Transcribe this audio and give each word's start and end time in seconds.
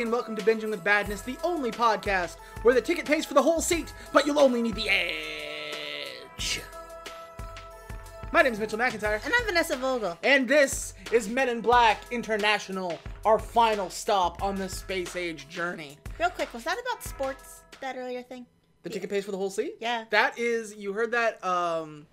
and 0.00 0.10
welcome 0.10 0.34
to 0.34 0.42
Binging 0.42 0.70
with 0.70 0.82
Badness, 0.82 1.20
the 1.20 1.36
only 1.44 1.70
podcast 1.70 2.36
where 2.62 2.74
the 2.74 2.80
ticket 2.80 3.04
pays 3.04 3.26
for 3.26 3.34
the 3.34 3.42
whole 3.42 3.60
seat, 3.60 3.92
but 4.14 4.24
you'll 4.24 4.38
only 4.38 4.62
need 4.62 4.74
the 4.74 4.88
edge. 4.88 6.62
My 8.32 8.40
name 8.40 8.54
is 8.54 8.58
Mitchell 8.60 8.78
McIntyre, 8.78 9.22
And 9.22 9.34
I'm 9.34 9.44
Vanessa 9.44 9.76
Vogel. 9.76 10.16
and 10.22 10.48
this 10.48 10.94
is 11.12 11.28
Men 11.28 11.50
in 11.50 11.60
Black 11.60 12.00
International, 12.10 12.98
our 13.26 13.38
final 13.38 13.90
stop 13.90 14.42
on 14.42 14.56
this 14.56 14.78
space 14.78 15.16
age 15.16 15.48
journey. 15.50 15.98
Real 16.18 16.30
quick, 16.30 16.54
was 16.54 16.64
that 16.64 16.78
about 16.80 17.02
sports, 17.02 17.62
that 17.80 17.96
earlier 17.96 18.22
thing? 18.22 18.46
The 18.84 18.88
ticket 18.88 19.10
pays 19.10 19.26
for 19.26 19.32
the 19.32 19.36
whole 19.38 19.50
seat? 19.50 19.74
Yeah. 19.80 20.04
That 20.08 20.38
is, 20.38 20.74
you 20.74 20.94
heard 20.94 21.10
that 21.10 21.44
um, 21.44 22.06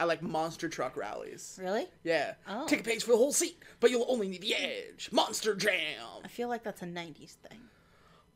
at 0.00 0.08
like 0.08 0.22
monster 0.22 0.68
truck 0.68 0.96
rallies. 0.96 1.58
Really? 1.62 1.86
Yeah. 2.02 2.34
Oh. 2.48 2.66
Ticket 2.66 2.84
pays 2.86 3.02
for 3.04 3.12
the 3.12 3.16
whole 3.18 3.32
seat, 3.32 3.58
but 3.78 3.90
you'll 3.90 4.06
only 4.08 4.28
need 4.28 4.40
the 4.40 4.54
edge. 4.54 5.10
Monster 5.12 5.54
Jam. 5.54 6.22
I 6.24 6.28
feel 6.28 6.48
like 6.48 6.64
that's 6.64 6.82
a 6.82 6.86
90s 6.86 7.34
thing. 7.34 7.60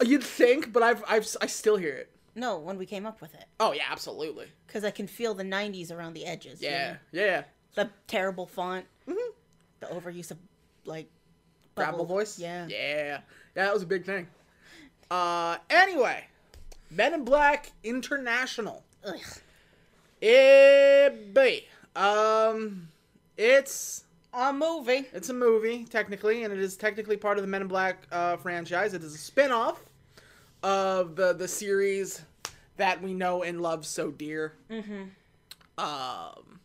You'd 0.05 0.23
think, 0.23 0.73
but 0.73 0.83
I've, 0.83 1.03
I've 1.09 1.27
I 1.41 1.47
still 1.47 1.77
hear 1.77 1.95
it. 1.95 2.11
No, 2.35 2.59
when 2.59 2.77
we 2.77 2.85
came 2.85 3.07
up 3.07 3.21
with 3.21 3.33
it. 3.35 3.47
Oh 3.59 3.73
yeah, 3.73 3.85
absolutely. 3.91 4.47
Because 4.67 4.85
I 4.85 4.91
can 4.91 5.07
feel 5.07 5.35
the 5.35 5.45
90s 5.45 5.91
around 5.91 6.15
the 6.15 6.27
edges. 6.27 6.61
you 6.61 6.69
Yeah, 6.69 6.93
know? 6.93 6.97
yeah. 7.13 7.43
The 7.75 7.91
terrible 8.07 8.47
font. 8.47 8.85
The 9.07 9.87
overuse 9.87 10.31
of, 10.31 10.39
like, 10.85 11.09
bubble. 11.75 12.05
voice. 12.05 12.39
Yeah. 12.39 12.67
yeah, 12.69 12.97
yeah. 13.05 13.19
That 13.55 13.73
was 13.73 13.83
a 13.83 13.87
big 13.87 14.05
thing. 14.05 14.29
Uh, 15.11 15.57
anyway, 15.71 16.25
Men 16.91 17.15
in 17.15 17.25
Black 17.25 17.73
International. 17.83 18.85
Ugh. 19.07 19.15
Eh, 20.25 21.11
boy. 21.33 21.63
Um, 21.95 22.89
it's 23.37 24.05
A 24.33 24.53
movie. 24.55 25.07
it's 25.13 25.29
a 25.29 25.35
movie 25.35 25.85
technically, 25.85 26.45
and 26.45 26.53
it 26.53 26.59
is 26.59 26.77
technically 26.77 27.17
part 27.19 27.37
of 27.37 27.43
the 27.43 27.49
Men 27.49 27.61
in 27.63 27.69
Black 27.69 28.07
uh, 28.11 28.37
franchise. 28.39 28.95
It 28.95 29.03
is 29.03 29.15
a 29.15 29.19
spin-off 29.19 29.85
of 30.63 31.15
the 31.15 31.35
the 31.35 31.47
series 31.47 32.23
that 32.79 33.03
we 33.03 33.13
know 33.13 33.43
and 33.43 33.61
love 33.61 33.85
so 33.85 34.11
dear. 34.11 34.55
Mm-hmm. 34.71 35.03
Um, 35.79 36.61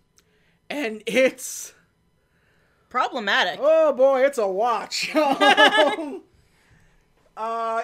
and 0.70 1.04
it's 1.06 1.74
Problematic. 2.90 3.60
Oh 3.62 3.94
boy, 3.94 4.26
it's 4.26 4.38
a 4.40 4.48
watch. 4.48 5.12
uh, 5.16 6.20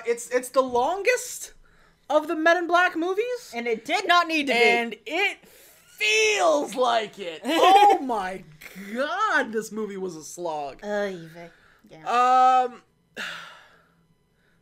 it's 0.07 0.29
it's 0.31 0.49
the 0.49 0.63
longest 0.63 1.53
of 2.09 2.27
the 2.27 2.35
Men 2.35 2.57
in 2.57 2.65
Black 2.67 2.95
movies, 2.95 3.51
And 3.53 3.67
it 3.67 3.85
did 3.85 4.07
not 4.07 4.27
need 4.27 4.47
to 4.47 4.53
be. 4.53 4.59
and 4.59 4.95
it 5.05 5.37
feels 5.97 6.75
like 6.75 7.19
it. 7.19 7.41
oh 7.45 7.99
my 8.01 8.43
god, 8.93 9.51
this 9.51 9.71
movie 9.71 9.97
was 9.97 10.15
a 10.15 10.23
slog. 10.23 10.79
Uh, 10.83 11.11
Yeah. 11.89 12.67
Um, 12.67 13.23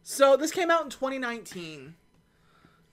so 0.04 0.36
this 0.38 0.52
came 0.52 0.70
out 0.70 0.84
in 0.84 0.90
2019, 0.90 1.96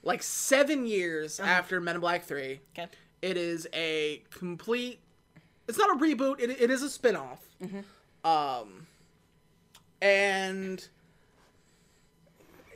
like 0.03 0.23
seven 0.23 0.87
years 0.87 1.41
after 1.41 1.81
Men 1.81 1.97
in 1.97 2.01
Black 2.01 2.25
Three. 2.25 2.61
okay. 2.79 2.89
It 3.23 3.37
is 3.37 3.67
a 3.75 4.23
complete. 4.31 5.01
It's 5.69 5.77
not 5.79 5.95
a 5.95 5.99
reboot. 6.01 6.41
It, 6.41 6.51
it 6.61 6.71
is 6.71 6.83
a 6.83 6.89
spin-off. 6.89 7.41
Um, 8.25 8.87
and 10.01 10.89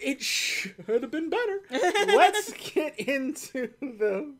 it 0.00 0.20
should 0.22 0.74
have 0.86 1.10
been 1.10 1.30
better. 1.30 1.60
Let's 1.70 2.52
get 2.52 2.98
into 3.00 3.70
the. 3.80 4.34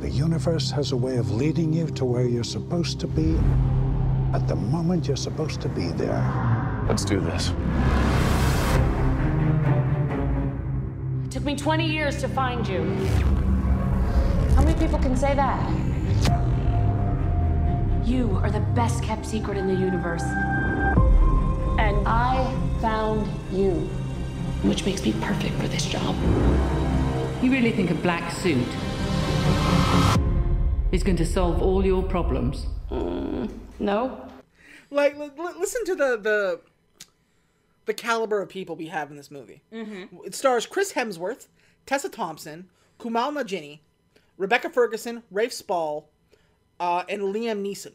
The 0.00 0.10
universe 0.10 0.70
has 0.70 0.92
a 0.92 0.96
way 0.96 1.16
of 1.16 1.32
leading 1.32 1.72
you 1.72 1.88
to 1.88 2.04
where 2.04 2.24
you're 2.24 2.44
supposed 2.44 3.00
to 3.00 3.08
be 3.08 3.36
at 4.32 4.46
the 4.46 4.54
moment 4.54 5.08
you're 5.08 5.16
supposed 5.16 5.60
to 5.62 5.68
be 5.68 5.88
there. 5.88 6.22
Let's 6.86 7.04
do 7.04 7.18
this. 7.18 7.48
It 11.24 11.32
took 11.32 11.44
me 11.44 11.56
20 11.56 11.84
years 11.84 12.20
to 12.20 12.28
find 12.28 12.66
you. 12.68 12.84
How 14.54 14.62
many 14.62 14.78
people 14.78 15.00
can 15.00 15.16
say 15.16 15.34
that? 15.34 15.68
You 18.06 18.38
are 18.40 18.52
the 18.52 18.64
best 18.76 19.02
kept 19.02 19.26
secret 19.26 19.56
in 19.56 19.66
the 19.66 19.74
universe. 19.74 20.22
And 21.76 22.06
I 22.06 22.54
found 22.80 23.28
you, 23.50 23.72
which 24.62 24.86
makes 24.86 25.02
me 25.02 25.12
perfect 25.20 25.54
for 25.56 25.66
this 25.66 25.86
job. 25.86 26.14
You 27.42 27.50
really 27.50 27.72
think 27.72 27.90
a 27.90 27.94
black 27.94 28.30
suit 28.30 28.68
is 30.92 31.02
going 31.02 31.16
to 31.16 31.26
solve 31.26 31.60
all 31.62 31.84
your 31.84 32.02
problems? 32.02 32.66
No? 33.78 34.28
Like, 34.90 35.18
li- 35.18 35.30
li- 35.36 35.52
listen 35.58 35.84
to 35.84 35.94
the 35.94 36.16
the 36.16 36.60
the 37.84 37.94
caliber 37.94 38.42
of 38.42 38.48
people 38.48 38.76
we 38.76 38.86
have 38.86 39.10
in 39.10 39.16
this 39.16 39.30
movie. 39.30 39.62
Mm-hmm. 39.72 40.16
It 40.24 40.34
stars 40.34 40.66
Chris 40.66 40.92
Hemsworth, 40.92 41.46
Tessa 41.86 42.08
Thompson, 42.10 42.68
Kumail 42.98 43.32
Nanjiani, 43.32 43.80
Rebecca 44.36 44.68
Ferguson, 44.68 45.22
Rafe 45.30 45.52
Spall, 45.52 46.08
uh, 46.80 47.04
and 47.08 47.22
Liam 47.22 47.62
Neeson. 47.62 47.92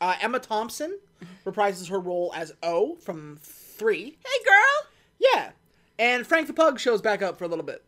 Uh, 0.00 0.14
Emma 0.20 0.38
Thompson 0.38 0.98
reprises 1.46 1.88
her 1.88 2.00
role 2.00 2.32
as 2.36 2.52
O 2.62 2.96
from 2.96 3.38
Three. 3.40 4.18
Hey, 4.24 4.44
girl! 4.44 4.90
Yeah, 5.18 5.50
and 5.98 6.26
Frank 6.26 6.46
the 6.46 6.52
Pug 6.52 6.78
shows 6.80 7.00
back 7.00 7.22
up 7.22 7.38
for 7.38 7.44
a 7.44 7.48
little 7.48 7.64
bit. 7.64 7.82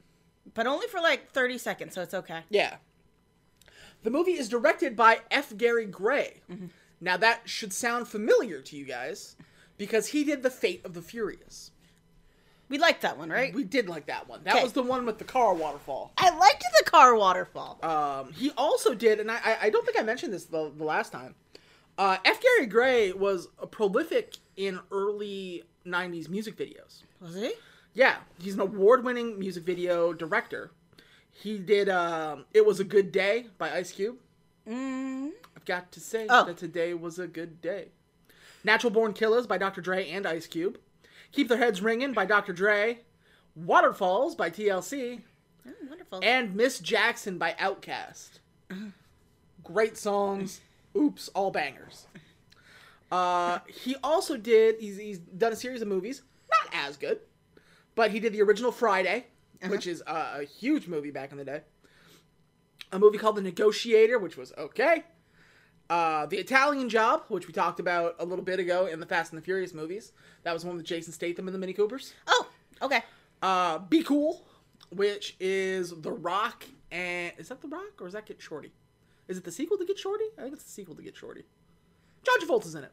But 0.54 0.66
only 0.66 0.86
for 0.88 1.00
like 1.00 1.30
30 1.32 1.58
seconds, 1.58 1.94
so 1.94 2.02
it's 2.02 2.14
okay. 2.14 2.40
Yeah. 2.50 2.76
The 4.02 4.10
movie 4.10 4.32
is 4.32 4.48
directed 4.48 4.96
by 4.96 5.20
F. 5.30 5.56
Gary 5.56 5.86
Gray. 5.86 6.40
Now 7.00 7.16
that 7.18 7.42
should 7.48 7.72
sound 7.72 8.08
familiar 8.08 8.60
to 8.62 8.76
you 8.76 8.84
guys 8.84 9.36
because 9.78 10.08
he 10.08 10.24
did 10.24 10.42
The 10.42 10.50
Fate 10.50 10.84
of 10.84 10.94
the 10.94 11.02
Furious. 11.02 11.70
We 12.68 12.78
liked 12.78 13.02
that 13.02 13.18
one, 13.18 13.30
right? 13.30 13.52
We 13.52 13.64
did 13.64 13.88
like 13.88 14.06
that 14.06 14.28
one. 14.28 14.44
That 14.44 14.54
Okay. 14.54 14.62
was 14.62 14.72
the 14.74 14.82
one 14.82 15.04
with 15.04 15.18
the 15.18 15.24
car 15.24 15.54
waterfall. 15.54 16.12
I 16.16 16.30
liked 16.36 16.64
the 16.78 16.84
car 16.90 17.16
waterfall. 17.16 17.78
Um, 17.82 18.32
he 18.32 18.52
also 18.56 18.94
did, 18.94 19.18
and 19.18 19.30
I, 19.30 19.58
I- 19.62 19.70
don't 19.70 19.84
think 19.84 19.98
I 19.98 20.02
mentioned 20.02 20.32
this 20.32 20.44
the, 20.44 20.70
the 20.76 20.84
last 20.84 21.10
time. 21.10 21.34
Uh, 21.98 22.16
F. 22.24 22.40
Gary 22.40 22.66
Gray 22.66 23.12
was 23.12 23.48
a 23.60 23.66
prolific 23.66 24.36
in 24.56 24.78
early 24.92 25.64
'90s 25.84 26.28
music 26.28 26.56
videos. 26.56 27.02
Was 27.20 27.34
he? 27.34 27.52
Yeah, 27.94 28.16
he's 28.38 28.54
an 28.54 28.60
award-winning 28.60 29.38
music 29.38 29.64
video 29.64 30.12
director. 30.12 30.70
He 31.30 31.58
did 31.58 31.88
um, 31.88 32.44
"It 32.54 32.64
Was 32.66 32.80
a 32.80 32.84
Good 32.84 33.12
Day" 33.12 33.46
by 33.58 33.70
Ice 33.72 33.92
Cube. 33.92 34.16
I've 34.66 35.64
got 35.64 35.90
to 35.92 36.00
say 36.00 36.26
Oh. 36.28 36.44
that 36.44 36.56
today 36.56 36.94
was 36.94 37.18
a 37.18 37.26
good 37.26 37.60
day. 37.60 37.88
"Natural 38.62 38.90
Born 38.90 39.12
Killers" 39.12 39.46
by 39.46 39.58
Dr. 39.58 39.80
Dre 39.80 40.08
and 40.08 40.26
Ice 40.26 40.46
Cube. 40.46 40.78
"Keep 41.32 41.48
Their 41.48 41.58
Heads 41.58 41.82
Ringing" 41.82 42.12
by 42.12 42.26
Dr. 42.26 42.52
Dre. 42.52 43.00
"Waterfalls" 43.56 44.34
by 44.34 44.50
TLC. 44.50 45.22
Oh, 45.66 45.72
wonderful. 45.88 46.20
and 46.22 46.54
Miss 46.54 46.78
Jackson 46.78 47.38
by 47.38 47.52
Outkast. 47.58 48.38
Great 49.64 49.96
songs. 49.96 50.60
Oops, 50.96 51.28
all 51.28 51.50
bangers. 51.50 52.06
Uh, 53.10 53.58
he 53.68 53.96
also 54.02 54.36
did. 54.36 54.76
He's, 54.80 54.96
he's 54.98 55.18
done 55.18 55.52
a 55.52 55.56
series 55.56 55.82
of 55.82 55.88
movies, 55.88 56.22
not 56.50 56.72
as 56.72 56.96
good, 56.96 57.20
but 58.00 58.12
he 58.12 58.18
did 58.18 58.32
the 58.32 58.40
original 58.40 58.72
Friday, 58.72 59.26
which 59.66 59.86
is 59.86 60.02
uh, 60.06 60.38
a 60.40 60.44
huge 60.44 60.88
movie 60.88 61.10
back 61.10 61.32
in 61.32 61.36
the 61.36 61.44
day. 61.44 61.60
A 62.92 62.98
movie 62.98 63.18
called 63.18 63.36
The 63.36 63.42
Negotiator, 63.42 64.18
which 64.18 64.38
was 64.38 64.54
okay. 64.56 65.04
Uh, 65.90 66.24
the 66.24 66.38
Italian 66.38 66.88
Job, 66.88 67.24
which 67.28 67.46
we 67.46 67.52
talked 67.52 67.78
about 67.78 68.16
a 68.18 68.24
little 68.24 68.42
bit 68.42 68.58
ago 68.58 68.86
in 68.86 69.00
the 69.00 69.04
Fast 69.04 69.32
and 69.32 69.38
the 69.38 69.44
Furious 69.44 69.74
movies. 69.74 70.12
That 70.44 70.54
was 70.54 70.64
one 70.64 70.78
with 70.78 70.86
Jason 70.86 71.12
Statham 71.12 71.46
and 71.46 71.54
the 71.54 71.58
Mini 71.58 71.74
Coopers 71.74 72.14
oh, 72.26 72.48
okay. 72.80 73.02
uh, 73.42 73.76
Be 73.80 74.02
Cool, 74.02 74.46
which 74.88 75.36
is 75.38 75.90
The 75.90 76.12
Rock, 76.12 76.64
and 76.90 77.34
is 77.36 77.50
that 77.50 77.60
The 77.60 77.68
Rock 77.68 78.00
or 78.00 78.06
is 78.06 78.14
that 78.14 78.24
Get 78.24 78.40
Shorty? 78.40 78.72
Is 79.28 79.36
it 79.36 79.44
the 79.44 79.52
sequel 79.52 79.76
to 79.76 79.84
Get 79.84 79.98
Shorty? 79.98 80.24
I 80.38 80.40
think 80.40 80.54
it's 80.54 80.64
the 80.64 80.70
sequel 80.70 80.94
to 80.94 81.02
Get 81.02 81.18
Shorty. 81.18 81.42
John 82.24 82.40
Travolta's 82.40 82.74
in 82.74 82.84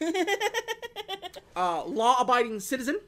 it. 0.00 1.38
uh, 1.56 1.84
Law 1.84 2.20
Abiding 2.20 2.58
Citizen, 2.58 2.98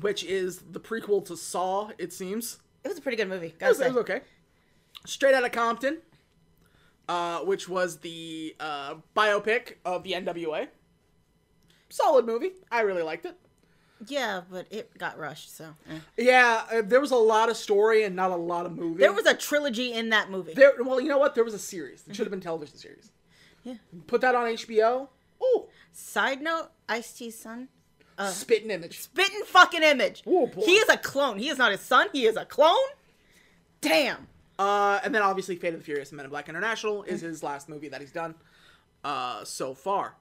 which 0.00 0.22
is 0.24 0.58
the 0.70 0.80
prequel 0.80 1.24
to 1.26 1.36
Saw, 1.36 1.90
it 1.98 2.12
seems. 2.12 2.58
It 2.84 2.88
was 2.88 2.98
a 2.98 3.00
pretty 3.00 3.16
good 3.16 3.28
movie. 3.28 3.54
It 3.60 3.66
was, 3.66 3.80
it 3.80 3.88
was 3.88 3.96
okay. 3.98 4.20
Straight 5.06 5.34
Out 5.34 5.44
of 5.44 5.52
Compton, 5.52 5.98
uh, 7.08 7.40
which 7.40 7.68
was 7.68 7.98
the 7.98 8.54
uh, 8.60 8.94
biopic 9.16 9.74
of 9.84 10.02
the 10.02 10.12
NWA. 10.12 10.68
Solid 11.88 12.24
movie. 12.26 12.52
I 12.70 12.80
really 12.82 13.02
liked 13.02 13.24
it. 13.26 13.36
Yeah, 14.06 14.40
but 14.50 14.66
it 14.70 14.96
got 14.96 15.18
rushed, 15.18 15.54
so. 15.54 15.74
eh. 15.90 15.98
Yeah, 16.16 16.62
uh, 16.72 16.82
there 16.82 17.00
was 17.00 17.10
a 17.10 17.16
lot 17.16 17.50
of 17.50 17.56
story 17.56 18.04
and 18.04 18.16
not 18.16 18.30
a 18.30 18.36
lot 18.36 18.64
of 18.64 18.74
movie. 18.76 19.00
There 19.00 19.12
was 19.12 19.26
a 19.26 19.34
trilogy 19.34 19.92
in 19.92 20.08
that 20.10 20.30
movie. 20.30 20.54
There, 20.54 20.72
well, 20.82 21.00
you 21.00 21.08
know 21.08 21.18
what? 21.18 21.34
There 21.34 21.44
was 21.44 21.52
a 21.52 21.58
series. 21.58 22.04
It 22.08 22.16
should 22.16 22.24
have 22.24 22.30
been 22.30 22.40
television 22.40 22.76
series. 22.78 23.10
Yeah. 23.62 23.74
Put 24.06 24.22
that 24.22 24.34
on 24.34 24.46
HBO. 24.46 25.08
Oh, 25.42 25.68
Side 25.92 26.40
note, 26.40 26.70
Ice 26.88 27.12
T's 27.12 27.38
son. 27.38 27.68
Spitting 28.28 28.70
image. 28.70 29.00
Spitting 29.00 29.42
fucking 29.46 29.82
image. 29.82 30.22
Oh, 30.26 30.46
boy. 30.46 30.62
He 30.64 30.72
is 30.72 30.88
a 30.88 30.98
clone. 30.98 31.38
He 31.38 31.48
is 31.48 31.58
not 31.58 31.72
his 31.72 31.80
son. 31.80 32.08
He 32.12 32.26
is 32.26 32.36
a 32.36 32.44
clone. 32.44 32.76
Damn. 33.80 34.28
Uh, 34.58 35.00
and 35.02 35.14
then 35.14 35.22
obviously 35.22 35.56
Fate 35.56 35.72
of 35.72 35.80
the 35.80 35.84
Furious 35.84 36.10
and 36.10 36.16
Men 36.18 36.26
in 36.26 36.30
Black 36.30 36.48
International 36.48 37.02
is 37.04 37.22
his 37.22 37.42
last 37.42 37.68
movie 37.68 37.88
that 37.88 38.00
he's 38.00 38.12
done 38.12 38.34
uh, 39.04 39.42
so 39.44 39.72
far. 39.72 40.16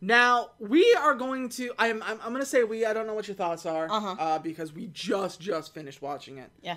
Now 0.00 0.50
we 0.58 0.94
are 0.94 1.14
going 1.14 1.48
to. 1.50 1.72
I'm. 1.78 2.02
I'm, 2.02 2.20
I'm 2.22 2.30
going 2.30 2.42
to 2.42 2.46
say 2.46 2.64
we. 2.64 2.84
I 2.84 2.92
don't 2.92 3.06
know 3.06 3.14
what 3.14 3.28
your 3.28 3.36
thoughts 3.36 3.64
are. 3.66 3.88
Uh-huh. 3.88 4.16
Uh, 4.18 4.38
because 4.40 4.72
we 4.72 4.88
just 4.92 5.40
just 5.40 5.72
finished 5.72 6.02
watching 6.02 6.38
it. 6.38 6.50
Yeah. 6.60 6.76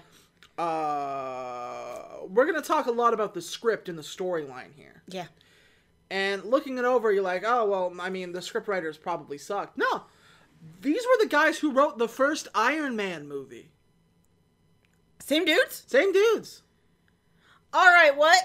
Uh, 0.59 2.25
we're 2.27 2.45
going 2.45 2.61
to 2.61 2.67
talk 2.67 2.85
a 2.85 2.91
lot 2.91 3.13
about 3.15 3.33
the 3.33 3.41
script 3.41 3.89
and 3.89 3.97
the 3.97 4.03
storyline 4.03 4.73
here. 4.75 5.01
Yeah. 5.07 5.25
And 6.11 6.43
looking 6.45 6.77
it 6.77 6.85
over, 6.85 7.11
you're 7.11 7.23
like, 7.23 7.43
oh 7.45 7.65
well. 7.65 7.93
I 7.99 8.11
mean, 8.11 8.31
the 8.31 8.41
scriptwriters 8.41 9.01
probably 9.01 9.39
sucked. 9.39 9.75
No, 9.75 10.03
these 10.81 11.03
were 11.05 11.23
the 11.23 11.29
guys 11.29 11.59
who 11.59 11.71
wrote 11.71 11.97
the 11.97 12.07
first 12.07 12.47
Iron 12.53 12.95
Man 12.95 13.27
movie. 13.27 13.69
Same 15.19 15.45
dudes? 15.45 15.83
Same 15.87 16.11
dudes. 16.13 16.61
All 17.73 17.85
right, 17.87 18.15
what? 18.15 18.37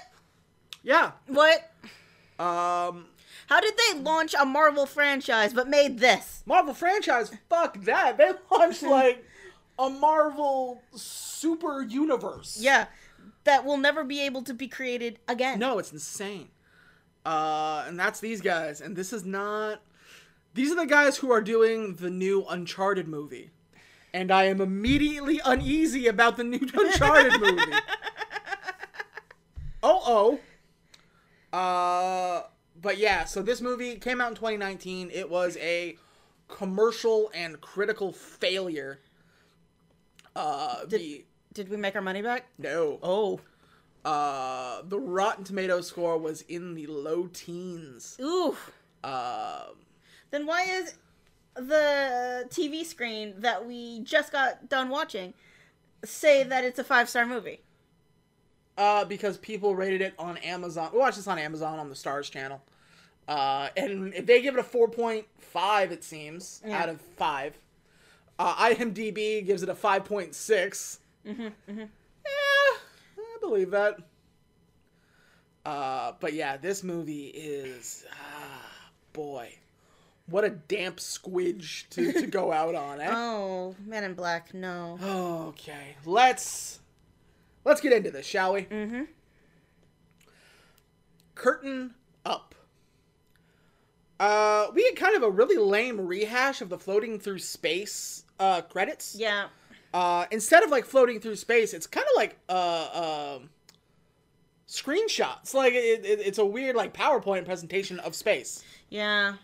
Yeah. 0.83 1.11
What? 1.27 1.71
Um, 2.39 3.05
How 3.47 3.59
did 3.61 3.73
they 3.77 3.99
launch 3.99 4.33
a 4.39 4.45
Marvel 4.45 4.85
franchise 4.85 5.53
but 5.53 5.67
made 5.67 5.99
this? 5.99 6.43
Marvel 6.45 6.73
franchise. 6.73 7.31
Fuck 7.49 7.81
that. 7.83 8.17
They 8.17 8.31
launched 8.51 8.83
like 8.97 9.23
a 9.77 9.89
Marvel 9.89 10.81
super 10.95 11.81
universe. 11.83 12.57
Yeah. 12.59 12.87
That 13.43 13.65
will 13.65 13.77
never 13.77 14.03
be 14.03 14.21
able 14.21 14.41
to 14.43 14.53
be 14.53 14.67
created 14.67 15.19
again. 15.27 15.59
No, 15.59 15.79
it's 15.79 15.91
insane. 15.91 16.49
Uh, 17.25 17.85
and 17.87 17.99
that's 17.99 18.19
these 18.19 18.41
guys. 18.41 18.81
And 18.81 18.95
this 18.95 19.13
is 19.13 19.23
not. 19.23 19.81
These 20.53 20.71
are 20.71 20.75
the 20.75 20.85
guys 20.85 21.17
who 21.17 21.31
are 21.31 21.41
doing 21.41 21.95
the 21.95 22.09
new 22.09 22.45
Uncharted 22.49 23.07
movie. 23.07 23.51
And 24.13 24.31
I 24.31 24.43
am 24.45 24.59
immediately 24.59 25.39
uneasy 25.45 26.07
about 26.07 26.35
the 26.37 26.43
new 26.43 26.59
Uncharted 26.73 27.39
movie. 27.41 27.71
Oh 29.83 30.39
oh. 31.53 31.57
Uh, 31.57 32.43
but 32.81 32.97
yeah, 32.97 33.25
so 33.25 33.41
this 33.41 33.61
movie 33.61 33.95
came 33.95 34.21
out 34.21 34.29
in 34.29 34.35
2019. 34.35 35.09
It 35.13 35.29
was 35.29 35.57
a 35.57 35.97
commercial 36.47 37.31
and 37.33 37.59
critical 37.61 38.11
failure. 38.11 38.99
Uh, 40.35 40.85
the 40.85 41.25
Did 41.53 41.69
we 41.69 41.77
make 41.77 41.95
our 41.95 42.01
money 42.01 42.21
back? 42.21 42.45
no. 42.57 42.99
Oh. 43.01 43.39
Uh, 44.03 44.81
the 44.83 44.99
Rotten 44.99 45.43
Tomato 45.43 45.79
score 45.81 46.17
was 46.17 46.41
in 46.43 46.73
the 46.73 46.87
low 46.87 47.27
teens. 47.27 48.17
Ooh. 48.19 48.57
Um, 49.03 49.75
Then 50.31 50.45
why 50.45 50.63
is 50.63 50.95
the 51.55 52.45
TV 52.49 52.85
screen 52.85 53.35
that 53.39 53.65
we 53.67 53.99
just 54.01 54.31
got 54.31 54.69
done 54.69 54.89
watching 54.89 55.33
say 56.03 56.43
that 56.43 56.63
it's 56.63 56.79
a 56.79 56.83
five 56.83 57.09
star 57.09 57.25
movie? 57.25 57.61
uh, 58.77 59.05
because 59.05 59.37
people 59.37 59.75
rated 59.75 60.01
it 60.01 60.13
on 60.17 60.37
Amazon. 60.37 60.89
We 60.93 60.97
watched 60.99 61.17
this 61.17 61.27
on 61.27 61.37
Amazon 61.37 61.77
on 61.77 61.89
the 61.89 61.93
Starz 61.95 62.31
channel. 62.31 62.61
Uh, 63.27 63.67
and 63.77 64.13
if 64.15 64.25
they 64.25 64.41
give 64.41 64.55
it 64.57 64.59
a 64.59 64.63
4.5, 64.63 65.91
it 65.91 66.03
seems, 66.03 66.61
Yeah. 66.65 66.81
out 66.81 66.89
of 66.89 66.99
5. 67.01 67.53
Uh, 68.39 68.55
IMDb 68.69 69.45
gives 69.45 69.61
it 69.61 69.69
a 69.69 69.75
5.6. 69.75 70.97
Mm-hmm, 71.27 71.41
mm-hmm. 71.43 71.79
Yeah, 71.79 72.77
I 73.19 73.37
believe 73.39 73.69
that. 73.71 73.99
Uh, 75.65 76.13
but 76.19 76.33
yeah, 76.33 76.57
this 76.57 76.81
movie 76.83 77.27
is, 77.27 78.05
ah, 78.11 78.65
boy, 79.13 79.53
what 80.27 80.43
a 80.43 80.49
damp 80.49 80.97
squidge 80.97 81.89
to, 81.89 82.11
to 82.13 82.27
go 82.27 82.51
out 82.53 82.75
on, 82.75 83.01
eh? 83.01 83.11
Oh, 83.13 83.75
Men 83.85 84.03
in 84.03 84.13
Black, 84.13 84.53
no. 84.53 84.97
Okay, 85.49 85.95
let's 86.05 86.79
let's 87.65 87.81
get 87.81 87.93
into 87.93 88.11
this, 88.11 88.25
shall 88.25 88.53
we? 88.53 88.61
Mm-hmm. 88.63 89.03
Curtain 91.35 91.95
up. 92.25 92.55
Uh, 94.19 94.67
we 94.75 94.85
had 94.85 94.95
kind 94.95 95.15
of 95.15 95.23
a 95.23 95.29
really 95.29 95.57
lame 95.57 95.99
rehash 95.99 96.61
of 96.61 96.69
the 96.69 96.77
floating 96.77 97.19
through 97.19 97.39
space 97.39 98.23
uh 98.39 98.61
credits. 98.61 99.15
Yeah. 99.17 99.47
Uh, 99.93 100.25
instead 100.31 100.63
of 100.63 100.69
like 100.69 100.85
floating 100.85 101.19
through 101.19 101.35
space, 101.35 101.73
it's 101.73 101.87
kind 101.87 102.05
of 102.05 102.15
like 102.15 102.37
uh 102.47 103.37
um 103.37 103.49
screenshots. 104.67 105.53
Like 105.53 105.73
it, 105.73 106.05
it, 106.05 106.19
it's 106.19 106.37
a 106.37 106.45
weird 106.45 106.75
like 106.75 106.93
PowerPoint 106.93 107.45
presentation 107.45 107.99
of 107.99 108.15
space. 108.15 108.63
Yeah. 108.89 109.35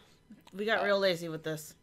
We 0.53 0.65
got 0.65 0.83
real 0.83 0.99
lazy 0.99 1.29
with 1.29 1.43
this. 1.43 1.73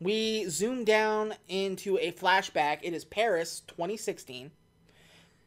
we 0.00 0.48
zoom 0.48 0.84
down 0.84 1.34
into 1.48 1.98
a 1.98 2.12
flashback. 2.12 2.78
It 2.82 2.92
is 2.92 3.04
Paris 3.04 3.60
2016. 3.68 4.50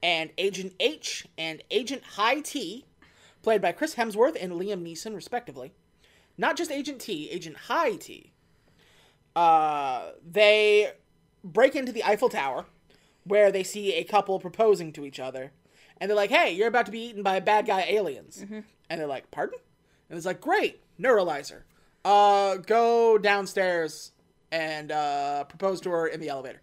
And 0.02 0.30
Agent 0.38 0.74
H 0.80 1.28
and 1.38 1.62
Agent 1.72 2.04
High 2.04 2.40
T, 2.40 2.86
played 3.42 3.62
by 3.62 3.72
Chris 3.74 3.96
Hemsworth 3.96 4.38
and 4.42 4.54
Liam 4.54 4.82
Neeson, 4.84 5.14
respectively. 5.14 5.74
Not 6.38 6.56
just 6.56 6.72
Agent 6.72 7.02
T, 7.02 7.30
Agent 7.30 7.58
High 7.58 7.96
T. 7.96 8.32
Uh, 9.36 10.12
they 10.26 10.92
break 11.44 11.76
into 11.76 11.92
the 11.92 12.04
Eiffel 12.04 12.30
Tower, 12.30 12.66
where 13.26 13.52
they 13.52 13.64
see 13.64 13.94
a 13.94 14.04
couple 14.06 14.40
proposing 14.40 14.94
to 14.94 15.06
each 15.06 15.20
other. 15.20 15.52
And 15.98 16.10
they're 16.10 16.16
like, 16.16 16.30
hey, 16.32 16.52
you're 16.54 16.68
about 16.70 16.86
to 16.86 16.92
be 16.94 17.02
eaten 17.08 17.22
by 17.24 17.40
bad 17.42 17.66
guy 17.68 17.82
aliens. 17.90 18.42
And 18.90 19.00
they're 19.00 19.06
like, 19.08 19.30
pardon? 19.32 19.60
And 20.10 20.16
it's 20.18 20.26
like, 20.26 20.40
great, 20.40 20.82
neuralizer. 21.00 21.64
Uh, 22.06 22.56
go 22.58 23.18
downstairs 23.18 24.12
and 24.52 24.92
uh, 24.92 25.44
propose 25.46 25.82
to 25.82 25.90
her 25.90 26.08
in 26.08 26.20
the 26.20 26.30
elevator. 26.30 26.62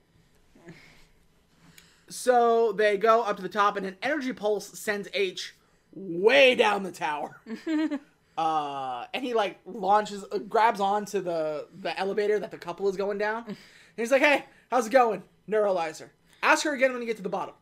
So 2.08 2.72
they 2.72 2.96
go 2.96 3.22
up 3.22 3.36
to 3.36 3.42
the 3.42 3.48
top, 3.48 3.76
and 3.76 3.84
an 3.84 3.96
energy 4.02 4.32
pulse 4.32 4.78
sends 4.78 5.08
H 5.12 5.54
way 5.92 6.54
down 6.54 6.82
the 6.84 6.92
tower. 6.92 7.40
uh, 8.38 9.06
and 9.12 9.24
he 9.24 9.34
like 9.34 9.58
launches, 9.66 10.24
uh, 10.30 10.38
grabs 10.38 10.80
onto 10.80 11.20
the 11.20 11.66
the 11.80 11.98
elevator 11.98 12.38
that 12.38 12.50
the 12.50 12.58
couple 12.58 12.88
is 12.88 12.96
going 12.96 13.18
down. 13.18 13.44
And 13.46 13.56
he's 13.96 14.12
like, 14.12 14.22
"Hey, 14.22 14.44
how's 14.70 14.86
it 14.86 14.90
going, 14.92 15.22
neuralizer? 15.48 16.10
Ask 16.42 16.64
her 16.64 16.74
again 16.74 16.92
when 16.92 17.00
you 17.00 17.06
get 17.06 17.16
to 17.16 17.22
the 17.22 17.28
bottom." 17.28 17.54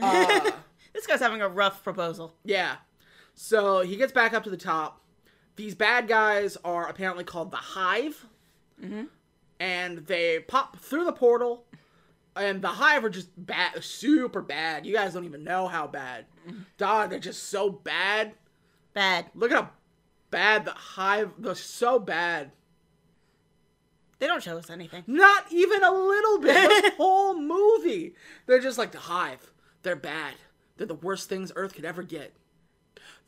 Uh, 0.00 0.50
This 0.94 1.08
guy's 1.08 1.18
having 1.18 1.42
a 1.42 1.48
rough 1.48 1.82
proposal. 1.82 2.34
yeah. 2.44 2.76
So 3.34 3.80
he 3.80 3.96
gets 3.96 4.12
back 4.12 4.32
up 4.32 4.44
to 4.44 4.50
the 4.50 4.56
top. 4.56 5.00
These 5.56 5.74
bad 5.74 6.08
guys 6.08 6.56
are 6.64 6.88
apparently 6.88 7.24
called 7.24 7.50
the 7.50 7.56
Hive. 7.56 8.26
Mm-hmm. 8.82 9.04
And 9.60 9.98
they 9.98 10.40
pop 10.40 10.78
through 10.78 11.04
the 11.04 11.12
portal. 11.12 11.64
And 12.36 12.60
the 12.62 12.68
Hive 12.68 13.04
are 13.04 13.10
just 13.10 13.28
bad, 13.36 13.82
super 13.84 14.42
bad. 14.42 14.84
You 14.84 14.92
guys 14.92 15.14
don't 15.14 15.24
even 15.24 15.44
know 15.44 15.68
how 15.68 15.86
bad. 15.86 16.26
Mm-hmm. 16.48 16.62
Dog, 16.76 17.10
they're 17.10 17.20
just 17.20 17.44
so 17.44 17.70
bad. 17.70 18.32
Bad. 18.92 19.26
Look 19.34 19.52
at 19.52 19.62
how 19.62 19.70
bad 20.30 20.64
the 20.64 20.72
Hive, 20.72 21.30
they're 21.38 21.54
so 21.54 22.00
bad. 22.00 22.50
They 24.18 24.26
don't 24.26 24.42
show 24.42 24.56
us 24.56 24.70
anything. 24.70 25.04
Not 25.06 25.44
even 25.52 25.84
a 25.84 25.92
little 25.92 26.38
bit. 26.40 26.84
the 26.84 26.90
whole 26.96 27.38
movie. 27.38 28.14
They're 28.46 28.60
just 28.60 28.78
like 28.78 28.90
the 28.90 28.98
Hive. 28.98 29.52
They're 29.82 29.94
bad. 29.96 30.34
They're 30.76 30.86
the 30.86 30.94
worst 30.94 31.28
things 31.28 31.52
Earth 31.54 31.74
could 31.74 31.84
ever 31.84 32.02
get. 32.02 32.34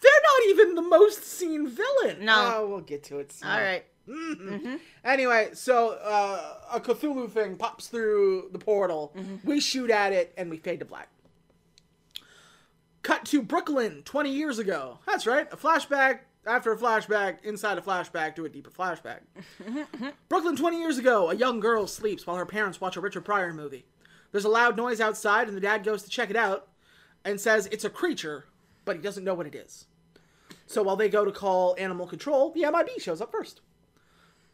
They're 0.01 0.13
not 0.23 0.51
even 0.51 0.75
the 0.75 0.83
most 0.83 1.25
seen 1.25 1.69
villain. 1.69 2.25
No. 2.25 2.53
Oh, 2.57 2.69
we'll 2.69 2.81
get 2.81 3.03
to 3.05 3.19
it. 3.19 3.33
soon. 3.33 3.49
All 3.49 3.59
right. 3.61 3.85
Mm-hmm. 4.09 4.49
Mm-hmm. 4.55 4.75
Anyway, 5.05 5.51
so 5.55 5.99
uh, 6.03 6.55
a 6.73 6.81
Cthulhu 6.81 7.31
thing 7.31 7.57
pops 7.57 7.89
through 7.89 8.51
the 8.53 8.59
portal. 8.59 9.13
Mm-hmm. 9.17 9.49
We 9.49 9.61
shoot 9.61 9.91
at 9.91 10.13
it 10.13 10.33
and 10.37 10.51
we 10.51 10.59
fade 10.59 10.81
to 10.81 10.85
black. 10.85 11.09
Cut 13.03 13.25
to 13.27 13.43
Brooklyn 13.43 14.03
20 14.05 14.31
years 14.33 14.59
ago. 14.59 14.99
That's 15.07 15.27
right. 15.27 15.47
A 15.53 15.57
flashback 15.57 16.21
after 16.47 16.73
a 16.73 16.77
flashback 16.77 17.45
inside 17.45 17.79
a 17.79 17.81
flashback 17.81 18.37
to 18.37 18.45
a 18.45 18.49
deeper 18.49 18.71
flashback. 18.71 19.21
Brooklyn 20.29 20.57
20 20.57 20.79
years 20.79 20.99
ago. 20.99 21.31
A 21.31 21.35
young 21.35 21.61
girl 21.61 21.87
sleeps 21.87 22.27
while 22.27 22.37
her 22.37 22.47
parents 22.47 22.81
watch 22.81 22.97
a 22.97 23.01
Richard 23.01 23.25
Pryor 23.25 23.53
movie. 23.53 23.87
There's 24.33 24.45
a 24.45 24.49
loud 24.49 24.77
noise 24.77 25.01
outside 25.01 25.49
and 25.49 25.57
the 25.57 25.61
dad 25.61 25.85
goes 25.85 26.03
to 26.03 26.11
check 26.11 26.31
it 26.31 26.37
out 26.37 26.69
and 27.25 27.41
says 27.41 27.67
it's 27.73 27.85
a 27.85 27.91
creature, 27.91 28.47
but 28.87 28.97
he 28.97 29.03
doesn't 29.03 29.25
know 29.25 29.35
what 29.35 29.47
it 29.47 29.55
is. 29.55 29.85
So 30.67 30.83
while 30.83 30.97
they 30.97 31.11
go 31.11 31.27
to 31.27 31.33
call 31.33 31.77
animal 31.79 32.07
control, 32.07 32.51
the 32.51 32.63
MIB 32.63 32.99
shows 32.99 33.21
up 33.21 33.31
first. 33.31 33.61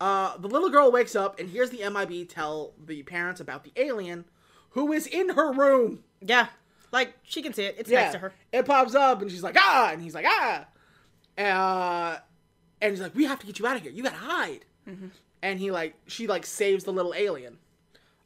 Uh, 0.00 0.36
the 0.38 0.48
little 0.48 0.68
girl 0.68 0.90
wakes 0.90 1.14
up 1.14 1.38
and 1.38 1.48
hears 1.48 1.70
the 1.70 1.88
MIB 1.88 2.28
tell 2.28 2.72
the 2.84 3.04
parents 3.04 3.40
about 3.40 3.62
the 3.62 3.72
alien 3.76 4.24
who 4.70 4.92
is 4.92 5.06
in 5.06 5.28
her 5.30 5.52
room. 5.52 6.02
Yeah. 6.20 6.48
Like, 6.90 7.14
she 7.22 7.40
can 7.40 7.52
see 7.52 7.64
it. 7.64 7.76
It's 7.78 7.88
next 7.88 8.12
to 8.12 8.18
her. 8.18 8.34
It 8.52 8.66
pops 8.66 8.94
up 8.96 9.22
and 9.22 9.30
she's 9.30 9.42
like, 9.42 9.56
ah! 9.56 9.90
And 9.92 10.02
he's 10.02 10.14
like, 10.14 10.26
ah! 10.26 10.66
Uh, 11.38 12.18
and 12.80 12.90
he's 12.90 13.00
like, 13.00 13.14
we 13.14 13.24
have 13.24 13.38
to 13.38 13.46
get 13.46 13.58
you 13.58 13.66
out 13.66 13.76
of 13.76 13.82
here. 13.82 13.92
You 13.92 14.02
gotta 14.02 14.16
hide. 14.16 14.64
Mm-hmm. 14.88 15.06
And 15.42 15.60
he 15.60 15.70
like, 15.70 15.94
she 16.06 16.26
like 16.26 16.44
saves 16.44 16.84
the 16.84 16.92
little 16.92 17.14
alien. 17.14 17.58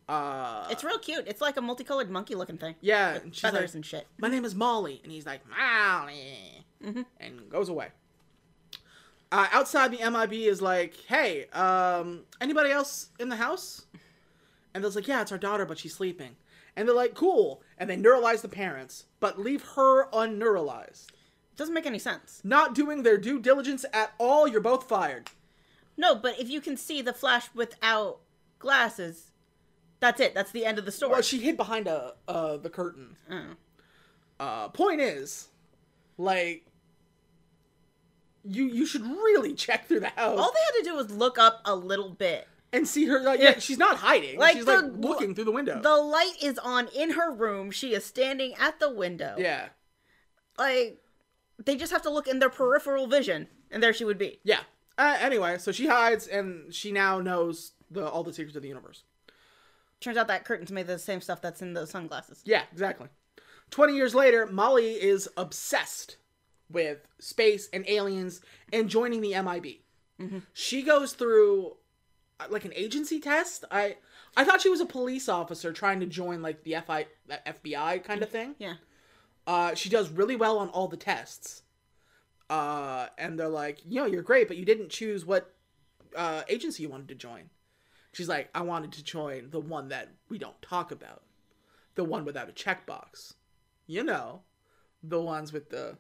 Uh, 0.09 0.67
It's 0.71 0.85
real 0.85 0.99
cute. 0.99 1.25
It's 1.27 1.41
like 1.41 1.57
a 1.57 1.61
multicolored 1.61 2.11
monkey 2.11 2.35
looking 2.35 2.59
thing. 2.59 2.75
yeah. 2.81 3.15
And 3.15 3.35
feathers 3.35 3.71
like, 3.71 3.75
and 3.75 3.87
shit. 3.87 4.07
my 4.19 4.29
name 4.29 4.45
is 4.45 4.55
Molly. 4.55 5.01
And 5.03 5.11
he's 5.13 5.27
like, 5.27 5.41
Molly. 5.49 6.65
Mm-hmm. 6.85 7.03
And 7.19 7.51
goes 7.51 7.69
away. 7.69 7.89
Uh, 9.33 9.49
outside, 9.53 9.91
the 9.91 10.09
MIB 10.11 10.33
is 10.35 10.63
like, 10.63 10.95
hey, 11.09 11.47
um, 11.49 12.23
anybody 12.41 12.71
else 12.71 13.09
in 13.19 13.29
the 13.29 13.37
house? 13.37 13.87
And 14.73 14.85
they're 14.85 14.91
like, 14.91 15.09
yeah, 15.09 15.23
it's 15.23 15.33
our 15.33 15.39
daughter, 15.39 15.67
but 15.67 15.79
she's 15.79 15.95
sleeping. 15.95 16.37
And 16.77 16.87
they're 16.87 16.95
like, 16.95 17.15
cool. 17.15 17.63
And 17.79 17.91
they 17.91 17.97
neuralize 17.97 18.43
the 18.43 18.49
parents, 18.49 19.07
but 19.19 19.39
leave 19.41 19.63
her 19.75 20.09
unneuralized. 20.11 21.07
Doesn't 21.57 21.75
make 21.75 21.87
any 21.87 21.99
sense. 21.99 22.41
Not 22.45 22.75
doing 22.75 23.03
their 23.03 23.17
due 23.19 23.41
diligence 23.41 23.85
at 23.93 24.13
all, 24.19 24.47
you're 24.47 24.61
both 24.61 24.87
fired. 24.89 25.31
No, 25.97 26.15
but 26.15 26.39
if 26.39 26.49
you 26.51 26.61
can 26.61 26.77
see 26.77 27.01
the 27.03 27.15
Flash 27.15 27.49
without 27.55 28.19
glasses, 28.59 29.33
that's 30.07 30.21
it. 30.21 30.35
That's 30.35 30.51
the 30.53 30.65
end 30.65 30.79
of 30.79 30.85
the 30.85 30.93
story. 30.93 31.13
Well, 31.13 31.23
she 31.23 31.39
hid 31.39 31.57
behind 31.57 31.87
a 31.89 32.15
uh 32.29 32.57
the 32.57 32.71
curtain. 32.71 33.17
Oh. 33.31 33.45
Uh, 34.39 34.69
point 34.69 35.01
is, 35.01 35.49
like, 36.19 36.65
you 38.45 38.65
you 38.67 38.87
should 38.87 39.03
really 39.03 39.55
check 39.55 39.87
through 39.89 40.01
the 40.01 40.09
house 40.11 40.39
All 40.39 40.53
they 40.53 40.61
had 40.79 40.83
to 40.85 40.91
do 40.91 40.95
was 40.97 41.11
look 41.11 41.39
up 41.39 41.61
a 41.65 41.75
little 41.75 42.11
bit. 42.11 42.47
and 42.73 42.87
see 42.87 43.07
her. 43.07 43.21
Like, 43.21 43.41
Yeah. 43.41 43.51
yeah, 43.51 43.59
she's 43.59 43.79
not 43.79 43.97
hiding. 43.97 44.39
Like 44.39 44.57
she's 44.57 44.65
the- 44.67 44.83
like 44.83 44.93
looking 44.97 45.35
through 45.35 45.45
the 45.45 45.53
window. 45.53 45.81
The 45.81 45.97
light 45.97 46.35
is 46.43 46.59
on 46.59 46.89
in 46.89 47.11
her 47.13 47.33
room. 47.33 47.71
She 47.71 47.95
is 47.95 48.05
standing 48.05 48.55
at 48.59 48.79
the 48.81 48.91
window. 48.93 49.35
yeah, 49.39 49.69
Like 50.59 50.99
they 51.65 51.77
just 51.77 51.93
have 51.93 52.03
to 52.03 52.11
look 52.11 52.27
in 52.29 52.39
their 52.39 52.51
peripheral 52.51 53.07
vision, 53.07 53.49
and 53.71 53.83
there 53.83 53.93
she 53.95 54.05
would 54.05 54.19
be. 54.19 54.41
yeah. 54.45 54.61
Uh, 54.99 55.17
anyway, 55.21 55.59
so 55.59 55.73
she 55.73 55.87
hides, 55.87 56.27
and 56.27 56.73
she 56.75 56.91
now 56.91 57.21
knows 57.21 57.73
the 57.91 58.07
all 58.09 58.23
the 58.25 58.33
secrets 58.33 58.57
of 58.57 58.63
the 58.63 58.69
universe. 58.69 59.03
Turns 60.01 60.17
out 60.17 60.29
that 60.29 60.45
curtain's 60.45 60.71
made 60.73 60.83
of 60.83 60.87
the 60.89 60.99
same 60.99 61.21
stuff 61.21 61.41
that's 61.41 61.63
in 61.63 61.73
those 61.73 61.91
sunglasses. 61.91 62.43
Yeah, 62.45 62.63
exactly. 62.73 63.09
20 63.71 63.95
years 63.95 64.15
later, 64.15 64.47
Molly 64.47 64.93
is 64.93 65.29
obsessed 65.37 66.17
with 66.71 67.07
space 67.19 67.69
and 67.73 67.85
aliens 67.89 68.41
and 68.73 68.89
joining 68.89 69.21
the 69.21 69.41
MIB. 69.41 70.37
She 70.53 70.83
goes 70.83 71.13
through 71.13 71.77
uh, 72.41 72.47
like 72.49 72.65
an 72.65 72.73
agency 72.75 73.21
test. 73.21 73.65
I 73.71 73.97
I 74.37 74.45
thought 74.45 74.63
she 74.63 74.71
was 74.71 74.81
a 74.81 74.87
police 74.87 75.29
officer 75.29 75.73
trying 75.73 76.01
to 76.01 76.07
join 76.07 76.43
like 76.43 76.63
the 76.63 76.77
FI 76.87 77.07
FBI 77.47 78.03
kind 78.05 78.23
of 78.23 78.31
thing. 78.31 78.55
Yeah. 78.59 78.75
Uh, 79.47 79.75
she 79.75 79.89
does 79.89 80.11
really 80.11 80.37
well 80.37 80.59
on 80.59 80.69
all 80.71 80.89
the 80.89 80.97
tests. 80.97 81.63
Uh, 82.49 83.07
and 83.19 83.39
they're 83.39 83.49
like, 83.49 83.81
you 83.85 84.01
know, 84.01 84.07
you're 84.07 84.23
great, 84.23 84.49
but 84.49 84.57
you 84.57 84.65
didn't 84.65 84.89
choose 84.89 85.25
what 85.25 85.55
uh, 86.17 86.43
agency 86.49 86.83
you 86.83 86.89
wanted 86.89 87.09
to 87.09 87.15
join. 87.15 87.51
She's 88.17 88.29
like, 88.31 88.49
I 88.55 88.63
wanted 88.63 88.93
to 88.93 89.05
join 89.05 89.51
the 89.51 89.61
one 89.61 89.89
that 89.89 90.09
we 90.31 90.39
don't 90.39 90.61
talk 90.63 90.91
about, 90.91 91.21
the 91.97 92.03
one 92.05 92.25
without 92.25 92.49
a 92.49 92.53
checkbox. 92.53 93.35
You 93.87 94.05
know, 94.05 94.41
the 95.03 95.21
ones 95.21 95.53
with 95.53 95.69
the 95.69 95.99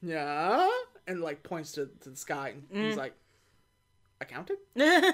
yeah, 0.00 0.68
and 1.08 1.20
like 1.20 1.42
points 1.42 1.72
to, 1.72 1.90
to 2.02 2.10
the 2.10 2.16
sky, 2.16 2.54
and 2.72 2.84
he's 2.86 2.96
like, 2.96 3.14
accounting. 4.20 4.56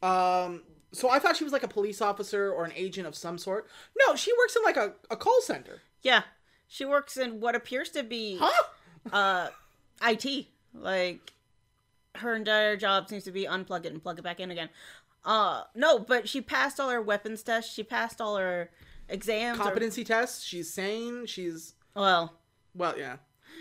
Um, 0.00 0.62
so 0.92 1.10
I 1.10 1.18
thought 1.18 1.36
she 1.36 1.42
was 1.42 1.52
like 1.52 1.64
a 1.64 1.68
police 1.68 2.00
officer 2.00 2.52
or 2.52 2.64
an 2.64 2.72
agent 2.76 3.06
of 3.08 3.16
some 3.16 3.36
sort. 3.36 3.66
No, 4.06 4.14
she 4.14 4.32
works 4.38 4.54
in 4.54 4.62
like 4.62 4.76
a, 4.76 4.92
a 5.10 5.16
call 5.16 5.40
center. 5.42 5.82
yeah. 6.02 6.22
She 6.70 6.84
works 6.84 7.16
in 7.16 7.40
what 7.40 7.56
appears 7.56 7.88
to 7.90 8.02
be 8.04 8.38
Huh? 8.40 8.62
uh 9.12 9.48
IT. 10.06 10.46
Like 10.72 11.32
her 12.14 12.34
entire 12.36 12.76
job 12.76 13.08
seems 13.08 13.24
to 13.24 13.32
be 13.32 13.44
unplug 13.46 13.86
it 13.86 13.92
and 13.92 14.00
plug 14.02 14.18
it 14.18 14.22
back 14.22 14.38
in 14.38 14.50
again. 14.52 14.68
Uh 15.24 15.64
no, 15.74 15.98
but 15.98 16.28
she 16.28 16.40
passed 16.40 16.78
all 16.80 16.88
her 16.90 17.02
weapons 17.02 17.42
tests. 17.42 17.72
She 17.74 17.82
passed 17.82 18.20
all 18.20 18.36
her 18.36 18.70
exams. 19.08 19.58
or- 19.58 19.62
Competency 19.64 20.04
tests. 20.04 20.44
She's 20.44 20.72
sane. 20.72 21.26
She's 21.26 21.74
well, 21.94 22.34
well, 22.74 22.94
yeah. 22.98 23.16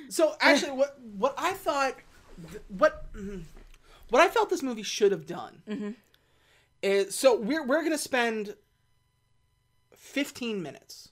So 0.09 0.35
actually, 0.39 0.71
what 0.73 0.97
what 1.01 1.33
I 1.37 1.53
thought, 1.53 1.95
th- 2.51 2.61
what 2.67 3.11
mm, 3.13 3.43
what 4.09 4.21
I 4.21 4.27
felt 4.27 4.49
this 4.49 4.61
movie 4.63 4.83
should 4.83 5.11
have 5.11 5.25
done 5.25 5.95
is 6.83 7.15
so 7.15 7.35
we're 7.39 7.65
we're 7.65 7.83
gonna 7.83 7.97
spend 7.97 8.55
fifteen 9.95 10.61
minutes. 10.61 11.09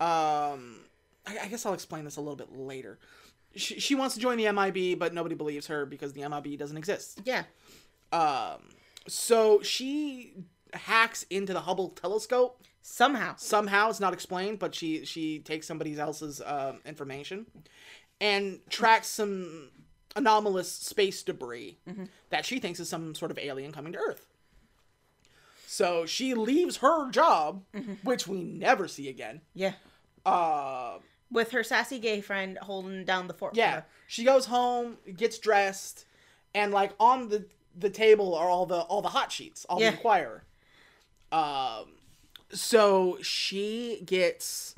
Um, 0.00 0.80
I, 1.26 1.38
I 1.42 1.48
guess 1.48 1.66
I'll 1.66 1.74
explain 1.74 2.04
this 2.04 2.16
a 2.16 2.20
little 2.20 2.36
bit 2.36 2.52
later. 2.56 2.98
She, 3.54 3.80
she 3.80 3.94
wants 3.94 4.14
to 4.14 4.20
join 4.20 4.38
the 4.38 4.50
MIB, 4.50 4.98
but 4.98 5.12
nobody 5.12 5.34
believes 5.34 5.66
her 5.66 5.84
because 5.84 6.12
the 6.12 6.26
MIB 6.26 6.58
doesn't 6.58 6.76
exist. 6.76 7.20
yeah. 7.24 7.44
Um, 8.12 8.70
so 9.08 9.62
she 9.62 10.34
hacks 10.74 11.24
into 11.30 11.52
the 11.52 11.60
Hubble 11.60 11.90
telescope 11.90 12.62
Somehow. 12.82 13.34
somehow 13.36 13.90
it's 13.90 14.00
not 14.00 14.12
explained 14.14 14.58
but 14.58 14.74
she 14.74 15.04
she 15.04 15.38
takes 15.40 15.66
somebody 15.66 15.98
else's 15.98 16.40
um, 16.44 16.80
information 16.86 17.46
and 18.20 18.58
tracks 18.70 19.06
some 19.08 19.70
anomalous 20.16 20.70
space 20.72 21.22
debris 21.22 21.78
that 22.30 22.44
she 22.46 22.58
thinks 22.58 22.80
is 22.80 22.88
some 22.88 23.14
sort 23.14 23.30
of 23.30 23.38
alien 23.38 23.70
coming 23.70 23.92
to 23.92 23.98
earth 23.98 24.26
so 25.66 26.06
she 26.06 26.34
leaves 26.34 26.78
her 26.78 27.10
job 27.10 27.62
which 28.02 28.26
we 28.26 28.42
never 28.42 28.88
see 28.88 29.08
again 29.08 29.40
Yeah. 29.54 29.74
uh 30.24 30.98
With 31.30 31.50
her 31.52 31.62
sassy 31.62 31.98
gay 31.98 32.20
friend 32.20 32.58
holding 32.62 33.04
down 33.04 33.28
the 33.28 33.34
fort. 33.34 33.54
for 33.54 33.58
yeah 33.58 33.82
she 34.06 34.24
goes 34.24 34.46
home 34.46 34.96
gets 35.16 35.38
dressed 35.38 36.06
and 36.54 36.72
like 36.72 36.92
on 36.98 37.28
the 37.28 37.46
the 37.76 37.90
table 37.90 38.34
are 38.34 38.48
all 38.48 38.66
the 38.66 38.80
all 38.80 39.02
the 39.02 39.08
hot 39.10 39.30
sheets 39.32 39.64
all 39.68 39.80
Yeah. 39.80 39.90
the 39.90 39.96
inquirer 39.96 40.44
um 41.32 41.86
so 42.52 43.18
she 43.22 44.02
gets 44.04 44.74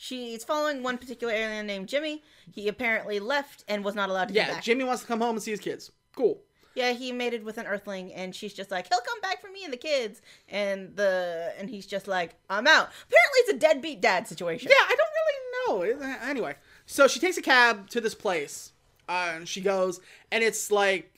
She's 0.00 0.44
following 0.44 0.84
one 0.84 0.96
particular 0.96 1.32
alien 1.34 1.66
named 1.66 1.88
Jimmy. 1.88 2.22
He 2.52 2.68
apparently 2.68 3.18
left 3.18 3.64
and 3.66 3.84
was 3.84 3.96
not 3.96 4.08
allowed 4.08 4.28
to 4.28 4.34
come 4.34 4.46
Yeah. 4.54 4.60
Jimmy 4.60 4.84
wants 4.84 5.02
to 5.02 5.08
come 5.08 5.20
home 5.20 5.34
and 5.34 5.42
see 5.42 5.50
his 5.50 5.58
kids. 5.58 5.90
Cool. 6.14 6.40
Yeah, 6.76 6.92
he 6.92 7.10
mated 7.10 7.42
with 7.42 7.58
an 7.58 7.66
earthling, 7.66 8.12
and 8.14 8.32
she's 8.32 8.54
just 8.54 8.70
like, 8.70 8.86
he'll 8.88 9.00
come 9.00 9.20
back 9.20 9.40
for 9.40 9.48
me 9.50 9.64
and 9.64 9.72
the 9.72 9.76
kids, 9.76 10.22
and 10.48 10.94
the 10.94 11.52
and 11.58 11.68
he's 11.68 11.84
just 11.86 12.06
like, 12.06 12.36
I'm 12.48 12.68
out. 12.68 12.90
Apparently, 13.08 13.38
it's 13.38 13.52
a 13.54 13.56
deadbeat 13.56 14.00
dad 14.00 14.28
situation. 14.28 14.70
Yeah, 14.70 14.84
I 14.86 14.94
don't 14.94 15.82
really 15.82 15.98
know. 15.98 16.18
Anyway, 16.28 16.54
so 16.86 17.08
she 17.08 17.18
takes 17.18 17.36
a 17.36 17.42
cab 17.42 17.88
to 17.90 18.00
this 18.00 18.14
place, 18.14 18.70
uh, 19.08 19.32
and 19.34 19.48
she 19.48 19.60
goes, 19.60 20.00
and 20.30 20.44
it's 20.44 20.70
like 20.70 21.12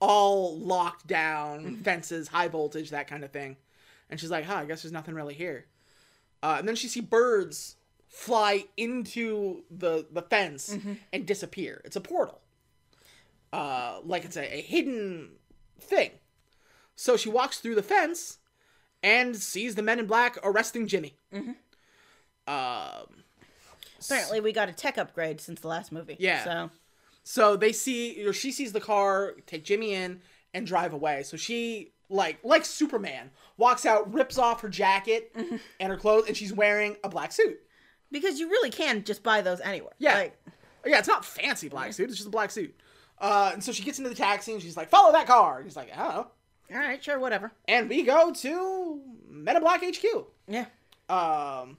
all 0.00 0.56
locked 0.58 1.06
down, 1.06 1.76
fences, 1.82 2.28
high 2.28 2.48
voltage, 2.48 2.90
that 2.90 3.08
kind 3.08 3.24
of 3.24 3.30
thing. 3.30 3.56
And 4.10 4.18
she's 4.18 4.30
like, 4.30 4.44
"Huh, 4.44 4.56
I 4.56 4.64
guess 4.64 4.82
there's 4.82 4.92
nothing 4.92 5.14
really 5.14 5.34
here." 5.34 5.66
Uh, 6.42 6.56
and 6.58 6.68
then 6.68 6.76
she 6.76 6.88
see 6.88 7.00
birds 7.00 7.76
fly 8.08 8.64
into 8.76 9.64
the 9.70 10.06
the 10.10 10.22
fence 10.22 10.76
and 11.12 11.26
disappear. 11.26 11.82
It's 11.84 11.96
a 11.96 12.00
portal. 12.00 12.40
Uh, 13.52 14.00
like 14.04 14.24
it's 14.24 14.36
a, 14.36 14.56
a 14.58 14.60
hidden 14.62 15.30
thing. 15.80 16.10
So 16.96 17.16
she 17.16 17.28
walks 17.28 17.58
through 17.58 17.74
the 17.76 17.82
fence 17.82 18.38
and 19.02 19.36
sees 19.36 19.74
the 19.74 19.82
men 19.82 19.98
in 19.98 20.06
black 20.06 20.36
arresting 20.42 20.86
Jimmy. 20.86 21.14
Um, 22.46 23.24
Apparently, 24.04 24.40
we 24.40 24.52
got 24.52 24.68
a 24.68 24.72
tech 24.72 24.96
upgrade 24.96 25.40
since 25.40 25.60
the 25.60 25.68
last 25.68 25.92
movie. 25.92 26.16
Yeah. 26.18 26.44
So 26.44 26.70
so 27.30 27.56
they 27.56 27.72
see, 27.72 28.26
or 28.26 28.32
she 28.32 28.50
sees 28.50 28.72
the 28.72 28.80
car 28.80 29.34
take 29.44 29.62
Jimmy 29.62 29.92
in 29.92 30.22
and 30.54 30.66
drive 30.66 30.94
away. 30.94 31.22
So 31.24 31.36
she, 31.36 31.92
like, 32.08 32.38
like 32.42 32.64
Superman, 32.64 33.30
walks 33.58 33.84
out, 33.84 34.10
rips 34.14 34.38
off 34.38 34.62
her 34.62 34.70
jacket 34.70 35.30
and 35.78 35.90
her 35.90 35.98
clothes, 35.98 36.24
and 36.26 36.34
she's 36.34 36.54
wearing 36.54 36.96
a 37.04 37.08
black 37.10 37.32
suit. 37.32 37.60
because 38.10 38.40
you 38.40 38.48
really 38.48 38.70
can 38.70 39.04
just 39.04 39.22
buy 39.22 39.42
those 39.42 39.60
anywhere. 39.60 39.92
Yeah. 39.98 40.14
Like, 40.14 40.40
Yeah, 40.86 41.00
it's 41.00 41.06
not 41.08 41.22
fancy 41.22 41.68
black 41.68 41.92
suit. 41.92 42.08
It's 42.08 42.16
just 42.16 42.28
a 42.28 42.30
black 42.30 42.50
suit. 42.50 42.74
Uh, 43.18 43.50
and 43.52 43.62
so 43.62 43.72
she 43.72 43.82
gets 43.82 43.98
into 43.98 44.08
the 44.08 44.16
taxi 44.16 44.54
and 44.54 44.62
she's 44.62 44.76
like, 44.78 44.88
"Follow 44.88 45.12
that 45.12 45.26
car." 45.26 45.56
And 45.58 45.66
he's 45.66 45.76
like, 45.76 45.90
"Oh." 45.98 46.28
all 46.72 46.78
right, 46.78 47.04
sure, 47.04 47.18
whatever. 47.18 47.52
And 47.66 47.90
we 47.90 48.04
go 48.04 48.32
to 48.32 49.02
Men 49.28 49.56
in 49.56 49.62
Black 49.62 49.82
HQ. 49.84 50.04
Yeah. 50.46 50.64
Um, 51.10 51.76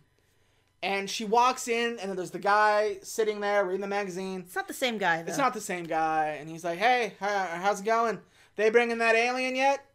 and 0.82 1.10
she 1.10 1.26
walks 1.26 1.68
in, 1.68 2.00
and 2.00 2.10
then 2.10 2.16
there's 2.16 2.32
the 2.32 2.40
guy 2.40 2.98
sitting 3.04 3.40
there 3.42 3.66
reading 3.66 3.82
the 3.82 3.88
magazine. 3.88 4.42
It's 4.46 4.56
not 4.56 4.68
the 4.68 4.74
same 4.74 4.98
guy, 4.98 5.22
though. 5.22 5.30
It's 5.30 5.38
not 5.38 5.54
the 5.54 5.62
same 5.62 5.84
guy, 5.86 6.38
and 6.40 6.50
he's 6.50 6.64
like, 6.64 6.80
"Hey, 6.80 7.14
how's 7.20 7.82
it 7.82 7.86
going? 7.86 8.20
They 8.56 8.70
bringing 8.70 9.00
that 9.00 9.16
alien 9.16 9.56
yet?" 9.56 9.86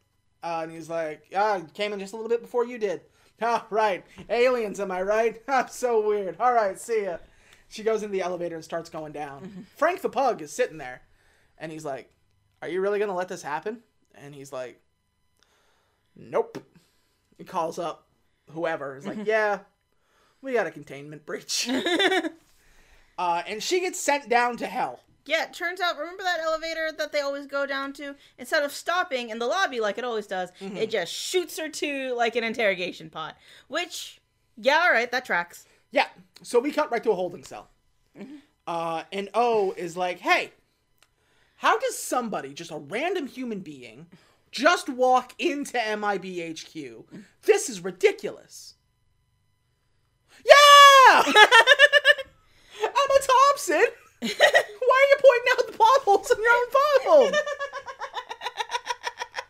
Uh, 0.42 0.60
and 0.62 0.72
he's 0.72 0.90
like, 0.90 1.22
"Ah, 1.34 1.62
came 1.72 1.92
in 1.92 2.00
just 2.00 2.12
a 2.12 2.16
little 2.16 2.28
bit 2.28 2.42
before 2.42 2.64
you 2.66 2.78
did." 2.78 3.00
Oh, 3.42 3.64
right, 3.68 4.04
aliens, 4.30 4.78
am 4.78 4.92
I 4.92 5.02
right? 5.02 5.42
Ah, 5.48 5.66
so 5.66 6.06
weird. 6.06 6.36
All 6.38 6.52
right, 6.54 6.78
see 6.78 7.02
ya. 7.04 7.16
She 7.68 7.82
goes 7.82 8.04
into 8.04 8.12
the 8.12 8.22
elevator 8.22 8.54
and 8.54 8.64
starts 8.64 8.88
going 8.88 9.10
down. 9.12 9.66
Frank 9.76 10.02
the 10.02 10.08
pug 10.08 10.40
is 10.40 10.52
sitting 10.52 10.78
there, 10.78 11.02
and 11.58 11.72
he's 11.72 11.84
like, 11.84 12.12
"Are 12.62 12.68
you 12.68 12.80
really 12.80 13.00
gonna 13.00 13.14
let 13.14 13.28
this 13.28 13.42
happen?" 13.42 13.80
And 14.14 14.34
he's 14.34 14.52
like, 14.52 14.80
"Nope." 16.14 16.58
He 17.36 17.42
calls 17.44 17.78
up 17.78 18.06
whoever. 18.52 18.94
He's 18.94 19.06
like, 19.06 19.26
"Yeah, 19.26 19.60
we 20.44 20.52
got 20.52 20.66
a 20.66 20.70
containment 20.70 21.26
breach." 21.26 21.68
uh, 23.18 23.42
and 23.46 23.62
she 23.62 23.80
gets 23.80 23.98
sent 23.98 24.28
down 24.28 24.56
to 24.58 24.66
hell. 24.66 25.00
Yeah, 25.26 25.44
it 25.44 25.54
turns 25.54 25.80
out, 25.80 25.96
remember 25.98 26.22
that 26.22 26.40
elevator 26.40 26.90
that 26.98 27.10
they 27.10 27.20
always 27.20 27.46
go 27.46 27.64
down 27.64 27.94
to? 27.94 28.14
Instead 28.38 28.62
of 28.62 28.72
stopping 28.72 29.30
in 29.30 29.38
the 29.38 29.46
lobby 29.46 29.80
like 29.80 29.96
it 29.96 30.04
always 30.04 30.26
does, 30.26 30.50
Mm-hmm. 30.60 30.76
it 30.76 30.90
just 30.90 31.10
shoots 31.12 31.58
her 31.58 31.68
to 31.70 32.12
like 32.14 32.36
an 32.36 32.44
interrogation 32.44 33.08
pod. 33.08 33.34
Which, 33.68 34.20
yeah, 34.58 34.82
all 34.84 34.92
right, 34.92 35.10
that 35.10 35.24
tracks. 35.24 35.64
Yeah. 35.92 36.08
So 36.42 36.60
we 36.60 36.72
cut 36.72 36.90
right 36.92 37.02
to 37.02 37.10
a 37.10 37.14
holding 37.14 37.42
cell. 37.42 37.70
Uh, 38.66 39.04
and 39.12 39.30
O 39.32 39.72
is 39.78 39.96
like, 39.96 40.18
hey, 40.20 40.52
how 41.56 41.78
does 41.78 41.96
somebody, 41.98 42.52
just 42.52 42.70
a 42.70 42.76
random 42.78 43.26
human 43.26 43.60
being, 43.60 44.06
just 44.50 44.90
walk 44.90 45.34
into 45.38 45.78
MIBHQ? 45.78 47.04
This 47.44 47.70
is 47.70 47.80
ridiculous. 47.82 48.74
Yeah! 50.44 51.22
Emma 52.82 53.18
Thompson! 53.22 53.84
Why 54.20 54.96
are 55.00 55.08
you 55.10 55.18
pointing 55.20 55.48
out 55.52 55.66
the 55.66 55.72
potholes 55.78 56.30
in 56.30 56.42
your 56.42 56.52
own 56.52 56.68
pothole? 56.70 57.38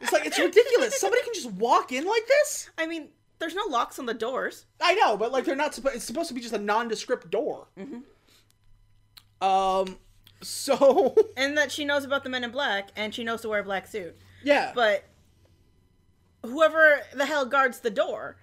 It's 0.01 0.13
like, 0.13 0.27
it's 0.27 0.39
ridiculous. 0.39 1.01
Somebody 1.01 1.23
can 1.23 1.35
just 1.35 1.51
walk 1.53 1.93
in 1.93 2.05
like 2.05 2.27
this? 2.27 2.71
I 2.77 2.87
mean, 2.87 3.09
there's 3.39 3.55
no 3.55 3.65
locks 3.69 3.99
on 3.99 4.07
the 4.07 4.15
doors. 4.15 4.67
I 4.81 4.95
know, 4.95 5.17
but 5.17 5.33
like, 5.33 5.45
they're 5.45 5.57
not 5.57 5.75
supposed, 5.75 5.97
it's 5.97 6.05
supposed 6.05 6.29
to 6.29 6.35
be 6.35 6.41
just 6.41 6.55
a 6.55 6.59
nondescript 6.59 7.31
door. 7.31 7.69
Mm-hmm. 7.79 8.01
Um, 9.47 9.99
so. 10.43 11.15
And 11.37 11.59
that 11.59 11.73
she 11.73 11.85
knows 11.85 12.05
about 12.05 12.23
the 12.23 12.31
men 12.31 12.45
in 12.45 12.51
black 12.51 12.91
and 12.97 13.15
she 13.15 13.25
knows 13.25 13.41
to 13.43 13.49
wear 13.49 13.61
a 13.61 13.65
black 13.65 13.87
suit. 13.87 14.17
Yeah. 14.45 14.73
But 14.75 15.05
whoever 16.43 17.01
the 17.15 17.27
hell 17.27 17.45
guards 17.45 17.81
the 17.81 17.91
door, 17.91 18.37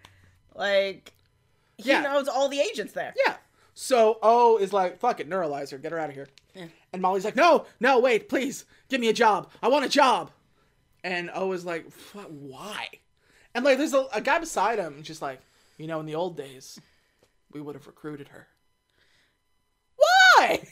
like, 0.56 1.14
he 1.84 1.90
Yeah. 1.90 2.02
knows 2.02 2.28
all 2.28 2.48
the 2.50 2.60
agents 2.60 2.94
there. 2.94 3.14
yeah. 3.26 3.36
So 3.74 4.20
oh, 4.22 4.56
O 4.56 4.58
is 4.58 4.74
like, 4.74 5.00
"Fuck 5.00 5.20
it, 5.22 5.30
neuralize 5.30 5.72
her, 5.72 5.78
get 5.78 5.92
her 5.94 6.00
out 6.00 6.10
of 6.10 6.16
here." 6.16 6.28
And 6.94 7.02
Molly's 7.02 7.24
like, 7.24 7.38
"No, 7.38 7.66
no, 7.80 8.00
wait, 8.00 8.28
please, 8.28 8.66
give 8.90 9.00
me 9.00 9.08
a 9.08 9.14
job. 9.14 9.50
I 9.64 9.70
want 9.70 9.86
a 9.86 9.90
job." 9.90 10.32
And 11.06 11.32
O 11.34 11.54
is 11.54 11.66
like, 11.66 11.86
"Why?" 12.28 12.90
And 13.56 13.64
like, 13.64 13.78
there's 13.78 13.94
a, 13.94 14.08
a 14.14 14.22
guy 14.22 14.40
beside 14.40 14.78
him, 14.78 15.04
just 15.04 15.22
like, 15.22 15.40
you 15.78 15.88
know, 15.88 16.00
in 16.02 16.06
the 16.06 16.16
old 16.16 16.36
days, 16.38 16.80
we 17.54 17.62
would 17.62 17.76
have 17.76 17.88
recruited 17.88 18.28
her. 18.30 18.48
Why? 19.96 20.64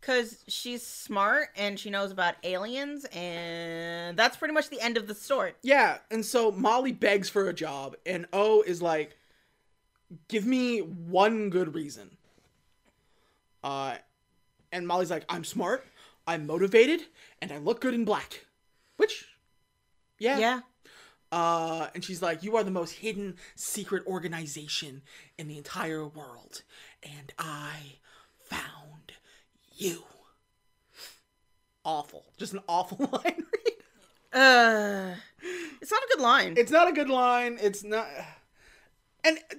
Because 0.00 0.44
she's 0.48 0.84
smart 0.86 1.48
and 1.56 1.78
she 1.80 1.88
knows 1.90 2.10
about 2.12 2.34
aliens, 2.44 3.04
and 3.12 4.16
that's 4.18 4.36
pretty 4.36 4.52
much 4.54 4.68
the 4.68 4.80
end 4.80 4.96
of 4.96 5.06
the 5.06 5.14
story. 5.14 5.54
Yeah, 5.62 5.98
and 6.10 6.24
so 6.24 6.50
Molly 6.52 6.92
begs 6.92 7.28
for 7.30 7.48
a 7.48 7.54
job, 7.54 7.96
and 8.04 8.26
O 8.32 8.62
is 8.62 8.82
like, 8.82 9.16
"Give 10.28 10.46
me 10.46 10.80
one 10.80 11.50
good 11.50 11.74
reason." 11.74 12.16
Uh, 13.62 13.96
and 14.72 14.86
Molly's 14.86 15.10
like, 15.10 15.24
"I'm 15.28 15.44
smart, 15.44 15.86
I'm 16.26 16.46
motivated, 16.46 17.02
and 17.40 17.52
I 17.52 17.58
look 17.58 17.80
good 17.80 17.94
in 17.94 18.04
black," 18.04 18.46
which, 18.96 19.26
yeah, 20.18 20.38
Yeah. 20.38 20.60
Uh, 21.32 21.88
and 21.94 22.04
she's 22.04 22.22
like, 22.22 22.42
"You 22.44 22.56
are 22.56 22.62
the 22.62 22.70
most 22.70 22.92
hidden 22.92 23.36
secret 23.56 24.06
organization 24.06 25.02
in 25.36 25.48
the 25.48 25.56
entire 25.56 26.06
world, 26.06 26.62
and 27.02 27.32
I 27.38 27.98
found 28.38 29.14
you." 29.72 30.04
Awful, 31.84 32.24
just 32.36 32.52
an 32.54 32.60
awful 32.68 32.98
line 33.12 33.44
read. 33.52 33.74
Uh, 34.32 35.14
it's 35.80 35.90
not 35.90 36.02
a 36.02 36.08
good 36.16 36.20
line. 36.22 36.54
It's 36.56 36.70
not 36.70 36.88
a 36.88 36.92
good 36.92 37.10
line. 37.10 37.58
It's 37.60 37.84
not. 37.84 38.06
And 39.22 39.38
uh, 39.50 39.54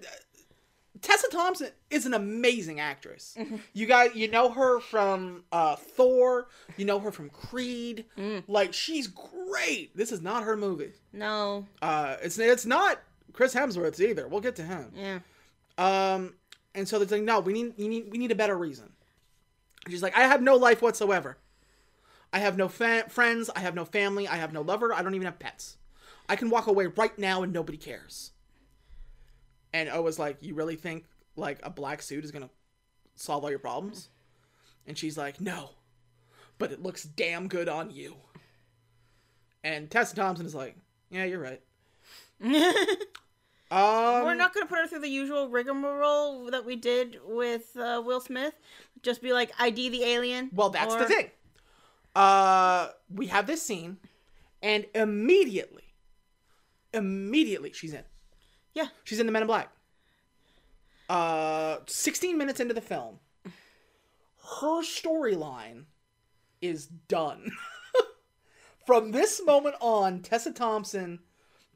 Tessa 1.05 1.27
Thompson 1.29 1.69
is 1.91 2.05
an 2.07 2.13
amazing 2.15 2.79
actress. 2.79 3.37
You 3.73 3.85
guys, 3.85 4.15
you 4.15 4.27
know 4.27 4.49
her 4.49 4.79
from 4.79 5.43
uh, 5.51 5.75
Thor. 5.75 6.47
You 6.77 6.85
know 6.85 6.99
her 6.99 7.11
from 7.11 7.29
Creed. 7.29 8.05
Like 8.47 8.73
she's 8.73 9.07
great. 9.07 9.95
This 9.95 10.11
is 10.11 10.21
not 10.21 10.43
her 10.43 10.57
movie. 10.57 10.93
no. 11.13 11.67
Uh, 11.81 12.15
it's 12.23 12.39
it's 12.39 12.65
not 12.65 12.99
Chris 13.33 13.53
Hemsworth's 13.53 14.01
either. 14.01 14.27
We'll 14.27 14.41
get 14.41 14.55
to 14.55 14.63
him. 14.63 14.91
Yeah. 14.95 15.19
Um, 15.77 16.33
and 16.73 16.87
so 16.87 16.97
they're 16.99 17.19
like, 17.19 17.25
no, 17.25 17.39
we 17.39 17.53
need, 17.53 17.73
we 17.77 17.87
need, 17.87 18.07
we 18.11 18.17
need 18.17 18.31
a 18.31 18.35
better 18.35 18.57
reason. 18.57 18.91
She's 19.89 20.01
like, 20.01 20.17
I 20.17 20.21
have 20.21 20.41
no 20.41 20.55
life 20.55 20.81
whatsoever. 20.81 21.37
I 22.33 22.39
have 22.39 22.57
no 22.57 22.67
fa- 22.67 23.05
friends. 23.09 23.49
I 23.55 23.59
have 23.59 23.75
no 23.75 23.85
family. 23.85 24.27
I 24.27 24.37
have 24.37 24.51
no 24.53 24.61
lover. 24.61 24.91
I 24.93 25.01
don't 25.03 25.13
even 25.15 25.25
have 25.25 25.37
pets. 25.39 25.77
I 26.27 26.35
can 26.35 26.49
walk 26.49 26.67
away 26.67 26.87
right 26.87 27.17
now 27.19 27.43
and 27.43 27.53
nobody 27.53 27.77
cares. 27.77 28.31
And 29.75 29.89
O 29.89 30.01
was 30.01 30.17
like, 30.17 30.37
you 30.39 30.55
really 30.55 30.77
think 30.77 31.03
like 31.35 31.59
a 31.61 31.69
black 31.69 32.01
suit 32.01 32.23
is 32.23 32.31
gonna 32.31 32.49
solve 33.15 33.43
all 33.43 33.49
your 33.49 33.59
problems? 33.59 34.07
And 34.87 34.97
she's 34.97 35.17
like, 35.17 35.41
no, 35.41 35.71
but 36.57 36.71
it 36.71 36.81
looks 36.81 37.03
damn 37.03 37.49
good 37.49 37.67
on 37.67 37.91
you. 37.91 38.15
And 39.65 39.91
Tessa 39.91 40.15
Thompson 40.15 40.45
is 40.45 40.55
like, 40.55 40.77
yeah, 41.09 41.25
you're 41.25 41.41
right. 41.41 41.61
um, 42.43 42.51
We're 43.71 44.35
not 44.35 44.53
going 44.53 44.65
to 44.65 44.69
put 44.69 44.79
her 44.79 44.87
through 44.87 44.99
the 44.99 45.09
usual 45.09 45.49
rigmarole 45.49 46.51
that 46.51 46.65
we 46.65 46.75
did 46.75 47.17
with 47.25 47.75
uh, 47.75 48.01
Will 48.05 48.19
Smith. 48.19 48.53
Just 49.01 49.23
be 49.23 49.33
like, 49.33 49.51
ID 49.59 49.89
the 49.89 50.03
alien. 50.03 50.51
Well, 50.53 50.69
that's 50.69 50.93
the 50.93 51.05
thing. 51.05 51.31
Uh, 52.15 52.89
we 53.13 53.27
have 53.27 53.47
this 53.47 53.63
scene, 53.63 53.97
and 54.61 54.85
immediately, 54.93 55.83
immediately 56.93 57.73
she's 57.73 57.93
in. 57.93 58.03
Yeah. 58.75 58.87
She's 59.03 59.19
in 59.19 59.25
the 59.25 59.31
Men 59.31 59.41
in 59.43 59.47
Black. 59.47 59.71
Uh, 61.09 61.77
16 61.87 62.37
minutes 62.37 62.59
into 62.59 62.73
the 62.73 62.81
film, 62.81 63.19
her 63.45 64.81
storyline 64.83 65.85
is 66.61 66.85
done. 66.87 67.51
From 68.85 69.11
this 69.11 69.41
moment 69.43 69.75
on, 69.81 70.21
Tessa 70.21 70.51
Thompson 70.51 71.19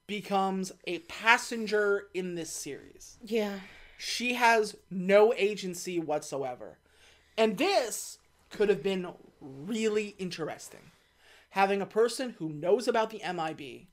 becomes 0.08 0.72
a 0.86 1.00
passenger 1.00 2.06
in 2.16 2.34
this 2.36 2.50
series 2.52 3.18
Yeah. 3.24 3.60
she 3.98 4.34
has 4.34 4.76
no 4.90 5.34
agency 5.38 6.00
whatsoever. 6.00 6.80
And 7.38 7.58
this 7.58 8.18
could 8.50 8.70
have 8.70 8.82
been 8.82 9.08
really 9.40 10.16
interesting. 10.18 10.92
Having 11.52 11.82
a 11.84 11.86
person 11.86 12.36
who 12.40 12.50
knows 12.50 12.88
about 12.88 13.12
the 13.12 13.22
MIB 13.24 13.88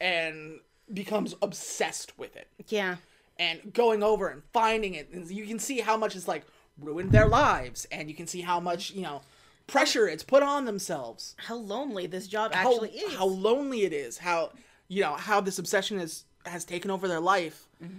and 0.00 0.60
becomes 0.92 1.34
obsessed 1.42 2.16
with 2.18 2.36
it 2.36 2.48
Yeah. 2.68 2.96
and 3.38 3.72
going 3.72 4.02
over 4.02 4.28
and 4.28 4.42
finding 4.52 4.94
it. 4.94 5.10
And 5.10 5.28
you 5.30 5.46
can 5.46 5.58
see 5.58 5.80
how 5.80 5.96
much 5.96 6.14
it's 6.16 6.28
like 6.28 6.44
ruined 6.80 7.12
their 7.12 7.26
lives 7.26 7.86
and 7.90 8.08
you 8.08 8.14
can 8.14 8.26
see 8.26 8.40
how 8.42 8.60
much, 8.60 8.90
you 8.92 9.02
know, 9.02 9.22
pressure 9.66 10.06
it's 10.08 10.22
put 10.22 10.42
on 10.44 10.64
themselves 10.64 11.34
How 11.38 11.56
lonely 11.56 12.06
this 12.06 12.28
job 12.28 12.52
how, 12.54 12.70
actually 12.70 12.90
is. 12.90 13.14
how 13.14 13.26
lonely 13.26 13.82
it 13.82 13.92
is 13.92 14.16
how 14.18 14.52
you 14.86 15.02
know 15.02 15.14
how 15.14 15.40
this 15.40 15.58
obsession 15.58 15.98
is 15.98 16.22
has 16.44 16.64
taken 16.64 16.88
over 16.90 17.08
their 17.08 17.18
life 17.18 17.66
Mm-hmm. 17.82 17.98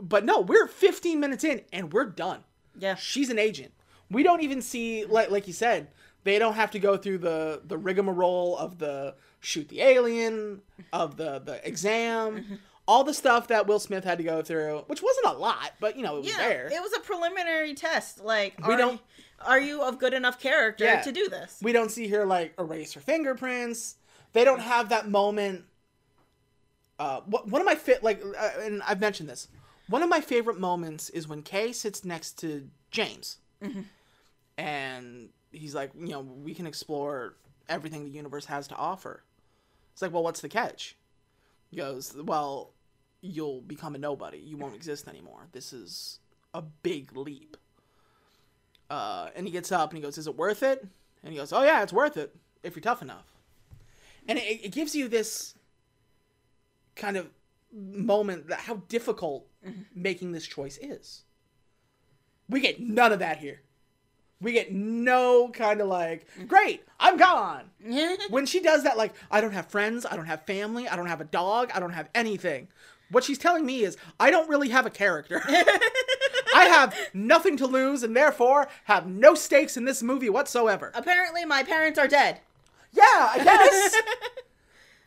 but 0.00 0.24
no 0.24 0.40
we're 0.40 0.68
15 0.68 1.18
minutes 1.18 1.42
in 1.42 1.62
and 1.72 1.92
we're 1.92 2.04
done 2.04 2.44
Yeah. 2.78 2.94
she's 2.94 3.30
an 3.30 3.38
agent 3.38 3.72
we 4.10 4.22
don't 4.22 4.42
even 4.42 4.62
see 4.62 5.04
like 5.06 5.28
like 5.30 5.48
you 5.48 5.52
said 5.52 5.88
they 6.22 6.38
don't 6.38 6.54
have 6.54 6.70
to 6.70 6.78
go 6.78 6.96
through 6.96 7.18
the 7.18 7.62
the 7.64 7.76
rigmarole 7.76 8.56
of 8.56 8.78
the 8.78 9.16
shoot 9.46 9.68
the 9.68 9.80
alien 9.80 10.60
of 10.92 11.16
the 11.16 11.38
the 11.38 11.66
exam 11.66 12.36
Mm-hmm. 12.36 12.54
all 12.88 13.04
the 13.04 13.14
stuff 13.14 13.46
that 13.48 13.66
will 13.66 13.78
smith 13.78 14.04
had 14.04 14.18
to 14.18 14.24
go 14.24 14.42
through 14.42 14.82
which 14.88 15.02
wasn't 15.02 15.26
a 15.26 15.32
lot 15.38 15.72
but 15.80 15.96
you 15.96 16.02
know 16.02 16.16
it 16.16 16.22
was 16.24 16.28
yeah. 16.30 16.38
there 16.48 16.66
It 16.66 16.82
was 16.82 16.92
a 16.94 17.00
preliminary 17.00 17.74
test. 17.74 18.22
Like, 18.24 18.54
We 18.66 18.74
are, 18.74 18.76
don't- 18.76 19.00
are 19.44 19.60
you 19.60 19.82
of 19.82 19.98
good 19.98 20.14
enough 20.14 20.40
character 20.40 20.84
Yeah. 20.84 21.02
to 21.02 21.12
do 21.12 21.28
this? 21.28 21.58
We 21.62 21.72
don't 21.72 21.90
see 21.90 22.08
her 22.08 22.24
like 22.26 22.54
erase 22.58 22.92
her 22.94 23.00
fingerprints. 23.00 23.96
They 24.32 24.44
don't 24.44 24.60
have 24.60 24.88
that 24.88 25.08
moment. 25.08 25.64
Uh, 26.98 27.20
one 27.20 27.60
of 27.60 27.66
my 27.66 27.74
fit 27.74 28.02
like, 28.02 28.22
uh, 28.24 28.50
and 28.62 28.82
I've 28.88 29.00
mentioned 29.00 29.28
this. 29.28 29.48
One 29.88 30.02
of 30.02 30.08
my 30.08 30.20
favorite 30.20 30.58
moments 30.58 31.10
is 31.10 31.28
when 31.28 31.42
Kay 31.42 31.72
sits 31.72 32.04
next 32.04 32.38
to 32.40 32.68
James, 32.90 33.36
and 34.58 35.28
he's 35.52 35.74
like, 35.74 35.90
you 35.98 36.08
know, 36.08 36.20
we 36.20 36.54
can 36.54 36.66
explore 36.66 37.36
everything 37.68 38.04
the 38.04 38.10
universe 38.10 38.46
has 38.46 38.66
to 38.68 38.74
offer. 38.76 39.22
It's 39.96 40.02
like, 40.02 40.12
well, 40.12 40.22
what's 40.22 40.42
the 40.42 40.50
catch? 40.50 40.94
He 41.70 41.78
goes, 41.78 42.14
well, 42.14 42.74
you'll 43.22 43.62
become 43.62 43.94
a 43.94 43.98
nobody. 43.98 44.36
You 44.36 44.58
won't 44.58 44.74
exist 44.74 45.08
anymore. 45.08 45.48
This 45.52 45.72
is 45.72 46.18
a 46.52 46.60
big 46.60 47.16
leap. 47.16 47.56
Uh, 48.90 49.30
and 49.34 49.46
he 49.46 49.50
gets 49.50 49.72
up 49.72 49.88
and 49.88 49.96
he 49.96 50.02
goes, 50.02 50.18
"Is 50.18 50.26
it 50.26 50.36
worth 50.36 50.62
it?" 50.62 50.86
And 51.24 51.32
he 51.32 51.38
goes, 51.38 51.50
"Oh 51.50 51.62
yeah, 51.62 51.82
it's 51.82 51.94
worth 51.94 52.18
it 52.18 52.36
if 52.62 52.76
you're 52.76 52.82
tough 52.82 53.00
enough." 53.00 53.34
And 54.28 54.38
it, 54.38 54.64
it 54.66 54.72
gives 54.72 54.94
you 54.94 55.08
this 55.08 55.54
kind 56.94 57.16
of 57.16 57.30
moment 57.72 58.48
that 58.48 58.60
how 58.60 58.82
difficult 58.88 59.46
making 59.94 60.32
this 60.32 60.46
choice 60.46 60.78
is. 60.78 61.22
We 62.50 62.60
get 62.60 62.80
none 62.80 63.12
of 63.12 63.18
that 63.20 63.38
here. 63.38 63.62
We 64.40 64.52
get 64.52 64.72
no 64.72 65.48
kind 65.48 65.80
of 65.80 65.88
like, 65.88 66.26
"Great, 66.46 66.84
I'm 67.00 67.16
gone." 67.16 67.70
when 68.30 68.46
she 68.46 68.60
does 68.60 68.82
that, 68.82 68.96
like, 68.96 69.14
I 69.30 69.40
don't 69.40 69.52
have 69.52 69.66
friends, 69.66 70.04
I 70.04 70.16
don't 70.16 70.26
have 70.26 70.44
family, 70.44 70.88
I 70.88 70.96
don't 70.96 71.06
have 71.06 71.20
a 71.20 71.24
dog, 71.24 71.70
I 71.74 71.80
don't 71.80 71.92
have 71.92 72.08
anything. 72.14 72.68
What 73.10 73.24
she's 73.24 73.38
telling 73.38 73.64
me 73.64 73.82
is, 73.82 73.96
I 74.18 74.30
don't 74.30 74.48
really 74.48 74.70
have 74.70 74.84
a 74.84 74.90
character. 74.90 75.40
I 76.54 76.64
have 76.64 76.96
nothing 77.14 77.56
to 77.58 77.66
lose 77.66 78.02
and 78.02 78.16
therefore 78.16 78.68
have 78.84 79.06
no 79.06 79.34
stakes 79.34 79.76
in 79.76 79.84
this 79.84 80.02
movie 80.02 80.30
whatsoever. 80.30 80.90
Apparently, 80.94 81.44
my 81.44 81.62
parents 81.62 81.98
are 81.98 82.08
dead. 82.08 82.40
Yeah, 82.92 83.02
I 83.04 83.44
guess. 83.44 83.96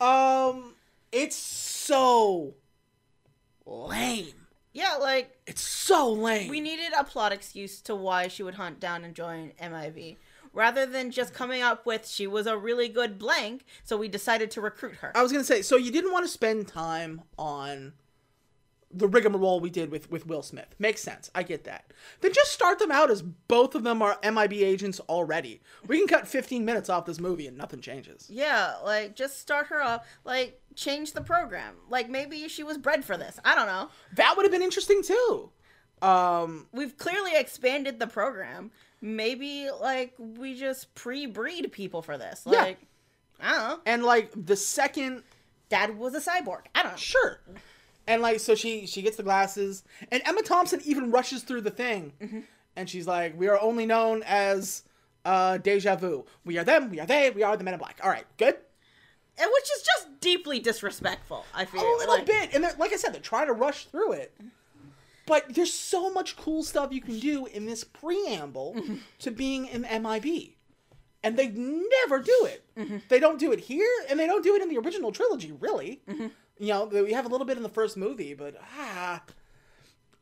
um, 0.00 0.74
it's 1.12 1.36
so 1.36 2.54
lame. 3.66 4.46
Yeah, 4.72 4.94
like 4.96 5.36
It's 5.46 5.62
so 5.62 6.12
lame. 6.12 6.48
we 6.48 6.60
needed 6.60 6.92
a 6.96 7.04
plot 7.04 7.32
excuse 7.32 7.80
to 7.82 7.94
why 7.94 8.28
she 8.28 8.42
would 8.42 8.54
hunt 8.54 8.78
down 8.80 9.04
and 9.04 9.14
join 9.14 9.52
MIB, 9.60 10.16
rather 10.52 10.86
than 10.86 11.10
just 11.10 11.34
coming 11.34 11.62
up 11.62 11.86
with 11.86 12.06
she 12.06 12.26
was 12.26 12.46
a 12.46 12.56
really 12.56 12.88
good 12.88 13.18
blank, 13.18 13.64
so 13.84 13.96
we 13.96 14.08
decided 14.08 14.50
to 14.52 14.60
recruit 14.60 14.96
her. 14.96 15.16
I 15.16 15.22
was 15.22 15.32
gonna 15.32 15.44
say, 15.44 15.62
so 15.62 15.76
you 15.76 15.90
didn't 15.90 16.12
want 16.12 16.24
to 16.24 16.30
spend 16.30 16.68
time 16.68 17.22
on 17.38 17.94
the 18.92 19.06
rigmarole 19.06 19.60
we 19.60 19.70
did 19.70 19.90
with 19.90 20.10
with 20.10 20.26
Will 20.26 20.42
Smith. 20.42 20.74
Makes 20.78 21.00
sense. 21.02 21.30
I 21.34 21.42
get 21.44 21.64
that. 21.64 21.92
Then 22.20 22.32
just 22.32 22.52
start 22.52 22.78
them 22.78 22.90
out 22.90 23.10
as 23.10 23.22
both 23.22 23.74
of 23.74 23.84
them 23.84 24.02
are 24.02 24.18
MIB 24.24 24.52
agents 24.54 24.98
already. 25.08 25.60
We 25.86 25.98
can 25.98 26.08
cut 26.08 26.26
15 26.26 26.64
minutes 26.64 26.88
off 26.88 27.06
this 27.06 27.20
movie 27.20 27.46
and 27.46 27.56
nothing 27.56 27.80
changes. 27.80 28.26
Yeah, 28.28 28.74
like 28.84 29.14
just 29.14 29.38
start 29.40 29.68
her 29.68 29.80
off. 29.82 30.06
Like 30.24 30.60
change 30.74 31.12
the 31.12 31.20
program. 31.20 31.74
Like 31.88 32.08
maybe 32.10 32.48
she 32.48 32.62
was 32.62 32.78
bred 32.78 33.04
for 33.04 33.16
this. 33.16 33.38
I 33.44 33.54
don't 33.54 33.66
know. 33.66 33.90
That 34.16 34.34
would 34.36 34.44
have 34.44 34.52
been 34.52 34.62
interesting 34.62 35.02
too. 35.02 35.50
Um, 36.02 36.66
We've 36.72 36.96
clearly 36.96 37.32
expanded 37.36 37.98
the 38.00 38.06
program. 38.06 38.70
Maybe 39.02 39.68
like 39.70 40.14
we 40.18 40.54
just 40.58 40.94
pre-breed 40.94 41.70
people 41.72 42.02
for 42.02 42.18
this. 42.18 42.42
Yeah. 42.46 42.58
Like 42.62 42.78
I 43.40 43.50
don't 43.52 43.68
know. 43.68 43.80
and 43.86 44.04
like 44.04 44.32
the 44.34 44.56
second 44.56 45.22
Dad 45.68 45.96
was 45.96 46.14
a 46.14 46.20
cyborg. 46.20 46.62
I 46.74 46.82
don't 46.82 46.92
know. 46.92 46.98
Sure. 46.98 47.40
And 48.10 48.22
like, 48.22 48.40
so 48.40 48.54
she 48.54 48.86
she 48.86 49.02
gets 49.02 49.16
the 49.16 49.22
glasses, 49.22 49.84
and 50.10 50.22
Emma 50.26 50.42
Thompson 50.42 50.80
even 50.84 51.10
rushes 51.10 51.42
through 51.42 51.60
the 51.62 51.70
thing, 51.70 52.12
Mm-hmm. 52.20 52.40
and 52.76 52.90
she's 52.90 53.06
like, 53.06 53.38
"We 53.38 53.46
are 53.48 53.60
only 53.60 53.86
known 53.86 54.22
as 54.26 54.82
uh, 55.24 55.58
Deja 55.58 55.96
Vu. 55.96 56.24
We 56.44 56.58
are 56.58 56.64
them. 56.64 56.90
We 56.90 56.98
are 57.00 57.06
they. 57.06 57.30
We 57.30 57.42
are 57.42 57.56
the 57.56 57.64
Men 57.64 57.74
in 57.74 57.78
Black. 57.78 58.00
All 58.02 58.10
right, 58.10 58.26
good. 58.36 58.56
And 59.38 59.48
which 59.54 59.64
is 59.76 59.82
just 59.82 60.20
deeply 60.20 60.58
disrespectful. 60.58 61.44
I 61.54 61.64
feel 61.64 61.80
A 61.82 61.96
little 61.98 62.14
like, 62.16 62.26
bit, 62.26 62.50
and 62.52 62.64
they're- 62.64 62.74
like 62.78 62.92
I 62.92 62.96
said, 62.96 63.14
they're 63.14 63.20
trying 63.22 63.46
to 63.46 63.54
rush 63.54 63.86
through 63.86 64.12
it, 64.12 64.36
but 65.26 65.54
there's 65.54 65.72
so 65.72 66.12
much 66.12 66.36
cool 66.36 66.62
stuff 66.62 66.92
you 66.92 67.00
can 67.00 67.18
do 67.18 67.46
in 67.46 67.64
this 67.64 67.84
preamble 67.84 68.74
Mm-hmm. 68.76 68.94
to 69.20 69.30
being 69.30 69.68
an 69.70 69.82
MIB, 70.02 70.56
and 71.22 71.38
they 71.38 71.48
never 71.48 72.18
do 72.18 72.38
it. 72.46 72.64
Mm-hmm. 72.76 72.96
They 73.08 73.20
don't 73.20 73.38
do 73.38 73.52
it 73.52 73.60
here, 73.60 73.88
and 74.10 74.18
they 74.18 74.26
don't 74.26 74.42
do 74.44 74.56
it 74.56 74.62
in 74.62 74.68
the 74.68 74.78
original 74.78 75.12
trilogy, 75.12 75.52
really. 75.52 76.02
Mm-hmm. 76.08 76.26
You 76.60 76.66
know, 76.68 76.84
we 76.84 77.12
have 77.12 77.24
a 77.24 77.28
little 77.28 77.46
bit 77.46 77.56
in 77.56 77.62
the 77.62 77.70
first 77.70 77.96
movie, 77.96 78.34
but 78.34 78.54
ah. 78.78 79.22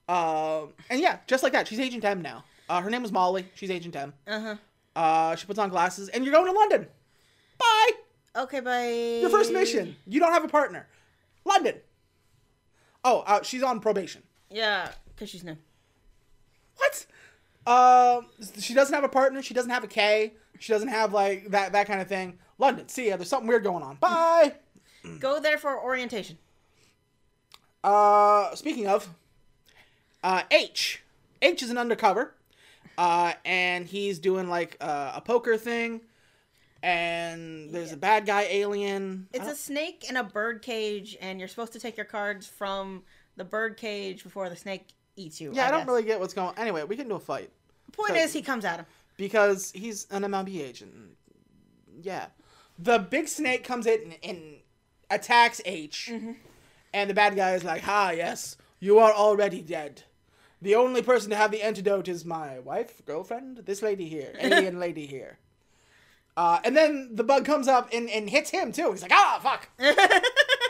Um, 0.09 0.72
and 0.88 1.01
yeah, 1.01 1.18
just 1.27 1.42
like 1.42 1.53
that, 1.53 1.66
she's 1.66 1.81
Agent 1.81 2.05
M 2.05 2.22
now. 2.22 2.44
Uh, 2.68 2.81
her 2.81 2.88
name 2.90 3.03
was 3.03 3.11
Molly. 3.11 3.46
She's 3.55 3.70
Agent 3.72 3.96
M. 3.96 4.14
Uh-huh. 4.27 4.55
Uh, 4.94 5.35
she 5.35 5.46
puts 5.46 5.59
on 5.59 5.68
glasses, 5.68 6.09
and 6.09 6.24
you're 6.24 6.33
going 6.33 6.46
to 6.46 6.53
London. 6.53 6.87
Bye. 7.59 7.90
Okay, 8.37 8.61
bye. 8.61 9.18
Your 9.20 9.31
first 9.31 9.53
mission. 9.53 9.96
You 10.07 10.20
don't 10.20 10.33
have 10.33 10.44
a 10.44 10.48
partner. 10.48 10.87
London. 11.44 11.74
Oh, 13.05 13.24
uh, 13.27 13.42
she's 13.42 13.64
on 13.64 13.81
probation. 13.81 14.22
Yeah, 14.48 14.92
because 15.09 15.29
she's 15.29 15.42
new. 15.42 15.57
What? 16.77 17.07
Um, 17.66 18.27
she 18.61 18.74
doesn't 18.74 18.94
have 18.94 19.05
a 19.05 19.09
partner. 19.09 19.42
She 19.42 19.55
doesn't 19.55 19.70
have 19.70 19.83
a 19.83 19.88
K. 19.88 20.35
She 20.61 20.72
doesn't 20.72 20.88
have 20.88 21.12
like 21.12 21.48
that 21.51 21.72
that 21.72 21.88
kind 21.88 22.01
of 22.01 22.07
thing. 22.07 22.38
London. 22.59 22.88
See 22.88 23.09
ya. 23.09 23.16
There's 23.16 23.29
something 23.29 23.48
weird 23.48 23.64
going 23.64 23.83
on. 23.83 23.96
Bye. 23.96 24.55
Go 25.18 25.40
there 25.40 25.58
for 25.58 25.80
orientation. 25.82 26.38
Uh, 27.82 28.54
speaking 28.54 28.86
of, 28.86 29.08
uh, 30.22 30.42
H. 30.50 31.02
H 31.40 31.62
is 31.62 31.70
an 31.70 31.78
undercover, 31.78 32.34
uh, 32.96 33.32
and 33.44 33.86
he's 33.86 34.18
doing 34.18 34.48
like 34.48 34.76
uh, 34.80 35.12
a 35.14 35.20
poker 35.20 35.56
thing, 35.56 36.00
and 36.82 37.70
there's 37.70 37.92
a 37.92 37.96
bad 37.96 38.26
guy 38.26 38.42
alien. 38.50 39.28
It's 39.32 39.46
a 39.46 39.54
snake 39.54 40.06
in 40.08 40.16
a 40.16 40.24
bird 40.24 40.62
cage, 40.62 41.16
and 41.20 41.38
you're 41.38 41.48
supposed 41.48 41.72
to 41.74 41.80
take 41.80 41.96
your 41.96 42.06
cards 42.06 42.46
from 42.46 43.04
the 43.36 43.44
bird 43.44 43.76
cage 43.76 44.24
before 44.24 44.48
the 44.48 44.56
snake 44.56 44.88
eats 45.16 45.40
you. 45.40 45.52
yeah, 45.54 45.68
I, 45.68 45.70
don't 45.70 45.80
guess. 45.80 45.88
really 45.88 46.02
get 46.02 46.18
what's 46.20 46.34
going. 46.34 46.48
On. 46.48 46.58
Anyway, 46.58 46.82
we 46.82 46.96
can 46.96 47.08
do 47.08 47.14
a 47.14 47.20
fight 47.20 47.50
Point 47.92 48.16
is, 48.16 48.32
he 48.32 48.42
comes 48.42 48.64
at 48.64 48.80
him. 48.80 48.86
because 49.16 49.70
he's 49.72 50.06
an 50.10 50.28
MIB 50.28 50.48
agent. 50.48 50.92
Yeah, 52.02 52.26
the 52.78 52.98
big 52.98 53.28
snake 53.28 53.64
comes 53.64 53.86
in 53.86 54.14
and 54.22 54.56
attacks 55.10 55.60
H, 55.64 56.12
and 56.92 57.10
the 57.10 57.14
bad 57.14 57.36
guy 57.36 57.54
is 57.54 57.64
like, 57.64 57.82
"Ha, 57.82 58.10
yes, 58.10 58.56
you 58.80 58.98
are 58.98 59.12
already 59.12 59.62
dead." 59.62 60.02
The 60.60 60.74
only 60.74 61.02
person 61.02 61.30
to 61.30 61.36
have 61.36 61.50
the 61.50 61.62
antidote 61.62 62.08
is 62.08 62.24
my 62.24 62.58
wife, 62.58 63.04
girlfriend, 63.06 63.58
this 63.58 63.82
lady 63.82 64.08
here, 64.08 64.34
alien 64.40 64.80
lady 64.80 65.06
here. 65.06 65.38
Uh, 66.36 66.60
and 66.64 66.76
then 66.76 67.10
the 67.12 67.24
bug 67.24 67.44
comes 67.44 67.66
up 67.66 67.88
and, 67.92 68.08
and 68.10 68.30
hits 68.30 68.50
him 68.50 68.70
too. 68.70 68.92
He's 68.92 69.02
like, 69.02 69.12
ah, 69.12 69.40
fuck. 69.42 69.68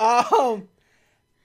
um, 0.33 0.69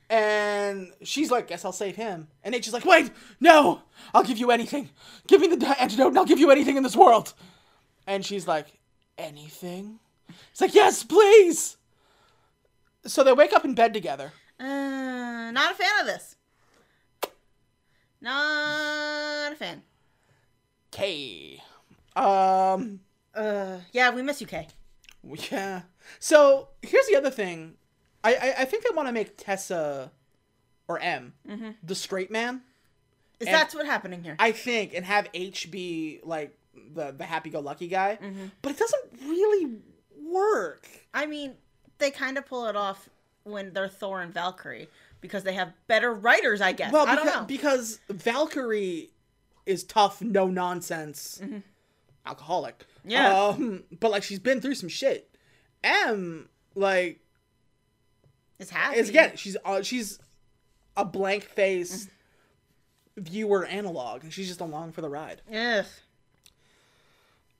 and 0.10 0.94
she's 1.04 1.32
like, 1.32 1.48
guess 1.48 1.66
I'll 1.66 1.74
save 1.74 1.96
him. 1.96 2.28
And 2.44 2.56
H 2.56 2.68
is 2.68 2.74
like, 2.74 2.86
wait, 2.86 3.12
no, 3.40 3.82
I'll 4.14 4.24
give 4.24 4.38
you 4.38 4.52
anything. 4.52 4.90
Give 5.28 5.42
me 5.42 5.48
the 5.48 5.82
antidote 5.82 6.08
and 6.10 6.18
I'll 6.18 6.26
give 6.26 6.40
you 6.40 6.52
anything 6.52 6.78
in 6.78 6.84
this 6.84 6.96
world. 6.96 7.34
And 8.08 8.26
she's 8.26 8.48
like, 8.48 8.68
anything? 9.18 10.00
He's 10.28 10.62
like, 10.62 10.74
yes, 10.74 11.04
please. 11.04 11.78
So 13.06 13.24
they 13.24 13.34
wake 13.34 13.54
up 13.54 13.66
in 13.66 13.76
bed 13.76 13.94
together. 13.94 14.32
Uh, 14.60 15.52
not 15.52 15.72
a 15.72 15.76
fan 15.76 16.00
of 16.02 16.06
this. 16.06 16.36
Not 18.22 19.52
a 19.52 19.56
fan. 19.56 19.84
K. 20.92 21.62
Um, 22.16 23.02
Uh, 23.34 23.80
yeah, 23.92 24.12
we 24.12 24.22
miss 24.22 24.40
you, 24.40 24.48
Kay. 24.48 24.68
Yeah. 25.52 25.82
So 26.20 26.70
here's 26.82 27.08
the 27.08 27.16
other 27.16 27.30
thing. 27.32 27.76
I 28.24 28.36
I, 28.36 28.54
I 28.60 28.66
think 28.66 28.84
they 28.84 28.96
want 28.96 29.08
to 29.08 29.14
make 29.14 29.36
Tessa 29.38 30.12
or 30.88 31.00
M 31.00 31.34
the 31.84 31.96
straight 31.96 32.30
man. 32.32 32.62
Is 33.40 33.48
And- 33.48 33.56
that's 33.56 33.74
what 33.74 33.86
happening 33.86 34.24
here? 34.24 34.36
I 34.40 34.52
think, 34.52 34.94
and 34.94 35.06
have 35.06 35.28
H 35.34 35.72
be 35.72 36.20
like 36.24 36.56
the 36.94 37.12
the 37.12 37.26
happy 37.26 37.50
go 37.50 37.60
lucky 37.60 37.88
guy. 37.88 38.18
Mm-hmm. 38.22 38.46
But 38.62 38.74
it 38.74 38.78
doesn't 38.80 39.12
really 39.26 39.78
work. 40.22 40.88
I 41.14 41.26
mean, 41.26 41.56
they 41.98 42.12
kind 42.12 42.38
of 42.38 42.46
pull 42.46 42.66
it 42.68 42.76
off 42.76 43.10
when 43.44 43.74
they're 43.74 43.88
Thor 43.88 44.22
and 44.22 44.34
Valkyrie 44.34 44.88
because 45.22 45.44
they 45.44 45.54
have 45.54 45.74
better 45.88 46.14
writers, 46.14 46.62
I 46.62 46.72
guess. 46.72 46.92
Well, 46.92 47.08
I 47.08 47.16
because, 47.16 47.26
don't 47.26 47.42
know. 47.42 47.46
because 47.46 48.00
Valkyrie 48.10 49.10
is 49.66 49.84
tough, 49.84 50.22
no 50.22 50.48
nonsense, 50.48 51.42
alcoholic. 52.26 52.80
Mm-hmm. 52.80 53.10
Yeah. 53.10 53.38
Um, 53.38 53.84
but 54.00 54.12
like 54.12 54.24
she's 54.24 54.40
been 54.40 54.62
through 54.62 54.76
some 54.76 54.90
shit. 54.90 55.36
M 55.84 56.50
like 56.76 57.20
it's 58.60 58.70
happy. 58.70 59.00
is 59.00 59.10
again 59.10 59.36
she's 59.36 59.58
uh, 59.66 59.82
she's 59.82 60.20
a 60.96 61.04
blank 61.04 61.44
face 61.44 62.08
viewer 63.18 63.66
analog, 63.66 64.24
and 64.24 64.34
she's 64.34 64.48
just 64.48 64.62
along 64.62 64.92
for 64.92 65.02
the 65.02 65.10
ride. 65.10 65.42
Ugh. 65.54 65.86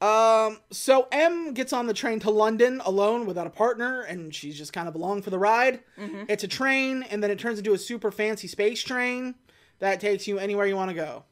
Um, 0.04 0.58
so 0.70 1.08
M 1.14 1.54
gets 1.54 1.72
on 1.72 1.88
the 1.88 1.94
train 1.94 2.20
to 2.22 2.30
London 2.30 2.82
alone 2.84 3.26
without 3.26 3.48
a 3.48 3.50
partner, 3.50 4.02
and 4.02 4.36
she's 4.36 4.58
just 4.58 4.74
kind 4.74 4.88
of 4.90 4.96
along 4.96 5.22
for 5.22 5.30
the 5.30 5.40
ride. 5.40 5.80
It's 6.28 6.44
a 6.44 6.48
train, 6.48 7.04
and 7.04 7.24
then 7.24 7.32
it 7.32 7.40
turns 7.40 7.58
into 7.58 7.74
a 7.74 7.78
super 7.78 8.12
fancy 8.12 8.48
space 8.50 8.82
train 8.84 9.36
that 9.80 10.02
takes 10.02 10.28
you 10.28 10.40
anywhere 10.40 10.66
you 10.66 10.76
want 10.76 10.90
to 10.90 10.96
go. 10.96 11.24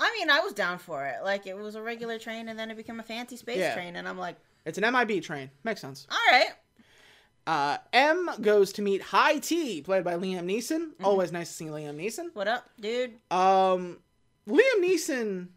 I 0.00 0.12
mean, 0.18 0.30
I 0.30 0.40
was 0.40 0.52
down 0.52 0.78
for 0.78 1.04
it. 1.06 1.22
Like, 1.24 1.46
it 1.46 1.56
was 1.56 1.74
a 1.74 1.82
regular 1.82 2.18
train, 2.18 2.48
and 2.48 2.58
then 2.58 2.70
it 2.70 2.76
became 2.76 2.98
a 3.00 3.04
fancy 3.04 3.36
space 3.36 3.58
Yeah. 3.58 3.74
train, 3.74 3.94
and 3.96 4.08
I'm 4.08 4.18
like, 4.18 4.36
It's 4.64 4.78
an 4.78 4.84
MIB 4.92 5.22
train. 5.22 5.50
Makes 5.64 5.80
sense. 5.80 6.06
all 6.10 6.18
right. 6.32 6.50
Uh, 7.46 7.78
M 7.92 8.28
goes 8.40 8.72
to 8.74 8.82
meet 8.82 9.00
High 9.00 9.38
T, 9.38 9.80
played 9.80 10.04
by 10.04 10.14
Liam 10.14 10.44
Neeson. 10.44 10.90
Always 11.02 11.32
nice 11.32 11.48
to 11.48 11.54
see 11.54 11.64
Liam 11.66 11.96
Neeson. 11.96 12.34
What 12.34 12.46
up, 12.48 12.68
dude? 12.78 13.12
Um, 13.30 13.98
Liam 14.46 14.80
Neeson 14.82 15.48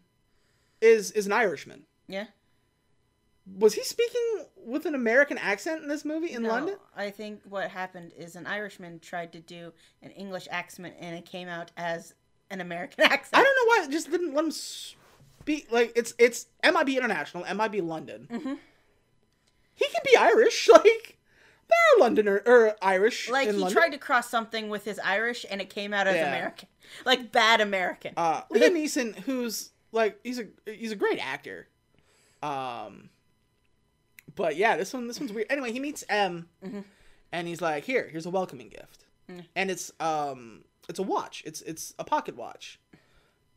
is 0.82 1.10
is 1.12 1.26
an 1.26 1.32
Irishman. 1.32 1.84
Yeah. 2.08 2.26
Was 3.58 3.74
he 3.74 3.82
speaking 3.82 4.44
with 4.56 4.86
an 4.86 4.94
American 4.94 5.36
accent 5.38 5.82
in 5.82 5.88
this 5.88 6.04
movie 6.04 6.32
in 6.32 6.42
No, 6.44 6.50
London? 6.50 6.76
I 6.96 7.10
think 7.10 7.40
what 7.48 7.68
happened 7.70 8.12
is 8.16 8.36
an 8.36 8.46
Irishman 8.46 9.00
tried 9.00 9.32
to 9.32 9.40
do 9.40 9.72
an 10.00 10.10
English 10.12 10.46
accent, 10.50 10.94
and 11.00 11.16
it 11.16 11.24
came 11.26 11.48
out 11.48 11.72
as 11.76 12.14
an 12.50 12.60
American 12.60 13.02
accent. 13.10 13.40
I 13.40 13.42
don't 13.44 13.56
know 13.56 13.68
why 13.70 13.84
it 13.84 13.90
just 13.90 14.10
didn't 14.10 14.34
let 14.34 14.44
him 14.44 14.50
speak. 14.52 15.68
Like 15.72 15.92
it's 15.96 16.14
it's 16.18 16.46
MIB 16.62 16.90
International, 16.90 17.44
MIB 17.52 17.82
London. 17.84 18.28
Mm-hmm. 18.30 18.54
He 19.74 19.86
can 19.86 20.02
be 20.04 20.16
Irish. 20.16 20.68
Like 20.84 21.18
there 21.68 21.78
are 21.96 22.00
Londoner 22.06 22.42
or 22.44 22.76
Irish. 22.82 23.30
Like 23.30 23.46
he 23.46 23.52
London. 23.52 23.72
tried 23.72 23.90
to 23.90 23.98
cross 23.98 24.28
something 24.28 24.68
with 24.68 24.84
his 24.84 24.98
Irish, 24.98 25.46
and 25.50 25.60
it 25.60 25.70
came 25.70 25.94
out 25.94 26.06
as 26.06 26.16
Yeah. 26.16 26.28
American, 26.28 26.68
like 27.06 27.32
bad 27.32 27.60
American. 27.60 28.12
Uh, 28.16 28.42
Liam 28.52 28.72
Neeson, 28.72 29.16
who's 29.20 29.70
like 29.92 30.18
he's 30.24 30.38
a 30.38 30.46
he's 30.66 30.92
a 30.92 30.96
great 30.96 31.18
actor. 31.18 31.68
Um, 32.42 33.10
but 34.34 34.56
yeah, 34.56 34.76
this 34.76 34.92
one 34.92 35.06
this 35.06 35.20
one's 35.20 35.32
weird. 35.32 35.46
Anyway, 35.50 35.72
he 35.72 35.80
meets 35.80 36.04
M, 36.08 36.48
Mm-hmm. 36.64 36.80
and 37.32 37.48
he's 37.48 37.60
like, 37.60 37.84
"Here, 37.84 38.08
here's 38.10 38.26
a 38.26 38.30
welcoming 38.30 38.68
gift," 38.68 39.06
Mm. 39.30 39.44
and 39.54 39.70
it's 39.70 39.92
um 40.00 40.64
it's 40.88 40.98
a 40.98 41.02
watch. 41.02 41.42
It's 41.46 41.60
it's 41.62 41.94
a 41.98 42.04
pocket 42.04 42.36
watch, 42.36 42.80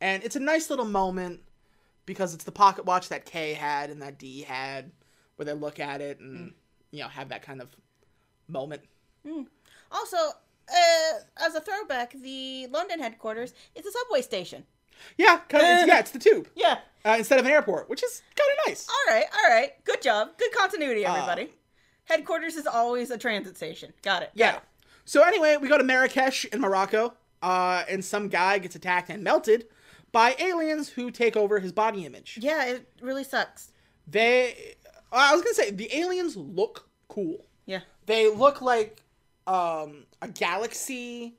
and 0.00 0.22
it's 0.22 0.36
a 0.36 0.40
nice 0.40 0.70
little 0.70 0.84
moment 0.84 1.40
because 2.04 2.34
it's 2.34 2.44
the 2.44 2.52
pocket 2.52 2.84
watch 2.84 3.08
that 3.08 3.24
K 3.26 3.54
had 3.54 3.90
and 3.90 4.00
that 4.02 4.18
D 4.18 4.42
had, 4.42 4.92
where 5.36 5.46
they 5.46 5.52
look 5.54 5.80
at 5.80 6.00
it 6.00 6.20
and 6.20 6.50
Mm. 6.50 6.54
you 6.92 7.00
know 7.02 7.08
have 7.08 7.30
that 7.30 7.42
kind 7.42 7.60
of 7.60 7.68
moment. 8.48 8.82
Also, 9.90 10.16
uh, 10.16 11.12
as 11.38 11.54
a 11.56 11.60
throwback, 11.60 12.12
the 12.12 12.66
London 12.68 13.00
headquarters 13.00 13.54
is 13.74 13.86
a 13.86 13.90
subway 13.90 14.22
station. 14.22 14.64
Yeah, 15.16 15.38
kind 15.48 15.64
of, 15.64 15.70
it's, 15.80 15.88
yeah, 15.88 15.98
it's 15.98 16.10
the 16.10 16.18
tube 16.18 16.48
Yeah. 16.54 16.78
uh, 17.04 17.14
instead 17.18 17.38
of 17.38 17.46
an 17.46 17.52
airport, 17.52 17.88
which 17.88 18.02
is 18.02 18.22
kind 18.34 18.50
of 18.58 18.68
nice. 18.70 18.88
All 18.88 19.14
right. 19.14 19.24
All 19.32 19.50
right. 19.50 19.72
Good 19.84 20.02
job. 20.02 20.30
Good 20.38 20.52
continuity, 20.52 21.04
Uh, 21.06 21.14
everybody. 21.14 21.52
headquarters 22.04 22.56
is 22.56 22.66
always 22.66 23.10
a 23.10 23.18
transit 23.18 23.56
station. 23.56 23.92
Got 24.02 24.22
it. 24.22 24.30
Got 24.36 24.44
Yeah. 24.44 24.56
it. 24.56 24.62
So 25.04 25.22
anyway, 25.22 25.56
we 25.56 25.68
go 25.68 25.78
to 25.78 25.84
Marrakesh 25.84 26.44
in 26.46 26.60
Morocco, 26.60 27.14
uh, 27.42 27.84
and 27.88 28.04
some 28.04 28.28
guy 28.28 28.58
gets 28.58 28.74
attacked 28.74 29.08
and 29.10 29.22
melted 29.22 29.66
by 30.12 30.34
aliens 30.38 30.88
who 30.90 31.10
take 31.10 31.36
over 31.36 31.60
his 31.60 31.72
body 31.72 32.04
image. 32.04 32.38
Yeah, 32.40 32.64
it 32.66 32.88
really 33.00 33.24
sucks. 33.24 33.70
They, 34.06 34.74
I 35.12 35.32
was 35.34 35.42
gonna 35.42 35.54
say, 35.54 35.70
the 35.70 35.94
aliens 35.96 36.36
look 36.36 36.88
cool. 37.08 37.46
Yeah. 37.66 37.80
They 38.06 38.28
look 38.32 38.60
like 38.62 38.98
um, 39.46 40.06
a 40.22 40.28
galaxy, 40.28 41.34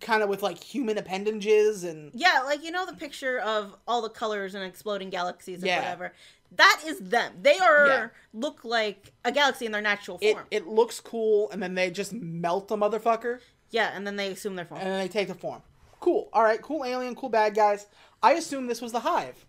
kind 0.00 0.22
of 0.22 0.28
with 0.28 0.42
like 0.42 0.62
human 0.62 0.96
appendages 0.98 1.84
and 1.84 2.10
Yeah, 2.14 2.42
like 2.44 2.64
you 2.64 2.70
know 2.70 2.86
the 2.86 2.94
picture 2.94 3.38
of 3.40 3.76
all 3.86 4.02
the 4.02 4.08
colors 4.08 4.54
and 4.54 4.64
exploding 4.64 5.10
galaxies 5.10 5.58
and 5.58 5.66
Yeah. 5.66 5.78
whatever. 5.80 6.12
That 6.56 6.82
is 6.86 6.98
them. 6.98 7.34
They 7.42 7.58
are 7.58 7.86
Yeah. 7.86 8.08
look 8.32 8.64
like 8.64 9.12
a 9.24 9.30
galaxy 9.32 9.66
in 9.66 9.72
their 9.72 9.80
natural 9.82 10.18
it, 10.20 10.32
form. 10.32 10.46
it 10.50 10.66
looks 10.66 10.98
cool. 11.00 11.50
And 11.50 11.62
then 11.62 11.74
they 11.74 11.90
just 11.90 12.12
melt 12.12 12.68
the 12.68 12.76
motherfucker, 12.76 13.40
yeah, 13.70 13.92
and 13.94 14.06
then 14.06 14.16
they 14.16 14.30
assume 14.32 14.56
their 14.56 14.64
form. 14.64 14.80
and 14.80 14.90
then 14.90 14.98
they 14.98 15.08
take 15.08 15.28
the 15.28 15.34
form. 15.34 15.62
Cool. 16.00 16.28
All 16.32 16.42
right. 16.42 16.60
Cool 16.62 16.84
alien. 16.84 17.14
Cool 17.14 17.28
bad 17.28 17.54
guys. 17.54 17.86
I 18.22 18.32
assume 18.32 18.66
this 18.66 18.80
was 18.80 18.92
the 18.92 19.00
Hive. 19.00 19.46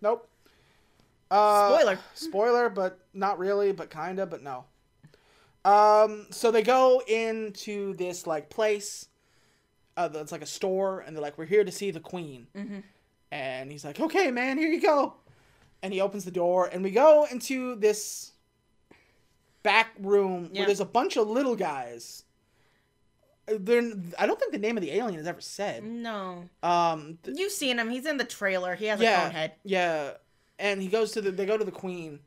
Nope. 0.00 0.28
Uh, 1.30 1.68
Spoiler. 1.76 1.98
Spoiler, 2.14 2.68
but 2.68 2.98
not 3.14 3.38
really, 3.38 3.72
but 3.72 3.90
kinda, 3.90 4.26
but 4.26 4.42
no. 4.42 4.64
Um, 5.64 6.26
so 6.30 6.50
they 6.52 6.62
go 6.62 7.02
into 7.08 7.94
this 7.94 8.26
like 8.26 8.50
place. 8.50 9.08
Uh, 9.96 10.08
it's 10.14 10.32
like 10.32 10.42
a 10.42 10.46
store, 10.46 11.00
and 11.00 11.14
they're 11.16 11.22
like, 11.22 11.38
"We're 11.38 11.46
here 11.46 11.64
to 11.64 11.72
see 11.72 11.90
the 11.90 12.00
queen." 12.00 12.46
Mm-hmm. 12.54 12.80
And 13.32 13.70
he's 13.72 13.84
like, 13.84 13.98
"Okay, 14.00 14.30
man, 14.30 14.58
here 14.58 14.68
you 14.68 14.80
go." 14.80 15.14
And 15.82 15.92
he 15.92 16.00
opens 16.00 16.24
the 16.24 16.30
door, 16.30 16.66
and 16.72 16.82
we 16.82 16.90
go 16.90 17.26
into 17.30 17.76
this 17.76 18.32
back 19.62 19.90
room 19.98 20.50
Yeah. 20.52 20.60
where 20.60 20.66
there's 20.66 20.80
a 20.80 20.84
bunch 20.84 21.16
of 21.16 21.28
little 21.28 21.56
guys. 21.56 22.24
They're, 23.46 23.92
I 24.18 24.26
don't 24.26 24.38
think 24.40 24.52
the 24.52 24.58
name 24.58 24.76
of 24.76 24.82
the 24.82 24.90
alien 24.92 25.20
is 25.20 25.26
ever 25.26 25.40
said. 25.40 25.84
no. 25.84 26.48
Um, 26.64 27.18
th- 27.22 27.36
You've 27.38 27.52
seen 27.52 27.78
him. 27.78 27.88
He's 27.90 28.04
in 28.06 28.16
the 28.16 28.24
trailer. 28.24 28.74
He 28.74 28.86
has 28.86 29.00
a 29.00 29.04
yeah, 29.04 29.22
cone 29.22 29.30
head. 29.32 29.52
yeah. 29.64 30.10
And 30.58 30.82
he 30.82 30.88
goes 30.88 31.12
to 31.12 31.20
the. 31.20 31.30
They 31.30 31.46
go 31.46 31.56
to 31.58 31.64
the 31.64 31.70
queen, 31.70 32.18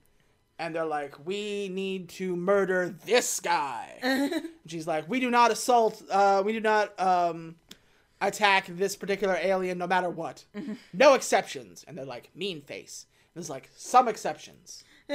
and 0.59 0.75
they're 0.75 0.85
like, 0.85 1.25
"We 1.25 1.69
need 1.69 2.09
to 2.09 2.35
murder 2.35 2.95
this 3.05 3.39
guy." 3.39 4.31
She's 4.67 4.85
like, 4.85 5.09
"We 5.09 5.19
do 5.19 5.31
not 5.31 5.49
assault. 5.51 6.03
Uh, 6.11 6.43
we 6.45 6.53
do 6.53 6.59
not 6.59 6.99
um, 6.99 7.55
attack 8.21 8.67
this 8.67 8.95
particular 8.95 9.39
alien, 9.41 9.77
no 9.77 9.87
matter 9.87 10.09
what. 10.09 10.43
No 10.93 11.13
exceptions." 11.15 11.83
And 11.87 11.97
they're 11.97 12.05
like, 12.05 12.29
"Mean 12.35 12.61
face." 12.61 13.05
There's 13.33 13.49
like 13.49 13.69
some 13.75 14.07
exceptions. 14.07 14.83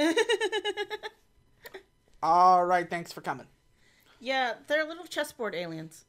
All 2.23 2.65
right, 2.65 2.89
thanks 2.89 3.13
for 3.13 3.21
coming. 3.21 3.45
Yeah, 4.19 4.53
they're 4.67 4.85
little 4.87 5.05
chessboard 5.05 5.53
aliens. 5.53 6.05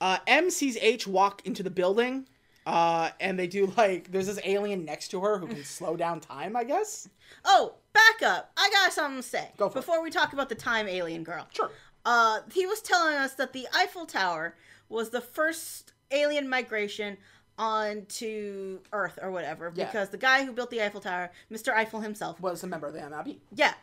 Uh, 0.00 0.18
M 0.26 0.50
sees 0.50 0.76
H 0.80 1.06
walk 1.06 1.44
into 1.44 1.62
the 1.62 1.70
building, 1.70 2.28
uh, 2.66 3.10
and 3.20 3.38
they 3.38 3.46
do 3.46 3.72
like 3.76 4.10
there's 4.10 4.26
this 4.26 4.40
alien 4.44 4.84
next 4.84 5.08
to 5.08 5.20
her 5.20 5.38
who 5.38 5.46
can 5.46 5.64
slow 5.64 5.96
down 5.96 6.20
time, 6.20 6.56
I 6.56 6.64
guess. 6.64 7.08
Oh, 7.44 7.74
back 7.92 8.22
up. 8.22 8.50
I 8.56 8.70
got 8.70 8.92
something 8.92 9.22
to 9.22 9.28
say. 9.28 9.50
Go 9.56 9.68
for 9.68 9.78
it. 9.78 9.80
Before 9.82 10.02
we 10.02 10.10
talk 10.10 10.32
about 10.32 10.48
the 10.48 10.54
time 10.54 10.88
alien 10.88 11.24
girl. 11.24 11.46
Sure. 11.52 11.70
Uh, 12.04 12.40
he 12.52 12.66
was 12.66 12.80
telling 12.80 13.14
us 13.16 13.34
that 13.34 13.52
the 13.52 13.66
Eiffel 13.74 14.06
Tower 14.06 14.54
was 14.88 15.10
the 15.10 15.20
first 15.20 15.92
alien 16.10 16.48
migration 16.48 17.16
onto 17.56 18.80
Earth 18.92 19.18
or 19.22 19.30
whatever. 19.30 19.72
Yeah. 19.74 19.86
Because 19.86 20.10
the 20.10 20.18
guy 20.18 20.44
who 20.44 20.52
built 20.52 20.70
the 20.70 20.82
Eiffel 20.82 21.00
Tower, 21.00 21.30
Mr. 21.50 21.72
Eiffel 21.74 22.00
himself, 22.00 22.40
Was 22.40 22.62
a 22.62 22.66
member 22.66 22.86
of 22.88 22.92
the 22.94 23.00
MIB. 23.00 23.38
yeah. 23.54 23.74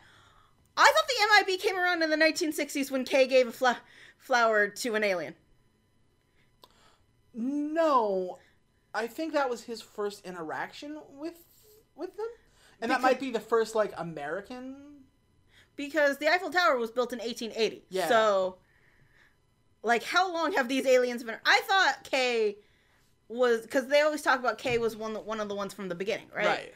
I 0.76 0.84
thought 0.94 1.44
the 1.44 1.46
MIB 1.52 1.60
came 1.60 1.76
around 1.78 2.02
in 2.02 2.08
the 2.10 2.16
1960s 2.16 2.90
when 2.90 3.04
Kay 3.04 3.26
gave 3.26 3.46
a 3.48 3.52
fla- 3.52 3.80
flower 4.18 4.68
to 4.68 4.94
an 4.94 5.04
alien. 5.04 5.34
No, 7.34 8.38
I 8.94 9.06
think 9.06 9.32
that 9.32 9.48
was 9.48 9.62
his 9.64 9.80
first 9.82 10.24
interaction 10.26 10.98
with 11.10 11.34
with 11.94 12.16
them, 12.16 12.26
and 12.80 12.90
that 12.90 13.00
might 13.00 13.20
be 13.20 13.30
the 13.30 13.40
first 13.40 13.74
like 13.74 13.92
American. 13.96 14.76
Because 15.74 16.18
the 16.18 16.28
Eiffel 16.28 16.50
Tower 16.50 16.76
was 16.76 16.90
built 16.90 17.14
in 17.14 17.18
1880. 17.18 17.86
Yeah. 17.88 18.06
So, 18.06 18.56
like, 19.82 20.02
how 20.02 20.32
long 20.32 20.52
have 20.52 20.68
these 20.68 20.86
aliens 20.86 21.24
been? 21.24 21.36
I 21.46 21.60
thought 21.66 22.04
Kay 22.04 22.58
was 23.28 23.62
because 23.62 23.86
they 23.86 24.02
always 24.02 24.20
talk 24.22 24.38
about 24.38 24.58
Kay 24.58 24.76
was 24.78 24.96
one 24.96 25.14
one 25.14 25.40
of 25.40 25.48
the 25.48 25.54
ones 25.54 25.72
from 25.72 25.88
the 25.88 25.94
beginning, 25.94 26.26
right? 26.34 26.46
Right. 26.46 26.74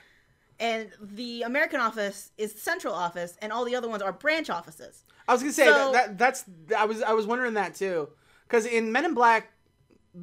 And 0.59 0.91
the 1.01 1.43
American 1.43 1.81
office 1.81 2.31
is 2.39 2.55
the 2.55 2.61
central 2.61 2.95
office, 2.95 3.37
and 3.43 3.53
all 3.53 3.67
the 3.67 3.77
other 3.77 3.89
ones 3.89 4.03
are 4.03 4.13
branch 4.13 4.49
offices. 4.49 5.05
I 5.29 5.33
was 5.33 5.43
gonna 5.43 5.53
say 5.53 5.67
So- 5.67 5.93
that, 5.93 6.17
that 6.17 6.19
that's 6.19 6.45
I 6.77 6.87
was 6.87 7.03
I 7.03 7.13
was 7.13 7.27
wondering 7.27 7.55
that 7.55 7.75
too, 7.75 8.09
because 8.49 8.65
in 8.65 8.91
Men 8.93 9.05
in 9.05 9.13
Black, 9.15 9.53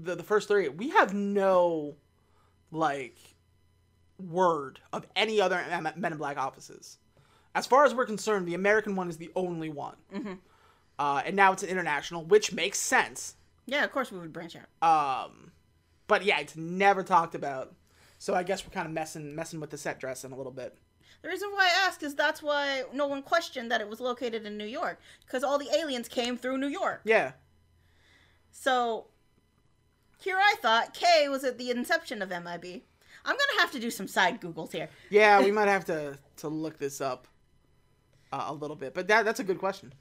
the 0.01 0.15
the 0.15 0.23
first 0.23 0.47
three 0.47 0.67
we 0.69 0.89
have 0.89 1.13
no 1.13 1.95
like 2.71 3.17
word 4.19 4.79
of 4.91 5.06
any 5.15 5.39
other 5.39 5.63
Men 5.95 6.12
in 6.12 6.17
Black 6.17 6.38
offices. 6.38 6.97
As 7.56 7.67
far 7.67 7.86
as 7.86 7.93
we're 7.93 8.06
concerned, 8.06 8.47
the 8.47 8.56
American 8.56 8.95
one 8.95 9.10
is 9.10 9.17
the 9.17 9.32
only 9.36 9.69
one. 9.69 9.95
Mm-hmm. 10.13 10.34
Uh, 10.97 11.21
and 11.25 11.36
now 11.36 11.51
it's 11.51 11.63
an 11.63 11.69
international, 11.69 12.23
which 12.23 12.53
makes 12.53 12.79
sense. 12.79 13.36
Yeah, 13.65 13.84
of 13.84 13.91
course 13.91 14.12
we 14.12 14.19
would 14.19 14.34
branch 14.34 14.56
out. 14.56 15.27
Um, 15.27 15.51
but 16.08 16.23
yeah, 16.23 16.39
it's 16.39 16.56
never 16.56 17.03
talked 17.03 17.36
about. 17.36 17.73
So 18.17 18.34
I 18.34 18.43
guess 18.43 18.65
we're 18.65 18.73
kind 18.73 18.88
of 18.88 18.93
messing 18.93 19.36
messing 19.36 19.60
with 19.60 19.69
the 19.69 19.77
set 19.77 19.99
dressing 19.99 20.32
a 20.32 20.36
little 20.36 20.51
bit. 20.51 20.77
The 21.21 21.29
reason 21.29 21.49
why 21.51 21.65
I 21.65 21.88
ask 21.88 22.03
is 22.03 22.15
that's 22.15 22.43
why 22.43 22.84
no 22.93 23.08
one 23.08 23.21
questioned 23.21 23.71
that 23.71 23.82
it 23.82 23.88
was 23.88 24.01
located 24.01 24.45
in 24.45 24.58
New 24.58 24.65
York, 24.65 24.99
because 25.25 25.43
all 25.43 25.58
the 25.58 25.69
aliens 25.77 26.08
came 26.08 26.38
through 26.38 26.58
New 26.58 26.67
York. 26.67 27.01
Yeah. 27.06 27.32
So 28.51 29.08
here 30.24 30.38
I 30.40 30.56
thought 30.62 30.94
K 30.94 31.28
was 31.30 31.44
at 31.44 31.58
the 31.58 31.70
inception 31.72 32.22
of 32.22 32.30
MIB. 32.30 32.82
I'm 33.26 33.36
gonna 33.38 33.60
have 33.62 33.72
to 33.72 33.80
do 33.80 33.90
some 33.90 34.08
side 34.08 34.42
Googles 34.42 34.72
here. 34.72 34.90
Yeah, 35.10 35.42
we 35.42 35.52
might 35.60 35.68
have 35.70 35.86
to 35.86 36.18
to 36.38 36.48
look 36.48 36.78
this 36.78 37.02
up 37.02 37.28
uh, 38.32 38.46
a 38.48 38.54
little 38.54 38.76
bit. 38.76 38.94
But 38.94 39.08
that 39.08 39.26
that's 39.26 39.40
a 39.40 39.44
good 39.44 39.60
question. 39.60 39.94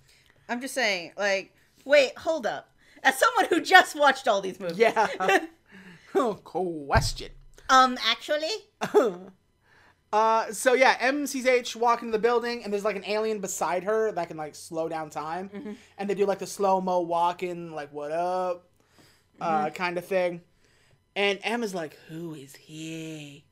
I'm 0.48 0.60
just 0.60 0.74
saying, 0.74 1.12
like, 1.16 1.54
wait, 1.84 2.16
hold 2.18 2.46
up. 2.46 2.68
As 3.04 3.18
someone 3.18 3.46
who 3.46 3.60
just 3.60 3.94
watched 3.96 4.28
all 4.28 4.40
these 4.40 4.60
movies, 4.60 4.78
Yeah. 4.78 5.06
question. 6.44 7.30
um, 7.68 7.96
actually, 8.06 8.50
Uh, 10.12 10.52
so 10.52 10.74
yeah, 10.74 10.94
M 11.00 11.26
sees 11.26 11.46
H 11.46 11.74
walk 11.74 12.02
into 12.02 12.12
the 12.12 12.18
building, 12.18 12.62
and 12.62 12.70
there's 12.72 12.84
like 12.84 12.96
an 12.96 13.04
alien 13.06 13.40
beside 13.40 13.84
her 13.84 14.12
that 14.12 14.28
can 14.28 14.36
like 14.36 14.54
slow 14.54 14.86
down 14.88 15.08
time, 15.08 15.78
and 15.96 16.10
they 16.10 16.14
do 16.14 16.26
like 16.26 16.38
the 16.38 16.46
slow 16.46 16.82
mo 16.82 17.00
walking, 17.00 17.72
like 17.72 17.90
"What 17.94 18.12
up," 18.12 18.66
uh, 19.40 19.70
kind 19.70 19.98
of 19.98 20.04
thing. 20.04 20.42
And 21.14 21.38
is 21.44 21.74
like, 21.74 21.96
"Who 22.08 22.34
is 22.34 22.56
he?" 22.56 23.44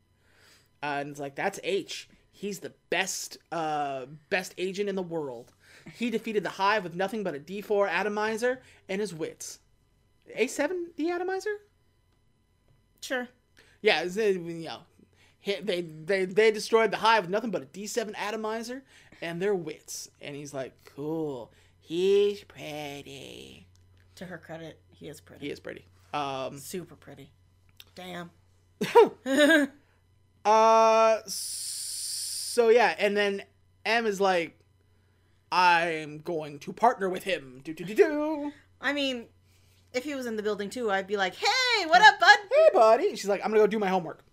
Uh, 0.83 0.99
and 1.01 1.11
it's 1.11 1.21
like, 1.21 1.35
"That's 1.35 1.61
H. 1.62 2.09
He's 2.33 2.61
the 2.61 2.73
best, 2.88 3.37
uh, 3.53 4.07
best 4.31 4.55
agent 4.57 4.88
in 4.88 4.95
the 4.95 5.03
world. 5.03 5.53
He 5.95 6.11
defeated 6.11 6.43
the 6.43 6.51
Hive 6.51 6.85
with 6.85 6.95
nothing 6.95 7.23
but 7.23 7.35
a 7.35 7.38
D4 7.38 7.88
atomizer 7.88 8.62
and 8.88 9.01
his 9.01 9.14
wits. 9.14 9.59
A7 10.37 10.97
the 10.97 11.11
atomizer." 11.11 11.59
sure. 13.01 13.29
Yeah, 13.83 14.05
uh, 14.05 14.21
you 14.21 14.66
know, 14.66 14.81
they 15.45 15.81
they 15.83 16.25
they 16.27 16.51
destroyed 16.51 16.90
the 16.90 16.99
hive 16.99 17.25
with 17.25 17.31
nothing 17.31 17.51
but 17.51 17.62
a 17.62 17.66
D7 17.66 18.14
atomizer 18.16 18.83
and 19.23 19.40
their 19.40 19.55
wits. 19.55 20.11
And 20.21 20.37
he's 20.37 20.53
like, 20.53 20.73
"Cool, 20.85 21.51
he's 21.81 22.45
pretty. 22.45 23.66
To 24.16 24.27
her 24.27 24.38
credit, 24.38 24.81
he 25.01 25.09
is 25.09 25.21
pretty. 25.21 25.47
He 25.47 25.51
is 25.51 25.59
pretty." 25.59 25.87
Um. 26.15 26.59
super 26.59 26.95
pretty. 26.95 27.31
Damn. 27.95 28.31
Uh. 30.43 31.19
So 31.27 32.71
yeah, 32.71 32.95
and 32.99 33.15
then 33.15 33.43
M 33.85 34.07
is 34.07 34.21
like, 34.21 34.59
"I'm 35.53 36.21
going 36.21 36.59
to 36.61 36.73
partner 36.73 37.11
with 37.11 37.25
him." 37.25 37.61
Do 37.63 37.75
do 37.75 37.85
do 37.85 37.95
do. 37.95 38.53
I 38.81 38.95
mean, 38.95 39.27
if 39.93 40.05
he 40.05 40.15
was 40.15 40.25
in 40.25 40.37
the 40.37 40.43
building 40.43 40.71
too, 40.71 40.91
I'd 40.91 41.07
be 41.07 41.19
like, 41.19 41.35
"Hey, 41.35 41.85
what 41.87 42.01
up, 42.01 42.19
bud?" 42.19 42.39
Hey, 42.51 42.69
buddy. 42.73 43.11
She's 43.17 43.29
like, 43.29 43.45
I'm 43.45 43.51
gonna 43.51 43.61
go 43.63 43.67
do 43.67 43.79
my 43.79 43.89
homework. 43.89 44.25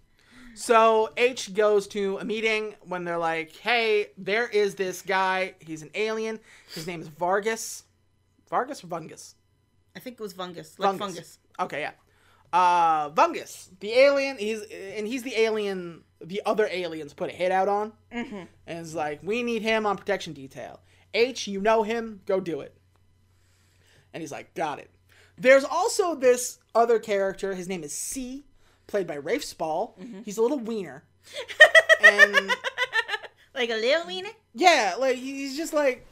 So 0.58 1.12
H 1.17 1.53
goes 1.53 1.88
to 1.89 2.17
a 2.17 2.25
meeting 2.25 2.73
when 2.82 3.03
they're 3.03 3.19
like, 3.19 3.56
Hey, 3.58 4.08
there 4.17 4.47
is 4.47 4.73
this 4.73 5.03
guy. 5.03 5.53
He's 5.60 5.84
an 5.84 5.91
alien. 5.93 6.39
His 6.73 6.88
name 6.88 6.99
is 6.99 7.10
Vargas. 7.10 7.84
Vargas 8.49 8.84
or 8.84 8.88
Vungus? 8.88 9.36
I 9.97 9.99
think 9.99 10.19
it 10.19 10.21
was 10.23 10.33
fungus, 10.33 10.77
like 10.77 10.91
Vungus. 10.95 10.99
fungus. 10.99 11.39
Okay, 11.60 11.81
yeah. 11.81 11.91
Uh, 12.53 13.10
Vungus, 13.10 13.69
the 13.79 13.91
alien. 13.91 14.38
He's 14.38 14.62
and 14.62 15.07
he's 15.07 15.23
the 15.23 15.36
alien. 15.39 16.03
The 16.21 16.41
other 16.45 16.67
aliens 16.71 17.13
put 17.13 17.29
a 17.29 17.33
hit 17.33 17.51
out 17.51 17.67
on, 17.67 17.93
mm-hmm. 18.13 18.43
and 18.67 18.79
it's 18.79 18.93
like, 18.93 19.19
we 19.23 19.43
need 19.43 19.63
him 19.63 19.86
on 19.86 19.97
protection 19.97 20.33
detail. 20.33 20.79
H, 21.13 21.47
you 21.47 21.60
know 21.60 21.81
him. 21.83 22.21
Go 22.27 22.39
do 22.39 22.62
it. 22.62 22.77
And 24.13 24.21
he's 24.21 24.31
like, 24.31 24.53
got 24.53 24.79
it. 24.79 24.89
There's 25.38 25.63
also 25.63 26.15
this 26.15 26.60
other 26.73 26.99
character. 26.99 27.53
His 27.55 27.67
name 27.67 27.83
is 27.83 27.91
C, 27.93 28.45
played 28.88 29.07
by 29.07 29.15
Rafe 29.15 29.43
Spall. 29.43 29.97
He's 30.23 30.38
a 30.38 30.41
little 30.41 30.60
wiener. 30.60 31.03
and 32.03 32.51
Like 33.53 33.69
a 33.71 33.75
little 33.75 34.05
wiener. 34.05 34.29
yeah, 34.53 34.95
like 34.99 35.17
he's 35.17 35.57
just 35.57 35.73
like 35.73 36.05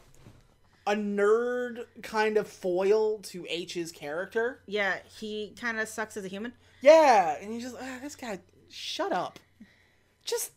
a 0.88 0.96
nerd 0.96 1.86
kind 2.04 2.38
of 2.38 2.48
foil 2.48 3.20
to 3.20 3.46
H's 3.50 3.92
character. 3.92 4.62
Yeah, 4.68 4.98
he 5.20 5.56
kind 5.60 5.80
of 5.80 5.88
sucks 5.88 6.18
as 6.18 6.26
a 6.26 6.28
human. 6.28 6.54
Yeah, 6.82 7.38
and 7.42 7.52
he's 7.52 7.64
just 7.64 7.76
ah, 7.80 8.00
this 8.02 8.16
guy. 8.16 8.40
Shut 8.70 9.12
up. 9.12 9.40
Just 10.24 10.52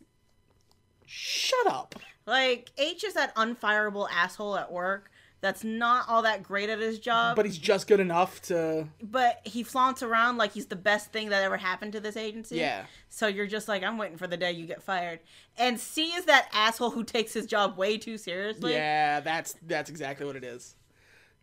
shut 1.05 1.67
up. 1.67 1.95
Like 2.25 2.69
H 2.77 3.03
is 3.03 3.15
that 3.15 3.35
unfireable 3.35 4.07
asshole 4.11 4.55
at 4.55 4.71
work 4.71 5.11
that's 5.41 5.63
not 5.63 6.05
all 6.09 6.21
that 6.23 6.43
great 6.43 6.69
at 6.69 6.79
his 6.79 6.99
job, 6.99 7.35
But 7.35 7.45
he's 7.45 7.57
just 7.57 7.87
good 7.87 7.99
enough 7.99 8.41
to. 8.43 8.87
but 9.01 9.39
he 9.45 9.63
flaunts 9.63 10.03
around 10.03 10.37
like 10.37 10.51
he's 10.53 10.65
the 10.65 10.75
best 10.75 11.11
thing 11.13 11.29
that 11.29 11.43
ever 11.43 11.55
happened 11.57 11.93
to 11.93 11.99
this 11.99 12.17
agency. 12.17 12.57
Yeah. 12.57 12.85
So 13.07 13.27
you're 13.27 13.47
just 13.47 13.67
like, 13.67 13.81
I'm 13.83 13.97
waiting 13.97 14.17
for 14.17 14.27
the 14.27 14.35
day 14.37 14.51
you 14.51 14.65
get 14.65 14.83
fired. 14.83 15.19
And 15.57 15.79
C 15.79 16.07
is 16.07 16.25
that 16.25 16.49
asshole 16.53 16.89
who 16.91 17.03
takes 17.03 17.31
his 17.33 17.45
job 17.45 17.77
way 17.77 17.97
too 17.97 18.17
seriously. 18.17 18.73
Yeah, 18.73 19.21
that's 19.21 19.55
that's 19.65 19.89
exactly 19.89 20.25
what 20.25 20.35
it 20.35 20.43
is. 20.43 20.75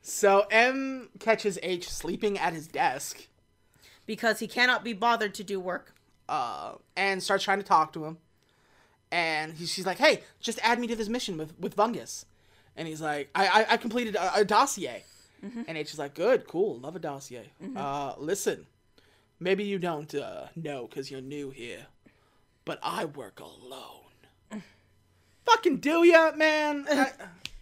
So 0.03 0.47
M 0.51 1.09
catches 1.19 1.59
H 1.63 1.91
sleeping 1.91 2.39
at 2.39 2.53
his 2.53 2.69
desk, 2.69 3.27
Because 4.05 4.39
he 4.39 4.47
cannot 4.47 4.85
be 4.85 4.93
bothered 4.93 5.35
to 5.35 5.43
do 5.45 5.59
work. 5.59 5.95
uh, 6.29 6.73
and 6.97 7.23
starts 7.23 7.45
trying 7.45 7.59
to 7.59 7.65
talk 7.65 7.93
to 7.95 8.05
him. 8.05 8.19
And 9.13 9.55
he, 9.55 9.67
she's 9.67 9.87
like, 9.87 9.99
"Hey, 9.99 10.23
just 10.41 10.59
add 10.63 10.79
me 10.81 10.87
to 10.89 10.97
this 10.97 11.09
mission 11.09 11.37
with 11.39 11.59
with 11.59 11.77
Bungus." 11.77 12.25
And 12.77 12.87
he's 12.87 13.01
like, 13.01 13.31
"I 13.35 13.47
I, 13.49 13.67
I 13.73 13.77
completed 13.77 14.15
a, 14.17 14.41
a 14.41 14.45
dossier." 14.45 15.05
And 15.43 15.77
H 15.79 15.93
is 15.93 15.99
like, 15.99 16.15
"Good, 16.15 16.47
cool, 16.49 16.79
love 16.79 16.97
a 16.97 16.99
dossier." 16.99 17.51
Uh, 17.77 18.15
listen, 18.19 18.67
maybe 19.39 19.63
you 19.65 19.79
don't 19.79 20.13
uh, 20.15 20.47
know 20.57 20.87
because 20.87 21.09
you're 21.11 21.21
new 21.21 21.51
here, 21.51 21.87
but 22.65 22.79
I 22.83 23.05
work 23.05 23.39
alone. 23.41 24.11
Fucking 25.45 25.77
do 25.79 26.05
ya, 26.05 26.33
man? 26.37 26.85
I- 26.91 27.13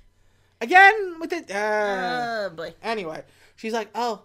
again 0.60 1.16
with 1.20 1.32
it. 1.32 1.50
Uh, 1.50 2.46
Oh 2.46 2.50
boy. 2.50 2.74
Anyway, 2.82 3.22
she's 3.56 3.72
like, 3.74 3.90
"Oh, 3.94 4.22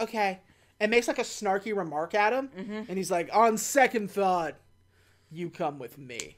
okay," 0.00 0.40
and 0.78 0.90
makes 0.90 1.08
like 1.08 1.18
a 1.18 1.22
snarky 1.24 1.76
remark 1.76 2.14
at 2.14 2.32
him, 2.32 2.48
and 2.88 2.96
he's 2.96 3.10
like, 3.10 3.28
"On 3.34 3.58
second 3.58 4.10
thought, 4.10 4.54
you 5.30 5.50
come 5.50 5.78
with 5.78 5.98
me." 5.98 6.36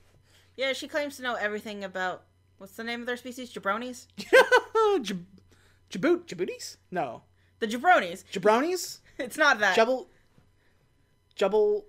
Yeah, 0.57 0.73
she 0.73 0.88
claims 0.88 1.16
to 1.16 1.23
know 1.23 1.35
everything 1.35 1.85
about 1.85 2.25
what's 2.62 2.77
the 2.77 2.85
name 2.85 3.01
of 3.01 3.07
their 3.07 3.16
species? 3.16 3.53
Jabronis? 3.53 4.07
Jab- 5.03 5.27
Jaboot, 5.90 6.27
Jabooties? 6.27 6.77
No, 6.92 7.22
The 7.59 7.66
Jabronis. 7.66 8.22
Jabronis? 8.33 9.01
It's 9.18 9.37
not 9.37 9.59
that. 9.59 9.77
Jubble, 9.77 10.07
Jubble. 11.37 11.83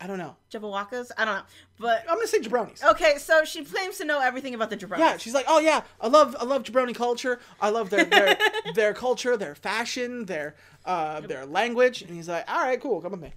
I 0.00 0.06
don't 0.06 0.16
know. 0.18 0.36
Jabberwockas? 0.50 1.10
I 1.18 1.24
don't 1.24 1.34
know. 1.34 1.42
But 1.78 2.02
I'm 2.08 2.14
gonna 2.16 2.26
say 2.28 2.38
Jabronis. 2.38 2.82
okay, 2.82 3.18
so 3.18 3.44
she 3.44 3.64
claims 3.64 3.98
to 3.98 4.04
know 4.04 4.20
everything 4.20 4.54
about 4.54 4.70
the 4.70 4.76
Jabronis. 4.76 4.98
Yeah, 5.00 5.16
she's 5.18 5.34
like, 5.34 5.44
oh 5.48 5.58
yeah, 5.58 5.82
I 6.00 6.06
love 6.06 6.34
I 6.40 6.44
love 6.44 6.62
jabroni 6.62 6.94
culture. 6.94 7.40
I 7.60 7.70
love 7.70 7.90
their 7.90 8.04
their, 8.04 8.38
their 8.74 8.94
culture, 8.94 9.36
their 9.36 9.54
fashion, 9.54 10.24
their 10.26 10.54
uh 10.86 11.20
their 11.20 11.44
language. 11.44 12.00
And 12.02 12.14
he's 12.14 12.28
like, 12.28 12.48
all 12.50 12.62
right, 12.62 12.80
cool, 12.80 13.00
come 13.02 13.10
with 13.12 13.20
me. 13.20 13.34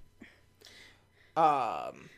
Um, 1.36 2.08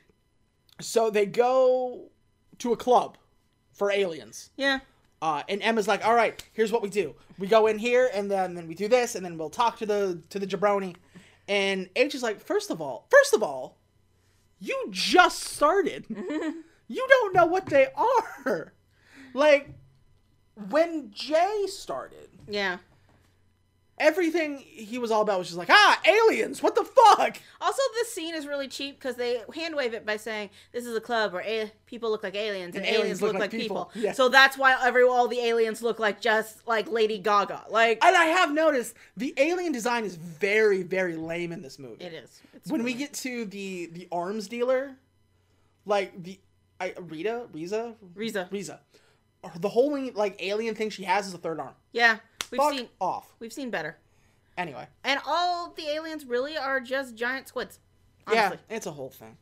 so 0.81 1.11
they 1.11 1.25
go 1.27 2.11
to 2.59 2.72
a 2.72 2.77
club 2.77 3.16
for 3.76 3.90
aliens. 3.92 4.50
yeah. 4.56 4.80
Uh, 5.22 5.42
and 5.48 5.62
Emma's 5.62 5.88
like, 5.88 6.04
all 6.04 6.14
right, 6.14 6.44
here's 6.52 6.70
what 6.70 6.82
we 6.82 6.90
do. 6.90 7.14
We 7.38 7.46
go 7.46 7.68
in 7.68 7.78
here, 7.78 8.10
and 8.12 8.30
then, 8.30 8.54
then 8.54 8.68
we 8.68 8.74
do 8.74 8.86
this, 8.86 9.14
and 9.14 9.24
then 9.24 9.38
we'll 9.38 9.48
talk 9.48 9.78
to 9.78 9.86
the 9.86 10.20
to 10.28 10.38
the 10.38 10.46
jabroni. 10.46 10.94
And 11.48 11.88
H 11.96 12.14
is 12.14 12.22
like, 12.22 12.38
first 12.38 12.70
of 12.70 12.82
all, 12.82 13.06
first 13.10 13.32
of 13.32 13.42
all, 13.42 13.78
you 14.60 14.76
just 14.90 15.42
started. 15.42 16.04
you 16.88 17.06
don't 17.08 17.34
know 17.34 17.46
what 17.46 17.66
they 17.66 17.88
are. 17.96 18.72
Like, 19.34 19.70
when 20.70 21.10
Jay 21.12 21.64
started, 21.66 22.28
Yeah. 22.48 22.78
Everything 23.98 24.59
he 24.59 24.98
was 24.98 25.11
all 25.11 25.22
about 25.22 25.38
was 25.38 25.48
just 25.48 25.59
like, 25.59 25.70
ah, 25.70 26.00
aliens, 26.06 26.62
what 26.62 26.74
the 26.74 26.85
fuck? 26.85 27.38
Also, 27.61 27.82
this 27.94 28.12
scene 28.12 28.35
is 28.35 28.46
really 28.46 28.68
cheap 28.68 28.98
because 28.98 29.16
they 29.16 29.40
hand 29.54 29.74
wave 29.74 29.94
it 29.94 30.04
by 30.04 30.16
saying 30.16 30.50
this 30.72 30.85
is 30.85 30.94
a 30.96 31.00
club 31.00 31.32
where 31.32 31.42
a- 31.42 31.72
people 31.87 32.11
look 32.11 32.22
like 32.22 32.35
aliens 32.35 32.76
and, 32.76 32.85
aliens, 32.85 33.22
look, 33.22 33.35
like 33.35 33.50
people. 33.50 33.90
Yeah. 33.94 34.12
So 34.12 34.28
that's 34.28 34.59
why 34.59 34.76
every 34.85 35.02
all 35.04 35.28
the 35.28 35.40
aliens 35.40 35.82
look 35.82 35.98
like 35.98 36.20
just 36.20 36.66
like 36.68 36.88
Lady 36.90 37.18
Gaga. 37.18 37.64
Like 37.70 38.04
And 38.04 38.14
I 38.16 38.26
have 38.26 38.52
noticed 38.52 38.94
the 39.16 39.32
alien 39.38 39.72
design 39.72 40.04
is 40.04 40.16
very, 40.16 40.82
very 40.82 41.16
lame 41.16 41.52
in 41.52 41.62
this 41.62 41.78
movie. 41.78 42.04
it 42.04 42.12
is. 42.12 42.42
It's 42.54 42.70
when 42.70 42.82
we 42.82 42.92
get 42.94 43.12
to 43.14 43.44
the 43.46 43.87
the 43.92 44.09
arms 44.12 44.48
dealer, 44.48 44.96
like 45.87 46.22
the 46.22 46.38
I, 46.80 46.92
Rita, 47.00 47.46
Riza, 47.52 47.94
Riza. 48.14 48.48
Riza, 48.50 48.80
the 49.59 49.68
whole 49.68 49.98
like 50.12 50.37
alien 50.42 50.74
thing 50.74 50.90
she 50.90 51.04
has 51.04 51.26
is 51.26 51.32
a 51.32 51.38
third 51.38 51.59
arm. 51.61 51.74
yeah, 51.92 52.18
we've 52.50 52.61
Fuck 52.61 52.72
seen 52.72 52.88
off. 53.00 53.35
we've 53.40 53.52
seen 53.52 53.70
better, 53.70 53.96
Anyway, 54.59 54.87
and 55.04 55.20
all 55.26 55.72
the 55.76 55.87
aliens 55.88 56.24
really 56.24 56.56
are 56.56 56.80
just 56.80 57.14
giant 57.14 57.48
squids. 57.48 57.78
Honestly. 58.26 58.59
yeah, 58.68 58.76
it's 58.76 58.87
a 58.87 58.90
whole 58.90 59.11
thing. 59.11 59.37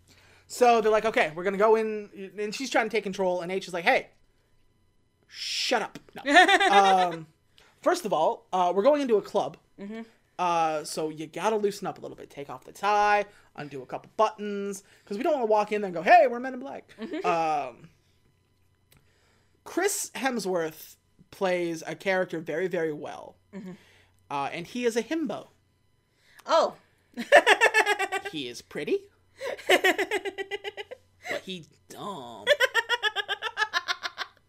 So 0.47 0.81
they're 0.81 0.93
like, 0.93 1.05
okay, 1.07 1.33
we're 1.35 1.45
gonna 1.45 1.57
go 1.57 1.77
in, 1.77 2.31
and 2.39 2.55
she's 2.55 2.69
trying 2.71 2.87
to 2.87 2.91
take 2.91 3.05
control, 3.05 3.41
and 3.41 3.51
H 3.51 3.67
is 3.69 3.73
like, 3.75 3.85
hey, 3.85 4.09
shut 5.29 5.83
up. 5.83 5.99
No. 6.25 6.33
um, 6.71 7.27
first 7.81 8.05
of 8.05 8.13
all, 8.13 8.47
uh, 8.53 8.73
we're 8.75 8.83
going 8.83 9.01
into 9.03 9.17
a 9.17 9.23
club. 9.23 9.57
Uh, 10.39 10.83
so 10.83 11.11
you 11.11 11.27
gotta 11.29 11.57
loosen 11.57 11.87
up 11.87 11.99
a 11.99 12.01
little 12.01 12.17
bit. 12.17 12.29
Take 12.29 12.51
off 12.51 12.65
the 12.65 12.73
tie, 12.73 13.25
undo 13.57 13.83
a 13.83 13.87
couple 13.87 14.11
buttons, 14.17 14.83
because 15.05 15.17
we 15.17 15.23
don't 15.23 15.33
want 15.35 15.45
to 15.45 15.51
walk 15.51 15.71
in 15.73 15.81
there 15.81 15.87
and 15.87 15.95
go, 15.95 16.03
"Hey, 16.03 16.27
we're 16.29 16.41
Men 16.41 16.55
in 16.55 16.61
Black." 16.61 16.93
Um, 17.25 17.89
Chris 19.65 20.11
Hemsworth 20.15 20.97
plays 21.35 21.83
a 21.87 21.95
character 21.95 22.39
very, 22.41 22.69
very 22.69 22.93
well, 22.93 23.37
uh, 24.31 24.49
and 24.53 24.67
he 24.67 24.85
is 24.85 24.97
a 24.97 25.03
himbo. 25.03 25.49
Oh, 26.47 26.75
He 28.33 28.49
is 28.49 28.63
pretty, 28.63 28.99
but 29.69 31.41
he's 31.43 31.67
dumb. 31.89 32.45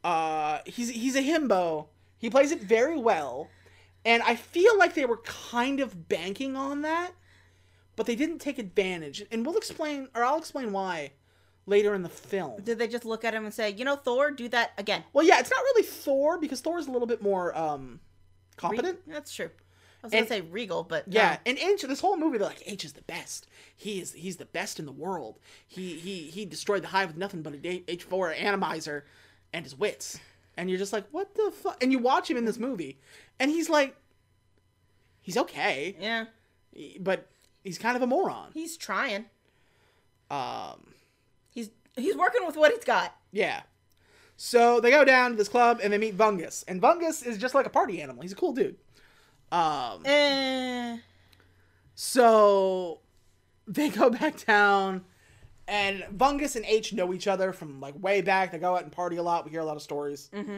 Uh, 0.04 0.60
he's 0.66 0.90
he's 0.90 1.16
a 1.16 1.22
himbo. 1.22 1.88
He 2.18 2.30
plays 2.30 2.52
it 2.52 2.62
very 2.62 2.98
well, 2.98 3.50
and 4.04 4.24
I 4.24 4.36
feel 4.36 4.78
like 4.78 4.94
they 4.94 5.06
were 5.06 5.18
kind 5.18 5.80
of 5.80 6.08
banking 6.08 6.56
on 6.56 6.82
that, 6.84 7.12
but 7.96 8.06
they 8.06 8.16
didn't 8.16 8.40
take 8.40 8.58
advantage. 8.60 9.24
And 9.32 9.46
we'll 9.46 9.58
explain, 9.58 10.08
or 10.16 10.24
I'll 10.24 10.38
explain 10.38 10.72
why 10.72 11.12
later 11.66 11.94
in 11.96 12.04
the 12.04 12.10
film. 12.10 12.62
did 12.64 12.78
they 12.80 12.88
just 12.88 13.06
look 13.06 13.24
at 13.26 13.34
him 13.34 13.46
and 13.46 13.54
say, 13.54 13.72
you 13.72 13.84
know, 13.86 13.96
Thor, 13.96 14.32
do 14.32 14.48
that 14.50 14.72
again? 14.78 15.04
Well, 15.14 15.26
yeah, 15.26 15.40
it's 15.40 15.50
not 15.50 15.60
really 15.62 15.84
Thor 15.84 16.38
because 16.38 16.62
Thor 16.62 16.78
is 16.80 16.88
a 16.88 16.92
little 16.92 17.08
bit 17.08 17.22
more 17.22 17.58
um 17.58 18.00
competent. 18.58 19.00
That's 19.08 19.34
true. 19.34 19.50
I 20.04 20.08
was 20.08 20.14
And- 20.14 20.28
gonna 20.30 20.42
say 20.42 20.48
regal, 20.48 20.84
but 20.84 21.06
Yeah, 21.08 21.38
no. 21.46 21.52
and 21.52 21.58
H 21.58 21.82
this 21.82 22.00
whole 22.02 22.16
movie 22.18 22.38
they're 22.38 22.48
like 22.48 22.62
H 22.66 22.86
is 22.86 22.94
the 22.94 23.02
best. 23.04 23.48
He 23.76 24.00
is 24.00 24.14
he's 24.14 24.38
the 24.38 24.46
best 24.46 24.80
in 24.80 24.86
the 24.86 24.92
world. 24.92 25.40
He 25.68 25.96
he 25.96 26.24
he 26.30 26.46
destroyed 26.46 26.84
the 26.84 26.88
hive 26.90 27.08
with 27.10 27.18
nothing 27.18 27.42
but 27.42 27.54
a 27.56 27.84
H 27.88 28.04
four 28.04 28.32
atomizer 28.32 29.06
and 29.52 29.66
his 29.66 29.76
wits. 29.76 30.20
And 30.58 30.70
you're 30.70 30.80
just 30.80 30.94
like, 30.94 31.06
what 31.12 31.34
the 31.36 31.52
fuck? 31.52 31.82
And 31.84 31.92
you 31.92 32.00
watch 32.00 32.30
him 32.30 32.38
in 32.38 32.46
this 32.46 32.58
movie, 32.58 32.98
and 33.40 33.52
he's 33.52 33.70
like, 33.70 33.94
he's 35.22 35.36
okay, 35.36 35.98
yeah, 36.00 36.26
but 37.02 37.28
he's 37.64 37.78
kind 37.78 37.98
of 37.98 38.02
a 38.02 38.08
moron. 38.08 38.52
he's 38.54 38.78
trying. 38.78 39.26
Um, 40.32 40.94
He's 41.96 42.16
working 42.16 42.46
with 42.46 42.56
what 42.58 42.72
he's 42.74 42.84
got. 42.84 43.16
yeah. 43.32 43.62
So 44.38 44.82
they 44.82 44.92
go 44.92 45.06
down 45.06 45.32
to 45.32 45.38
this 45.38 45.48
club 45.48 45.80
and 45.82 45.94
they 45.94 45.98
meet 45.98 46.18
Bungus, 46.18 46.66
and 46.68 46.82
Bungus 46.82 47.26
is 47.26 47.38
just 47.38 47.56
like 47.56 47.66
a 47.66 47.70
party 47.70 48.02
animal. 48.02 48.22
He's 48.22 48.34
a 48.34 48.36
cool 48.36 48.52
dude. 48.52 48.76
Um, 49.50 50.02
Eh. 50.06 50.98
So 51.96 53.00
they 53.68 53.90
go 54.02 54.10
back 54.10 54.46
down, 54.46 55.06
and 55.68 56.04
Bungus 56.16 56.56
and 56.56 56.66
H 56.66 56.94
know 56.94 57.14
each 57.14 57.28
other 57.28 57.54
from 57.54 57.80
like 57.80 57.96
way 58.02 58.22
back. 58.22 58.52
They 58.52 58.58
go 58.58 58.76
out 58.76 58.84
and 58.84 58.92
party 58.92 59.16
a 59.16 59.24
lot. 59.24 59.46
We 59.46 59.52
hear 59.52 59.62
a 59.62 59.66
lot 59.66 59.78
of 59.78 59.82
stories. 59.82 60.30
Mm-hmm. 60.34 60.58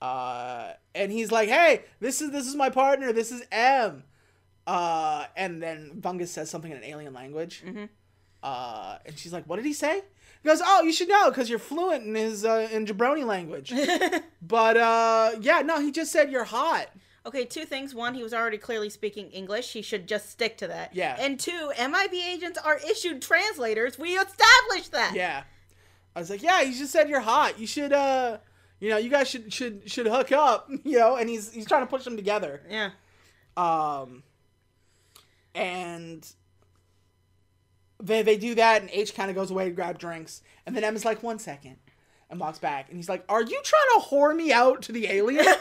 Uh, 0.00 0.72
and 0.94 1.12
he's 1.12 1.30
like, 1.30 1.48
"Hey, 1.48 1.84
this 2.00 2.20
is 2.20 2.32
this 2.32 2.46
is 2.48 2.56
my 2.56 2.70
partner. 2.70 3.12
This 3.12 3.30
is 3.30 3.42
M." 3.52 4.02
Uh, 4.66 5.26
and 5.36 5.62
then 5.62 5.92
Bungus 6.00 6.28
says 6.28 6.50
something 6.50 6.70
in 6.70 6.76
an 6.78 6.84
alien 6.84 7.12
language. 7.14 7.62
Mm-hmm. 7.64 7.84
Uh, 8.42 8.98
and 9.06 9.16
she's 9.16 9.32
like, 9.32 9.44
"What 9.44 9.56
did 9.56 9.64
he 9.64 9.72
say?" 9.72 10.02
He 10.42 10.48
goes, 10.48 10.60
"Oh, 10.64 10.82
you 10.82 10.92
should 10.92 11.08
know 11.08 11.30
because 11.30 11.48
you're 11.48 11.58
fluent 11.58 12.04
in 12.04 12.14
his 12.14 12.44
uh, 12.44 12.68
in 12.70 12.86
jabroni 12.86 13.24
language." 13.24 13.72
but 14.42 14.76
uh, 14.76 15.32
yeah, 15.40 15.60
no, 15.60 15.80
he 15.80 15.92
just 15.92 16.12
said 16.12 16.30
you're 16.30 16.44
hot. 16.44 16.88
Okay, 17.24 17.44
two 17.44 17.64
things. 17.64 17.94
One, 17.94 18.14
he 18.14 18.22
was 18.22 18.34
already 18.34 18.58
clearly 18.58 18.90
speaking 18.90 19.30
English. 19.30 19.72
He 19.72 19.82
should 19.82 20.08
just 20.08 20.30
stick 20.30 20.58
to 20.58 20.66
that. 20.66 20.94
Yeah. 20.94 21.16
And 21.20 21.38
two, 21.38 21.70
MIB 21.78 22.14
agents 22.14 22.58
are 22.58 22.78
issued 22.78 23.22
translators. 23.22 23.96
We 23.96 24.14
established 24.14 24.90
that. 24.90 25.12
Yeah. 25.14 25.44
I 26.16 26.18
was 26.18 26.30
like, 26.30 26.42
yeah, 26.42 26.62
he 26.64 26.76
just 26.76 26.92
said 26.92 27.08
you're 27.08 27.20
hot. 27.20 27.60
You 27.60 27.66
should, 27.68 27.92
uh, 27.92 28.38
you 28.80 28.90
know, 28.90 28.96
you 28.96 29.08
guys 29.08 29.28
should 29.28 29.52
should 29.52 29.88
should 29.88 30.06
hook 30.06 30.32
up, 30.32 30.68
you 30.84 30.98
know. 30.98 31.16
And 31.16 31.30
he's 31.30 31.52
he's 31.52 31.66
trying 31.66 31.82
to 31.82 31.86
push 31.86 32.04
them 32.04 32.16
together. 32.16 32.60
Yeah. 32.68 32.90
Um, 33.56 34.24
and 35.54 36.26
they 38.02 38.22
they 38.22 38.36
do 38.36 38.54
that, 38.56 38.82
and 38.82 38.90
H 38.90 39.14
kind 39.14 39.30
of 39.30 39.36
goes 39.36 39.50
away 39.50 39.66
to 39.66 39.70
grab 39.70 39.98
drinks, 39.98 40.42
and 40.66 40.76
then 40.76 40.84
Emma's 40.84 41.04
like, 41.04 41.22
one 41.22 41.38
second, 41.38 41.76
and 42.28 42.40
walks 42.40 42.58
back, 42.58 42.88
and 42.88 42.96
he's 42.96 43.08
like, 43.08 43.24
are 43.28 43.42
you 43.42 43.60
trying 43.62 44.00
to 44.00 44.06
whore 44.08 44.34
me 44.36 44.52
out 44.52 44.82
to 44.82 44.92
the 44.92 45.06
alien? 45.06 45.46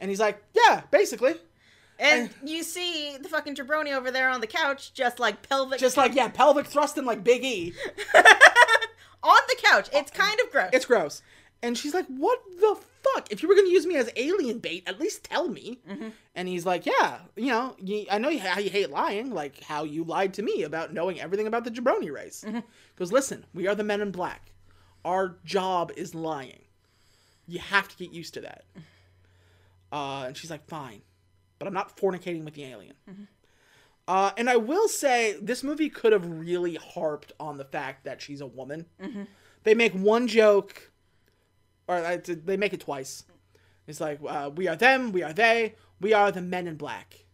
And 0.00 0.08
he's 0.08 0.20
like, 0.20 0.42
yeah, 0.54 0.82
basically. 0.90 1.34
And 1.98 2.30
you 2.42 2.62
see 2.62 3.18
the 3.18 3.28
fucking 3.28 3.54
jabroni 3.54 3.92
over 3.92 4.10
there 4.10 4.30
on 4.30 4.40
the 4.40 4.46
couch, 4.46 4.94
just 4.94 5.20
like 5.20 5.46
pelvic, 5.46 5.78
Just 5.78 5.98
like, 5.98 6.14
yeah, 6.14 6.28
pelvic 6.28 6.66
thrusting 6.66 7.04
like 7.04 7.22
Big 7.22 7.44
E. 7.44 7.74
on 9.22 9.40
the 9.48 9.56
couch. 9.62 9.90
It's 9.92 10.10
uh, 10.10 10.14
kind 10.14 10.40
of 10.40 10.50
gross. 10.50 10.70
It's 10.72 10.86
gross. 10.86 11.22
And 11.62 11.76
she's 11.76 11.92
like, 11.92 12.06
what 12.06 12.40
the 12.58 12.80
fuck? 13.02 13.30
If 13.30 13.42
you 13.42 13.48
were 13.48 13.54
going 13.54 13.66
to 13.66 13.72
use 13.72 13.86
me 13.86 13.96
as 13.96 14.10
alien 14.16 14.58
bait, 14.58 14.82
at 14.86 15.00
least 15.00 15.24
tell 15.24 15.48
me. 15.48 15.80
And 16.34 16.48
he's 16.48 16.64
like, 16.66 16.86
yeah, 16.86 17.18
you 17.36 17.48
know, 17.48 17.76
you, 17.78 18.06
I 18.10 18.18
know 18.18 18.28
you, 18.28 18.40
how 18.40 18.58
you 18.60 18.70
hate 18.70 18.90
lying, 18.90 19.30
like 19.30 19.62
how 19.64 19.84
you 19.84 20.04
lied 20.04 20.34
to 20.34 20.42
me 20.42 20.62
about 20.62 20.92
knowing 20.92 21.20
everything 21.20 21.46
about 21.46 21.64
the 21.64 21.70
jabroni 21.70 22.12
race. 22.12 22.44
Goes, 22.96 23.12
listen, 23.12 23.44
we 23.54 23.66
are 23.66 23.74
the 23.74 23.84
men 23.84 24.00
in 24.00 24.10
black. 24.10 24.52
Our 25.04 25.36
job 25.44 25.92
is 25.96 26.14
lying. 26.14 26.62
You 27.48 27.58
have 27.58 27.88
to 27.88 27.96
get 27.96 28.12
used 28.12 28.34
to 28.34 28.40
that. 28.42 28.64
Uh, 29.92 30.26
and 30.28 30.36
she's 30.36 30.52
like, 30.52 30.64
fine. 30.68 31.02
But 31.58 31.66
I'm 31.66 31.74
not 31.74 31.96
fornicating 31.96 32.44
with 32.44 32.54
the 32.54 32.62
alien. 32.62 32.94
Uh, 34.06 34.30
and 34.36 34.48
I 34.48 34.56
will 34.56 34.86
say, 34.88 35.36
this 35.42 35.64
movie 35.64 35.90
could 35.90 36.12
have 36.12 36.24
really 36.24 36.76
harped 36.76 37.32
on 37.40 37.58
the 37.58 37.64
fact 37.64 38.04
that 38.04 38.22
she's 38.22 38.40
a 38.40 38.46
woman. 38.46 38.86
They 39.64 39.74
make 39.74 39.92
one 39.92 40.28
joke, 40.28 40.89
or 41.90 41.96
uh, 41.96 42.18
they 42.24 42.56
make 42.56 42.72
it 42.72 42.80
twice. 42.80 43.24
It's 43.86 44.00
like, 44.00 44.20
uh, 44.26 44.50
we 44.54 44.68
are 44.68 44.76
them, 44.76 45.10
we 45.10 45.22
are 45.24 45.32
they, 45.32 45.74
we 46.00 46.12
are 46.12 46.30
the 46.30 46.40
men 46.40 46.68
in 46.68 46.76
black. 46.76 47.24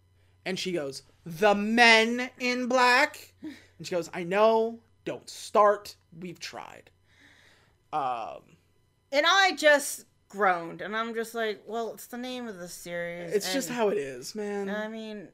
And 0.47 0.59
she 0.59 0.73
goes, 0.73 1.03
the 1.27 1.55
men 1.55 2.31
in 2.41 2.67
black? 2.67 3.35
And 3.43 3.87
she 3.87 3.95
goes, 3.95 4.09
I 4.15 4.23
know, 4.23 4.79
don't 5.05 5.29
start, 5.29 5.97
we've 6.19 6.41
tried. 6.41 6.91
Um, 7.93 8.41
and 9.13 9.27
I 9.29 9.53
just 9.57 10.07
groaned, 10.31 10.81
and 10.81 10.97
I'm 10.97 11.15
just 11.15 11.35
like, 11.35 11.63
well, 11.67 11.93
it's 11.93 12.07
the 12.07 12.19
name 12.19 12.49
of 12.49 12.59
the 12.59 12.69
series. 12.69 13.33
it's 13.33 13.53
just 13.53 13.69
how 13.69 13.89
it 13.91 13.99
is, 13.99 14.35
man. 14.35 14.71
I 14.71 14.89
mean, 14.89 15.29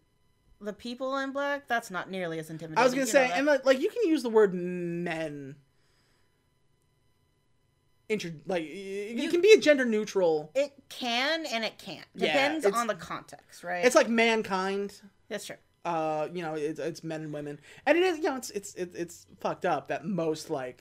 the 0.61 0.73
people 0.73 1.17
in 1.19 1.33
black. 1.33 1.69
That's 1.69 1.91
not 1.91 2.11
nearly 2.11 2.39
as 2.39 2.51
intimidating. 2.51 2.79
I 2.79 2.85
was 2.85 2.93
gonna 2.93 3.07
you 3.07 3.11
say, 3.13 3.31
and 3.33 3.47
like, 3.47 3.65
like 3.65 3.81
you 3.81 3.91
can 3.91 4.09
use 4.09 4.23
the 4.23 4.31
word 4.31 4.55
men. 4.55 5.57
Inter 8.09 8.33
like 8.47 8.65
it 8.67 9.31
can 9.31 9.41
be 9.41 9.53
a 9.53 9.59
gender 9.59 9.85
neutral. 9.85 10.51
it 10.55 10.73
can 10.89 11.47
and 11.47 11.65
it 11.65 11.79
can't. 11.79 12.07
Depends 12.17 12.65
it's- 12.67 12.79
on 12.81 12.87
the 12.87 12.95
context, 12.95 13.65
right? 13.65 13.85
It's 13.85 13.95
like 13.95 14.09
mankind. 14.09 15.01
that's 15.29 15.47
true. 15.47 15.57
Uh, 15.85 16.29
you 16.33 16.43
know, 16.43 16.55
it's, 16.55 16.79
it's 16.79 17.03
men 17.03 17.23
and 17.23 17.33
women, 17.33 17.59
and 17.87 17.97
it 17.99 18.05
is 18.05 18.19
you 18.19 18.25
know 18.25 18.37
it's 18.37 18.51
it's 18.51 18.75
it's, 18.75 18.95
it's 18.95 19.27
fucked 19.41 19.65
up 19.65 19.89
that 19.89 20.05
most 20.05 20.51
like 20.51 20.81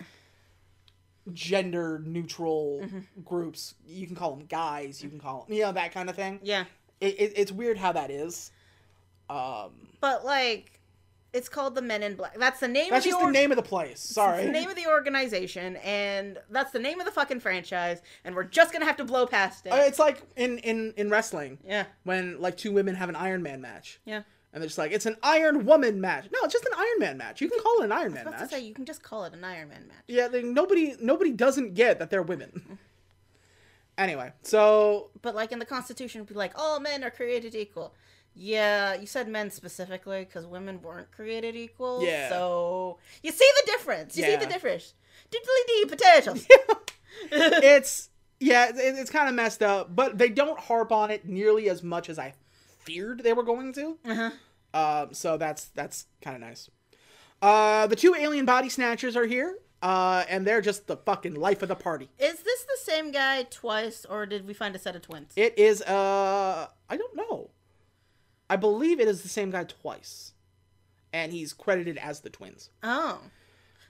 gender 1.34 2.02
neutral 2.06 2.82
Mm-hmm. 2.84 3.00
groups 3.24 3.76
you 3.86 4.08
can 4.08 4.16
call 4.16 4.36
them 4.36 4.46
guys, 4.48 5.02
you 5.04 5.10
can 5.10 5.20
call 5.20 5.46
them 5.46 5.56
you 5.56 5.62
know 5.64 5.72
that 5.72 5.94
kind 5.94 6.10
of 6.10 6.16
thing. 6.16 6.40
Yeah, 6.44 6.66
It, 7.00 7.20
it, 7.20 7.34
it's 7.36 7.52
weird 7.52 7.78
how 7.78 7.92
that 7.94 8.10
is. 8.12 8.52
Um, 9.30 9.72
but 10.02 10.26
like, 10.26 10.81
it's 11.34 11.48
called 11.48 11.76
the 11.76 11.82
Men 11.82 12.04
in 12.04 12.16
Black. 12.16 12.38
That's 12.38 12.60
the 12.60 12.68
name. 12.68 12.90
that's 12.90 13.06
of 13.06 13.12
the 13.12 13.18
just 13.18 13.26
the 13.26 13.32
name 13.32 13.52
of 13.52 13.56
the 13.58 13.64
place. 13.64 14.00
Sorry. 14.02 14.40
It's 14.40 14.46
the 14.48 14.52
name 14.52 14.70
of 14.70 14.76
the 14.76 14.88
organization, 14.88 15.78
and 15.78 16.38
that's 16.50 16.72
the 16.72 16.80
name 16.80 17.00
of 17.00 17.06
the 17.06 17.12
fucking 17.12 17.40
franchise, 17.40 18.02
and 18.26 18.36
we're 18.36 18.44
just 18.44 18.74
gonna 18.74 18.86
have 18.86 18.98
to 18.98 19.06
blow 19.06 19.26
past 19.26 19.66
it. 19.66 19.70
Uh, 19.72 19.78
it's 19.78 20.00
like 20.00 20.22
in 20.36 20.58
in 20.60 20.94
in 20.98 21.10
wrestling. 21.10 21.60
yeah, 21.66 21.86
when 22.04 22.40
like 22.42 22.58
two 22.58 22.72
women 22.72 22.96
have 22.96 23.10
an 23.10 23.16
Iron 23.16 23.44
Man 23.44 23.62
match. 23.62 24.00
yeah. 24.06 24.24
And 24.54 24.62
they're 24.62 24.68
just 24.68 24.78
like, 24.78 24.92
it's 24.92 25.06
an 25.06 25.16
Iron 25.24 25.66
Woman 25.66 26.02
match. 26.02 26.26
No, 26.34 26.40
it's 26.44 26.52
just 26.52 26.66
an 26.66 26.74
Iron 26.78 27.00
Man 27.00 27.18
match. 27.18 27.40
You 27.40 27.50
can 27.50 27.62
call 27.62 27.80
it 27.80 27.86
an 27.86 27.94
Iron 27.94 28.14
Man 28.14 28.26
match. 28.26 28.50
say 28.50 28.60
you 28.60 28.74
can 28.74 28.84
just 28.84 29.02
call 29.02 29.24
it 29.24 29.34
an 29.34 29.46
Iron 29.46 29.70
Man 29.70 29.88
match. 29.88 30.04
Yeah, 30.10 30.28
like, 30.28 30.44
nobody 30.44 30.94
nobody 31.00 31.32
doesn't 31.32 31.74
get 31.74 32.00
that 32.00 32.10
they're 32.10 32.22
women. 32.22 32.78
anyway, 33.98 34.34
so 34.42 35.10
But 35.22 35.36
like 35.36 35.54
in 35.54 35.60
the 35.60 35.66
Constitution, 35.66 36.20
it'd 36.20 36.28
be 36.28 36.36
like 36.36 36.52
all 36.56 36.82
men 36.82 37.02
are 37.04 37.10
created 37.10 37.56
equal. 37.56 37.94
Yeah, 38.34 38.96
you 38.96 39.08
said 39.08 39.28
men 39.28 39.52
specifically 39.52 40.24
because 40.24 40.46
women 40.46 40.82
weren't 40.82 41.12
created 41.12 41.56
equal. 41.56 42.04
Yeah. 42.04 42.30
So 42.30 42.98
you 43.24 43.32
see 43.32 43.50
the 43.62 43.72
difference. 43.72 44.18
You 44.18 44.24
see 44.24 44.36
the 44.38 44.46
difference. 44.46 44.94
Diddly 45.30 45.68
dee 45.68 45.86
potatoes. 45.86 46.48
it's 47.32 48.10
yeah, 48.40 48.70
it, 48.70 48.76
it's 48.78 49.12
kind 49.12 49.30
of 49.30 49.36
messed 49.36 49.62
up, 49.62 49.96
but 49.96 50.18
they 50.18 50.30
don't 50.30 50.60
harp 50.60 50.92
on 50.92 51.12
it 51.12 51.28
nearly 51.28 51.70
as 51.70 51.84
much 51.84 52.10
as 52.10 52.18
I 52.18 52.34
feared 52.80 53.24
they 53.24 53.34
were 53.34 53.44
going 53.44 53.74
to. 53.74 53.98
Uh-huh. 54.06 54.32
Um, 54.74 55.14
so 55.14 55.38
that's 55.38 55.66
that's 55.66 56.08
kind 56.22 56.36
of 56.36 56.42
nice. 56.42 56.70
Uh, 57.42 57.88
the 57.88 57.96
two 57.96 58.16
alien 58.16 58.46
body 58.46 58.70
snatchers 58.70 59.16
are 59.16 59.26
here, 59.26 59.58
uh, 59.82 60.24
and 60.30 60.46
they're 60.46 60.62
just 60.62 60.88
the 60.88 60.98
fucking 60.98 61.34
life 61.34 61.62
of 61.62 61.68
the 61.70 61.76
party. 61.76 62.10
Is 62.20 62.40
this 62.40 62.64
the 62.64 62.78
same 62.80 63.12
guy 63.12 63.44
twice, 63.44 64.06
or 64.10 64.26
did 64.26 64.48
we 64.48 64.54
find 64.54 64.76
a 64.76 64.80
set 64.80 64.96
of 64.96 65.02
twins? 65.02 65.34
It 65.36 65.58
is 65.58 65.82
uh 65.82 66.68
I 66.90 66.98
don't 66.98 67.16
know. 67.16 67.50
I 68.52 68.58
believe 68.58 69.00
it 69.00 69.08
is 69.08 69.22
the 69.22 69.30
same 69.30 69.50
guy 69.50 69.64
twice. 69.64 70.34
And 71.14 71.32
he's 71.32 71.54
credited 71.54 71.98
as 71.98 72.20
the 72.20 72.30
twins. 72.30 72.70
oh, 72.84 73.22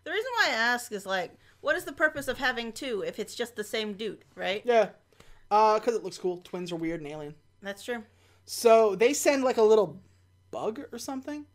the 0.04 0.12
reason 0.12 0.32
why 0.38 0.50
I 0.50 0.54
ask 0.54 0.92
is 0.92 1.06
like, 1.06 1.32
what 1.62 1.76
is 1.76 1.84
the 1.84 1.92
purpose 1.92 2.28
of 2.28 2.38
having 2.38 2.72
two 2.72 3.04
if 3.06 3.18
it's 3.18 3.34
just 3.34 3.56
the 3.56 3.64
same 3.64 3.94
dude, 3.94 4.24
right? 4.36 4.62
Yeah. 4.64 4.90
Uh 5.50 5.80
cuz 5.80 5.96
it 5.96 6.04
looks 6.04 6.20
cool. 6.20 6.38
Twins 6.44 6.72
are 6.72 6.76
weird 6.76 7.02
and 7.02 7.10
alien. 7.10 7.36
That's 7.64 7.84
true. 7.84 8.04
So 8.46 8.96
they 8.96 9.14
send 9.14 9.44
like 9.44 9.58
a 9.58 9.64
little 9.64 10.00
bug 10.52 10.82
or 10.92 11.00
something. 11.00 11.46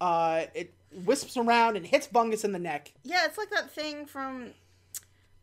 Uh 0.00 0.46
it 0.54 0.72
wisps 0.92 1.36
around 1.36 1.76
and 1.76 1.86
hits 1.86 2.06
Bungus 2.08 2.44
in 2.44 2.52
the 2.52 2.58
neck. 2.58 2.92
Yeah, 3.02 3.26
it's 3.26 3.36
like 3.38 3.50
that 3.50 3.70
thing 3.70 4.06
from 4.06 4.54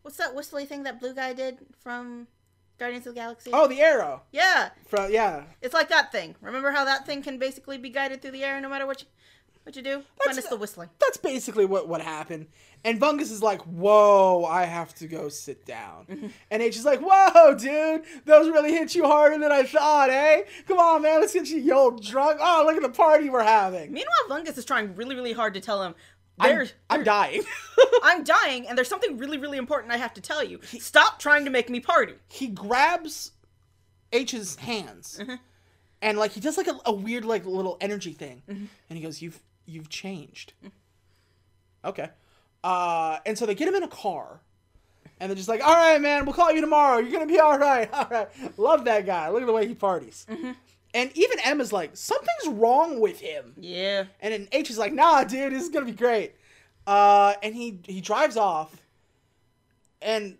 what's 0.02 0.16
that 0.16 0.34
whistly 0.34 0.64
thing 0.64 0.82
that 0.82 0.98
blue 1.00 1.14
guy 1.14 1.32
did 1.32 1.58
from 1.80 2.26
Guardians 2.78 3.06
of 3.06 3.14
the 3.14 3.20
Galaxy? 3.20 3.50
Oh, 3.52 3.66
the 3.66 3.80
arrow. 3.80 4.22
yeah, 4.30 4.70
From 4.86 5.10
yeah. 5.12 5.44
it's 5.62 5.74
like 5.74 5.88
that 5.88 6.12
thing. 6.12 6.36
Remember 6.40 6.70
how 6.70 6.84
that 6.84 7.06
thing 7.06 7.22
can 7.22 7.38
basically 7.38 7.76
be 7.78 7.90
guided 7.90 8.22
through 8.22 8.30
the 8.32 8.44
air 8.44 8.60
no 8.60 8.68
matter 8.68 8.86
what 8.86 9.02
you, 9.02 9.08
what 9.64 9.74
you 9.76 9.82
do? 9.82 10.02
Minus 10.24 10.46
the 10.46 10.56
whistling. 10.56 10.88
That's 11.00 11.16
basically 11.16 11.66
what 11.66 11.88
what 11.88 12.00
happened. 12.00 12.46
And 12.84 13.00
Bungus 13.00 13.32
is 13.32 13.42
like, 13.42 13.60
"Whoa, 13.62 14.44
I 14.44 14.64
have 14.64 14.94
to 14.96 15.08
go 15.08 15.28
sit 15.28 15.66
down." 15.66 16.06
Mm-hmm. 16.08 16.26
And 16.50 16.62
H 16.62 16.76
is 16.76 16.84
like, 16.84 17.00
"Whoa, 17.02 17.54
dude, 17.54 18.02
those 18.24 18.48
really 18.48 18.72
hit 18.72 18.94
you 18.94 19.04
harder 19.04 19.36
than 19.38 19.50
I 19.50 19.64
thought, 19.64 20.10
eh? 20.10 20.42
Come 20.68 20.78
on, 20.78 21.02
man, 21.02 21.20
let's 21.20 21.34
get 21.34 21.48
you 21.48 21.58
you 21.58 21.74
old 21.74 22.02
drunk. 22.04 22.38
Oh, 22.40 22.62
look 22.64 22.76
at 22.76 22.82
the 22.82 22.96
party 22.96 23.28
we're 23.28 23.42
having." 23.42 23.92
Meanwhile, 23.92 24.28
Bungus 24.30 24.56
is 24.56 24.64
trying 24.64 24.94
really, 24.94 25.16
really 25.16 25.32
hard 25.32 25.52
to 25.54 25.60
tell 25.60 25.82
him. 25.82 25.94
I'm, 26.40 26.66
I'm 26.90 27.04
dying. 27.04 27.42
I'm 28.02 28.24
dying, 28.24 28.66
and 28.68 28.76
there's 28.78 28.88
something 28.88 29.18
really, 29.18 29.38
really 29.38 29.58
important 29.58 29.92
I 29.92 29.96
have 29.96 30.14
to 30.14 30.20
tell 30.20 30.42
you. 30.44 30.60
Stop 30.64 31.18
trying 31.18 31.44
to 31.44 31.50
make 31.50 31.68
me 31.70 31.80
party. 31.80 32.14
he 32.28 32.48
grabs 32.48 33.32
H's 34.12 34.56
hands, 34.56 35.18
Mm-hmm. 35.20 35.34
and 36.02 36.18
like 36.18 36.30
he 36.32 36.40
does 36.40 36.56
like 36.56 36.66
a, 36.68 36.78
a 36.86 36.92
weird 36.92 37.24
like 37.24 37.44
little 37.44 37.76
energy 37.80 38.12
thing, 38.12 38.42
Mm-hmm. 38.48 38.64
and 38.90 38.96
he 38.98 39.00
goes, 39.04 39.20
"You've 39.20 39.38
you've 39.66 39.88
changed." 39.88 40.52
Okay, 41.84 42.08
uh, 42.64 43.18
and 43.26 43.38
so 43.38 43.46
they 43.46 43.54
get 43.54 43.68
him 43.68 43.74
in 43.74 43.82
a 43.82 43.88
car, 43.88 44.40
and 45.20 45.30
they're 45.30 45.36
just 45.36 45.48
like, 45.48 45.62
"All 45.62 45.74
right, 45.74 46.00
man, 46.00 46.24
we'll 46.24 46.34
call 46.34 46.52
you 46.52 46.60
tomorrow. 46.60 46.98
You're 46.98 47.12
gonna 47.12 47.26
be 47.26 47.38
all 47.38 47.58
right. 47.58 47.88
All 47.92 48.06
right." 48.10 48.28
Love 48.58 48.84
that 48.86 49.06
guy. 49.06 49.28
Look 49.30 49.42
at 49.42 49.46
the 49.46 49.52
way 49.52 49.66
he 49.66 49.74
parties. 49.74 50.26
And 50.94 51.10
even 51.16 51.38
Emma's 51.40 51.72
like, 51.72 51.96
"Something's 51.96 52.48
wrong 52.58 52.98
with 53.00 53.20
him." 53.20 53.54
Yeah. 53.58 54.04
And 54.20 54.32
then 54.32 54.48
H 54.52 54.70
is 54.70 54.78
like, 54.78 54.92
"Nah, 54.92 55.24
dude, 55.24 55.52
this 55.52 55.62
is 55.62 55.68
gonna 55.68 55.86
be 55.86 55.92
great." 55.92 56.34
Uh, 56.86 57.34
and 57.42 57.54
he 57.54 57.80
he 57.84 58.00
drives 58.00 58.36
off, 58.36 58.74
and 60.00 60.38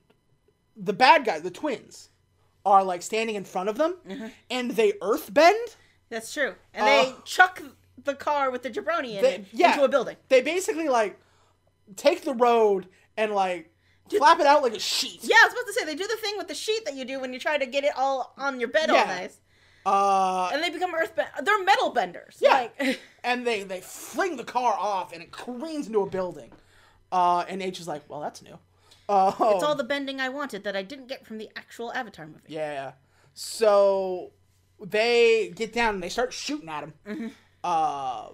the 0.76 0.92
bad 0.92 1.24
guys, 1.24 1.42
the 1.42 1.50
twins, 1.50 2.08
are 2.64 2.82
like 2.84 3.02
standing 3.02 3.36
in 3.36 3.44
front 3.44 3.68
of 3.68 3.76
them, 3.76 3.96
Mm-hmm. 4.08 4.26
and 4.50 4.70
they 4.72 4.94
earth 5.02 5.32
bend. 5.32 5.76
That's 6.08 6.32
true. 6.32 6.54
And 6.72 6.86
they 6.86 7.12
Oh. 7.12 7.20
chuck 7.24 7.62
the 8.02 8.14
car 8.14 8.50
with 8.50 8.62
the 8.62 8.70
jabroni 8.70 9.16
in 9.16 9.22
They, 9.22 9.34
it 9.34 9.44
yeah, 9.52 9.72
into 9.72 9.84
a 9.84 9.88
building. 9.88 10.16
They 10.28 10.40
basically 10.40 10.88
like 10.88 11.18
take 11.96 12.22
the 12.22 12.32
road 12.34 12.88
and 13.16 13.34
like 13.34 13.70
flap 14.08 14.40
it 14.40 14.46
out 14.46 14.62
like 14.62 14.74
a 14.74 14.78
sheet. 14.78 15.20
Yeah, 15.22 15.36
I 15.38 15.44
was 15.44 15.50
supposed 15.50 15.66
to 15.66 15.72
say 15.74 15.84
they 15.84 15.94
do 15.94 16.06
the 16.06 16.16
thing 16.16 16.34
with 16.38 16.48
the 16.48 16.54
sheet 16.54 16.84
that 16.86 16.94
you 16.94 17.04
do 17.04 17.20
when 17.20 17.32
you 17.34 17.38
try 17.38 17.58
to 17.58 17.66
get 17.66 17.84
it 17.84 17.92
all 17.96 18.32
on 18.38 18.58
your 18.60 18.68
bed 18.70 18.88
all 18.88 19.04
nice, 19.04 19.38
Uh, 19.88 20.50
and 20.52 20.62
they 20.62 20.70
become 20.70 20.94
earth 20.94 21.14
bend. 21.16 21.28
They're 21.42 21.62
metal 21.64 21.90
benders. 21.90 22.36
Yeah. 22.40 22.68
Like, 22.78 23.00
and 23.24 23.46
they 23.46 23.62
they 23.62 23.80
fling 23.80 24.36
the 24.36 24.44
car 24.44 24.74
off, 24.78 25.12
and 25.12 25.22
it 25.22 25.32
careens 25.32 25.86
into 25.86 26.00
a 26.00 26.08
building. 26.08 26.52
Uh, 27.10 27.44
and 27.48 27.62
H 27.62 27.80
is 27.80 27.88
like, 27.88 28.02
"Well, 28.08 28.20
that's 28.20 28.42
new." 28.42 28.58
Uh, 29.08 29.32
it's 29.40 29.64
all 29.64 29.74
the 29.74 29.84
bending 29.84 30.20
I 30.20 30.28
wanted 30.28 30.64
that 30.64 30.76
I 30.76 30.82
didn't 30.82 31.06
get 31.06 31.26
from 31.26 31.38
the 31.38 31.48
actual 31.56 31.90
Avatar 31.92 32.26
movie. 32.26 32.40
Yeah. 32.48 32.92
So 33.32 34.32
they 34.78 35.50
get 35.54 35.72
down 35.72 35.94
and 35.94 36.02
they 36.02 36.10
start 36.10 36.32
shooting 36.32 36.68
at 36.68 36.84
him. 36.84 36.92
Mm-hmm. 37.06 37.28
Uh, 37.64 38.28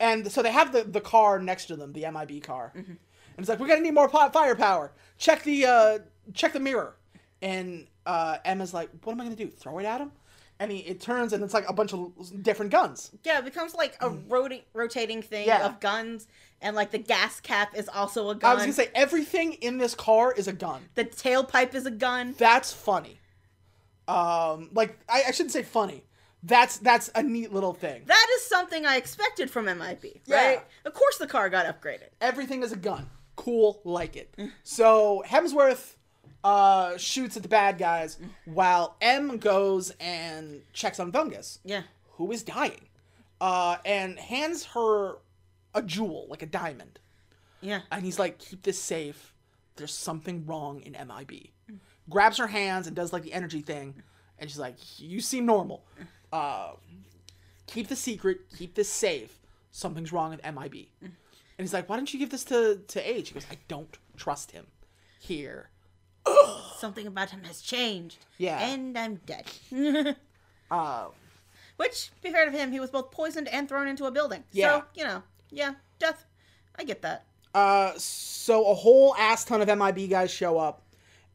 and 0.00 0.30
so 0.32 0.42
they 0.42 0.50
have 0.50 0.72
the, 0.72 0.84
the 0.84 1.00
car 1.00 1.38
next 1.38 1.66
to 1.66 1.76
them, 1.76 1.92
the 1.92 2.06
MIB 2.10 2.42
car. 2.42 2.72
Mm-hmm. 2.74 2.92
And 2.92 2.98
it's 3.38 3.48
like, 3.48 3.58
we're 3.58 3.68
gonna 3.68 3.80
need 3.80 3.94
more 3.94 4.08
firepower. 4.08 4.92
Check 5.18 5.42
the 5.42 5.66
uh, 5.66 5.98
check 6.32 6.54
the 6.54 6.60
mirror. 6.60 6.96
And 7.42 7.86
uh, 8.06 8.38
Emma's 8.46 8.72
like, 8.72 8.88
what 9.02 9.12
am 9.12 9.20
I 9.20 9.24
gonna 9.24 9.36
do? 9.36 9.48
Throw 9.48 9.78
it 9.78 9.84
at 9.84 10.00
him? 10.00 10.12
And 10.58 10.72
he, 10.72 10.78
it 10.78 11.00
turns 11.00 11.32
and 11.34 11.44
it's 11.44 11.52
like 11.52 11.68
a 11.68 11.72
bunch 11.74 11.92
of 11.92 12.12
different 12.42 12.72
guns. 12.72 13.10
Yeah, 13.24 13.38
it 13.40 13.44
becomes 13.44 13.74
like 13.74 13.94
a 14.00 14.08
roti- 14.08 14.64
rotating 14.72 15.20
thing 15.20 15.44
Mm. 15.44 15.48
Yeah. 15.48 15.66
of 15.66 15.80
guns, 15.80 16.28
and 16.62 16.74
like 16.74 16.90
the 16.92 16.98
gas 16.98 17.40
cap 17.40 17.76
is 17.76 17.88
also 17.90 18.30
a 18.30 18.34
gun. 18.34 18.50
I 18.52 18.54
was 18.54 18.62
gonna 18.62 18.72
say 18.72 18.88
everything 18.94 19.52
in 19.54 19.76
this 19.76 19.94
car 19.94 20.32
is 20.32 20.48
a 20.48 20.54
gun. 20.54 20.88
the 20.94 21.04
tailpipe 21.04 21.74
is 21.74 21.84
a 21.84 21.90
gun. 21.90 22.34
That's 22.38 22.72
funny. 22.72 23.20
Um, 24.08 24.70
like 24.72 24.98
I, 25.08 25.24
I 25.28 25.30
shouldn't 25.32 25.52
say 25.52 25.62
funny. 25.62 26.04
That's 26.42 26.78
that's 26.78 27.10
a 27.14 27.22
neat 27.22 27.52
little 27.52 27.74
thing. 27.74 28.04
That 28.06 28.26
is 28.36 28.42
something 28.44 28.86
I 28.86 28.96
expected 28.96 29.50
from 29.50 29.64
MIB, 29.66 30.20
Yeah. 30.26 30.36
right? 30.36 30.64
Of 30.84 30.94
course 30.94 31.18
the 31.18 31.26
car 31.26 31.50
got 31.50 31.66
upgraded. 31.66 32.08
Everything 32.20 32.62
is 32.62 32.72
a 32.72 32.76
gun. 32.76 33.10
Cool, 33.34 33.80
like 33.84 34.16
it. 34.16 34.34
So 34.62 35.22
Hemsworth 35.26 35.95
uh, 36.46 36.96
shoots 36.96 37.36
at 37.36 37.42
the 37.42 37.48
bad 37.48 37.76
guys 37.76 38.18
while 38.44 38.96
M 39.00 39.38
goes 39.38 39.90
and 39.98 40.62
checks 40.72 41.00
on 41.00 41.10
Fungus, 41.10 41.58
Yeah. 41.64 41.82
who 42.12 42.30
is 42.30 42.44
dying, 42.44 42.88
uh, 43.40 43.78
and 43.84 44.16
hands 44.18 44.64
her 44.66 45.16
a 45.74 45.82
jewel, 45.82 46.26
like 46.30 46.42
a 46.42 46.46
diamond. 46.46 47.00
Yeah. 47.60 47.80
And 47.90 48.04
he's 48.04 48.18
like, 48.18 48.38
keep 48.38 48.62
this 48.62 48.80
safe. 48.80 49.34
There's 49.74 49.92
something 49.92 50.46
wrong 50.46 50.80
in 50.82 50.92
MIB. 50.92 51.50
Grabs 52.08 52.36
her 52.38 52.46
hands 52.46 52.86
and 52.86 52.94
does 52.94 53.12
like 53.12 53.24
the 53.24 53.32
energy 53.32 53.60
thing. 53.60 54.02
And 54.38 54.48
she's 54.48 54.58
like, 54.60 54.76
you 54.98 55.20
seem 55.20 55.46
normal. 55.46 55.84
Uh, 56.32 56.72
keep 57.66 57.88
the 57.88 57.96
secret. 57.96 58.38
Keep 58.56 58.74
this 58.76 58.88
safe. 58.88 59.40
Something's 59.72 60.12
wrong 60.12 60.30
with 60.30 60.44
MIB. 60.44 60.86
And 61.02 61.12
he's 61.58 61.72
like, 61.74 61.88
why 61.88 61.96
don't 61.96 62.12
you 62.12 62.20
give 62.20 62.30
this 62.30 62.44
to, 62.44 62.80
to 62.86 63.00
H? 63.10 63.28
He 63.30 63.34
goes, 63.34 63.46
I 63.50 63.56
don't 63.66 63.98
trust 64.16 64.52
him. 64.52 64.66
Here. 65.18 65.70
Something 66.76 67.06
about 67.06 67.30
him 67.30 67.42
has 67.44 67.60
changed. 67.60 68.18
Yeah. 68.38 68.58
And 68.60 68.96
I'm 68.96 69.20
dead. 69.26 69.46
Uh, 70.70 71.06
Which, 71.76 72.10
be 72.22 72.30
fair 72.30 72.46
to 72.46 72.50
him, 72.50 72.72
he 72.72 72.80
was 72.80 72.90
both 72.90 73.10
poisoned 73.10 73.48
and 73.48 73.68
thrown 73.68 73.86
into 73.86 74.06
a 74.06 74.10
building. 74.10 74.44
Yeah. 74.52 74.80
So, 74.80 74.84
you 74.94 75.04
know, 75.04 75.22
yeah, 75.50 75.74
death. 75.98 76.24
I 76.78 76.84
get 76.84 77.02
that. 77.02 77.24
Uh, 77.54 77.92
so 77.96 78.66
a 78.70 78.74
whole 78.74 79.14
ass 79.16 79.44
ton 79.44 79.62
of 79.62 79.78
MIB 79.78 80.10
guys 80.10 80.30
show 80.30 80.58
up, 80.58 80.82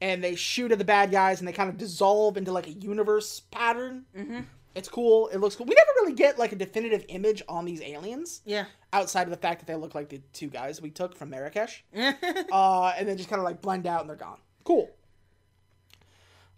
and 0.01 0.23
they 0.23 0.35
shoot 0.35 0.71
at 0.71 0.77
the 0.77 0.85
bad 0.85 1.11
guys, 1.11 1.39
and 1.39 1.47
they 1.47 1.51
kind 1.51 1.69
of 1.69 1.77
dissolve 1.77 2.37
into 2.37 2.51
like 2.51 2.67
a 2.67 2.73
universe 2.73 3.41
pattern. 3.51 4.05
Mm-hmm. 4.15 4.41
It's 4.73 4.87
cool. 4.87 5.27
It 5.27 5.39
looks 5.39 5.55
cool. 5.55 5.65
We 5.65 5.75
never 5.75 5.91
really 6.01 6.13
get 6.13 6.39
like 6.39 6.51
a 6.51 6.55
definitive 6.55 7.05
image 7.09 7.43
on 7.49 7.65
these 7.65 7.81
aliens. 7.81 8.41
Yeah. 8.45 8.65
Outside 8.93 9.23
of 9.23 9.31
the 9.31 9.37
fact 9.37 9.59
that 9.59 9.67
they 9.67 9.75
look 9.75 9.95
like 9.95 10.09
the 10.09 10.21
two 10.33 10.47
guys 10.47 10.81
we 10.81 10.91
took 10.91 11.15
from 11.15 11.29
Marrakesh, 11.29 11.83
uh, 11.95 12.93
and 12.97 13.07
then 13.07 13.17
just 13.17 13.29
kind 13.29 13.39
of 13.39 13.43
like 13.43 13.61
blend 13.61 13.87
out 13.87 14.01
and 14.01 14.09
they're 14.09 14.15
gone. 14.15 14.37
Cool. 14.63 14.89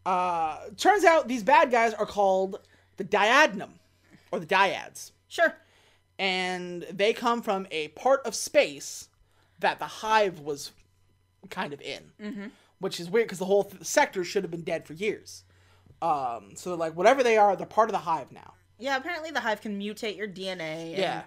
Uh, 0.05 0.57
turns 0.77 1.05
out 1.05 1.27
these 1.27 1.43
bad 1.43 1.71
guys 1.71 1.93
are 1.93 2.05
called 2.05 2.59
the 2.97 3.03
Diadnum, 3.03 3.69
or 4.31 4.39
the 4.39 4.45
Dyads 4.45 5.11
Sure. 5.29 5.55
and 6.19 6.83
they 6.91 7.13
come 7.13 7.41
from 7.41 7.65
a 7.71 7.87
part 7.89 8.21
of 8.25 8.35
space 8.35 9.07
that 9.59 9.79
the 9.79 9.85
hive 9.85 10.39
was 10.39 10.71
kind 11.49 11.71
of 11.73 11.81
in, 11.81 12.03
mm-hmm. 12.21 12.45
which 12.79 12.99
is 12.99 13.09
weird 13.09 13.27
because 13.27 13.39
the 13.39 13.45
whole 13.45 13.63
th- 13.63 13.83
sector 13.83 14.23
should 14.25 14.43
have 14.43 14.51
been 14.51 14.61
dead 14.63 14.85
for 14.85 14.93
years. 14.93 15.43
Um, 16.01 16.51
so 16.55 16.75
like 16.75 16.95
whatever 16.97 17.23
they 17.23 17.37
are, 17.37 17.55
they're 17.55 17.65
part 17.65 17.87
of 17.89 17.93
the 17.93 17.99
hive 17.99 18.31
now. 18.31 18.53
Yeah, 18.77 18.97
apparently 18.97 19.31
the 19.31 19.39
hive 19.39 19.61
can 19.61 19.79
mutate 19.79 20.17
your 20.17 20.27
DNA 20.27 20.89
and 20.91 20.97
Yeah. 20.97 21.23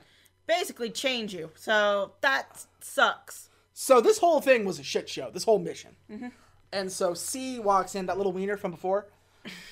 basically 0.46 0.90
change 0.90 1.32
you. 1.32 1.50
So 1.54 2.12
that 2.20 2.66
sucks. 2.80 3.48
So 3.72 4.00
this 4.02 4.18
whole 4.18 4.40
thing 4.42 4.64
was 4.66 4.78
a 4.78 4.82
shit 4.82 5.08
show. 5.08 5.30
This 5.30 5.44
whole 5.44 5.58
mission. 5.58 5.96
And 6.72 6.90
so 6.90 7.14
C 7.14 7.58
walks 7.58 7.94
in, 7.94 8.06
that 8.06 8.16
little 8.16 8.32
wiener 8.32 8.56
from 8.56 8.70
before, 8.72 9.06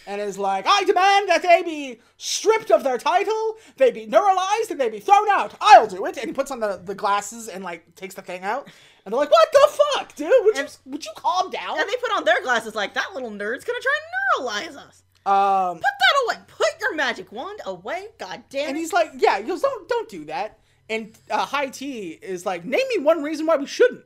and 0.06 0.20
is 0.20 0.38
like, 0.38 0.66
"I 0.68 0.84
demand 0.84 1.28
that 1.28 1.42
they 1.42 1.62
be 1.62 2.00
stripped 2.16 2.70
of 2.70 2.84
their 2.84 2.98
title, 2.98 3.56
they 3.76 3.90
be 3.90 4.06
neuralized, 4.06 4.70
and 4.70 4.80
they 4.80 4.88
be 4.88 5.00
thrown 5.00 5.28
out. 5.28 5.54
I'll 5.60 5.86
do 5.86 6.06
it." 6.06 6.16
And 6.16 6.26
he 6.26 6.32
puts 6.32 6.50
on 6.50 6.60
the, 6.60 6.80
the 6.82 6.94
glasses 6.94 7.48
and 7.48 7.64
like 7.64 7.94
takes 7.94 8.14
the 8.14 8.22
thing 8.22 8.42
out, 8.44 8.68
and 9.04 9.12
they're 9.12 9.18
like, 9.18 9.30
"What 9.30 9.48
the 9.52 9.82
fuck, 9.94 10.14
dude? 10.14 10.32
Would 10.44 10.56
you 10.56 10.66
would 10.86 11.04
you 11.04 11.12
calm 11.16 11.50
down?" 11.50 11.78
And 11.80 11.88
they 11.88 11.96
put 11.96 12.12
on 12.16 12.24
their 12.24 12.42
glasses 12.42 12.74
like, 12.74 12.94
that 12.94 13.12
little 13.14 13.30
nerd's 13.30 13.64
gonna 13.64 13.80
try 13.80 13.98
and 13.98 14.46
neuralize 14.46 14.76
us. 14.76 15.02
Um, 15.26 15.76
Put 15.76 15.82
that 15.82 16.36
away. 16.36 16.44
Put 16.46 16.80
your 16.80 16.94
magic 16.94 17.32
wand 17.32 17.60
away. 17.64 18.08
God 18.18 18.44
damn 18.50 18.68
and 18.68 18.76
he's 18.76 18.92
like, 18.92 19.10
"Yeah," 19.16 19.38
he 19.38 19.44
goes, 19.44 19.62
"Don't 19.62 19.88
don't 19.88 20.08
do 20.08 20.24
that." 20.26 20.58
And 20.88 21.16
uh, 21.30 21.46
High 21.46 21.68
T 21.68 22.10
is 22.22 22.44
like, 22.44 22.64
"Name 22.64 22.86
me 22.94 23.02
one 23.02 23.22
reason 23.22 23.46
why 23.46 23.56
we 23.56 23.66
shouldn't." 23.66 24.04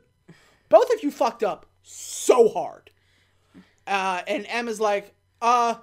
Both 0.68 0.92
of 0.94 1.02
you 1.02 1.10
fucked 1.10 1.42
up 1.42 1.66
so 1.88 2.48
hard. 2.48 2.90
Uh, 3.86 4.22
and 4.26 4.46
M 4.48 4.68
is 4.68 4.80
like, 4.80 5.14
"Uh, 5.40 5.76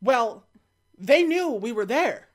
well, 0.00 0.46
they 0.98 1.22
knew 1.22 1.50
we 1.50 1.72
were 1.72 1.84
there. 1.84 2.28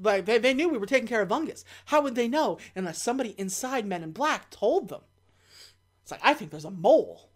Like 0.00 0.24
they, 0.24 0.38
they 0.38 0.54
knew 0.54 0.68
we 0.68 0.78
were 0.78 0.86
taking 0.86 1.08
care 1.08 1.20
of 1.20 1.28
Bungus. 1.28 1.64
How 1.86 2.00
would 2.00 2.14
they 2.14 2.28
know 2.28 2.58
unless 2.74 3.02
somebody 3.02 3.34
inside 3.38 3.86
Men 3.86 4.02
in 4.02 4.12
Black 4.12 4.50
told 4.50 4.88
them?" 4.88 5.02
It's 6.02 6.10
like, 6.10 6.20
"I 6.24 6.34
think 6.34 6.50
there's 6.50 6.64
a 6.64 6.70
mole." 6.70 7.30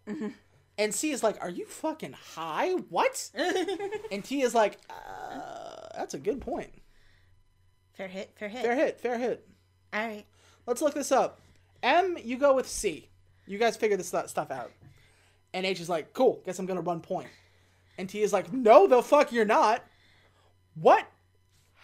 And 0.78 0.94
C 0.94 1.10
is 1.10 1.22
like, 1.22 1.36
"Are 1.42 1.50
you 1.50 1.66
fucking 1.66 2.14
high? 2.34 2.72
What?" 2.72 3.30
and 4.10 4.24
T 4.24 4.42
is 4.42 4.54
like, 4.54 4.78
uh, 4.88 5.88
"That's 5.94 6.14
a 6.14 6.18
good 6.18 6.40
point. 6.40 6.72
fair 7.92 8.08
hit, 8.08 8.32
fair 8.36 8.48
hit. 8.48 8.62
Fair 8.62 8.74
hit, 8.76 9.00
fair 9.00 9.18
hit." 9.18 9.48
All 9.92 10.06
right. 10.06 10.24
Let's 10.66 10.82
look 10.82 10.94
this 10.94 11.12
up. 11.12 11.40
M, 11.82 12.16
you 12.22 12.38
go 12.38 12.54
with 12.54 12.68
C. 12.68 13.08
You 13.46 13.58
guys 13.58 13.76
figure 13.76 13.96
this 13.96 14.08
stuff 14.08 14.50
out. 14.50 14.72
And 15.56 15.64
H 15.64 15.80
is 15.80 15.88
like, 15.88 16.12
cool, 16.12 16.42
guess 16.44 16.58
I'm 16.58 16.66
gonna 16.66 16.82
run 16.82 17.00
point. 17.00 17.28
And 17.96 18.10
T 18.10 18.20
is 18.20 18.30
like, 18.30 18.52
no, 18.52 18.86
the 18.86 19.02
fuck 19.02 19.32
you're 19.32 19.46
not. 19.46 19.82
What 20.74 21.06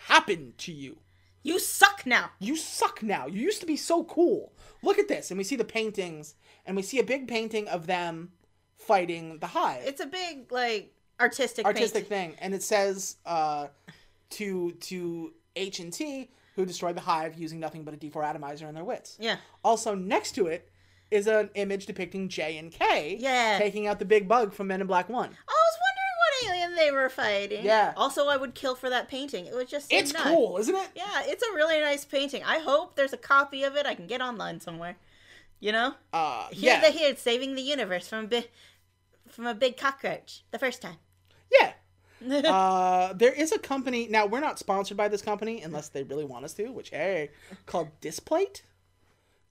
happened 0.08 0.58
to 0.58 0.72
you? 0.72 0.98
You 1.42 1.58
suck 1.58 2.04
now. 2.04 2.32
You 2.38 2.54
suck 2.54 3.02
now. 3.02 3.26
You 3.26 3.40
used 3.40 3.60
to 3.60 3.66
be 3.66 3.78
so 3.78 4.04
cool. 4.04 4.52
Look 4.82 4.98
at 4.98 5.08
this. 5.08 5.30
And 5.30 5.38
we 5.38 5.44
see 5.44 5.56
the 5.56 5.64
paintings, 5.64 6.34
and 6.66 6.76
we 6.76 6.82
see 6.82 6.98
a 6.98 7.02
big 7.02 7.26
painting 7.26 7.66
of 7.66 7.86
them 7.86 8.32
fighting 8.76 9.38
the 9.38 9.46
hive. 9.46 9.84
It's 9.86 10.02
a 10.02 10.06
big, 10.06 10.52
like, 10.52 10.92
artistic 11.18 11.64
artistic 11.64 12.10
painting. 12.10 12.32
thing. 12.32 12.38
And 12.42 12.54
it 12.54 12.62
says 12.62 13.16
uh, 13.24 13.68
to 14.30 14.72
to 14.72 15.32
H 15.56 15.80
and 15.80 15.90
T, 15.90 16.28
who 16.56 16.66
destroyed 16.66 16.94
the 16.94 17.00
hive 17.00 17.38
using 17.38 17.58
nothing 17.58 17.84
but 17.84 17.94
a 17.94 17.96
D4 17.96 18.22
atomizer 18.22 18.66
and 18.66 18.76
their 18.76 18.84
wits. 18.84 19.16
Yeah. 19.18 19.36
Also, 19.64 19.94
next 19.94 20.32
to 20.32 20.48
it 20.48 20.68
is 21.12 21.26
an 21.26 21.50
image 21.54 21.86
depicting 21.86 22.28
J 22.28 22.56
and 22.58 22.72
K 22.72 23.16
Yeah. 23.20 23.58
taking 23.58 23.86
out 23.86 23.98
the 23.98 24.04
big 24.04 24.26
bug 24.26 24.52
from 24.52 24.66
Men 24.68 24.80
in 24.80 24.86
Black 24.86 25.08
1. 25.08 25.24
I 25.24 25.28
was 25.28 25.78
wondering 25.80 26.48
what 26.48 26.50
alien 26.56 26.76
they 26.76 26.90
were 26.90 27.08
fighting. 27.08 27.64
Yeah. 27.64 27.92
Also, 27.96 28.26
I 28.28 28.36
would 28.36 28.54
kill 28.54 28.74
for 28.74 28.88
that 28.90 29.08
painting. 29.08 29.46
It 29.46 29.54
was 29.54 29.68
just 29.70 29.92
It's 29.92 30.12
nice. 30.12 30.22
cool, 30.22 30.56
isn't 30.58 30.74
it? 30.74 30.88
Yeah, 30.94 31.22
it's 31.24 31.42
a 31.42 31.54
really 31.54 31.78
nice 31.80 32.04
painting. 32.04 32.42
I 32.44 32.58
hope 32.58 32.96
there's 32.96 33.12
a 33.12 33.18
copy 33.18 33.62
of 33.62 33.76
it 33.76 33.86
I 33.86 33.94
can 33.94 34.06
get 34.06 34.20
online 34.20 34.60
somewhere. 34.60 34.96
You 35.60 35.72
know? 35.72 35.94
Uh, 36.12 36.48
Here 36.50 36.74
yeah. 36.74 36.80
the 36.80 36.90
here 36.90 37.14
saving 37.16 37.54
the 37.54 37.62
universe 37.62 38.08
from 38.08 38.24
a 38.24 38.28
big 38.28 38.48
from 39.28 39.46
a 39.46 39.54
big 39.54 39.76
cockroach 39.76 40.42
the 40.50 40.58
first 40.58 40.82
time. 40.82 40.96
Yeah. 41.50 41.72
uh, 42.50 43.12
there 43.14 43.32
is 43.32 43.52
a 43.52 43.58
company 43.58 44.06
now. 44.08 44.26
We're 44.26 44.40
not 44.40 44.58
sponsored 44.58 44.96
by 44.96 45.08
this 45.08 45.22
company 45.22 45.62
unless 45.62 45.88
they 45.88 46.02
really 46.02 46.24
want 46.24 46.44
us 46.44 46.52
to. 46.54 46.68
Which 46.72 46.90
hey, 46.90 47.30
called 47.66 47.88
Displate, 48.00 48.62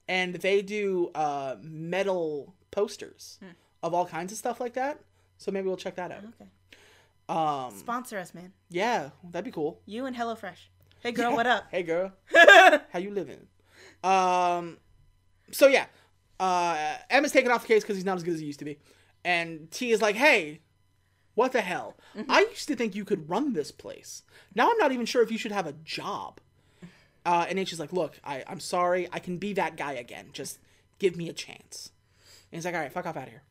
and 0.08 0.36
they 0.36 0.62
do 0.62 1.10
uh, 1.16 1.56
metal 1.62 2.54
posters 2.72 3.40
of 3.84 3.94
all 3.94 4.06
kinds 4.06 4.32
of 4.32 4.38
stuff 4.38 4.60
like 4.60 4.74
that. 4.74 5.00
So 5.38 5.52
maybe 5.52 5.68
we'll 5.68 5.78
check 5.78 5.96
that 5.96 6.12
out. 6.12 6.24
Okay. 6.40 6.50
Um, 7.30 7.74
Sponsor 7.78 8.18
us, 8.18 8.34
man. 8.34 8.52
yeah, 8.70 9.10
that'd 9.32 9.46
be 9.46 9.52
cool. 9.52 9.80
You 9.86 10.06
and 10.06 10.16
HelloFresh. 10.16 10.68
Hey 11.00 11.12
girl, 11.12 11.34
what 11.34 11.48
up? 11.48 11.66
Hey 11.72 11.82
girl, 11.84 12.12
how 12.92 13.00
you 13.00 13.10
living? 13.12 13.48
Um, 14.04 14.78
so 15.52 15.68
yeah, 15.68 15.86
uh, 16.40 16.98
M 17.10 17.26
is 17.26 17.32
taken 17.32 17.52
off 17.52 17.62
the 17.64 17.68
case 17.70 17.84
because 17.84 17.96
he's 17.96 18.06
not 18.06 18.18
as 18.18 18.24
good 18.24 18.34
as 18.36 18.40
he 18.40 18.46
used 18.46 18.60
to 18.60 18.66
be, 18.66 18.78
and 19.26 19.72
T 19.72 19.92
is 19.92 20.02
like, 20.02 20.16
"Hey, 20.16 20.60
what 21.34 21.54
the 21.54 21.62
hell? 21.62 21.96
I 22.30 22.42
used 22.42 22.68
to 22.68 22.76
think 22.76 22.94
you 22.96 23.06
could 23.06 23.30
run 23.30 23.54
this 23.54 23.72
place. 23.72 24.24
Now 24.54 24.70
I'm 24.70 24.78
not 24.78 24.92
even 24.92 25.06
sure 25.06 25.24
if 25.24 25.32
you 25.32 25.38
should 25.40 25.52
have 25.54 25.66
a 25.68 25.74
job." 25.84 26.40
Uh, 27.26 27.46
and 27.48 27.60
H 27.60 27.72
is 27.74 27.80
like, 27.80 27.94
"Look, 27.94 28.20
I, 28.24 28.44
I'm 28.48 28.60
sorry. 28.60 29.08
I 29.12 29.20
can 29.20 29.38
be 29.38 29.54
that 29.54 29.78
guy 29.78 29.94
again. 29.94 30.30
Just 30.34 30.60
give 31.00 31.16
me 31.16 31.30
a 31.30 31.34
chance." 31.34 31.92
And 32.52 32.58
he's 32.58 32.66
like, 32.66 32.74
"All 32.74 32.82
right, 32.82 32.92
fuck 32.92 33.06
off 33.06 33.18
out 33.18 33.24
of 33.24 33.30
here." 33.30 33.44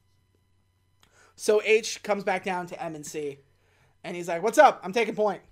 So 1.37 1.63
H 1.65 2.03
comes 2.03 2.25
back 2.25 2.45
down 2.45 2.67
to 2.67 2.83
M 2.83 2.95
and 2.95 3.07
C, 3.07 3.39
and 4.05 4.17
he's 4.17 4.29
like, 4.29 4.43
"What's 4.43 4.59
up? 4.59 4.81
I'm 4.83 4.93
taking 4.93 5.15
point." 5.15 5.43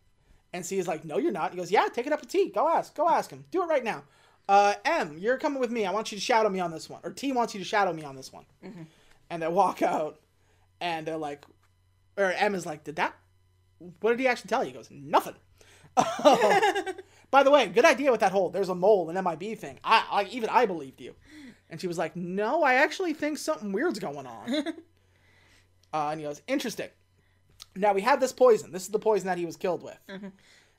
And 0.53 0.65
C 0.67 0.79
is 0.79 0.89
like, 0.89 1.05
"No, 1.05 1.19
you're 1.19 1.33
not." 1.33 1.53
He 1.53 1.57
goes, 1.57 1.71
"Yeah, 1.71 1.87
take 1.93 2.07
it 2.07 2.13
up 2.13 2.21
with 2.21 2.31
T. 2.31 2.51
Go 2.51 2.69
ask. 2.69 2.95
Go 2.95 3.09
ask 3.09 3.31
him. 3.31 3.45
Do 3.51 3.63
it 3.63 3.67
right 3.67 3.85
now." 3.85 4.03
Uh, 4.49 4.75
M, 4.85 5.19
you're 5.19 5.37
coming 5.37 5.61
with 5.61 5.71
me. 5.71 5.85
I 5.85 5.93
want 5.93 6.11
you 6.11 6.17
to 6.17 6.25
shadow 6.25 6.49
me 6.49 6.59
on 6.59 6.71
this 6.71 6.89
one, 6.89 7.01
or 7.05 7.11
T 7.11 7.33
wants 7.33 7.55
you 7.55 7.61
to 7.61 7.67
shadow 7.67 7.93
me 7.93 8.03
on 8.03 8.17
this 8.17 8.33
one. 8.33 8.47
And 9.31 9.43
they 9.43 9.49
walk 9.49 9.83
out, 9.83 10.19
and 10.81 11.07
they're 11.07 11.19
like, 11.19 11.45
or 12.17 12.33
M 12.33 12.55
is 12.55 12.67
like, 12.67 12.83
"Did 12.85 12.97
that? 12.97 13.15
What 14.01 14.11
did 14.11 14.21
he 14.21 14.27
actually 14.27 14.49
tell 14.49 14.65
you?" 14.65 14.71
He 14.71 14.77
goes, 14.77 14.91
"Nothing." 14.91 15.35
By 17.31 17.43
the 17.43 17.51
way, 17.51 17.67
good 17.67 17.85
idea 17.85 18.11
with 18.11 18.21
that 18.21 18.33
whole 18.33 18.49
"there's 18.51 18.69
a 18.69 18.75
mole 18.75 19.11
an 19.11 19.23
MIB" 19.23 19.59
thing. 19.59 19.79
I, 19.85 20.05
I 20.11 20.25
even 20.25 20.49
I 20.51 20.67
believed 20.67 21.01
you. 21.01 21.15
And 21.71 21.81
she 21.81 21.87
was 21.87 21.99
like, 21.99 22.17
"No, 22.17 22.63
I 22.63 22.75
actually 22.75 23.13
think 23.13 23.39
something 23.39 23.73
weird's 23.73 23.99
going 23.99 24.27
on." 24.27 24.55
uh, 25.93 26.09
and 26.09 26.21
he 26.21 26.27
goes, 26.27 26.41
"Interesting." 26.47 26.89
Now 27.77 27.93
we 27.93 28.01
have 28.01 28.21
this 28.21 28.33
poison. 28.33 28.73
This 28.73 28.83
is 28.83 28.89
the 28.89 28.99
poison 28.99 29.27
that 29.27 29.39
he 29.39 29.45
was 29.45 29.57
killed 29.57 29.83
with. 29.83 29.99
And 30.09 30.33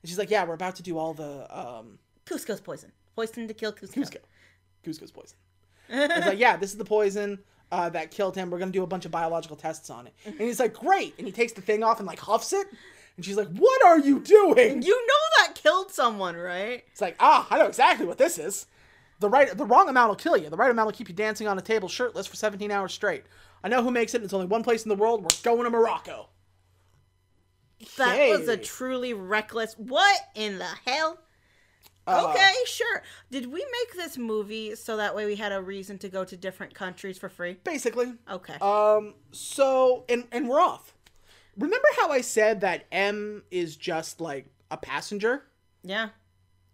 she's 0.04 0.18
like, 0.18 0.30
"Yeah, 0.30 0.44
we're 0.44 0.54
about 0.54 0.76
to 0.76 0.82
do 0.82 0.98
all 0.98 1.14
the 1.14 1.46
um, 1.56 1.98
Kuzco's 2.26 2.60
poison. 2.60 2.90
Poison 3.14 3.46
to 3.46 3.54
kill 3.54 3.72
Kuzco. 3.72 3.94
Kuzco. 3.94 4.18
Kuzco's 4.84 5.12
poison." 5.12 5.36
And 5.88 6.12
it's 6.12 6.26
like, 6.26 6.38
"Yeah, 6.38 6.56
this 6.56 6.72
is 6.72 6.78
the 6.78 6.84
poison 6.84 7.38
uh, 7.70 7.88
that 7.90 8.10
killed 8.10 8.34
him. 8.34 8.50
We're 8.50 8.58
gonna 8.58 8.72
do 8.72 8.82
a 8.82 8.88
bunch 8.88 9.04
of 9.04 9.12
biological 9.12 9.56
tests 9.56 9.90
on 9.90 10.08
it." 10.08 10.14
And 10.24 10.40
he's 10.40 10.58
like, 10.58 10.74
"Great!" 10.74 11.14
And 11.18 11.26
he 11.26 11.32
takes 11.32 11.52
the 11.52 11.62
thing 11.62 11.84
off 11.84 11.98
and 11.98 12.06
like 12.08 12.18
huffs 12.18 12.52
it. 12.52 12.66
And 13.20 13.24
she's 13.26 13.36
like, 13.36 13.48
"What 13.48 13.84
are 13.84 13.98
you 13.98 14.18
doing?" 14.18 14.80
You 14.80 15.06
know 15.06 15.44
that 15.44 15.54
killed 15.54 15.92
someone, 15.92 16.36
right? 16.36 16.84
It's 16.90 17.02
like, 17.02 17.16
ah, 17.20 17.46
I 17.50 17.58
know 17.58 17.66
exactly 17.66 18.06
what 18.06 18.16
this 18.16 18.38
is. 18.38 18.64
The 19.18 19.28
right, 19.28 19.54
the 19.54 19.66
wrong 19.66 19.90
amount 19.90 20.08
will 20.08 20.16
kill 20.16 20.38
you. 20.38 20.48
The 20.48 20.56
right 20.56 20.70
amount 20.70 20.86
will 20.86 20.94
keep 20.94 21.10
you 21.10 21.14
dancing 21.14 21.46
on 21.46 21.58
a 21.58 21.60
table 21.60 21.86
shirtless 21.86 22.26
for 22.26 22.36
17 22.36 22.70
hours 22.70 22.94
straight. 22.94 23.24
I 23.62 23.68
know 23.68 23.82
who 23.82 23.90
makes 23.90 24.14
it. 24.14 24.22
It's 24.22 24.32
only 24.32 24.46
one 24.46 24.62
place 24.62 24.84
in 24.84 24.88
the 24.88 24.94
world. 24.94 25.20
We're 25.20 25.28
going 25.42 25.64
to 25.64 25.70
Morocco. 25.70 26.30
That 27.98 28.30
was 28.30 28.48
a 28.48 28.56
truly 28.56 29.12
reckless. 29.12 29.74
What 29.74 30.18
in 30.34 30.56
the 30.56 30.68
hell? 30.86 31.18
Uh, 32.06 32.28
okay, 32.30 32.54
sure. 32.64 33.02
Did 33.30 33.52
we 33.52 33.58
make 33.58 33.96
this 33.96 34.16
movie 34.16 34.74
so 34.76 34.96
that 34.96 35.14
way 35.14 35.26
we 35.26 35.36
had 35.36 35.52
a 35.52 35.60
reason 35.60 35.98
to 35.98 36.08
go 36.08 36.24
to 36.24 36.38
different 36.38 36.74
countries 36.74 37.18
for 37.18 37.28
free? 37.28 37.58
Basically. 37.64 38.14
Okay. 38.30 38.54
Um. 38.62 39.12
So, 39.32 40.06
and 40.08 40.24
and 40.32 40.48
we're 40.48 40.60
off. 40.60 40.94
Remember 41.56 41.88
how 41.98 42.10
I 42.10 42.20
said 42.20 42.60
that 42.62 42.84
M 42.92 43.42
is 43.50 43.76
just 43.76 44.20
like 44.20 44.46
a 44.70 44.76
passenger? 44.76 45.44
yeah, 45.82 46.10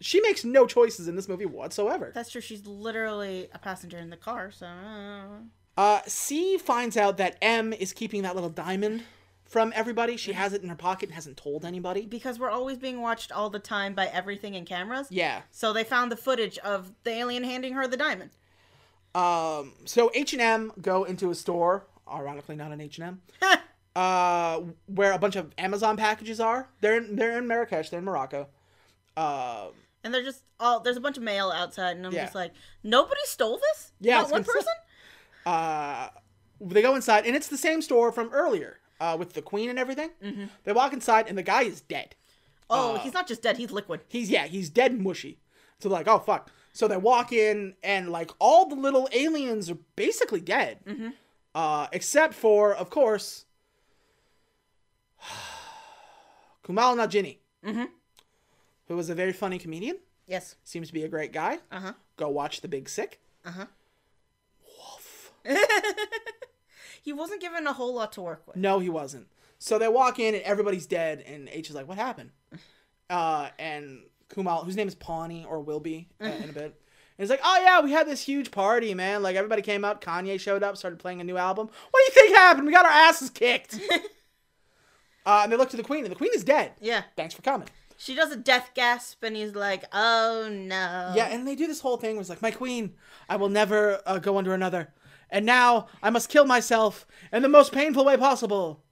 She 0.00 0.20
makes 0.20 0.44
no 0.44 0.66
choices 0.66 1.08
in 1.08 1.16
this 1.16 1.28
movie 1.28 1.46
whatsoever. 1.46 2.12
that's 2.14 2.30
true. 2.30 2.40
She's 2.40 2.66
literally 2.66 3.48
a 3.54 3.58
passenger 3.58 3.98
in 3.98 4.10
the 4.10 4.16
car, 4.16 4.50
so. 4.50 4.66
uh, 4.66 5.38
Uh, 5.78 6.00
C 6.06 6.58
finds 6.58 6.96
out 6.96 7.16
that 7.18 7.36
M 7.42 7.72
is 7.72 7.92
keeping 7.92 8.22
that 8.22 8.34
little 8.34 8.50
diamond 8.50 9.04
from 9.44 9.72
everybody. 9.76 10.16
She 10.16 10.32
has 10.32 10.52
it 10.52 10.62
in 10.62 10.68
her 10.68 10.74
pocket 10.74 11.08
and 11.10 11.14
hasn't 11.14 11.36
told 11.36 11.64
anybody. 11.64 12.04
Because 12.06 12.38
we're 12.38 12.50
always 12.50 12.78
being 12.78 13.00
watched 13.00 13.30
all 13.30 13.48
the 13.50 13.58
time 13.60 13.94
by 13.94 14.06
everything 14.06 14.54
in 14.54 14.64
cameras. 14.64 15.06
Yeah. 15.10 15.42
So 15.50 15.72
they 15.72 15.84
found 15.84 16.10
the 16.10 16.16
footage 16.16 16.58
of 16.58 16.92
the 17.04 17.10
alien 17.10 17.44
handing 17.44 17.74
her 17.74 17.86
the 17.86 17.96
diamond. 17.96 18.30
Um. 19.14 19.72
So 19.86 20.10
H 20.14 20.32
and 20.34 20.42
M 20.42 20.72
go 20.80 21.04
into 21.04 21.30
a 21.30 21.34
store, 21.34 21.86
ironically 22.10 22.56
not 22.56 22.72
an 22.72 22.80
H 22.80 22.98
and 22.98 23.18
M, 23.42 23.58
uh, 23.96 24.60
where 24.86 25.12
a 25.12 25.18
bunch 25.18 25.34
of 25.36 25.52
Amazon 25.58 25.96
packages 25.96 26.38
are. 26.38 26.68
They're 26.82 26.98
in, 26.98 27.16
they're 27.16 27.38
in 27.38 27.46
Marrakesh. 27.48 27.88
They're 27.90 27.98
in 28.00 28.04
Morocco. 28.04 28.48
Uh, 29.16 29.68
And 30.04 30.12
they're 30.12 30.22
just 30.22 30.42
all 30.60 30.80
there's 30.80 30.96
a 30.98 31.00
bunch 31.00 31.16
of 31.16 31.22
mail 31.22 31.50
outside, 31.50 31.96
and 31.96 32.06
I'm 32.06 32.12
Yeah. 32.12 32.24
just 32.24 32.34
like, 32.34 32.52
nobody 32.84 33.20
stole 33.24 33.56
this. 33.58 33.92
Yeah, 34.00 34.18
not 34.18 34.30
one 34.30 34.44
say. 34.44 34.52
person. 34.52 34.72
uh, 35.46 36.08
they 36.60 36.82
go 36.82 36.94
inside, 36.94 37.26
and 37.26 37.34
it's 37.34 37.48
the 37.48 37.56
same 37.58 37.80
store 37.82 38.12
from 38.12 38.28
earlier, 38.32 38.78
uh, 39.00 39.16
with 39.18 39.32
the 39.32 39.42
queen 39.42 39.70
and 39.70 39.78
everything. 39.78 40.10
Mm-hmm. 40.22 40.44
They 40.64 40.72
walk 40.72 40.92
inside, 40.92 41.26
and 41.28 41.36
the 41.36 41.42
guy 41.42 41.62
is 41.62 41.80
dead. 41.80 42.14
Oh, 42.68 42.94
Uh, 42.96 42.98
he's 42.98 43.14
not 43.14 43.26
just 43.26 43.42
dead; 43.42 43.56
he's 43.56 43.70
liquid. 43.70 44.00
He's 44.08 44.28
yeah, 44.30 44.46
he's 44.46 44.68
dead 44.70 44.92
and 44.92 45.02
mushy. 45.02 45.38
So 45.78 45.88
they're 45.88 45.98
like, 45.98 46.08
oh 46.08 46.18
fuck. 46.18 46.50
So 46.74 46.86
they 46.88 46.96
walk 46.98 47.32
in, 47.32 47.74
and 47.82 48.10
like 48.10 48.30
all 48.38 48.66
the 48.68 48.74
little 48.76 49.08
aliens 49.12 49.70
are 49.70 49.78
basically 49.96 50.40
dead, 50.42 50.80
Mm-hmm. 50.86 51.08
uh, 51.54 51.86
except 51.92 52.34
for, 52.34 52.74
of 52.74 52.90
course, 52.90 53.45
Kumail 56.64 56.96
Nanjiani, 56.96 57.38
Mm-hmm. 57.64 57.84
who 58.88 58.96
was 58.96 59.10
a 59.10 59.14
very 59.14 59.32
funny 59.32 59.58
comedian. 59.58 59.96
Yes. 60.26 60.56
Seems 60.64 60.88
to 60.88 60.94
be 60.94 61.02
a 61.04 61.08
great 61.08 61.32
guy. 61.32 61.58
Uh 61.70 61.80
huh. 61.80 61.92
Go 62.16 62.28
watch 62.28 62.60
The 62.60 62.68
Big 62.68 62.88
Sick. 62.88 63.20
Uh 63.44 63.50
huh. 63.52 63.66
Wolf. 64.78 65.32
he 67.02 67.12
wasn't 67.12 67.40
given 67.40 67.66
a 67.66 67.72
whole 67.72 67.94
lot 67.94 68.12
to 68.12 68.20
work 68.22 68.42
with. 68.46 68.56
No, 68.56 68.78
he 68.78 68.88
wasn't. 68.88 69.26
So 69.58 69.78
they 69.78 69.88
walk 69.88 70.18
in 70.18 70.34
and 70.34 70.42
everybody's 70.44 70.86
dead, 70.86 71.22
and 71.26 71.48
H 71.50 71.70
is 71.70 71.74
like, 71.76 71.88
"What 71.88 71.98
happened?" 71.98 72.30
Uh, 73.08 73.50
and 73.60 74.00
Kumal, 74.30 74.64
whose 74.64 74.74
name 74.74 74.88
is 74.88 74.96
Pawny 74.96 75.44
or 75.48 75.60
will 75.60 75.78
be 75.78 76.08
uh, 76.20 76.24
in 76.24 76.50
a 76.50 76.52
bit, 76.52 76.64
and 76.64 76.72
he's 77.18 77.30
like, 77.30 77.38
"Oh 77.44 77.60
yeah, 77.62 77.80
we 77.80 77.92
had 77.92 78.08
this 78.08 78.20
huge 78.20 78.50
party, 78.50 78.94
man. 78.94 79.22
Like 79.22 79.36
everybody 79.36 79.62
came 79.62 79.84
out. 79.84 80.00
Kanye 80.00 80.40
showed 80.40 80.64
up, 80.64 80.76
started 80.76 80.98
playing 80.98 81.20
a 81.20 81.24
new 81.24 81.36
album. 81.36 81.68
What 81.68 82.00
do 82.00 82.04
you 82.04 82.10
think 82.26 82.36
happened? 82.36 82.66
We 82.66 82.72
got 82.72 82.84
our 82.84 82.90
asses 82.90 83.30
kicked." 83.30 83.78
uh, 85.26 85.40
and 85.42 85.52
they 85.52 85.56
look 85.56 85.70
to 85.70 85.76
the 85.76 85.82
queen, 85.82 86.04
and 86.04 86.10
the 86.10 86.16
queen 86.16 86.30
is 86.34 86.44
dead. 86.44 86.72
Yeah. 86.80 87.02
Thanks 87.16 87.34
for 87.34 87.42
coming. 87.42 87.68
She 87.98 88.14
does 88.14 88.30
a 88.30 88.36
death 88.36 88.70
gasp, 88.74 89.22
and 89.22 89.36
he's 89.36 89.54
like, 89.54 89.84
"Oh 89.92 90.48
no." 90.50 91.12
Yeah, 91.14 91.28
and 91.30 91.46
they 91.46 91.54
do 91.54 91.66
this 91.66 91.80
whole 91.80 91.96
thing 91.96 92.14
where 92.14 92.20
it's 92.20 92.30
like, 92.30 92.42
"My 92.42 92.50
queen, 92.50 92.94
I 93.28 93.36
will 93.36 93.48
never 93.48 94.00
uh, 94.06 94.18
go 94.18 94.38
under 94.38 94.54
another, 94.54 94.92
and 95.30 95.44
now 95.44 95.88
I 96.02 96.10
must 96.10 96.28
kill 96.28 96.44
myself 96.44 97.06
in 97.32 97.42
the 97.42 97.48
most 97.48 97.72
painful 97.72 98.04
way 98.04 98.16
possible." 98.16 98.82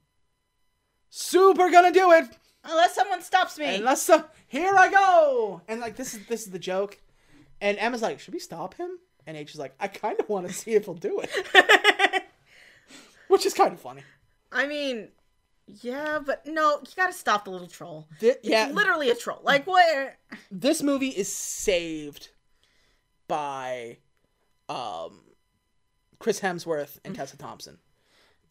Super 1.09 1.69
gonna 1.69 1.91
do 1.91 2.11
it. 2.11 2.25
Unless 2.63 2.95
someone 2.95 3.21
stops 3.21 3.57
me. 3.57 3.75
Unless 3.75 4.01
so 4.01 4.25
here 4.47 4.75
I 4.75 4.89
go. 4.89 5.61
And 5.67 5.79
like 5.79 5.95
this 5.95 6.13
is 6.13 6.25
this 6.27 6.45
is 6.45 6.51
the 6.51 6.59
joke. 6.59 6.99
And 7.61 7.77
Emma's 7.77 8.01
like, 8.01 8.19
should 8.19 8.33
we 8.33 8.39
stop 8.39 8.73
him? 8.73 8.99
And 9.25 9.37
H 9.37 9.53
is 9.53 9.59
like, 9.59 9.75
I 9.79 9.87
kind 9.87 10.19
of 10.19 10.29
want 10.29 10.47
to 10.47 10.53
see 10.53 10.71
if 10.73 10.85
he'll 10.85 10.93
do 10.93 11.21
it, 11.23 12.23
which 13.27 13.45
is 13.45 13.53
kind 13.53 13.73
of 13.73 13.79
funny. 13.79 14.03
I 14.51 14.67
mean, 14.67 15.09
yeah, 15.67 16.19
but 16.23 16.45
no, 16.45 16.79
you 16.81 16.93
gotta 16.95 17.13
stop 17.13 17.45
the 17.45 17.51
little 17.51 17.67
troll. 17.67 18.07
Yeah, 18.43 18.69
literally 18.71 19.09
a 19.09 19.15
troll. 19.15 19.39
Like 19.43 19.65
what? 19.65 20.15
this 20.51 20.83
movie 20.83 21.09
is 21.09 21.31
saved 21.31 22.29
by 23.27 23.97
um 24.69 25.21
Chris 26.19 26.39
Hemsworth 26.39 26.99
and 27.03 27.13
mm-hmm. 27.13 27.21
Tessa 27.21 27.37
Thompson. 27.37 27.79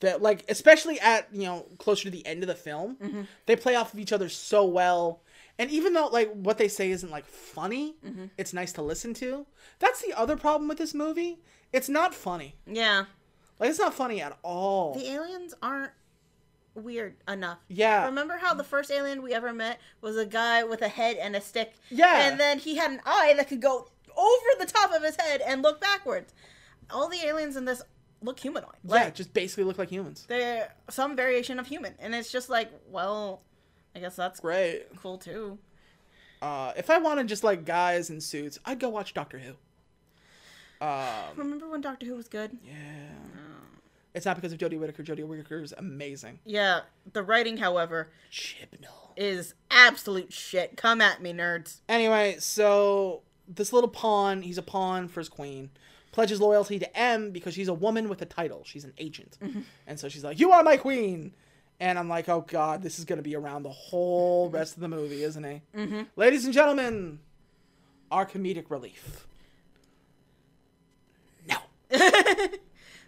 That 0.00 0.22
like 0.22 0.44
especially 0.48 0.98
at 1.00 1.28
you 1.32 1.44
know 1.44 1.66
closer 1.78 2.04
to 2.04 2.10
the 2.10 2.26
end 2.26 2.42
of 2.42 2.48
the 2.48 2.54
film, 2.54 2.96
mm-hmm. 2.96 3.22
they 3.46 3.54
play 3.54 3.76
off 3.76 3.94
of 3.94 4.00
each 4.00 4.12
other 4.12 4.28
so 4.28 4.64
well. 4.64 5.22
And 5.56 5.70
even 5.70 5.92
though 5.94 6.08
like 6.08 6.32
what 6.32 6.58
they 6.58 6.68
say 6.68 6.90
isn't 6.90 7.10
like 7.10 7.26
funny, 7.26 7.94
mm-hmm. 8.04 8.26
it's 8.36 8.52
nice 8.52 8.72
to 8.72 8.82
listen 8.82 9.14
to. 9.14 9.46
That's 9.78 10.02
the 10.02 10.12
other 10.18 10.36
problem 10.36 10.68
with 10.68 10.78
this 10.78 10.94
movie. 10.94 11.38
It's 11.72 11.88
not 11.88 12.12
funny. 12.12 12.56
Yeah, 12.66 13.04
Like 13.60 13.70
it's 13.70 13.78
not 13.78 13.94
funny 13.94 14.20
at 14.20 14.36
all. 14.42 14.94
the 14.94 15.10
aliens 15.10 15.54
aren't 15.62 15.92
weird 16.75 17.16
enough. 17.29 17.59
Yeah. 17.68 18.07
Remember 18.07 18.37
how 18.39 18.55
the 18.55 18.64
first 18.64 18.91
alien 18.91 19.22
we 19.22 19.33
ever 19.35 19.53
met 19.53 19.81
was 20.01 20.16
a 20.16 20.27
guy 20.27 20.64
with 20.64 20.83
a 20.83 20.89
head 20.89 21.16
and 21.16 21.35
a 21.37 21.41
stick? 21.41 21.75
Yeah. 21.91 22.29
And 22.29 22.39
then 22.41 22.59
he 22.59 22.77
had 22.77 22.91
an 22.91 23.01
eye 23.07 23.35
that 23.37 23.49
could 23.49 23.62
go 23.62 23.89
over 24.16 24.47
the 24.59 24.66
top 24.66 24.93
of 24.93 25.03
his 25.03 25.16
head 25.16 25.41
and 25.47 25.62
look 25.62 25.81
backwards. 25.81 26.33
All 26.91 27.09
the 27.09 27.25
aliens 27.25 27.57
in 27.57 27.64
this 27.64 27.83
look 28.22 28.39
humanoid. 28.41 28.75
yeah, 28.85 29.11
just 29.11 29.33
basically 29.35 29.64
look 29.64 29.79
like 29.79 29.91
humans. 29.91 30.25
they're 30.29 30.72
some 30.91 31.14
variation 31.16 31.59
of 31.59 31.66
human. 31.66 31.95
And 31.99 32.14
it's 32.14 32.31
just 32.33 32.49
like, 32.49 32.70
well, 32.89 33.43
I 33.95 34.01
guess 34.01 34.16
that's 34.16 34.41
Great. 34.41 34.87
cool 35.01 35.18
too. 35.18 35.59
Uh, 36.43 36.72
if 36.77 36.91
I 36.91 36.99
wanted 36.99 37.27
just 37.29 37.45
like 37.45 37.64
guys 37.64 38.11
in 38.11 38.20
suits, 38.20 38.59
I'd 38.64 38.79
go 38.79 38.89
watch 38.89 39.14
Doctor 39.14 39.39
Who. 39.39 39.55
Remember 41.37 41.68
when 41.68 41.81
Doctor 41.81 42.05
Who 42.07 42.14
was 42.16 42.29
good? 42.29 42.59
Yeah. 42.64 42.72
It's 44.14 44.24
not 44.26 44.36
because 44.36 44.52
of 44.52 44.58
Jodie 44.58 44.78
Whittaker. 44.78 45.02
Jodie 45.02 45.26
Whittaker 45.26 45.60
is 45.60 45.74
amazing. 45.76 46.38
Yeah. 46.44 46.80
The 47.12 47.22
writing, 47.22 47.56
however, 47.56 48.10
Chibnall. 48.30 49.10
is 49.16 49.54
absolute 49.70 50.32
shit. 50.32 50.76
Come 50.76 51.00
at 51.00 51.20
me, 51.20 51.32
nerds. 51.32 51.80
Anyway, 51.88 52.36
so 52.38 53.22
this 53.48 53.72
little 53.72 53.90
pawn, 53.90 54.42
he's 54.42 54.56
a 54.58 54.62
pawn 54.62 55.08
for 55.08 55.20
his 55.20 55.28
queen, 55.28 55.70
pledges 56.12 56.40
loyalty 56.40 56.78
to 56.78 56.96
M 56.96 57.32
because 57.32 57.54
she's 57.54 57.66
a 57.68 57.74
woman 57.74 58.08
with 58.08 58.22
a 58.22 58.26
title. 58.26 58.62
She's 58.64 58.84
an 58.84 58.92
agent. 58.98 59.36
And 59.86 59.98
so 59.98 60.08
she's 60.08 60.22
like, 60.22 60.38
You 60.38 60.52
are 60.52 60.62
my 60.62 60.76
queen. 60.76 61.34
And 61.80 61.98
I'm 61.98 62.08
like, 62.08 62.28
Oh 62.28 62.42
God, 62.42 62.82
this 62.84 63.00
is 63.00 63.04
going 63.04 63.16
to 63.18 63.22
be 63.22 63.34
around 63.34 63.64
the 63.64 63.70
whole 63.70 64.48
rest 64.48 64.76
of 64.76 64.80
the 64.80 64.88
movie, 64.88 65.24
isn't 65.24 65.42
he? 65.44 65.60
Mm-hmm. 65.76 66.02
Ladies 66.14 66.44
and 66.44 66.54
gentlemen, 66.54 67.18
our 68.12 68.24
comedic 68.24 68.70
relief. 68.70 69.26
No. 71.48 71.56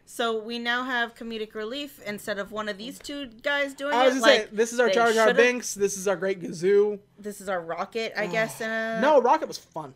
So 0.09 0.39
we 0.41 0.61
now 0.61 0.85
have 0.85 1.17
comedic 1.17 1.55
relief 1.55 2.01
instead 2.07 2.39
of 2.39 2.53
one 2.53 2.69
of 2.69 2.79
these 2.79 2.97
two 2.97 3.27
guys 3.43 3.75
doing 3.75 3.93
I 3.93 4.07
was 4.07 4.17
it. 4.17 4.23
Like, 4.23 4.41
say, 4.43 4.49
this 4.53 4.73
is 4.73 4.79
our 4.79 4.89
Jar 4.89 5.13
Jar 5.13 5.35
Binks. 5.35 5.75
This 5.75 5.97
is 5.97 6.07
our 6.07 6.15
great 6.15 6.41
Gazoo. 6.41 7.01
This 7.19 7.41
is 7.41 7.49
our 7.49 7.61
Rocket, 7.61 8.13
I 8.17 8.29
guess. 8.29 8.61
A... 8.61 9.01
No, 9.03 9.21
Rocket 9.21 9.49
was 9.49 9.59
fun. 9.59 9.95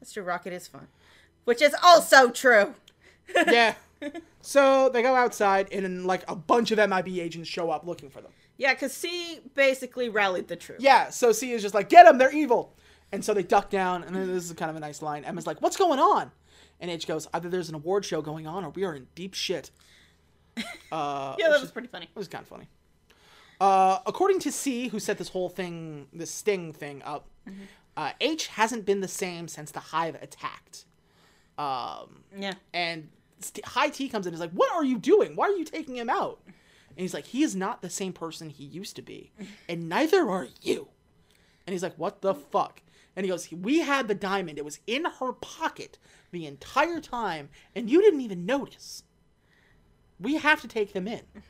that's 0.00 0.12
true. 0.12 0.24
Rocket 0.24 0.52
is 0.52 0.66
fun, 0.66 0.88
which 1.44 1.62
is 1.62 1.74
also 1.82 2.30
true. 2.30 2.74
yeah. 3.34 3.74
So 4.40 4.88
they 4.88 5.02
go 5.02 5.14
outside, 5.14 5.68
and 5.70 5.84
then, 5.84 6.04
like 6.04 6.24
a 6.28 6.34
bunch 6.34 6.72
of 6.72 6.78
MIB 6.78 7.20
agents 7.20 7.48
show 7.48 7.70
up 7.70 7.86
looking 7.86 8.10
for 8.10 8.20
them. 8.20 8.32
Yeah, 8.56 8.74
because 8.74 8.92
C 8.92 9.38
basically 9.54 10.08
rallied 10.08 10.48
the 10.48 10.56
troops. 10.56 10.82
Yeah. 10.82 11.10
So 11.10 11.30
C 11.30 11.52
is 11.52 11.62
just 11.62 11.72
like, 11.72 11.88
"Get 11.88 12.06
them! 12.06 12.18
They're 12.18 12.32
evil!" 12.32 12.74
And 13.12 13.24
so 13.24 13.32
they 13.32 13.44
duck 13.44 13.70
down, 13.70 14.02
and 14.02 14.16
then 14.16 14.26
this 14.26 14.44
is 14.44 14.52
kind 14.54 14.72
of 14.72 14.76
a 14.76 14.80
nice 14.80 15.00
line. 15.02 15.24
Emma's 15.24 15.46
like, 15.46 15.62
"What's 15.62 15.76
going 15.76 16.00
on?" 16.00 16.32
And 16.82 16.90
H 16.90 17.06
goes, 17.06 17.26
"Either 17.32 17.48
there's 17.48 17.70
an 17.70 17.74
award 17.76 18.04
show 18.04 18.20
going 18.20 18.46
on, 18.46 18.62
or 18.64 18.68
we 18.70 18.84
are 18.84 18.94
in 18.94 19.06
deep 19.14 19.32
shit." 19.34 19.70
Uh, 20.92 21.34
Yeah, 21.38 21.48
that 21.48 21.54
is- 21.56 21.62
was 21.62 21.70
pretty 21.70 21.88
funny. 21.88 22.04
It 22.14 22.18
was 22.18 22.28
kind 22.28 22.42
of 22.42 22.48
funny. 22.48 22.68
Uh, 23.58 24.00
according 24.04 24.40
to 24.40 24.52
C, 24.52 24.88
who 24.88 24.98
set 25.00 25.16
this 25.16 25.28
whole 25.30 25.48
thing, 25.48 26.08
this 26.12 26.30
sting 26.30 26.72
thing 26.74 27.00
up, 27.02 27.28
uh, 27.96 28.10
H 28.20 28.48
hasn't 28.48 28.84
been 28.84 29.00
the 29.00 29.08
same 29.08 29.48
since 29.48 29.70
the 29.70 29.80
Hive 29.80 30.16
attacked. 30.16 30.84
Um, 31.56 32.24
Yeah. 32.36 32.54
and 32.74 33.08
St- 33.40 33.64
High 33.64 33.88
T 33.88 34.08
comes 34.08 34.26
in 34.26 34.30
and 34.30 34.34
is 34.34 34.40
like, 34.40 34.50
"What 34.52 34.70
are 34.72 34.84
you 34.84 34.98
doing? 34.98 35.34
Why 35.36 35.46
are 35.48 35.56
you 35.56 35.64
taking 35.64 35.96
him 35.96 36.10
out?" 36.10 36.40
And 36.46 36.54
he's 36.98 37.14
like, 37.14 37.26
"He 37.26 37.42
is 37.42 37.56
not 37.56 37.80
the 37.82 37.90
same 37.90 38.12
person 38.12 38.50
he 38.50 38.64
used 38.64 38.96
to 38.96 39.02
be, 39.02 39.32
and 39.68 39.88
neither 39.88 40.28
are 40.28 40.48
you." 40.60 40.88
And 41.66 41.72
he's 41.72 41.82
like, 41.82 41.96
"What 41.98 42.20
the 42.20 42.34
fuck?" 42.34 42.82
And 43.14 43.24
he 43.24 43.30
goes, 43.30 43.50
"We 43.52 43.80
had 43.80 44.08
the 44.08 44.14
diamond. 44.14 44.58
It 44.58 44.64
was 44.64 44.80
in 44.86 45.04
her 45.04 45.32
pocket 45.32 45.98
the 46.30 46.46
entire 46.46 47.00
time, 47.00 47.50
and 47.74 47.90
you 47.90 48.00
didn't 48.00 48.22
even 48.22 48.46
notice. 48.46 49.02
We 50.18 50.36
have 50.36 50.60
to 50.62 50.68
take 50.68 50.92
them 50.92 51.06
in." 51.08 51.22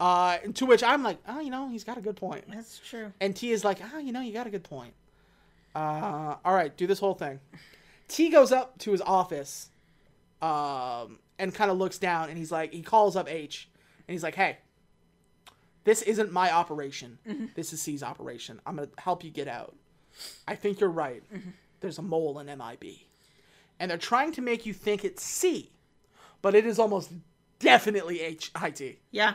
Uh, 0.00 0.38
to 0.54 0.64
which 0.64 0.82
I'm 0.82 1.02
like, 1.02 1.18
oh, 1.28 1.40
you 1.40 1.50
know, 1.50 1.68
he's 1.68 1.84
got 1.84 1.98
a 1.98 2.00
good 2.00 2.16
point. 2.16 2.46
That's 2.48 2.78
true. 2.78 3.12
And 3.20 3.36
T 3.36 3.50
is 3.50 3.64
like, 3.66 3.80
ah, 3.84 3.98
you 3.98 4.12
know, 4.12 4.22
you 4.22 4.32
got 4.32 4.46
a 4.46 4.50
good 4.50 4.64
point. 4.64 4.94
Uh, 5.74 6.36
all 6.42 6.54
right, 6.54 6.74
do 6.74 6.86
this 6.86 6.98
whole 6.98 7.12
thing. 7.12 7.38
T 8.08 8.30
goes 8.30 8.50
up 8.50 8.78
to 8.78 8.92
his 8.92 9.02
office, 9.02 9.68
um, 10.40 11.18
and 11.38 11.54
kind 11.54 11.70
of 11.70 11.76
looks 11.76 11.98
down, 11.98 12.30
and 12.30 12.38
he's 12.38 12.50
like, 12.50 12.72
he 12.72 12.80
calls 12.80 13.14
up 13.14 13.30
H, 13.30 13.68
and 14.08 14.14
he's 14.14 14.22
like, 14.22 14.34
hey, 14.34 14.56
this 15.84 16.00
isn't 16.00 16.32
my 16.32 16.50
operation. 16.50 17.18
This 17.54 17.72
is 17.74 17.82
C's 17.82 18.02
operation. 18.02 18.58
I'm 18.66 18.76
gonna 18.76 18.88
help 18.98 19.22
you 19.22 19.30
get 19.30 19.48
out. 19.48 19.76
I 20.48 20.54
think 20.54 20.80
you're 20.80 20.90
right. 20.90 21.22
There's 21.80 21.98
a 21.98 22.02
mole 22.02 22.38
in 22.38 22.46
MIB, 22.46 22.84
and 23.78 23.90
they're 23.90 23.98
trying 23.98 24.32
to 24.32 24.40
make 24.42 24.66
you 24.66 24.72
think 24.74 25.04
it's 25.04 25.22
C, 25.22 25.70
but 26.42 26.54
it 26.54 26.66
is 26.66 26.78
almost 26.78 27.10
definitely 27.58 28.20
H 28.20 28.50
I 28.54 28.70
T. 28.70 28.98
Yeah. 29.10 29.34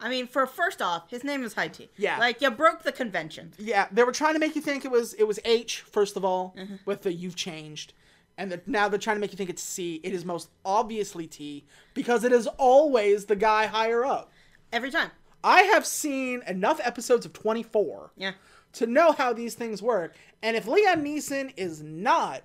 I 0.00 0.08
mean, 0.08 0.26
for 0.26 0.46
first 0.46 0.82
off, 0.82 1.08
his 1.10 1.22
name 1.22 1.44
is 1.44 1.54
High 1.54 1.68
T. 1.68 1.88
Yeah. 1.96 2.18
Like 2.18 2.40
you 2.40 2.50
broke 2.50 2.82
the 2.82 2.90
convention. 2.92 3.52
Yeah, 3.58 3.86
they 3.92 4.02
were 4.02 4.10
trying 4.12 4.34
to 4.34 4.40
make 4.40 4.56
you 4.56 4.60
think 4.62 4.84
it 4.84 4.90
was 4.90 5.14
it 5.14 5.24
was 5.24 5.38
H 5.44 5.80
first 5.80 6.16
of 6.16 6.24
all 6.24 6.54
Mm-hmm. 6.58 6.74
with 6.86 7.02
the 7.02 7.12
you've 7.12 7.36
changed, 7.36 7.92
and 8.36 8.50
the, 8.50 8.60
now 8.66 8.88
they're 8.88 8.98
trying 8.98 9.16
to 9.16 9.20
make 9.20 9.30
you 9.32 9.36
think 9.36 9.50
it's 9.50 9.62
C. 9.62 10.00
It 10.02 10.12
is 10.12 10.24
most 10.24 10.48
obviously 10.64 11.26
T 11.28 11.64
because 11.94 12.24
it 12.24 12.32
is 12.32 12.46
always 12.58 13.26
the 13.26 13.36
guy 13.36 13.66
higher 13.66 14.04
up. 14.04 14.30
Every 14.72 14.90
time. 14.90 15.10
I 15.44 15.62
have 15.62 15.84
seen 15.86 16.42
enough 16.46 16.80
episodes 16.84 17.26
of 17.26 17.32
Twenty 17.32 17.62
Four 17.64 18.10
Yeah. 18.16 18.32
To 18.74 18.86
know 18.86 19.12
how 19.12 19.32
these 19.32 19.54
things 19.54 19.82
work, 19.82 20.14
and 20.42 20.56
if 20.56 20.66
Liam 20.66 21.02
Neeson 21.02 21.52
is 21.56 21.82
not 21.82 22.42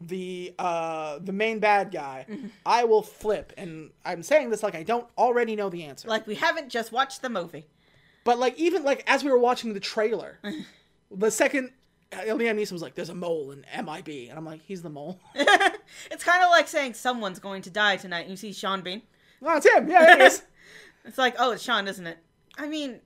the 0.00 0.52
uh 0.58 1.18
the 1.20 1.32
main 1.32 1.58
bad 1.60 1.90
guy, 1.92 2.26
Mm-hmm. 2.28 2.48
I 2.66 2.84
will 2.84 3.02
flip. 3.02 3.52
And 3.56 3.90
I'm 4.04 4.22
saying 4.22 4.50
this 4.50 4.62
like 4.62 4.74
I 4.74 4.82
don't 4.82 5.06
already 5.16 5.54
know 5.56 5.68
the 5.70 5.84
answer. 5.84 6.08
Like 6.08 6.26
we 6.26 6.34
haven't 6.34 6.68
just 6.70 6.90
watched 6.92 7.22
the 7.22 7.28
movie. 7.30 7.66
But 8.24 8.38
like 8.38 8.58
even 8.58 8.82
like 8.84 9.04
as 9.06 9.22
we 9.24 9.30
were 9.30 9.38
watching 9.38 9.74
the 9.74 9.80
trailer, 9.80 10.38
the 11.10 11.30
second 11.30 11.70
Liam 12.12 12.56
Neeson 12.60 12.72
was 12.72 12.82
like, 12.82 12.94
"There's 12.94 13.08
a 13.08 13.14
mole 13.14 13.52
in 13.52 13.64
MIB," 13.84 14.28
and 14.28 14.36
I'm 14.38 14.44
like, 14.44 14.60
"He's 14.62 14.82
the 14.82 14.90
mole." 14.90 15.18
It's 16.10 16.24
kind 16.24 16.42
of 16.42 16.50
like 16.50 16.68
saying 16.68 16.94
someone's 16.94 17.38
going 17.38 17.62
to 17.62 17.70
die 17.70 17.96
tonight 17.96 18.22
and 18.22 18.30
you 18.30 18.36
see 18.36 18.52
Sean 18.52 18.80
Bean. 18.82 19.02
oh, 19.42 19.56
it's 19.56 19.66
him. 19.66 19.88
Yeah, 19.88 20.14
it 20.14 20.20
is. 20.20 20.42
It's 21.04 21.18
like, 21.18 21.34
oh, 21.38 21.50
it's 21.52 21.62
Sean, 21.62 21.88
isn't 21.88 22.06
it? 22.06 22.18
I 22.56 22.68
mean, 22.68 23.00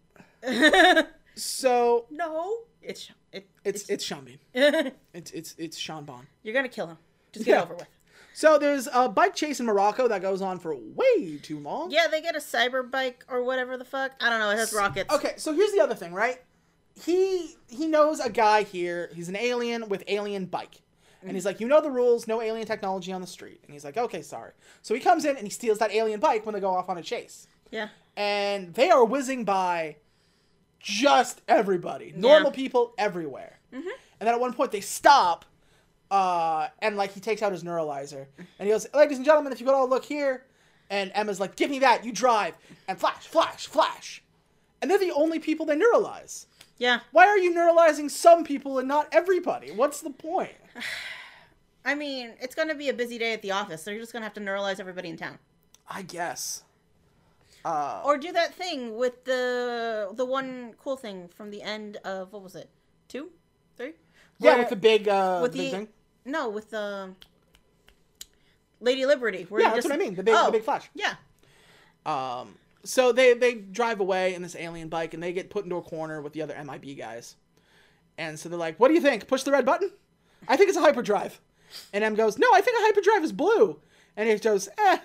So 1.36 2.06
no, 2.10 2.60
it's 2.82 3.10
it, 3.32 3.46
it's 3.64 3.88
it's 3.88 4.04
Sean 4.04 4.24
Bean. 4.24 4.38
it's 4.54 4.92
It's 5.12 5.30
it's 5.32 5.54
it's 5.58 5.76
Sean 5.76 6.04
Bond. 6.04 6.26
you're 6.42 6.54
gonna 6.54 6.68
kill 6.68 6.86
him. 6.86 6.98
Just 7.32 7.44
get 7.44 7.52
Yeah. 7.52 7.62
over 7.62 7.74
with. 7.74 7.86
So 8.32 8.58
there's 8.58 8.86
a 8.92 9.08
bike 9.08 9.34
chase 9.34 9.60
in 9.60 9.66
Morocco 9.66 10.08
that 10.08 10.20
goes 10.20 10.42
on 10.42 10.58
for 10.58 10.74
way 10.74 11.38
too 11.42 11.58
long. 11.58 11.90
Yeah, 11.90 12.06
they 12.06 12.20
get 12.20 12.36
a 12.36 12.38
cyber 12.38 12.88
bike 12.90 13.24
or 13.28 13.42
whatever 13.42 13.78
the 13.78 13.84
fuck. 13.84 14.12
I 14.20 14.28
don't 14.28 14.40
know. 14.40 14.50
It 14.50 14.58
has 14.58 14.74
rockets. 14.74 15.12
Okay, 15.14 15.34
so 15.38 15.54
here's 15.54 15.72
the 15.72 15.80
other 15.80 15.94
thing, 15.94 16.12
right? 16.12 16.42
He 17.02 17.56
he 17.68 17.86
knows 17.86 18.20
a 18.20 18.30
guy 18.30 18.62
here. 18.62 19.10
He's 19.14 19.28
an 19.28 19.36
alien 19.36 19.88
with 19.88 20.04
alien 20.08 20.46
bike. 20.46 20.82
And 21.22 21.32
he's 21.32 21.42
mm-hmm. 21.42 21.48
like, 21.48 21.60
you 21.60 21.66
know 21.66 21.80
the 21.80 21.90
rules, 21.90 22.28
no 22.28 22.40
alien 22.40 22.66
technology 22.66 23.10
on 23.12 23.20
the 23.20 23.26
street. 23.26 23.60
And 23.64 23.72
he's 23.72 23.84
like, 23.84 23.96
okay, 23.96 24.22
sorry. 24.22 24.52
So 24.82 24.94
he 24.94 25.00
comes 25.00 25.24
in 25.24 25.36
and 25.36 25.44
he 25.44 25.50
steals 25.50 25.78
that 25.78 25.90
alien 25.92 26.20
bike 26.20 26.46
when 26.46 26.54
they 26.54 26.60
go 26.60 26.70
off 26.72 26.88
on 26.88 26.98
a 26.98 27.02
chase. 27.02 27.48
Yeah. 27.72 27.88
and 28.16 28.72
they 28.74 28.90
are 28.90 29.04
whizzing 29.04 29.44
by 29.44 29.96
just 30.86 31.42
everybody, 31.48 32.12
normal 32.16 32.52
people 32.52 32.94
everywhere. 32.96 33.58
And 33.72 34.26
then 34.26 34.34
at 34.34 34.38
one 34.40 34.52
point 34.52 34.70
they 34.70 34.80
stop, 34.80 35.44
uh, 36.12 36.68
and 36.78 36.96
like 36.96 37.12
he 37.12 37.18
takes 37.18 37.42
out 37.42 37.50
his 37.50 37.64
neuralizer 37.64 38.26
and 38.38 38.66
he 38.66 38.68
goes, 38.68 38.86
"Ladies 38.94 39.16
and 39.16 39.26
gentlemen, 39.26 39.52
if 39.52 39.58
you 39.58 39.66
could 39.66 39.74
all 39.74 39.88
look 39.88 40.04
here." 40.04 40.44
And 40.88 41.10
Emma's 41.12 41.40
like, 41.40 41.56
"Give 41.56 41.68
me 41.70 41.80
that, 41.80 42.04
you 42.04 42.12
drive." 42.12 42.54
And 42.86 42.98
flash, 43.00 43.26
flash, 43.26 43.66
flash. 43.66 44.22
And 44.80 44.88
they're 44.88 44.98
the 44.98 45.10
only 45.10 45.40
people 45.40 45.66
they 45.66 45.76
neuralize. 45.76 46.46
Yeah. 46.78 47.00
Why 47.10 47.26
are 47.26 47.38
you 47.38 47.52
neuralizing 47.52 48.08
some 48.08 48.44
people 48.44 48.78
and 48.78 48.86
not 48.86 49.08
everybody? 49.10 49.72
What's 49.72 50.00
the 50.00 50.10
point? 50.10 50.54
I 51.84 51.96
mean, 51.96 52.34
it's 52.40 52.54
gonna 52.54 52.76
be 52.76 52.90
a 52.90 52.94
busy 52.94 53.18
day 53.18 53.32
at 53.32 53.42
the 53.42 53.50
office, 53.50 53.82
so 53.82 53.90
you're 53.90 54.00
just 54.00 54.12
gonna 54.12 54.24
have 54.24 54.34
to 54.34 54.40
neuralize 54.40 54.78
everybody 54.78 55.08
in 55.08 55.16
town. 55.16 55.38
I 55.90 56.02
guess. 56.02 56.62
Or 58.04 58.16
do 58.18 58.32
that 58.32 58.54
thing 58.54 58.96
with 58.96 59.24
the 59.24 60.10
the 60.14 60.24
one 60.24 60.74
cool 60.78 60.96
thing 60.96 61.28
from 61.28 61.50
the 61.50 61.62
end 61.62 61.96
of 62.04 62.32
what 62.32 62.42
was 62.42 62.54
it? 62.54 62.70
Two, 63.08 63.30
three? 63.76 63.92
Yeah, 64.38 64.50
Where- 64.52 64.58
with 64.60 64.68
the 64.70 64.76
big, 64.76 65.08
uh, 65.08 65.40
with 65.42 65.52
big 65.52 65.60
the 65.62 65.70
thing. 65.70 65.88
no 66.24 66.48
with 66.48 66.70
the 66.70 67.14
Lady 68.80 69.06
Liberty. 69.06 69.46
Where 69.48 69.60
Yeah, 69.62 69.68
that's 69.70 69.78
just, 69.78 69.88
what 69.88 69.94
I 69.94 70.02
mean, 70.04 70.14
the 70.14 70.22
big- 70.22 70.34
the 70.34 70.50
big 70.52 70.62
flash. 70.64 70.88
Yeah. 70.94 71.14
Um, 72.04 72.56
so 72.84 73.10
they 73.12 73.34
they 73.34 73.54
drive 73.54 74.00
away 74.00 74.34
in 74.34 74.42
this 74.42 74.54
alien 74.54 74.88
bike 74.88 75.14
and 75.14 75.22
they 75.22 75.32
get 75.32 75.50
put 75.50 75.64
into 75.64 75.76
a 75.76 75.82
corner 75.82 76.20
with 76.22 76.32
the 76.34 76.42
other 76.42 76.54
MIB 76.54 76.96
guys. 76.96 77.36
And 78.18 78.38
so 78.38 78.48
they're 78.48 78.58
like, 78.58 78.78
"What 78.78 78.88
do 78.88 78.94
you 78.94 79.00
think? 79.00 79.26
Push 79.26 79.42
the 79.42 79.50
red 79.52 79.64
button?" 79.66 79.90
I 80.48 80.56
think 80.56 80.68
it's 80.68 80.78
a 80.78 80.82
hyperdrive. 80.82 81.40
And 81.92 82.04
M 82.04 82.14
goes, 82.14 82.38
"No, 82.38 82.46
I 82.52 82.60
think 82.60 82.78
a 82.78 82.82
hyperdrive 82.86 83.24
is 83.24 83.32
blue." 83.32 83.80
And 84.16 84.28
he 84.28 84.36
goes, 84.38 84.68
"Eh, 84.78 84.98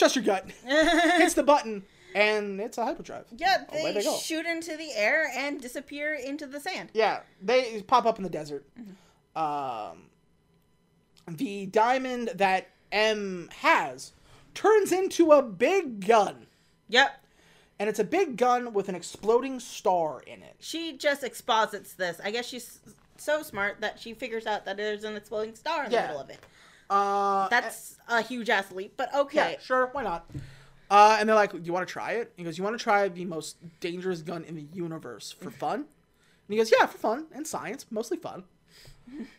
trust 0.00 0.16
your 0.16 0.24
gut." 0.24 0.50
Hits 0.66 1.34
the 1.34 1.42
button 1.44 1.84
and 2.14 2.60
it's 2.60 2.76
a 2.78 2.84
hyperdrive. 2.84 3.26
Yeah, 3.36 3.64
they, 3.72 3.92
they 3.92 4.02
shoot 4.02 4.46
into 4.46 4.76
the 4.76 4.92
air 4.94 5.30
and 5.36 5.60
disappear 5.60 6.14
into 6.14 6.46
the 6.46 6.58
sand. 6.60 6.90
Yeah, 6.92 7.20
they 7.40 7.82
pop 7.82 8.04
up 8.06 8.18
in 8.18 8.24
the 8.24 8.30
desert. 8.30 8.64
Um, 9.36 10.06
the 11.28 11.66
diamond 11.66 12.30
that 12.34 12.68
M 12.90 13.48
has 13.58 14.12
turns 14.54 14.90
into 14.92 15.30
a 15.32 15.42
big 15.42 16.06
gun. 16.06 16.46
Yep. 16.88 17.22
And 17.78 17.88
it's 17.88 17.98
a 17.98 18.04
big 18.04 18.36
gun 18.36 18.72
with 18.74 18.88
an 18.88 18.94
exploding 18.94 19.60
star 19.60 20.20
in 20.26 20.42
it. 20.42 20.56
She 20.58 20.96
just 20.98 21.22
exposits 21.22 21.94
this. 21.94 22.20
I 22.22 22.30
guess 22.30 22.46
she's 22.46 22.80
so 23.16 23.42
smart 23.42 23.80
that 23.80 23.98
she 24.00 24.12
figures 24.12 24.46
out 24.46 24.64
that 24.64 24.76
there's 24.76 25.04
an 25.04 25.16
exploding 25.16 25.54
star 25.54 25.84
in 25.84 25.90
Yeah. 25.92 26.02
the 26.02 26.08
middle 26.08 26.22
of 26.22 26.30
it. 26.30 26.40
Uh, 26.90 27.48
That's 27.48 27.96
a 28.08 28.20
huge 28.20 28.50
ass 28.50 28.72
leap, 28.72 28.94
but 28.96 29.08
yeah, 29.14 29.20
okay. 29.20 29.56
sure, 29.62 29.86
why 29.92 30.02
not? 30.02 30.28
Uh, 30.90 31.16
and 31.20 31.28
they're 31.28 31.36
like, 31.36 31.52
"Do 31.52 31.60
you 31.62 31.72
want 31.72 31.86
to 31.86 31.92
try 31.92 32.12
it?" 32.14 32.32
He 32.36 32.42
goes, 32.42 32.58
"You 32.58 32.64
want 32.64 32.76
to 32.76 32.82
try 32.82 33.06
the 33.08 33.24
most 33.24 33.56
dangerous 33.78 34.22
gun 34.22 34.42
in 34.44 34.56
the 34.56 34.66
universe 34.74 35.30
for 35.30 35.52
fun?" 35.52 35.80
And 35.80 35.86
he 36.48 36.56
goes, 36.56 36.72
"Yeah, 36.76 36.86
for 36.86 36.98
fun 36.98 37.26
and 37.32 37.46
science, 37.46 37.86
mostly 37.90 38.16
fun." 38.18 38.42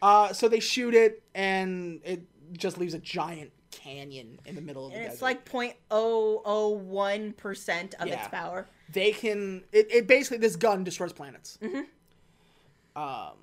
Uh, 0.02 0.34
so 0.34 0.50
they 0.50 0.60
shoot 0.60 0.94
it, 0.94 1.24
and 1.34 2.02
it 2.04 2.22
just 2.54 2.78
leaves 2.78 2.94
a 2.94 3.00
giant 3.00 3.52
canyon 3.72 4.38
in 4.46 4.54
the 4.56 4.62
middle 4.62 4.86
of 4.86 4.92
the 4.92 4.98
And 4.98 5.06
desert. 5.06 5.14
it's 5.14 5.22
like 5.22 5.46
0.001% 5.46 7.94
of 8.02 8.08
Yeah. 8.08 8.20
its 8.20 8.28
power. 8.28 8.68
they 8.92 9.14
can. 9.14 9.64
It, 9.72 9.88
it 9.90 10.08
basically 10.08 10.40
this 10.40 10.58
gun 10.58 10.84
destroys 10.84 11.14
planets. 11.14 11.58
Mm-hmm. 11.62 13.02
Um, 13.02 13.38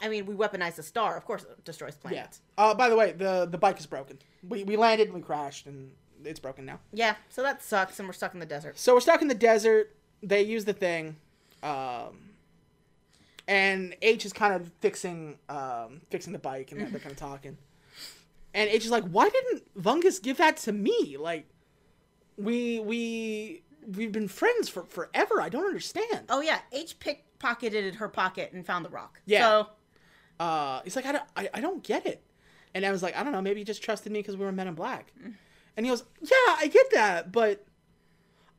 I 0.00 0.08
mean, 0.08 0.26
we 0.26 0.34
weaponize 0.34 0.78
a 0.78 0.82
star. 0.82 1.16
Of 1.16 1.24
course, 1.24 1.42
it 1.42 1.64
destroys 1.64 1.94
yeah. 1.96 2.08
planets. 2.08 2.40
Uh, 2.56 2.74
by 2.74 2.88
the 2.88 2.96
way, 2.96 3.12
the 3.12 3.46
the 3.50 3.58
bike 3.58 3.78
is 3.78 3.86
broken. 3.86 4.18
We 4.48 4.64
we 4.64 4.76
landed, 4.76 5.08
and 5.08 5.14
we 5.14 5.20
crashed, 5.20 5.66
and 5.66 5.90
it's 6.24 6.40
broken 6.40 6.64
now. 6.64 6.80
Yeah. 6.92 7.16
so 7.30 7.42
that 7.42 7.62
sucks, 7.62 7.98
and 7.98 8.08
we're 8.08 8.12
stuck 8.12 8.34
in 8.34 8.40
the 8.40 8.46
desert. 8.46 8.78
So 8.78 8.94
we're 8.94 9.00
stuck 9.00 9.22
in 9.22 9.28
the 9.28 9.34
desert. 9.34 9.94
They 10.22 10.42
use 10.42 10.64
the 10.64 10.72
thing, 10.72 11.16
um, 11.62 12.30
and 13.46 13.96
H 14.02 14.26
is 14.26 14.32
kind 14.32 14.54
of 14.54 14.70
fixing 14.80 15.38
um, 15.48 16.00
fixing 16.10 16.32
the 16.32 16.38
bike, 16.38 16.72
and 16.72 16.80
they're 16.80 17.00
kind 17.00 17.12
of 17.12 17.18
talking. 17.18 17.56
And 18.54 18.70
H 18.70 18.84
is 18.84 18.90
like, 18.90 19.04
"Why 19.04 19.28
didn't 19.28 19.62
Vungus 19.80 20.22
give 20.22 20.38
that 20.38 20.56
to 20.58 20.72
me? 20.72 21.16
Like, 21.18 21.46
we 22.36 22.80
we 22.80 23.62
we've 23.96 24.12
been 24.12 24.28
friends 24.28 24.68
for 24.68 24.84
forever. 24.84 25.40
I 25.40 25.48
don't 25.48 25.66
understand." 25.66 26.26
Oh, 26.28 26.40
yeah. 26.40 26.60
H 26.72 26.98
pickpocketed 26.98 27.96
her 27.96 28.08
pocket 28.08 28.52
and 28.52 28.66
found 28.66 28.84
the 28.84 28.90
rock. 28.90 29.20
Yeah. 29.26 29.40
So, 29.40 29.68
Uh, 30.38 30.80
he's 30.84 30.96
like, 30.96 31.06
"I 31.06 31.12
don't 31.12 31.24
I, 31.36 31.48
I 31.54 31.60
don't 31.60 31.82
get 31.82 32.06
it." 32.06 32.22
And 32.74 32.84
I 32.84 32.92
was 32.92 33.02
like, 33.02 33.16
"I 33.16 33.22
don't 33.22 33.32
know. 33.32 33.42
Maybe 33.42 33.60
he 33.60 33.64
just 33.64 33.82
trusted 33.82 34.12
me 34.12 34.20
because 34.20 34.36
we 34.36 34.44
were 34.44 34.52
Men 34.52 34.68
in 34.68 34.74
Black." 34.74 35.12
And 35.76 35.86
he 35.86 35.90
goes, 35.90 36.04
"Yeah, 36.20 36.56
I 36.58 36.68
get 36.72 36.90
that, 36.92 37.32
but." 37.32 37.64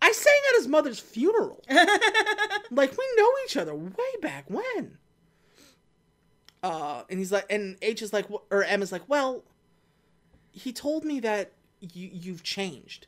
I 0.02 0.14
sang 0.14 0.42
at 0.52 0.60
his 0.60 0.68
mother's 0.70 0.98
funeral. 0.98 1.62
like 2.72 2.98
we 2.98 3.06
know 3.18 3.30
each 3.44 3.58
other 3.58 3.76
way 3.76 3.92
back 4.22 4.46
when. 4.48 4.98
Uh, 6.62 7.04
and 7.10 7.20
he's 7.20 7.32
like, 7.32 7.46
and 7.50 7.78
H 7.82 8.02
is 8.02 8.14
like, 8.14 8.26
or 8.50 8.64
M 8.64 8.82
is 8.82 8.92
like, 8.92 9.08
well, 9.08 9.44
he 10.52 10.74
told 10.74 11.06
me 11.06 11.20
that 11.22 11.52
you 11.80 12.10
you've 12.12 12.44
changed, 12.44 13.08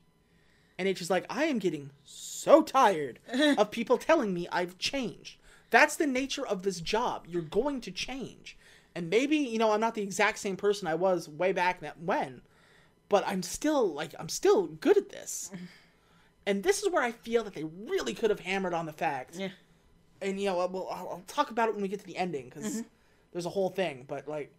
and 0.78 0.88
H 0.88 1.02
is 1.02 1.10
like, 1.10 1.26
I 1.30 1.46
am 1.46 1.60
getting 1.60 1.92
so 2.04 2.62
tired 2.62 3.20
of 3.58 3.72
people 3.72 3.98
telling 3.98 4.34
me 4.34 4.48
I've 4.52 4.78
changed. 4.78 5.38
That's 5.70 5.96
the 5.96 6.08
nature 6.08 6.46
of 6.46 6.64
this 6.64 6.82
job. 6.82 7.26
You're 7.28 7.42
going 7.42 7.82
to 7.82 7.92
change, 7.92 8.58
and 8.96 9.10
maybe 9.10 9.38
you 9.38 9.58
know 9.58 9.72
I'm 9.72 9.80
not 9.82 9.96
the 9.96 10.02
exact 10.04 10.40
same 10.40 10.58
person 10.58 10.88
I 10.88 10.96
was 10.96 11.28
way 11.30 11.52
back 11.54 11.82
when, 12.00 12.42
but 13.10 13.24
I'm 13.28 13.44
still 13.44 13.94
like 13.94 14.14
I'm 14.20 14.30
still 14.30 14.68
good 14.68 14.98
at 14.98 15.10
this. 15.10 15.52
And 16.48 16.64
this 16.64 16.82
is 16.82 16.90
where 16.90 17.04
I 17.04 17.12
feel 17.12 17.44
that 17.44 17.54
they 17.54 17.64
really 17.66 18.16
could 18.16 18.32
have 18.32 18.40
hammered 18.40 18.74
on 18.74 18.88
the 18.88 18.92
facts. 18.94 19.38
yeah. 19.38 19.50
And 20.24 20.40
you 20.40 20.48
know, 20.48 20.56
well, 20.66 20.88
I'll, 20.92 21.08
I'll 21.10 21.24
talk 21.28 21.52
about 21.52 21.70
it 21.70 21.76
when 21.76 21.84
we 21.84 21.88
get 21.88 22.00
to 22.00 22.06
the 22.06 22.18
ending 22.18 22.46
because 22.50 22.66
Mm-hmm. 22.78 22.82
there's 23.32 23.46
a 23.46 23.50
whole 23.50 23.70
thing. 23.70 24.06
But 24.08 24.28
like, 24.28 24.52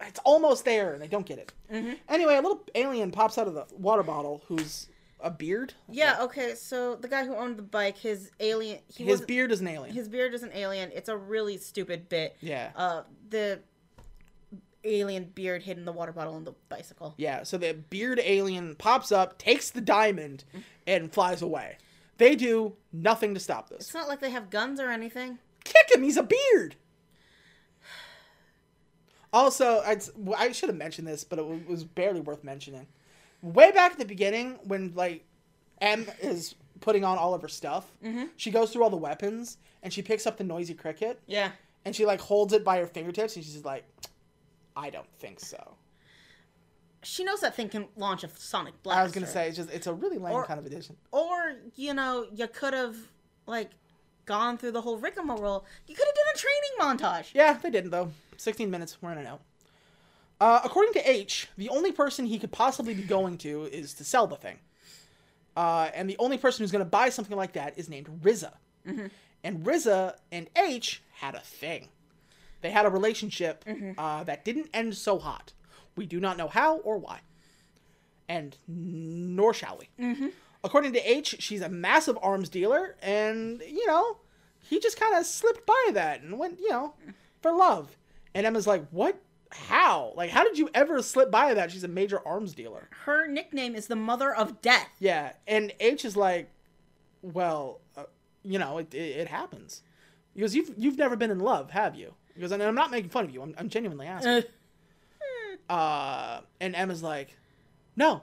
it's 0.00 0.20
almost 0.24 0.64
there, 0.64 0.94
and 0.94 1.02
they 1.02 1.08
don't 1.08 1.26
get 1.26 1.38
it. 1.38 1.52
Mm-hmm. 1.70 1.92
Anyway, 2.08 2.34
a 2.36 2.40
little 2.40 2.62
alien 2.74 3.10
pops 3.10 3.36
out 3.36 3.46
of 3.46 3.52
the 3.52 3.66
water 3.76 4.02
bottle, 4.02 4.42
who's 4.46 4.86
a 5.22 5.30
beard. 5.30 5.74
Yeah. 5.88 6.18
Okay. 6.22 6.54
So 6.54 6.96
the 6.96 7.08
guy 7.08 7.24
who 7.24 7.34
owned 7.34 7.56
the 7.56 7.62
bike, 7.62 7.96
his 7.98 8.30
alien, 8.40 8.78
he 8.88 9.04
His 9.04 9.20
beard 9.20 9.52
is 9.52 9.60
an 9.60 9.68
alien. 9.68 9.94
his 9.94 10.08
beard 10.08 10.34
is 10.34 10.42
an 10.42 10.50
alien. 10.54 10.90
It's 10.94 11.08
a 11.08 11.16
really 11.16 11.56
stupid 11.56 12.08
bit. 12.08 12.36
Yeah. 12.40 12.70
Uh, 12.76 13.02
the 13.30 13.60
alien 14.84 15.24
beard 15.34 15.62
hid 15.62 15.78
in 15.78 15.84
the 15.84 15.92
water 15.92 16.12
bottle 16.12 16.34
on 16.34 16.44
the 16.44 16.54
bicycle. 16.68 17.14
Yeah, 17.16 17.44
so 17.44 17.56
the 17.56 17.72
beard 17.72 18.20
alien 18.22 18.74
pops 18.74 19.12
up, 19.12 19.38
takes 19.38 19.70
the 19.70 19.80
diamond, 19.80 20.42
and 20.86 21.12
flies 21.12 21.40
away. 21.40 21.76
They 22.18 22.34
do 22.34 22.74
nothing 22.92 23.32
to 23.34 23.40
stop 23.40 23.68
this. 23.68 23.78
It's 23.80 23.94
not 23.94 24.08
like 24.08 24.18
they 24.20 24.30
have 24.30 24.50
guns 24.50 24.80
or 24.80 24.90
anything. 24.90 25.38
Kick 25.62 25.94
him, 25.94 26.02
he's 26.02 26.16
a 26.16 26.22
beard! 26.24 26.74
Also, 29.32 29.80
I'd, 29.86 30.02
I 30.36 30.52
should 30.52 30.68
have 30.68 30.76
mentioned 30.76 31.08
this, 31.08 31.24
but 31.24 31.38
it 31.38 31.66
was 31.66 31.84
barely 31.84 32.20
worth 32.20 32.44
mentioning. 32.44 32.86
Way 33.42 33.72
back 33.72 33.92
at 33.92 33.98
the 33.98 34.04
beginning, 34.04 34.58
when, 34.64 34.92
like, 34.94 35.24
M 35.80 36.06
is 36.20 36.54
putting 36.80 37.04
on 37.04 37.18
all 37.18 37.34
of 37.34 37.42
her 37.42 37.48
stuff, 37.48 37.92
mm-hmm. 38.02 38.26
she 38.36 38.50
goes 38.50 38.72
through 38.72 38.84
all 38.84 38.90
the 38.90 38.96
weapons, 38.96 39.58
and 39.82 39.92
she 39.92 40.00
picks 40.02 40.26
up 40.26 40.36
the 40.36 40.44
noisy 40.44 40.74
cricket, 40.74 41.20
Yeah. 41.26 41.50
and 41.84 41.94
she, 41.94 42.06
like, 42.06 42.20
holds 42.20 42.52
it 42.52 42.64
by 42.64 42.78
her 42.78 42.86
fingertips, 42.86 43.36
and 43.36 43.44
she's 43.44 43.64
like, 43.64 43.84
I 44.76 44.90
don't 44.90 45.10
think 45.18 45.40
so. 45.40 45.76
She 47.02 47.24
knows 47.24 47.40
that 47.40 47.56
thing 47.56 47.68
can 47.68 47.88
launch 47.96 48.22
a 48.22 48.28
sonic 48.36 48.80
blast. 48.84 48.98
I 48.98 49.02
was 49.02 49.12
gonna 49.12 49.26
say, 49.26 49.48
it's 49.48 49.56
just, 49.56 49.70
it's 49.70 49.88
a 49.88 49.92
really 49.92 50.18
lame 50.18 50.34
Or- 50.34 50.44
kind 50.44 50.60
of 50.60 50.66
addition. 50.66 50.96
Or 51.10 51.54
you 51.74 51.94
know, 51.94 52.26
you 52.32 52.46
could 52.46 52.74
have 52.74 52.96
like 53.46 53.70
gone 54.24 54.56
through 54.56 54.70
the 54.70 54.80
whole 54.80 54.98
rigmarole. 54.98 55.64
You 55.88 55.96
could 55.96 56.06
have 56.06 56.14
done 56.14 56.24
a 56.32 56.38
training 56.38 56.98
montage. 56.98 57.30
Yeah, 57.34 57.54
they 57.54 57.70
didn't 57.70 57.90
though. 57.90 58.12
16 58.36 58.70
minutes, 58.70 58.98
we're 59.02 59.10
in 59.12 59.18
and 59.18 59.26
out. 59.26 59.40
Uh, 60.42 60.60
according 60.64 60.92
to 60.92 61.08
H, 61.08 61.46
the 61.56 61.68
only 61.68 61.92
person 61.92 62.26
he 62.26 62.36
could 62.36 62.50
possibly 62.50 62.94
be 62.94 63.04
going 63.04 63.38
to 63.38 63.62
is 63.66 63.94
to 63.94 64.02
sell 64.02 64.26
the 64.26 64.34
thing. 64.34 64.58
Uh, 65.56 65.88
and 65.94 66.10
the 66.10 66.16
only 66.18 66.36
person 66.36 66.64
who's 66.64 66.72
going 66.72 66.84
to 66.84 66.90
buy 66.90 67.10
something 67.10 67.36
like 67.36 67.52
that 67.52 67.78
is 67.78 67.88
named 67.88 68.08
Riza. 68.24 68.52
And 69.44 69.64
Riza 69.64 70.16
and 70.32 70.48
H 70.56 71.00
had 71.12 71.36
a 71.36 71.40
thing. 71.40 71.90
They 72.60 72.70
had 72.72 72.86
a 72.86 72.90
relationship 72.90 73.64
uh, 73.96 74.24
that 74.24 74.44
didn't 74.44 74.68
end 74.74 74.96
so 74.96 75.20
hot. 75.20 75.52
We 75.94 76.06
do 76.06 76.18
not 76.18 76.36
know 76.36 76.48
how 76.48 76.78
or 76.78 76.98
why. 76.98 77.20
And 78.28 78.56
nor 78.66 79.54
shall 79.54 79.78
we. 79.78 79.90
According 80.64 80.92
to 80.94 81.08
H, 81.08 81.36
she's 81.38 81.60
a 81.60 81.68
massive 81.68 82.18
arms 82.20 82.48
dealer, 82.48 82.96
and, 83.00 83.60
you 83.60 83.86
know, 83.86 84.16
he 84.60 84.80
just 84.80 84.98
kind 84.98 85.14
of 85.14 85.24
slipped 85.24 85.66
by 85.66 85.90
that 85.92 86.22
and 86.22 86.36
went, 86.36 86.58
you 86.58 86.70
know, 86.70 86.94
for 87.40 87.52
love. 87.52 87.96
And 88.34 88.44
Emma's 88.44 88.66
like, 88.66 88.88
what? 88.90 89.20
How? 89.54 90.12
Like, 90.16 90.30
how 90.30 90.44
did 90.44 90.58
you 90.58 90.68
ever 90.74 91.02
slip 91.02 91.30
by 91.30 91.54
that? 91.54 91.70
She's 91.70 91.84
a 91.84 91.88
major 91.88 92.20
arms 92.26 92.54
dealer. 92.54 92.88
Her 93.04 93.26
nickname 93.26 93.74
is 93.74 93.86
the 93.86 93.96
Mother 93.96 94.34
of 94.34 94.60
Death. 94.62 94.88
Yeah. 94.98 95.32
And 95.46 95.72
H 95.80 96.04
is 96.04 96.16
like, 96.16 96.50
well, 97.22 97.80
uh, 97.96 98.04
you 98.42 98.58
know, 98.58 98.78
it, 98.78 98.94
it, 98.94 99.16
it 99.18 99.28
happens. 99.28 99.82
He 100.34 100.40
goes, 100.40 100.54
you've, 100.54 100.72
you've 100.76 100.98
never 100.98 101.16
been 101.16 101.30
in 101.30 101.40
love, 101.40 101.70
have 101.70 101.94
you? 101.94 102.14
He 102.34 102.40
goes, 102.40 102.50
and 102.52 102.62
I'm 102.62 102.74
not 102.74 102.90
making 102.90 103.10
fun 103.10 103.24
of 103.24 103.30
you. 103.30 103.42
I'm, 103.42 103.54
I'm 103.58 103.68
genuinely 103.68 104.06
asking. 104.06 104.44
Uh, 105.68 106.40
and 106.60 106.74
Emma's 106.74 107.02
like, 107.02 107.36
no, 107.96 108.22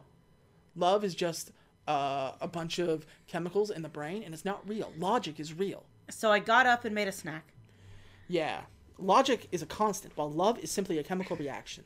love 0.75 1.03
is 1.03 1.13
just 1.15 1.51
uh, 1.87 2.31
a 2.41 2.47
bunch 2.47 2.79
of 2.79 3.05
chemicals 3.27 3.69
in 3.69 3.81
the 3.81 3.89
brain, 3.89 4.23
and 4.23 4.33
it's 4.33 4.45
not 4.45 4.67
real. 4.67 4.91
Logic 4.97 5.39
is 5.39 5.53
real. 5.53 5.83
So 6.09 6.31
I 6.31 6.39
got 6.39 6.65
up 6.65 6.85
and 6.85 6.93
made 6.95 7.07
a 7.07 7.11
snack. 7.11 7.53
Yeah, 8.27 8.61
logic 8.99 9.47
is 9.51 9.61
a 9.61 9.65
constant, 9.65 10.15
while 10.17 10.29
love 10.29 10.59
is 10.59 10.71
simply 10.71 10.97
a 10.97 11.03
chemical 11.03 11.35
reaction. 11.35 11.85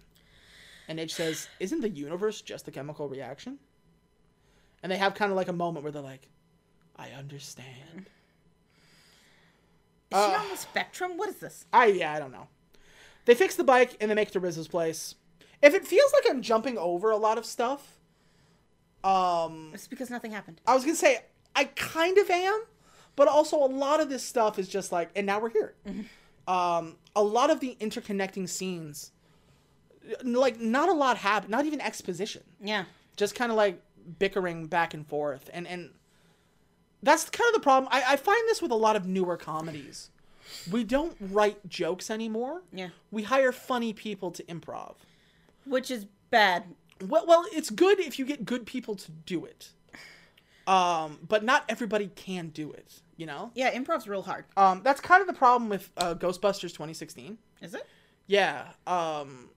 And 0.88 0.99
H 0.99 1.14
says, 1.14 1.47
isn't 1.59 1.82
the 1.82 1.89
universe 1.89 2.41
just 2.41 2.68
a 2.68 2.72
chemical 2.72 3.07
reaction? 3.07 3.59
And 4.82 4.91
they 4.91 4.97
have 4.97 5.14
kind 5.14 5.32
of 5.32 5.38
like 5.38 5.47
a 5.47 5.53
moment 5.53 5.84
where 5.84 5.91
they're 5.91 6.01
like, 6.01 6.28
I 6.97 7.09
understand. 7.11 8.09
Is 10.11 10.18
she 10.18 10.36
on 10.36 10.49
the 10.49 10.57
spectrum? 10.57 11.18
What 11.18 11.30
is 11.30 11.38
this? 11.38 11.66
I 11.72 11.88
yeah, 11.88 12.14
I 12.14 12.20
don't 12.20 12.32
know. 12.32 12.47
They 13.26 13.34
fix 13.34 13.55
the 13.55 13.64
bike 13.64 13.97
and 13.99 14.11
they 14.11 14.16
make 14.16 14.28
it 14.28 14.32
to 14.34 14.39
Riz's 14.39 14.68
place. 14.68 15.16
If 15.61 15.74
it 15.74 15.88
feels 15.88 16.11
like 16.14 16.30
I'm 16.30 16.41
jumping 16.41 16.78
over 16.78 17.09
a 17.09 17.18
lot 17.18 17.38
of 17.38 17.45
stuff, 17.45 17.97
um, 19.03 19.72
It's 19.74 19.88
because 19.88 20.09
nothing 20.09 20.32
happened. 20.32 20.61
I 20.68 20.76
was 20.76 20.84
gonna 20.84 20.95
say 20.95 21.22
I 21.55 21.66
kind 21.66 22.18
of 22.18 22.30
am, 22.30 22.64
but 23.16 23.28
also 23.28 23.57
a 23.57 23.68
lot 23.68 24.01
of 24.01 24.09
this 24.09 24.24
stuff 24.24 24.59
is 24.59 24.68
just 24.68 24.91
like, 24.91 25.09
and 25.16 25.26
now 25.26 25.39
we're 25.39 25.49
here. 25.49 25.74
Um, 26.47 26.97
a 27.16 27.24
lot 27.24 27.49
of 27.49 27.59
the 27.59 27.76
interconnecting 27.80 28.47
scenes, 28.49 29.11
like 30.24 30.59
not 30.59 30.89
a 30.89 30.93
lot 30.93 31.18
happen, 31.18 31.49
not 31.51 31.66
even 31.66 31.80
exposition, 31.82 32.43
Yeah. 32.61 32.86
just 33.16 33.36
kind 33.36 33.51
of 33.51 33.57
like 33.57 33.82
bickering 34.20 34.68
back 34.68 34.93
and 34.93 35.07
forth, 35.07 35.49
and 35.53 35.68
and 35.68 35.91
that's 37.01 37.30
kind 37.30 37.47
of 37.49 37.53
the 37.55 37.59
problem. 37.59 37.89
I, 37.91 38.14
I 38.14 38.16
find 38.16 38.47
this 38.47 38.61
with 38.61 38.72
a 38.72 38.76
lot 38.76 38.95
of 38.95 39.05
newer 39.05 39.36
comedies. 39.38 40.09
We 40.72 40.84
don't 40.84 41.16
write 41.20 41.68
jokes 41.68 42.09
anymore. 42.09 42.61
Yeah. 42.72 42.89
We 43.11 43.24
hire 43.24 43.51
funny 43.51 43.91
people 43.93 44.32
to 44.32 44.43
improv. 44.43 44.95
Which 45.66 45.89
is 45.91 46.05
bad. 46.30 46.64
Well, 47.05 47.26
well, 47.28 47.45
it's 47.51 47.70
good 47.70 47.99
if 47.99 48.20
you 48.20 48.26
get 48.26 48.45
good 48.45 48.66
people 48.66 48.95
to 48.95 49.11
do 49.11 49.43
it. 49.45 49.72
Um, 50.66 51.20
but 51.28 51.43
not 51.43 51.66
everybody 51.68 52.07
can 52.16 52.47
do 52.49 52.72
it, 52.72 53.01
you 53.18 53.26
know? 53.26 53.51
Yeah, 53.55 53.72
improv's 53.72 54.07
real 54.07 54.22
hard. 54.22 54.45
Um, 54.57 54.82
that's 54.84 55.01
kind 55.01 55.22
of 55.22 55.28
the 55.28 55.34
problem 55.34 55.70
with 55.70 55.91
uh, 55.97 56.16
Ghostbusters 56.16 56.72
2016. 56.72 57.38
Is 57.61 57.74
it? 57.74 57.88
Yeah. 58.28 58.66
Um, 58.88 59.49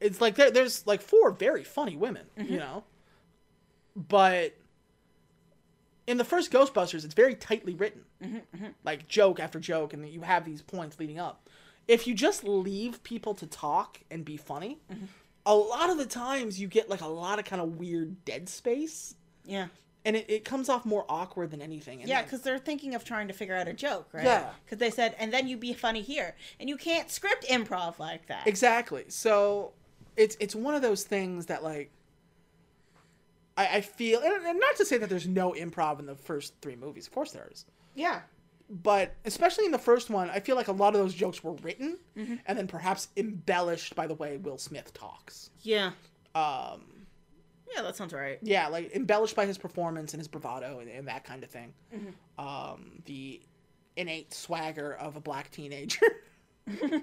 it's 0.00 0.20
like 0.20 0.34
there, 0.34 0.50
there's 0.50 0.86
like 0.86 1.00
four 1.00 1.30
very 1.30 1.64
funny 1.64 1.96
women, 1.96 2.26
you 2.36 2.58
know? 2.58 2.84
But 3.94 4.56
in 6.06 6.16
the 6.16 6.24
first 6.24 6.50
Ghostbusters, 6.50 7.04
it's 7.04 7.14
very 7.14 7.34
tightly 7.34 7.74
written. 7.74 8.02
Like 8.84 9.06
joke 9.08 9.38
after 9.40 9.60
joke, 9.60 9.92
and 9.92 10.08
you 10.08 10.22
have 10.22 10.44
these 10.44 10.62
points 10.62 10.98
leading 10.98 11.18
up. 11.18 11.48
If 11.88 12.06
you 12.06 12.14
just 12.14 12.44
leave 12.44 13.02
people 13.02 13.34
to 13.34 13.46
talk 13.46 14.00
and 14.10 14.24
be 14.24 14.36
funny, 14.36 14.78
a 15.44 15.54
lot 15.54 15.90
of 15.90 15.98
the 15.98 16.06
times 16.06 16.60
you 16.60 16.68
get 16.68 16.88
like 16.88 17.00
a 17.00 17.06
lot 17.08 17.38
of 17.38 17.44
kind 17.44 17.60
of 17.60 17.76
weird 17.76 18.24
dead 18.24 18.48
space. 18.48 19.14
Yeah. 19.44 19.66
And 20.04 20.16
it, 20.16 20.28
it 20.28 20.44
comes 20.44 20.68
off 20.68 20.84
more 20.84 21.04
awkward 21.08 21.52
than 21.52 21.62
anything. 21.62 22.00
And 22.00 22.08
Yeah, 22.08 22.22
because 22.22 22.42
they're 22.42 22.58
thinking 22.58 22.94
of 22.94 23.04
trying 23.04 23.28
to 23.28 23.34
figure 23.34 23.54
out 23.54 23.68
a 23.68 23.72
joke, 23.72 24.08
right? 24.12 24.24
Yeah. 24.24 24.50
Because 24.64 24.78
they 24.78 24.90
said, 24.90 25.14
and 25.18 25.32
then 25.32 25.46
you'd 25.46 25.60
be 25.60 25.72
funny 25.72 26.02
here, 26.02 26.34
and 26.58 26.68
you 26.68 26.76
can't 26.76 27.08
script 27.10 27.46
improv 27.48 27.98
like 27.98 28.26
that. 28.26 28.46
Exactly. 28.46 29.04
So 29.08 29.72
it's 30.16 30.36
it's 30.40 30.54
one 30.54 30.74
of 30.74 30.82
those 30.82 31.04
things 31.04 31.46
that 31.46 31.62
like 31.62 31.90
I, 33.56 33.76
I 33.76 33.80
feel 33.80 34.20
and, 34.20 34.44
and 34.46 34.58
not 34.60 34.76
to 34.76 34.84
say 34.84 34.98
that 34.98 35.08
there's 35.08 35.28
no 35.28 35.52
improv 35.52 35.98
in 36.00 36.06
the 36.06 36.14
first 36.14 36.54
three 36.60 36.76
movies. 36.76 37.06
Of 37.06 37.12
course 37.12 37.32
there 37.32 37.48
is. 37.52 37.64
Yeah. 37.94 38.20
But 38.70 39.14
especially 39.26 39.66
in 39.66 39.72
the 39.72 39.78
first 39.78 40.08
one, 40.08 40.30
I 40.30 40.40
feel 40.40 40.56
like 40.56 40.68
a 40.68 40.72
lot 40.72 40.94
of 40.94 41.00
those 41.00 41.12
jokes 41.14 41.44
were 41.44 41.52
written 41.54 41.98
and 42.16 42.58
then 42.58 42.66
perhaps 42.66 43.08
embellished 43.16 43.94
by 43.94 44.06
the 44.06 44.14
way 44.14 44.38
Will 44.38 44.56
Smith 44.58 44.92
talks. 44.94 45.50
Yeah. 45.60 45.92
Um 46.34 46.82
Yeah, 47.74 47.82
that 47.82 47.96
sounds 47.96 48.12
right. 48.12 48.38
yeah, 48.42 48.68
like 48.68 48.94
embellished 48.94 49.34
by 49.36 49.46
his 49.46 49.58
performance 49.58 50.12
and 50.14 50.20
his 50.20 50.28
bravado 50.28 50.78
and, 50.80 50.90
and 50.90 51.08
that 51.08 51.24
kind 51.24 51.42
of 51.44 51.50
thing. 51.50 51.72
Um 52.38 53.02
the 53.06 53.40
innate 53.96 54.32
swagger 54.34 54.94
of 54.94 55.16
a 55.16 55.20
black 55.20 55.50
teenager. 55.50 56.06
Did 56.80 57.02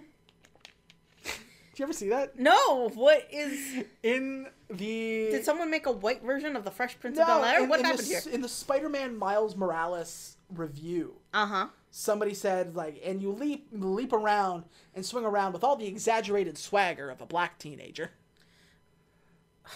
you 1.77 1.83
ever 1.85 1.93
see 1.93 2.09
that? 2.09 2.37
No, 2.37 2.89
what 2.89 3.25
is? 3.31 3.85
In 4.03 4.47
the 4.69 5.29
Did 5.31 5.45
someone 5.45 5.71
make 5.71 5.85
a 5.85 5.91
white 5.91 6.21
version 6.23 6.55
of 6.57 6.65
the 6.65 6.71
Fresh 6.71 6.99
Prince 6.99 7.17
of 7.17 7.25
Bel 7.27 7.45
Air? 7.45 7.63
What 7.65 7.79
in 7.79 7.85
happened 7.85 8.05
the, 8.07 8.09
here? 8.09 8.21
In 8.33 8.41
the 8.41 8.49
Spider-Man 8.49 9.17
Miles 9.17 9.55
Morales 9.55 10.35
review, 10.53 11.15
Uh 11.33 11.45
huh. 11.45 11.67
somebody 11.91 12.33
said 12.33 12.75
like, 12.75 13.01
and 13.05 13.21
you 13.21 13.31
leap 13.31 13.67
leap 13.71 14.11
around 14.11 14.65
and 14.93 15.05
swing 15.05 15.23
around 15.23 15.53
with 15.53 15.63
all 15.63 15.75
the 15.77 15.87
exaggerated 15.87 16.57
swagger 16.57 17.09
of 17.09 17.21
a 17.21 17.25
black 17.25 17.57
teenager. 17.59 18.11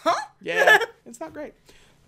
Huh? 0.04 0.14
Yeah, 0.42 0.78
it's 1.06 1.20
not 1.20 1.34
great. 1.34 1.54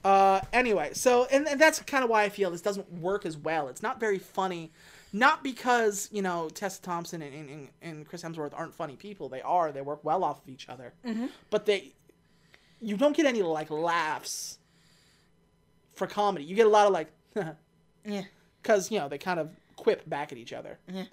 Uh, 0.03 0.39
anyway, 0.53 0.91
so 0.93 1.25
and, 1.31 1.47
and 1.47 1.59
that's 1.59 1.79
kind 1.81 2.03
of 2.03 2.09
why 2.09 2.23
I 2.23 2.29
feel 2.29 2.51
this 2.51 2.61
doesn't 2.61 2.91
work 2.93 3.25
as 3.25 3.37
well. 3.37 3.67
It's 3.69 3.81
not 3.81 3.99
very 3.99 4.19
funny, 4.19 4.71
not 5.13 5.43
because 5.43 6.09
you 6.11 6.21
know 6.21 6.49
Tessa 6.49 6.81
Thompson 6.81 7.21
and, 7.21 7.49
and, 7.49 7.67
and 7.81 8.07
Chris 8.07 8.21
Hemsworth 8.21 8.53
aren't 8.55 8.73
funny 8.73 8.95
people. 8.95 9.29
They 9.29 9.41
are. 9.41 9.71
They 9.71 9.81
work 9.81 10.03
well 10.03 10.23
off 10.23 10.43
of 10.43 10.49
each 10.49 10.69
other. 10.69 10.93
But 11.49 11.65
they, 11.65 11.93
you 12.81 12.97
don't 12.97 13.15
get 13.17 13.25
any 13.25 13.41
like 13.41 13.71
laughs 13.71 14.59
for 15.95 16.07
comedy. 16.07 16.45
You 16.45 16.55
get 16.55 16.67
a 16.67 16.69
lot 16.69 16.85
of 16.87 16.93
like, 16.93 17.11
Yeah. 18.05 18.23
because 18.61 18.91
you 18.91 18.99
know 18.99 19.07
they 19.09 19.17
kind 19.17 19.39
of 19.39 19.49
quip 19.75 20.07
back 20.09 20.31
at 20.31 20.37
each 20.37 20.53
other. 20.53 20.77
Yeah. 20.91 21.05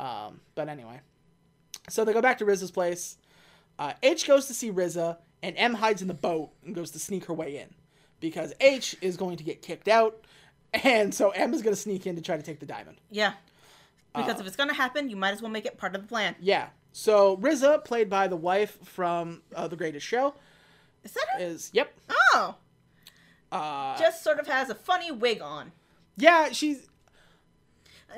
Um, 0.00 0.40
but 0.56 0.68
anyway, 0.68 1.00
so 1.88 2.04
they 2.04 2.12
go 2.12 2.20
back 2.22 2.38
to 2.38 2.44
Riza's 2.44 2.70
place. 2.72 3.16
Uh, 3.78 3.92
H 4.02 4.26
goes 4.26 4.46
to 4.46 4.54
see 4.54 4.70
Riza, 4.70 5.18
and 5.44 5.56
M 5.58 5.74
hides 5.74 6.02
in 6.02 6.08
the 6.08 6.14
boat 6.14 6.50
and 6.64 6.74
goes 6.74 6.90
to 6.92 6.98
sneak 6.98 7.26
her 7.26 7.34
way 7.34 7.58
in 7.58 7.68
because 8.20 8.52
H 8.60 8.96
is 9.00 9.16
going 9.16 9.36
to 9.36 9.44
get 9.44 9.62
kicked 9.62 9.88
out, 9.88 10.24
and 10.72 11.14
so 11.14 11.30
M 11.30 11.52
is 11.54 11.62
going 11.62 11.74
to 11.74 11.80
sneak 11.80 12.06
in 12.06 12.16
to 12.16 12.22
try 12.22 12.36
to 12.36 12.42
take 12.42 12.58
the 12.60 12.66
diamond. 12.66 12.96
Yeah. 13.10 13.34
Because 14.14 14.40
if 14.40 14.46
it's 14.46 14.54
gonna 14.54 14.74
happen, 14.74 15.10
you 15.10 15.16
might 15.16 15.32
as 15.32 15.42
well 15.42 15.50
make 15.50 15.66
it 15.66 15.76
part 15.76 15.96
of 15.96 16.02
the 16.02 16.06
plan. 16.06 16.36
Yeah. 16.40 16.68
So 16.92 17.36
Riza, 17.38 17.82
played 17.84 18.08
by 18.08 18.28
the 18.28 18.36
wife 18.36 18.78
from 18.84 19.42
uh, 19.56 19.66
The 19.66 19.74
Greatest 19.74 20.06
Show, 20.06 20.34
Is 21.02 21.10
that 21.14 21.24
her? 21.32 21.44
is 21.44 21.70
yep. 21.72 21.92
Oh. 22.32 22.54
Uh, 23.50 23.98
Just 23.98 24.22
sort 24.22 24.38
of 24.38 24.46
has 24.46 24.70
a 24.70 24.74
funny 24.76 25.10
wig 25.10 25.40
on. 25.42 25.72
yeah, 26.16 26.50
she's 26.52 26.86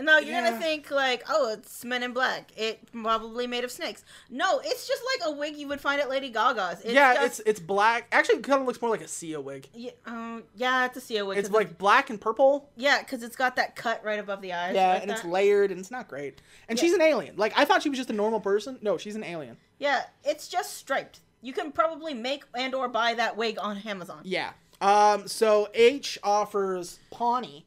No, 0.01 0.19
you're 0.19 0.31
Yeah. 0.33 0.51
gonna 0.51 0.61
think 0.61 0.91
like, 0.91 1.25
oh, 1.29 1.53
it's 1.53 1.85
Men 1.85 2.03
in 2.03 2.13
Black. 2.13 2.51
It 2.57 2.81
probably 2.93 3.47
made 3.47 3.65
of 3.65 3.71
snakes. 3.71 4.05
No, 4.31 4.61
it's 4.65 4.87
just 4.87 5.03
like 5.21 5.29
a 5.29 5.33
wig 5.37 5.57
you 5.57 5.69
would 5.69 5.81
find 5.81 6.01
at 6.01 6.09
Lady 6.09 6.31
Gaga's. 6.31 6.81
It's 6.83 6.93
yeah, 6.93 7.15
just- 7.15 7.41
it's 7.41 7.49
it's 7.49 7.61
black. 7.61 8.07
Actually, 8.13 8.39
it 8.39 8.45
kind 8.45 8.61
of 8.61 8.67
looks 8.67 8.81
more 8.81 8.91
like 8.91 9.01
a 9.01 9.09
Sia 9.09 9.41
wig. 9.41 9.69
yeah, 9.75 9.91
um, 10.07 10.45
yeah, 10.55 10.87
it's 10.87 10.97
a 10.97 11.01
Sia 11.01 11.25
wig. 11.25 11.39
It's 11.39 11.51
like 11.51 11.79
black 11.79 12.11
and 12.11 12.21
purple. 12.21 12.69
yeah, 12.77 12.99
because 13.01 13.23
it's 13.23 13.37
got 13.37 13.57
that 13.57 13.77
cut 13.77 14.05
right 14.05 14.19
above 14.19 14.43
the 14.43 14.53
eyes. 14.53 14.75
Yeah, 14.75 14.95
like 14.95 15.03
and 15.03 15.11
it's 15.11 15.25
layered 15.25 15.71
and 15.71 15.81
it's 15.81 15.91
not 15.91 16.09
great. 16.09 16.41
And 16.69 16.79
Yeah. 16.79 16.83
she's 16.85 16.93
an 16.95 17.03
alien. 17.03 17.37
Like 17.37 17.53
I 17.57 17.65
thought 17.65 17.83
she 17.83 17.89
was 17.89 17.99
just 17.99 18.11
a 18.11 18.15
normal 18.15 18.41
person. 18.41 18.79
No, 18.83 18.99
she's 18.99 19.17
an 19.17 19.25
alien. 19.25 19.57
yeah, 19.79 20.05
it's 20.25 20.49
just 20.49 20.75
striped. 20.75 21.21
You 21.43 21.53
can 21.53 21.71
probably 21.71 22.15
make 22.15 22.45
and 22.55 22.75
or 22.75 22.89
buy 22.89 23.15
that 23.15 23.37
wig 23.37 23.59
on 23.61 23.79
Amazon. 23.87 24.21
Yeah. 24.25 24.53
Um. 24.81 25.27
So 25.29 25.69
H 25.75 26.19
offers 26.23 26.99
Pawnee 27.11 27.65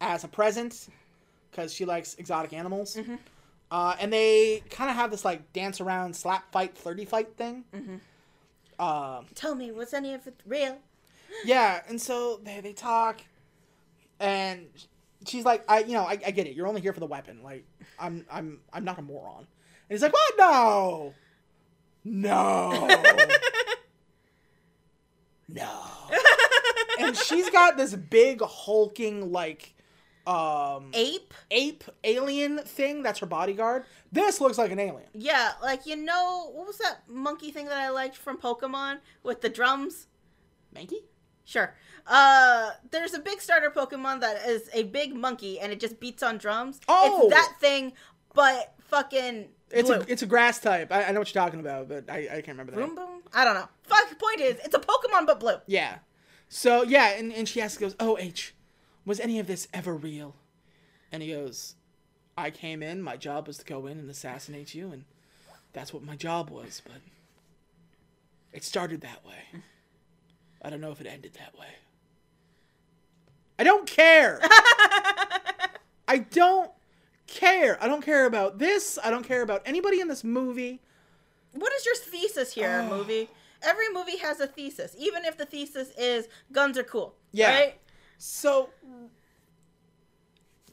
as 0.00 0.24
a 0.24 0.28
present 0.28 0.88
because 1.50 1.72
she 1.72 1.84
likes 1.84 2.14
exotic 2.14 2.52
animals. 2.52 2.96
Mm-hmm. 2.96 3.16
Uh, 3.70 3.94
and 4.00 4.12
they 4.12 4.62
kind 4.70 4.90
of 4.90 4.96
have 4.96 5.10
this 5.10 5.24
like 5.24 5.52
dance 5.52 5.80
around, 5.80 6.14
slap 6.14 6.50
fight, 6.52 6.76
flirty 6.76 7.04
fight 7.04 7.36
thing. 7.36 7.64
Mm-hmm. 7.74 8.84
Um. 8.84 9.26
Tell 9.34 9.54
me, 9.54 9.70
was 9.70 9.94
any 9.94 10.14
of 10.14 10.26
it 10.26 10.40
real? 10.46 10.78
Yeah, 11.44 11.82
and 11.88 12.00
so 12.00 12.40
they 12.42 12.60
they 12.60 12.72
talk, 12.72 13.20
and 14.18 14.66
she's 15.26 15.44
like, 15.44 15.64
I 15.68 15.80
you 15.80 15.92
know 15.92 16.02
I, 16.02 16.18
I 16.26 16.30
get 16.30 16.46
it. 16.46 16.56
You're 16.56 16.66
only 16.66 16.80
here 16.80 16.92
for 16.92 17.00
the 17.00 17.06
weapon. 17.06 17.42
Like 17.42 17.64
I'm 17.98 18.26
I'm 18.30 18.60
I'm 18.72 18.84
not 18.84 18.98
a 18.98 19.02
moron. 19.02 19.38
And 19.38 19.46
he's 19.88 20.02
like, 20.02 20.12
what? 20.12 20.34
No, 20.38 21.14
no, 22.04 22.88
no. 25.48 25.80
and 26.98 27.16
she's 27.16 27.50
got 27.50 27.76
this 27.76 27.94
big 27.94 28.42
hulking 28.42 29.30
like 29.30 29.74
um 30.26 30.90
Ape? 30.94 31.32
ape 31.50 31.84
alien 32.04 32.58
thing 32.58 33.02
that's 33.02 33.18
her 33.20 33.26
bodyguard. 33.26 33.84
This 34.12 34.40
looks 34.40 34.58
like 34.58 34.70
an 34.70 34.78
alien. 34.78 35.08
Yeah, 35.14 35.52
like 35.62 35.86
you 35.86 35.96
know, 35.96 36.50
what 36.54 36.66
was 36.66 36.78
that 36.78 37.02
monkey 37.08 37.50
thing 37.50 37.66
that 37.66 37.78
I 37.78 37.88
liked 37.90 38.16
from 38.16 38.36
Pokemon 38.38 38.98
with 39.22 39.40
the 39.40 39.48
drums? 39.48 40.06
monkey 40.74 41.04
Sure. 41.44 41.74
Uh, 42.06 42.70
there's 42.90 43.12
a 43.14 43.18
big 43.18 43.40
starter 43.40 43.70
Pokemon 43.70 44.20
that 44.20 44.46
is 44.48 44.68
a 44.72 44.84
big 44.84 45.14
monkey 45.14 45.58
and 45.58 45.72
it 45.72 45.80
just 45.80 45.98
beats 46.00 46.22
on 46.22 46.38
drums. 46.38 46.80
Oh! 46.88 47.22
It's 47.24 47.34
that 47.34 47.54
thing, 47.60 47.92
but 48.34 48.72
fucking 48.88 49.48
It's 49.70 49.88
blue. 49.88 49.98
a 49.98 50.04
it's 50.06 50.22
a 50.22 50.26
grass 50.26 50.60
type. 50.60 50.92
I, 50.92 51.04
I 51.04 51.12
know 51.12 51.20
what 51.20 51.34
you're 51.34 51.42
talking 51.42 51.58
about, 51.60 51.88
but 51.88 52.08
I, 52.08 52.18
I 52.18 52.40
can't 52.40 52.48
remember 52.58 52.72
name. 52.76 52.86
boom 52.86 52.94
boom. 52.94 53.22
I 53.32 53.44
don't 53.44 53.54
know. 53.54 53.68
Fuck. 53.82 54.16
Point 54.18 54.40
is, 54.40 54.56
it's 54.64 54.74
a 54.74 54.78
Pokemon 54.78 55.26
but 55.26 55.40
blue. 55.40 55.56
Yeah. 55.66 55.98
So 56.48 56.82
yeah, 56.82 57.10
and, 57.18 57.32
and 57.32 57.48
she 57.48 57.60
asks, 57.60 57.78
goes, 57.78 57.94
"Oh 58.00 58.16
H, 58.18 58.54
was 59.04 59.20
any 59.20 59.38
of 59.38 59.46
this 59.46 59.68
ever 59.72 59.94
real?" 59.94 60.34
And 61.12 61.22
he 61.22 61.30
goes, 61.30 61.74
"I 62.36 62.50
came 62.50 62.82
in. 62.82 63.02
My 63.02 63.16
job 63.16 63.46
was 63.46 63.58
to 63.58 63.64
go 63.64 63.86
in 63.86 63.98
and 63.98 64.10
assassinate 64.10 64.74
you, 64.74 64.92
and 64.92 65.04
that's 65.72 65.92
what 65.92 66.02
my 66.02 66.16
job 66.16 66.50
was. 66.50 66.82
But 66.84 67.00
it 68.52 68.64
started 68.64 69.00
that 69.02 69.24
way. 69.24 69.62
I 70.62 70.70
don't 70.70 70.80
know 70.80 70.90
if 70.90 71.00
it 71.00 71.06
ended 71.06 71.34
that 71.34 71.58
way. 71.58 71.74
I 73.58 73.64
don't 73.64 73.86
care. 73.86 74.40
I 76.08 76.18
don't 76.30 76.70
care. 77.26 77.82
I 77.82 77.86
don't 77.86 78.04
care 78.04 78.26
about 78.26 78.58
this. 78.58 78.98
I 79.02 79.10
don't 79.10 79.24
care 79.24 79.42
about 79.42 79.62
anybody 79.64 80.00
in 80.00 80.08
this 80.08 80.24
movie. 80.24 80.80
What 81.52 81.72
is 81.74 81.86
your 81.86 81.94
thesis 81.94 82.54
here, 82.54 82.82
movie? 82.88 83.28
Every 83.62 83.92
movie 83.92 84.16
has 84.18 84.40
a 84.40 84.46
thesis, 84.46 84.96
even 84.98 85.24
if 85.24 85.36
the 85.36 85.44
thesis 85.44 85.90
is 85.98 86.28
guns 86.52 86.78
are 86.78 86.82
cool. 86.82 87.14
Yeah. 87.32 87.54
Right? 87.54 87.74
So 88.22 88.68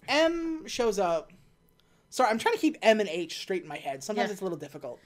M 0.07 0.67
shows 0.67 0.99
up. 0.99 1.31
Sorry, 2.09 2.29
I'm 2.29 2.37
trying 2.37 2.55
to 2.55 2.59
keep 2.59 2.77
M 2.81 2.99
and 2.99 3.07
H 3.09 3.37
straight 3.39 3.63
in 3.63 3.67
my 3.69 3.77
head. 3.77 4.03
Sometimes 4.03 4.27
Yeah. 4.27 4.31
it's 4.33 4.41
a 4.41 4.43
little 4.43 4.57
difficult. 4.57 4.99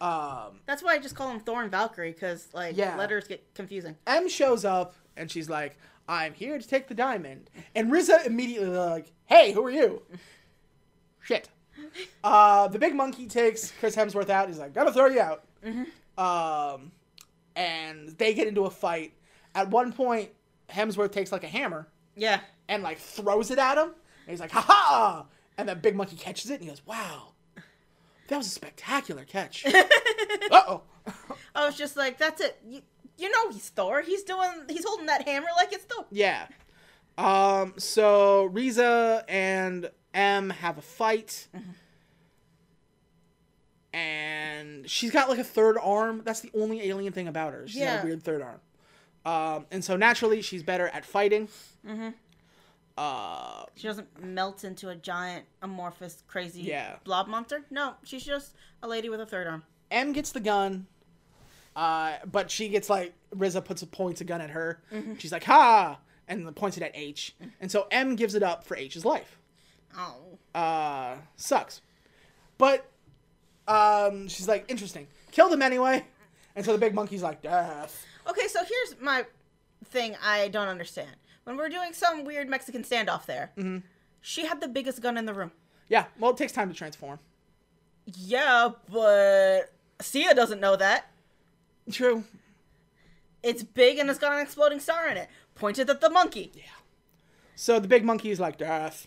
Um, 0.00 0.60
That's 0.66 0.82
why 0.82 0.94
I 0.94 0.98
just 0.98 1.14
call 1.14 1.28
them 1.28 1.38
Thor 1.40 1.62
and 1.62 1.70
Valkyrie 1.70 2.10
because 2.12 2.48
like 2.52 2.76
Yeah. 2.76 2.96
letters 2.96 3.28
get 3.28 3.42
confusing. 3.54 3.96
M 4.08 4.28
shows 4.28 4.64
up 4.64 4.96
and 5.16 5.30
she's 5.30 5.48
like, 5.48 5.78
"I'm 6.08 6.34
here 6.34 6.58
to 6.58 6.66
take 6.66 6.88
the 6.88 6.94
diamond," 6.94 7.48
and 7.76 7.90
Riza 7.92 8.26
immediately 8.26 8.68
like, 8.76 9.12
"Hey, 9.26 9.52
who 9.52 9.64
are 9.64 9.70
you?" 9.70 10.02
Shit. 11.22 11.48
Uh, 12.24 12.66
the 12.68 12.78
big 12.78 12.94
monkey 12.94 13.26
takes 13.26 13.70
Chris 13.78 13.94
Hemsworth 13.94 14.30
out. 14.30 14.48
He's 14.48 14.58
like, 14.58 14.74
"Gotta 14.74 14.92
throw 14.92 15.06
you 15.06 15.20
out." 15.20 15.44
Um, 16.18 16.90
and 17.56 18.08
they 18.18 18.34
get 18.34 18.46
into 18.48 18.64
a 18.64 18.70
fight. 18.70 19.12
At 19.54 19.70
one 19.70 19.92
point, 19.92 20.30
Hemsworth 20.70 21.12
takes 21.12 21.30
like 21.32 21.44
a 21.44 21.48
hammer 21.48 21.88
Yeah. 22.16 22.40
and 22.68 22.82
like 22.82 22.98
throws 22.98 23.50
it 23.50 23.58
at 23.58 23.76
him. 23.78 23.88
And 23.88 24.30
he's 24.30 24.40
like, 24.40 24.50
ha 24.52 24.60
ha! 24.60 25.26
And 25.58 25.68
the 25.68 25.74
big 25.76 25.94
monkey 25.96 26.16
catches 26.16 26.50
it 26.50 26.54
and 26.54 26.62
he 26.64 26.68
goes, 26.68 26.84
wow, 26.86 27.32
that 28.28 28.36
was 28.36 28.46
a 28.46 28.50
spectacular 28.50 29.24
catch. 29.24 29.64
uh 29.74 29.82
oh. 30.50 30.82
I 31.54 31.66
was 31.66 31.76
just 31.76 31.96
like, 31.96 32.18
that's 32.18 32.40
it. 32.40 32.58
You, 32.66 32.80
you 33.18 33.30
know 33.30 33.50
he's 33.50 33.68
Thor. 33.68 34.00
He's 34.02 34.22
doing. 34.24 34.50
He's 34.68 34.84
holding 34.84 35.06
that 35.06 35.28
hammer 35.28 35.46
like 35.56 35.72
it's 35.72 35.84
Thor. 35.84 36.06
Yeah. 36.10 36.46
Um, 37.18 37.74
so 37.76 38.44
Riza 38.46 39.24
and 39.28 39.90
M 40.14 40.50
have 40.50 40.78
a 40.78 40.82
fight. 40.82 41.46
And 43.92 44.88
she's 44.90 45.10
got 45.12 45.28
like 45.28 45.38
a 45.38 45.44
third 45.44 45.76
arm. 45.80 46.22
That's 46.24 46.40
the 46.40 46.50
only 46.54 46.88
alien 46.88 47.12
thing 47.12 47.28
about 47.28 47.52
her. 47.52 47.68
She's 47.68 47.78
got 47.78 47.84
Yeah. 47.84 48.02
a 48.02 48.04
weird 48.04 48.22
third 48.24 48.42
arm. 48.42 48.60
Um, 49.24 49.66
and 49.70 49.82
so 49.84 49.96
naturally 49.96 50.42
she's 50.42 50.62
better 50.62 50.88
at 50.88 51.04
fighting. 51.04 51.48
Uh, 52.96 53.64
She 53.74 53.88
doesn't 53.88 54.22
melt 54.22 54.62
into 54.64 54.88
a 54.90 54.94
giant 54.94 55.46
amorphous 55.62 56.22
crazy 56.28 56.62
Yeah. 56.62 56.96
blob 57.04 57.26
monster. 57.26 57.64
No, 57.70 57.94
she's 58.04 58.24
just 58.24 58.54
a 58.82 58.88
lady 58.88 59.08
with 59.08 59.20
a 59.20 59.26
third 59.26 59.46
arm. 59.48 59.64
M 59.90 60.12
gets 60.12 60.30
the 60.30 60.40
gun, 60.40 60.86
uh, 61.74 62.14
but 62.30 62.50
she 62.50 62.68
gets 62.68 62.88
like 62.88 63.12
Riza 63.34 63.60
puts 63.62 63.82
a 63.82 63.86
points 63.86 64.20
a 64.20 64.24
gun 64.24 64.40
at 64.40 64.50
her. 64.50 64.80
She's 65.18 65.32
like 65.32 65.44
ha, 65.44 65.98
and 66.28 66.54
points 66.54 66.76
it 66.76 66.82
at 66.84 66.92
H, 66.94 67.34
and 67.60 67.70
so 67.70 67.86
M 67.90 68.14
gives 68.14 68.34
it 68.34 68.42
up 68.42 68.62
for 68.64 68.76
H's 68.76 69.04
life. 69.04 69.38
Oh. 69.96 70.38
Uh, 70.58 71.16
sucks, 71.36 71.80
but 72.58 72.86
um, 73.66 74.28
she's 74.28 74.46
like 74.48 74.64
interesting. 74.68 75.08
Killed 75.32 75.52
him 75.52 75.62
anyway, 75.62 76.04
and 76.54 76.64
so 76.64 76.72
the 76.72 76.78
big 76.78 76.94
monkey's 76.94 77.22
like 77.24 77.42
death. 77.42 78.04
Okay, 78.28 78.48
so 78.48 78.60
here's 78.60 79.00
my 79.00 79.26
thing 79.84 80.16
I 80.22 80.48
don't 80.48 80.68
understand. 80.68 81.10
When 81.44 81.56
we're 81.56 81.68
doing 81.68 81.92
some 81.92 82.24
weird 82.24 82.48
Mexican 82.48 82.82
standoff 82.82 83.26
there, 83.26 83.52
Mm-hmm. 83.56 83.78
she 84.20 84.46
had 84.46 84.60
the 84.60 84.68
biggest 84.68 85.02
gun 85.02 85.16
in 85.18 85.26
the 85.26 85.34
room. 85.34 85.52
Yeah, 85.88 86.06
well 86.18 86.30
it 86.30 86.36
takes 86.38 86.52
time 86.52 86.68
to 86.70 86.74
transform. 86.74 87.18
Yeah, 88.06 88.70
but 88.90 89.72
Sia 90.00 90.34
doesn't 90.34 90.60
know 90.60 90.76
that. 90.76 91.10
True. 91.90 92.24
It's 93.42 93.62
big 93.62 93.98
and 93.98 94.08
it's 94.08 94.18
got 94.18 94.32
an 94.32 94.40
exploding 94.40 94.80
star 94.80 95.06
in 95.08 95.16
it. 95.18 95.28
Pointed 95.54 95.90
at 95.90 96.00
the 96.00 96.08
monkey. 96.10 96.50
Yeah. 96.54 96.62
So 97.56 97.78
the 97.78 97.88
big 97.88 98.04
monkey 98.04 98.30
is 98.30 98.40
like 98.40 98.56
death. 98.58 99.06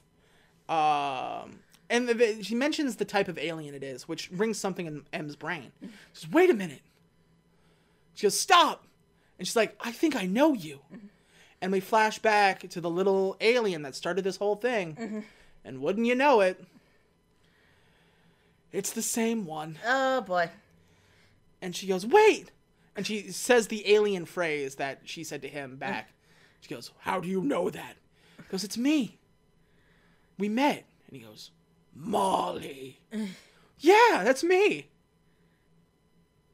Um, 0.69 1.59
and 1.89 2.07
the, 2.07 2.13
the- 2.13 2.43
she 2.43 2.55
mentions 2.55 2.95
the 2.97 3.05
type 3.05 3.27
of 3.27 3.37
alien 3.37 3.73
it 3.73 3.83
is, 3.83 4.07
which 4.07 4.29
rings 4.31 4.57
something 4.59 4.85
in 4.85 5.03
M's 5.13 5.35
brain. 5.35 5.71
She 5.81 5.89
says, 6.13 6.31
"Wait 6.31 6.49
a 6.49 6.53
minute." 6.53 6.81
She 8.13 8.23
goes, 8.25 8.39
"Stop," 8.39 8.85
and 9.37 9.47
she's 9.47 9.55
like, 9.55 9.75
"I 9.81 9.91
think 9.91 10.15
I 10.15 10.25
know 10.25 10.53
you." 10.53 10.81
Mm-hmm. 10.93 11.07
And 11.61 11.71
we 11.71 11.79
flash 11.79 12.19
back 12.19 12.69
to 12.69 12.79
the 12.79 12.89
little 12.89 13.35
alien 13.41 13.81
that 13.81 13.95
started 13.95 14.23
this 14.23 14.37
whole 14.37 14.55
thing, 14.55 14.95
mm-hmm. 14.95 15.19
and 15.65 15.81
wouldn't 15.81 16.05
you 16.05 16.15
know 16.15 16.41
it, 16.41 16.63
it's 18.71 18.91
the 18.91 19.01
same 19.01 19.45
one. 19.45 19.79
Oh 19.85 20.21
boy. 20.21 20.49
And 21.61 21.75
she 21.75 21.87
goes, 21.87 22.05
"Wait," 22.05 22.51
and 22.95 23.05
she 23.05 23.31
says 23.31 23.67
the 23.67 23.91
alien 23.91 24.25
phrase 24.25 24.75
that 24.75 25.01
she 25.05 25.23
said 25.23 25.41
to 25.41 25.47
him 25.47 25.77
back. 25.77 26.05
Mm-hmm. 26.05 26.13
She 26.61 26.75
goes, 26.75 26.91
"How 26.99 27.19
do 27.19 27.27
you 27.27 27.41
know 27.41 27.69
that?" 27.69 27.95
He 28.37 28.43
goes, 28.51 28.63
"It's 28.63 28.77
me. 28.77 29.17
We 30.37 30.49
met." 30.49 30.85
And 31.07 31.19
he 31.19 31.25
goes, 31.25 31.51
"Molly." 31.95 32.99
yeah, 33.79 34.21
that's 34.23 34.43
me. 34.43 34.89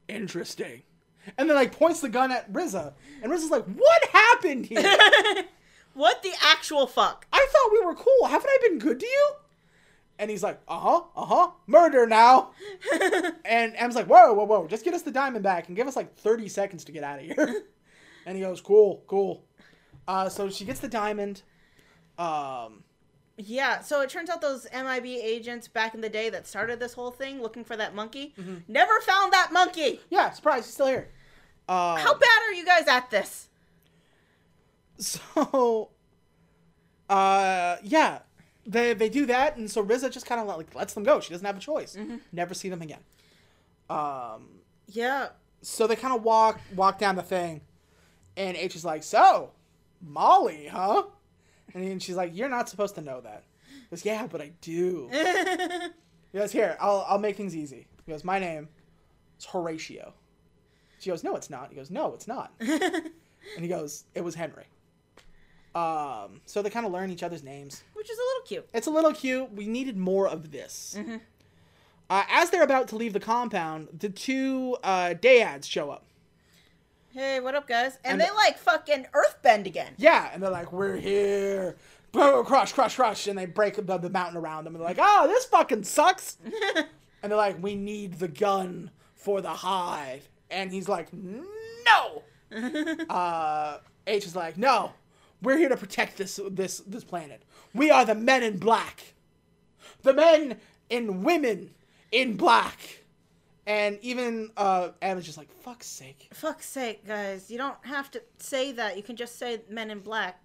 Interesting. 0.07 0.83
And 1.37 1.49
then 1.49 1.55
like 1.55 1.71
points 1.71 2.01
the 2.01 2.09
gun 2.09 2.31
at 2.31 2.47
Riza, 2.51 2.93
and 3.21 3.31
Riza's 3.31 3.49
like, 3.51 3.65
"What 3.65 4.05
happened 4.11 4.65
here? 4.65 4.83
What 5.95 6.23
the 6.23 6.31
actual 6.41 6.87
fuck? 6.87 7.27
I 7.31 7.47
thought 7.51 7.71
we 7.71 7.85
were 7.85 7.93
cool. 7.93 8.25
Haven't 8.25 8.49
I 8.49 8.57
been 8.67 8.79
good 8.79 8.99
to 8.99 9.05
you?" 9.05 9.31
And 10.17 10.31
he's 10.31 10.41
like, 10.41 10.59
"Uh 10.67 10.79
huh, 10.79 11.01
uh 11.15 11.25
huh, 11.25 11.51
murder 11.67 12.07
now." 12.07 12.51
and 13.45 13.73
M's 13.75 13.95
like, 13.95 14.07
"Whoa, 14.07 14.33
whoa, 14.33 14.45
whoa! 14.45 14.67
Just 14.67 14.83
get 14.83 14.95
us 14.95 15.03
the 15.03 15.11
diamond 15.11 15.43
back 15.43 15.67
and 15.67 15.75
give 15.75 15.87
us 15.87 15.95
like 15.95 16.15
thirty 16.15 16.47
seconds 16.47 16.83
to 16.85 16.91
get 16.91 17.03
out 17.03 17.19
of 17.19 17.25
here." 17.25 17.63
and 18.25 18.35
he 18.35 18.41
goes, 18.41 18.59
"Cool, 18.59 19.03
cool." 19.07 19.45
Uh, 20.07 20.29
so 20.29 20.49
she 20.49 20.65
gets 20.65 20.79
the 20.79 20.87
diamond. 20.87 21.43
Um, 22.17 22.83
Yeah, 23.37 23.81
so 23.81 24.01
it 24.01 24.09
turns 24.11 24.29
out 24.29 24.41
those 24.41 24.67
MIB 24.71 25.05
agents 25.05 25.67
back 25.67 25.95
in 25.95 26.01
the 26.01 26.09
day 26.09 26.29
that 26.29 26.45
started 26.45 26.79
this 26.79 26.93
whole 26.93 27.09
thing 27.11 27.41
looking 27.41 27.63
for 27.63 27.75
that 27.75 27.95
monkey 27.95 28.33
Mm-hmm. 28.39 28.55
never 28.67 28.99
found 29.01 29.33
that 29.33 29.51
monkey. 29.51 29.99
yeah, 30.09 30.29
surprise, 30.31 30.65
he's 30.65 30.73
still 30.75 30.87
here. 30.87 31.09
Uh, 31.67 31.95
How 31.97 32.13
bad 32.13 32.41
are 32.47 32.53
you 32.53 32.65
guys 32.65 32.87
at 32.87 33.09
this? 33.09 33.47
so, 34.97 35.89
uh, 37.09 37.77
yeah, 37.83 38.19
they 38.65 38.93
they 38.93 39.09
do 39.09 39.25
that, 39.25 39.57
and 39.57 39.69
so 39.69 39.81
Riza 39.81 40.09
just 40.09 40.25
kind 40.25 40.39
of 40.39 40.47
like 40.47 40.73
lets 40.75 40.93
them 40.93 41.03
go. 41.03 41.19
She 41.19 41.31
doesn't 41.31 41.45
have 41.45 41.57
a 41.57 41.59
choice. 41.59 41.97
Never 42.31 42.53
see 42.53 42.69
them 42.69 42.81
again. 42.81 42.99
Um, 43.89 44.49
Yeah. 44.87 45.29
so 45.61 45.87
they 45.87 45.95
kind 45.95 46.15
of 46.15 46.23
walk 46.23 46.59
walk 46.75 46.99
down 46.99 47.15
the 47.15 47.23
thing, 47.23 47.61
and 48.37 48.55
H 48.55 48.75
is 48.75 48.85
like, 48.85 49.03
"So, 49.03 49.51
Molly, 50.01 50.67
huh?" 50.67 51.03
And 51.73 51.83
then 51.87 51.99
she's 51.99 52.15
like, 52.15 52.35
"You're 52.35 52.49
not 52.49 52.69
supposed 52.69 52.95
to 52.95 53.01
know 53.01 53.21
that." 53.21 53.43
He 53.69 53.95
goes, 53.95 54.05
"Yeah, 54.05 54.27
but 54.27 54.41
I 54.41 54.51
do." 54.61 55.09
he 56.31 56.37
goes, 56.37 56.51
"Here, 56.51 56.77
I'll 56.79 57.05
I'll 57.07 57.19
make 57.19 57.35
things 57.35 57.55
easy." 57.55 57.87
He 58.05 58.11
goes, 58.11 58.23
"My 58.23 58.39
name 58.39 58.69
is 59.39 59.45
Horatio." 59.45 60.13
She 60.99 61.09
goes, 61.09 61.23
"No, 61.23 61.35
it's 61.35 61.49
not." 61.49 61.69
He 61.69 61.75
goes, 61.75 61.89
"No, 61.89 62.13
it's 62.13 62.27
not." 62.27 62.51
and 62.59 63.11
he 63.59 63.67
goes, 63.67 64.05
"It 64.15 64.23
was 64.23 64.35
Henry." 64.35 64.65
Um, 65.75 66.41
so 66.45 66.61
they 66.61 66.69
kind 66.69 66.85
of 66.85 66.91
learn 66.91 67.09
each 67.09 67.23
other's 67.23 67.43
names. 67.43 67.83
Which 67.93 68.09
is 68.09 68.17
a 68.17 68.21
little 68.21 68.47
cute. 68.47 68.69
It's 68.73 68.87
a 68.87 68.91
little 68.91 69.13
cute. 69.13 69.51
We 69.53 69.65
needed 69.67 69.97
more 69.97 70.27
of 70.27 70.51
this. 70.51 70.95
Uh, 72.09 72.23
as 72.29 72.51
they're 72.51 72.63
about 72.63 72.87
to 72.89 72.95
leave 72.95 73.13
the 73.13 73.19
compound, 73.19 73.87
the 73.97 74.09
two 74.09 74.77
uh, 74.83 75.15
Dayads 75.19 75.65
show 75.65 75.89
up. 75.89 76.05
Hey, 77.13 77.39
what 77.39 77.53
up, 77.53 77.67
guys? 77.67 77.99
And, 78.03 78.13
And- 78.13 78.21
they 78.21 78.33
like 78.35 78.57
fucking 78.57 79.05
earthbend 79.13 79.67
again. 79.67 79.93
Yeah, 79.97 80.31
and 80.33 80.41
they're 80.41 80.49
like, 80.49 80.73
"We're 80.73 80.95
here." 80.97 81.75
Boom, 82.11 82.43
crush, 82.43 82.73
crush, 82.73 82.95
crush, 82.95 83.27
and 83.27 83.37
they 83.37 83.45
break 83.45 83.75
the, 83.75 83.97
the 83.97 84.09
mountain 84.09 84.37
around 84.37 84.63
them. 84.63 84.73
And 84.75 84.81
they're 84.81 84.87
like, 84.89 84.97
"Oh, 84.99 85.27
this 85.27 85.45
fucking 85.45 85.83
sucks." 85.83 86.37
and 86.75 87.31
they're 87.31 87.37
like, 87.37 87.61
"We 87.61 87.75
need 87.75 88.13
the 88.19 88.27
gun 88.27 88.89
for 89.15 89.41
the 89.41 89.49
hive." 89.49 90.27
And 90.49 90.71
he's 90.71 90.89
like, 90.89 91.09
"No." 91.13 92.23
uh, 93.09 93.77
H 94.07 94.25
is 94.25 94.35
like, 94.35 94.57
"No, 94.57 94.93
we're 95.43 95.57
here 95.57 95.69
to 95.69 95.77
protect 95.77 96.17
this 96.17 96.39
this 96.49 96.79
this 96.79 97.03
planet. 97.03 97.43
We 97.75 97.91
are 97.91 98.05
the 98.05 98.15
men 98.15 98.41
in 98.41 98.57
black, 98.57 99.13
the 100.01 100.13
men 100.13 100.57
and 100.89 101.23
women 101.23 101.75
in 102.11 102.37
black." 102.37 103.02
And 103.65 103.97
even 104.01 104.51
uh, 104.57 104.89
is 105.01 105.25
just 105.25 105.37
like, 105.37 105.49
"Fuck's 105.61 105.87
sake." 105.87 106.27
Fuck's 106.33 106.65
sake, 106.67 107.07
guys. 107.07 107.49
You 107.49 107.57
don't 107.57 107.77
have 107.85 108.11
to 108.11 108.21
say 108.37 108.73
that. 108.73 108.97
You 108.97 109.03
can 109.03 109.15
just 109.15 109.39
say 109.39 109.61
Men 109.69 109.89
in 109.89 109.99
Black. 109.99 110.39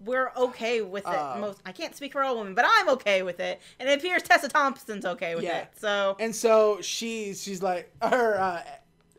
We're 0.00 0.32
okay 0.36 0.82
with 0.82 1.04
it. 1.06 1.14
Uh, 1.14 1.36
Most 1.38 1.60
I 1.64 1.70
can't 1.72 1.94
speak 1.94 2.12
for 2.12 2.22
all 2.22 2.36
women, 2.36 2.54
but 2.54 2.64
I'm 2.68 2.88
okay 2.90 3.22
with 3.22 3.38
it. 3.38 3.60
And 3.78 3.88
it 3.88 3.98
appears 4.00 4.22
Tessa 4.22 4.48
Thompson's 4.48 5.04
okay 5.06 5.34
with 5.36 5.44
Yeah. 5.44 5.58
it. 5.62 5.68
So 5.78 6.16
And 6.18 6.34
so 6.34 6.80
she's 6.82 7.42
she's 7.42 7.62
like 7.62 7.90
her 8.02 8.38
uh 8.40 8.62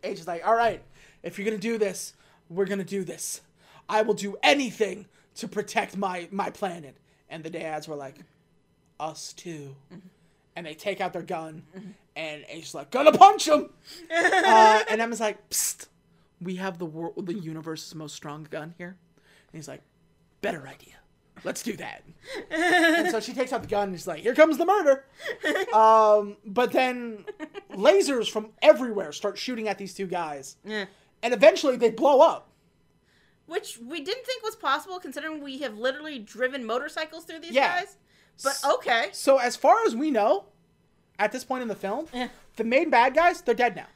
H 0.03 0.19
is 0.19 0.27
like, 0.27 0.45
all 0.45 0.53
right, 0.55 0.83
if 1.23 1.39
you're 1.39 1.45
gonna 1.45 1.57
do 1.57 1.77
this, 1.77 2.13
we're 2.49 2.65
gonna 2.65 2.83
do 2.83 3.03
this. 3.05 3.41
I 3.87 4.01
will 4.01 4.13
do 4.13 4.35
anything 4.43 5.05
to 5.35 5.47
protect 5.47 5.95
my 5.97 6.27
my 6.29 6.49
planet. 6.49 6.97
And 7.29 7.41
the 7.43 7.49
dads 7.49 7.87
were 7.87 7.95
like, 7.95 8.17
us 8.99 9.31
too. 9.33 9.75
And 10.55 10.65
they 10.65 10.73
take 10.73 11.01
out 11.01 11.13
their 11.13 11.21
gun, 11.23 11.63
and 12.15 12.45
H 12.49 12.63
is 12.65 12.73
like, 12.75 12.91
gonna 12.91 13.11
punch 13.11 13.47
him. 13.47 13.69
uh, 14.11 14.83
and 14.89 15.01
Emma's 15.01 15.19
like, 15.19 15.49
psst, 15.49 15.87
we 16.41 16.55
have 16.55 16.77
the 16.77 16.85
world, 16.85 17.25
the 17.25 17.33
universe's 17.33 17.93
most 17.95 18.15
strong 18.15 18.47
gun 18.49 18.73
here. 18.77 18.97
And 19.17 19.57
he's 19.59 19.67
like, 19.67 19.81
better 20.41 20.67
idea. 20.67 20.93
Let's 21.43 21.61
do 21.61 21.75
that. 21.77 22.03
and 22.49 23.09
so 23.11 23.19
she 23.19 23.33
takes 23.33 23.51
out 23.53 23.61
the 23.61 23.67
gun 23.67 23.89
and 23.89 23.97
she's 23.97 24.07
like, 24.07 24.21
here 24.21 24.33
comes 24.33 24.57
the 24.57 24.65
murder. 24.65 25.05
Um, 25.73 26.37
but 26.45 26.71
then 26.71 27.25
lasers 27.73 28.29
from 28.31 28.51
everywhere 28.61 29.11
start 29.11 29.37
shooting 29.37 29.67
at 29.67 29.77
these 29.77 29.93
two 29.93 30.07
guys. 30.07 30.55
Yeah. 30.63 30.85
And 31.21 31.33
eventually 31.33 31.75
they 31.75 31.89
blow 31.89 32.21
up. 32.21 32.49
which 33.45 33.77
we 33.85 33.99
didn't 34.01 34.25
think 34.25 34.41
was 34.43 34.55
possible 34.55 34.99
considering 34.99 35.43
we 35.43 35.59
have 35.59 35.77
literally 35.77 36.17
driven 36.19 36.65
motorcycles 36.65 37.25
through 37.25 37.39
these 37.39 37.51
Yeah. 37.51 37.79
guys. 37.81 37.97
But 38.43 38.57
okay. 38.75 39.09
So 39.11 39.37
as 39.37 39.55
far 39.57 39.75
as 39.85 39.95
we 39.95 40.11
know, 40.11 40.45
at 41.19 41.31
this 41.31 41.43
point 41.43 41.61
in 41.61 41.67
the 41.67 41.75
film, 41.75 42.07
Yeah. 42.13 42.29
the 42.55 42.63
main 42.63 42.89
bad 42.89 43.13
guys, 43.13 43.41
they're 43.41 43.55
dead 43.55 43.75
now. 43.75 43.87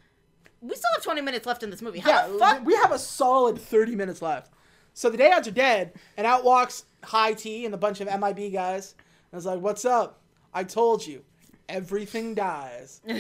We 0.61 0.75
still 0.75 0.91
have 0.95 1.03
20 1.03 1.21
minutes 1.21 1.45
left 1.45 1.63
in 1.63 1.69
this 1.69 1.81
movie. 1.81 1.99
How 1.99 2.09
Yeah, 2.37 2.59
we 2.59 2.75
have 2.75 2.91
a 2.91 2.99
solid 2.99 3.57
30 3.59 3.95
minutes 3.95 4.21
left. 4.21 4.51
So 4.93 5.09
the 5.09 5.17
dads 5.17 5.47
are 5.47 5.51
dead, 5.51 5.93
and 6.17 6.27
out 6.27 6.43
walks 6.43 6.83
High 7.03 7.33
T 7.33 7.65
and 7.65 7.73
a 7.73 7.77
bunch 7.77 8.01
of 8.01 8.07
MIB 8.07 8.51
guys. 8.51 8.95
And 9.31 9.37
was 9.37 9.45
like, 9.45 9.61
what's 9.61 9.85
up? 9.85 10.19
I 10.53 10.63
told 10.65 11.05
you, 11.05 11.23
everything 11.67 12.35
dies. 12.35 13.01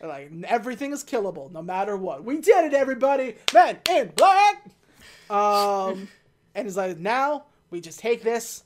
Like, 0.00 0.30
everything 0.44 0.92
is 0.92 1.02
killable, 1.02 1.50
no 1.50 1.60
matter 1.60 1.96
what. 1.96 2.22
We 2.22 2.40
did 2.40 2.66
it, 2.66 2.72
everybody! 2.72 3.34
Men 3.52 3.78
in 3.90 4.12
black! 4.14 4.64
Um, 5.28 6.08
and 6.54 6.68
it's 6.68 6.76
like, 6.76 6.98
now 6.98 7.46
we 7.70 7.80
just 7.80 7.98
take 7.98 8.22
this 8.22 8.62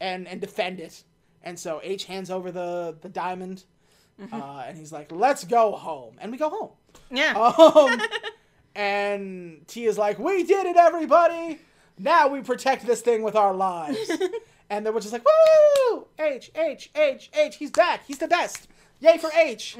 and, 0.00 0.26
and 0.26 0.40
defend 0.40 0.80
it. 0.80 1.04
And 1.42 1.58
so 1.58 1.80
H 1.82 2.06
hands 2.06 2.30
over 2.30 2.50
the, 2.50 2.96
the 3.02 3.10
diamond, 3.10 3.64
uh, 4.32 4.64
and 4.66 4.76
he's 4.76 4.92
like, 4.92 5.10
let's 5.10 5.44
go 5.44 5.72
home. 5.72 6.16
And 6.20 6.30
we 6.32 6.38
go 6.38 6.48
home. 6.50 6.70
yeah. 7.10 7.32
Um, 7.36 8.00
and 8.74 9.66
T 9.68 9.84
is 9.84 9.98
like, 9.98 10.18
"We 10.18 10.44
did 10.44 10.66
it, 10.66 10.76
everybody! 10.76 11.58
Now 11.98 12.28
we 12.28 12.40
protect 12.40 12.86
this 12.86 13.00
thing 13.00 13.22
with 13.22 13.36
our 13.36 13.52
lives." 13.54 14.10
and 14.70 14.86
they 14.86 14.90
were 14.90 15.00
just 15.00 15.12
like, 15.12 15.24
"Woo! 15.24 16.06
H 16.18 16.50
H 16.54 16.90
H 16.94 17.30
H! 17.34 17.56
He's 17.56 17.70
back! 17.70 18.06
He's 18.06 18.18
the 18.18 18.28
best! 18.28 18.68
Yay 19.00 19.18
for 19.18 19.30
H!" 19.34 19.76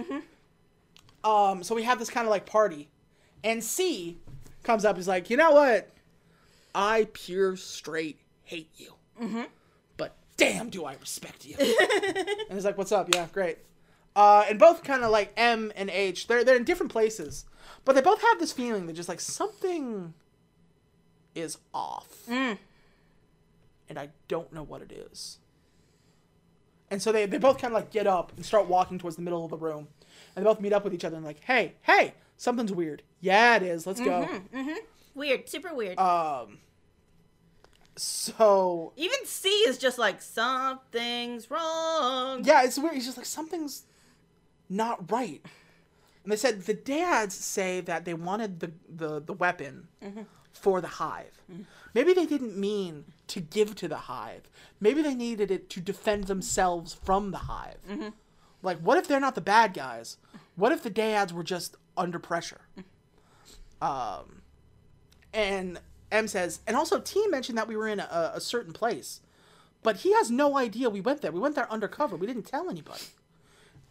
Um, 1.25 1.63
so 1.63 1.75
we 1.75 1.85
have 1.85 1.99
this 1.99 2.11
kind 2.11 2.27
of 2.27 2.31
like 2.31 2.47
party, 2.47 2.91
and 3.45 3.63
C 3.63 4.19
comes 4.63 4.85
up. 4.85 4.97
He's 4.97 5.09
like, 5.09 5.31
"You 5.31 5.37
know 5.37 5.53
what? 5.53 5.89
I 6.75 7.09
pure 7.13 7.57
straight 7.57 8.19
hate 8.45 8.71
you, 8.77 8.93
but 9.97 10.17
damn, 10.37 10.69
do 10.69 10.85
I 10.85 10.95
respect 10.95 11.47
you." 11.47 11.57
and 11.61 12.53
he's 12.53 12.65
like, 12.65 12.77
"What's 12.77 12.93
up? 12.93 13.15
Yeah, 13.15 13.27
great." 13.33 13.59
Uh, 14.15 14.45
and 14.49 14.59
both 14.59 14.85
kind 14.85 15.03
of 15.03 15.11
like 15.11 15.33
M 15.37 15.73
and 15.75 15.89
H, 15.89 16.27
they're 16.27 16.45
they're 16.45 16.57
in 16.57 16.65
different 16.65 16.93
places, 16.93 17.47
but 17.85 17.95
they 17.95 18.03
both 18.03 18.21
have 18.21 18.39
this 18.39 18.53
feeling 18.53 18.87
that 18.87 18.93
just 18.93 19.09
like 19.09 19.21
something 19.21 20.13
is 21.35 21.57
off, 21.73 22.29
and 22.29 22.59
I 23.97 24.11
don't 24.29 24.53
know 24.53 24.63
what 24.63 24.83
it 24.83 24.93
is. 24.93 25.39
And 26.91 27.01
so 27.01 27.11
they 27.11 27.25
they 27.25 27.39
both 27.39 27.57
kind 27.59 27.73
of 27.73 27.81
like 27.81 27.91
get 27.91 28.07
up 28.07 28.33
and 28.37 28.45
start 28.45 28.67
walking 28.69 28.99
towards 28.99 29.17
the 29.17 29.23
middle 29.23 29.45
of 29.45 29.51
the 29.51 29.57
room, 29.57 29.89
and 30.37 30.45
they 30.45 30.49
both 30.49 30.61
meet 30.61 30.75
up 30.75 30.85
with 30.85 30.93
each 30.93 31.07
other 31.07 31.17
and 31.17 31.25
like, 31.25 31.41
hey, 31.45 31.75
hey, 31.83 32.13
something's 32.37 32.73
weird. 32.73 33.03
Yeah, 33.23 33.57
it 33.57 33.63
is. 33.63 33.87
Let's 33.87 34.01
go. 34.01 34.29
Weird. 35.15 35.49
Super 35.49 35.75
weird. 35.75 35.99
Um. 35.99 36.59
So 37.97 38.93
Even 38.97 39.25
C 39.25 39.49
is 39.49 39.79
just 39.79 39.99
like, 39.99 40.23
something's 40.23 41.51
wrong. 41.51 42.43
Yeah, 42.45 42.65
it's 42.65 42.79
weird. 42.79 42.95
He's 42.95 43.05
just 43.05 43.17
like 43.19 43.27
something's 43.27 43.85
not 44.77 45.11
right. 45.11 45.41
And 46.25 46.33
they 46.33 46.37
said 46.37 46.63
the 46.63 46.75
dads 46.75 47.35
say 47.35 47.81
that 47.81 48.05
they 48.05 48.15
wanted 48.15 48.61
the 48.61 48.73
the, 48.89 49.21
the 49.21 49.33
weapon 49.33 49.89
for 50.53 50.81
the 50.81 50.89
hive. 50.89 51.43
Maybe 51.95 52.13
they 52.15 52.27
didn't 52.27 52.57
mean 52.57 53.05
to 53.29 53.41
give 53.41 53.75
to 53.77 53.89
the 53.89 53.97
hive. 53.97 54.49
Maybe 54.81 55.03
they 55.03 55.15
needed 55.15 55.51
it 55.51 55.69
to 55.71 55.81
defend 55.81 56.25
themselves 56.25 56.95
from 56.95 57.31
the 57.33 57.39
hive. 57.39 57.79
Like, 58.63 58.79
what 58.79 58.99
if 58.99 59.09
they're 59.09 59.21
not 59.21 59.35
the 59.35 59.41
bad 59.41 59.75
guys? 59.75 60.17
What 60.57 60.73
if 60.73 60.83
the 60.83 60.91
dads 60.91 61.33
were 61.33 61.43
just 61.43 61.77
under 61.97 62.19
pressure? 62.19 62.61
Um, 63.81 64.43
and 65.35 65.81
M 66.13 66.29
says, 66.29 66.61
and 66.67 66.77
also 66.77 67.01
T 67.01 67.27
mentioned 67.29 67.59
that 67.59 67.67
we 67.67 67.77
were 67.77 67.89
in 67.89 68.01
a, 68.01 68.33
a 68.35 68.41
certain 68.41 68.73
place, 68.73 69.21
but 69.83 69.97
he 69.97 70.13
has 70.13 70.31
no 70.31 70.57
idea 70.57 70.89
we 70.89 71.01
went 71.01 71.21
there. 71.23 71.33
We 71.33 71.41
went 71.41 71.57
there 71.57 71.71
undercover. 71.73 72.15
We 72.17 72.27
didn't 72.27 72.45
tell 72.45 72.71
anybody. 72.71 73.03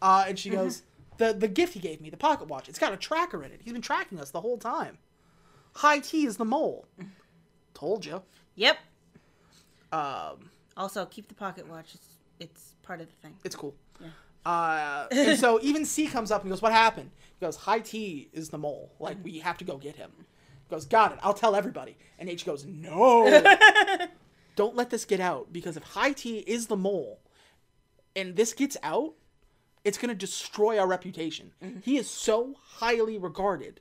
Uh, 0.01 0.25
and 0.27 0.39
she 0.39 0.49
goes, 0.49 0.83
the 1.17 1.33
the 1.33 1.47
gift 1.47 1.73
he 1.73 1.79
gave 1.79 2.01
me, 2.01 2.09
the 2.09 2.17
pocket 2.17 2.47
watch. 2.47 2.67
It's 2.69 2.79
got 2.79 2.93
a 2.93 2.97
tracker 2.97 3.43
in 3.43 3.51
it. 3.51 3.61
He's 3.63 3.73
been 3.73 3.81
tracking 3.81 4.19
us 4.19 4.31
the 4.31 4.41
whole 4.41 4.57
time. 4.57 4.97
High 5.75 5.99
T 5.99 6.25
is 6.25 6.37
the 6.37 6.45
mole. 6.45 6.85
Told 7.73 8.05
you. 8.05 8.21
Yep. 8.55 8.77
Um, 9.91 10.49
Also, 10.77 11.05
keep 11.05 11.27
the 11.27 11.33
pocket 11.35 11.67
watch. 11.67 11.93
It's, 11.93 12.07
it's 12.39 12.75
part 12.81 13.01
of 13.01 13.07
the 13.07 13.15
thing. 13.21 13.35
it's 13.43 13.55
cool. 13.55 13.75
Uh, 14.45 15.05
and 15.11 15.37
so 15.39 15.59
even 15.63 15.85
C 15.85 16.07
comes 16.07 16.31
up 16.31 16.41
and 16.41 16.49
goes, 16.49 16.61
"What 16.61 16.71
happened?" 16.71 17.11
He 17.39 17.45
goes, 17.45 17.55
"High 17.57 17.79
T 17.79 18.29
is 18.33 18.49
the 18.49 18.57
mole. 18.57 18.91
Like 18.99 19.17
we 19.23 19.39
have 19.39 19.57
to 19.59 19.63
go 19.63 19.77
get 19.77 19.95
him." 19.97 20.11
He 20.17 20.69
goes, 20.75 20.85
"Got 20.85 21.11
it. 21.11 21.19
I'll 21.21 21.35
tell 21.35 21.55
everybody." 21.55 21.95
And 22.17 22.27
H 22.27 22.43
goes, 22.45 22.65
"No, 22.65 23.29
don't 24.55 24.75
let 24.75 24.89
this 24.89 25.05
get 25.05 25.19
out 25.19 25.53
because 25.53 25.77
if 25.77 25.83
High 25.83 26.13
T 26.13 26.39
is 26.39 26.67
the 26.67 26.75
mole, 26.77 27.19
and 28.15 28.35
this 28.35 28.53
gets 28.53 28.77
out, 28.81 29.13
it's 29.83 29.97
gonna 29.97 30.15
destroy 30.15 30.77
our 30.79 30.87
reputation. 30.87 31.51
He 31.81 31.97
is 31.97 32.09
so 32.09 32.55
highly 32.63 33.17
regarded 33.17 33.79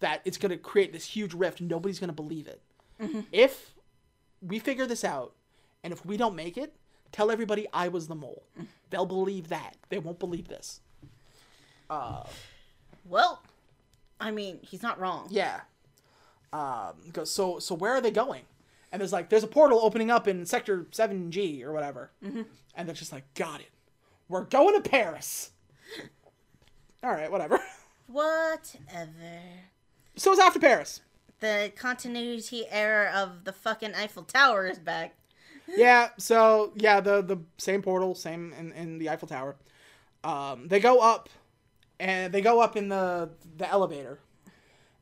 that 0.00 0.20
it's 0.24 0.36
gonna 0.38 0.56
create 0.58 0.92
this 0.92 1.04
huge 1.06 1.34
rift. 1.34 1.60
Nobody's 1.60 1.98
gonna 1.98 2.12
believe 2.12 2.46
it. 2.46 2.62
If 3.32 3.74
we 4.42 4.58
figure 4.58 4.86
this 4.86 5.04
out, 5.04 5.34
and 5.82 5.92
if 5.92 6.04
we 6.04 6.16
don't 6.16 6.34
make 6.34 6.56
it, 6.58 6.74
tell 7.12 7.30
everybody 7.30 7.66
I 7.72 7.88
was 7.88 8.08
the 8.08 8.14
mole. 8.14 8.44
They'll 8.90 9.06
believe 9.06 9.48
that. 9.48 9.76
They 9.88 9.98
won't 9.98 10.18
believe 10.18 10.48
this. 10.48 10.80
Uh, 11.88 12.24
Well, 13.04 13.42
I 14.20 14.30
mean, 14.30 14.58
he's 14.62 14.82
not 14.82 14.98
wrong. 15.00 15.28
Yeah. 15.30 15.60
Um, 16.52 16.94
goes, 17.12 17.30
so 17.30 17.58
so 17.58 17.74
where 17.74 17.92
are 17.92 18.00
they 18.00 18.10
going? 18.10 18.42
and 18.90 19.00
there's 19.00 19.12
like 19.12 19.28
there's 19.28 19.44
a 19.44 19.48
portal 19.48 19.80
opening 19.82 20.10
up 20.10 20.26
in 20.26 20.46
sector 20.46 20.86
7G 20.90 21.62
or 21.62 21.72
whatever. 21.72 22.10
Mm-hmm. 22.24 22.42
And 22.74 22.88
they're 22.88 22.94
just 22.94 23.12
like, 23.12 23.32
got 23.34 23.60
it. 23.60 23.70
We're 24.28 24.44
going 24.44 24.80
to 24.80 24.88
Paris. 24.88 25.50
All 27.02 27.10
right, 27.12 27.30
whatever. 27.30 27.60
Whatever. 28.06 29.12
So 30.16 30.32
it's 30.32 30.40
after 30.40 30.58
Paris. 30.58 31.00
The 31.40 31.72
continuity 31.76 32.66
error 32.68 33.08
of 33.08 33.44
the 33.44 33.52
fucking 33.52 33.94
Eiffel 33.94 34.24
Tower 34.24 34.66
is 34.66 34.78
back. 34.78 35.14
yeah, 35.76 36.08
so 36.16 36.72
yeah, 36.74 37.00
the 37.00 37.22
the 37.22 37.38
same 37.58 37.82
portal, 37.82 38.14
same 38.14 38.52
in, 38.58 38.72
in 38.72 38.98
the 38.98 39.10
Eiffel 39.10 39.28
Tower. 39.28 39.56
Um, 40.24 40.68
they 40.68 40.80
go 40.80 40.98
up, 41.00 41.28
and 42.00 42.32
they 42.32 42.40
go 42.40 42.60
up 42.60 42.76
in 42.76 42.88
the 42.88 43.30
the 43.56 43.68
elevator, 43.68 44.18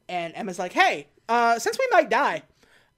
and 0.09 0.35
Emma's 0.35 0.59
like, 0.59 0.73
"Hey, 0.73 1.07
uh, 1.28 1.59
since 1.59 1.78
we 1.78 1.86
might 1.93 2.11
die, 2.11 2.43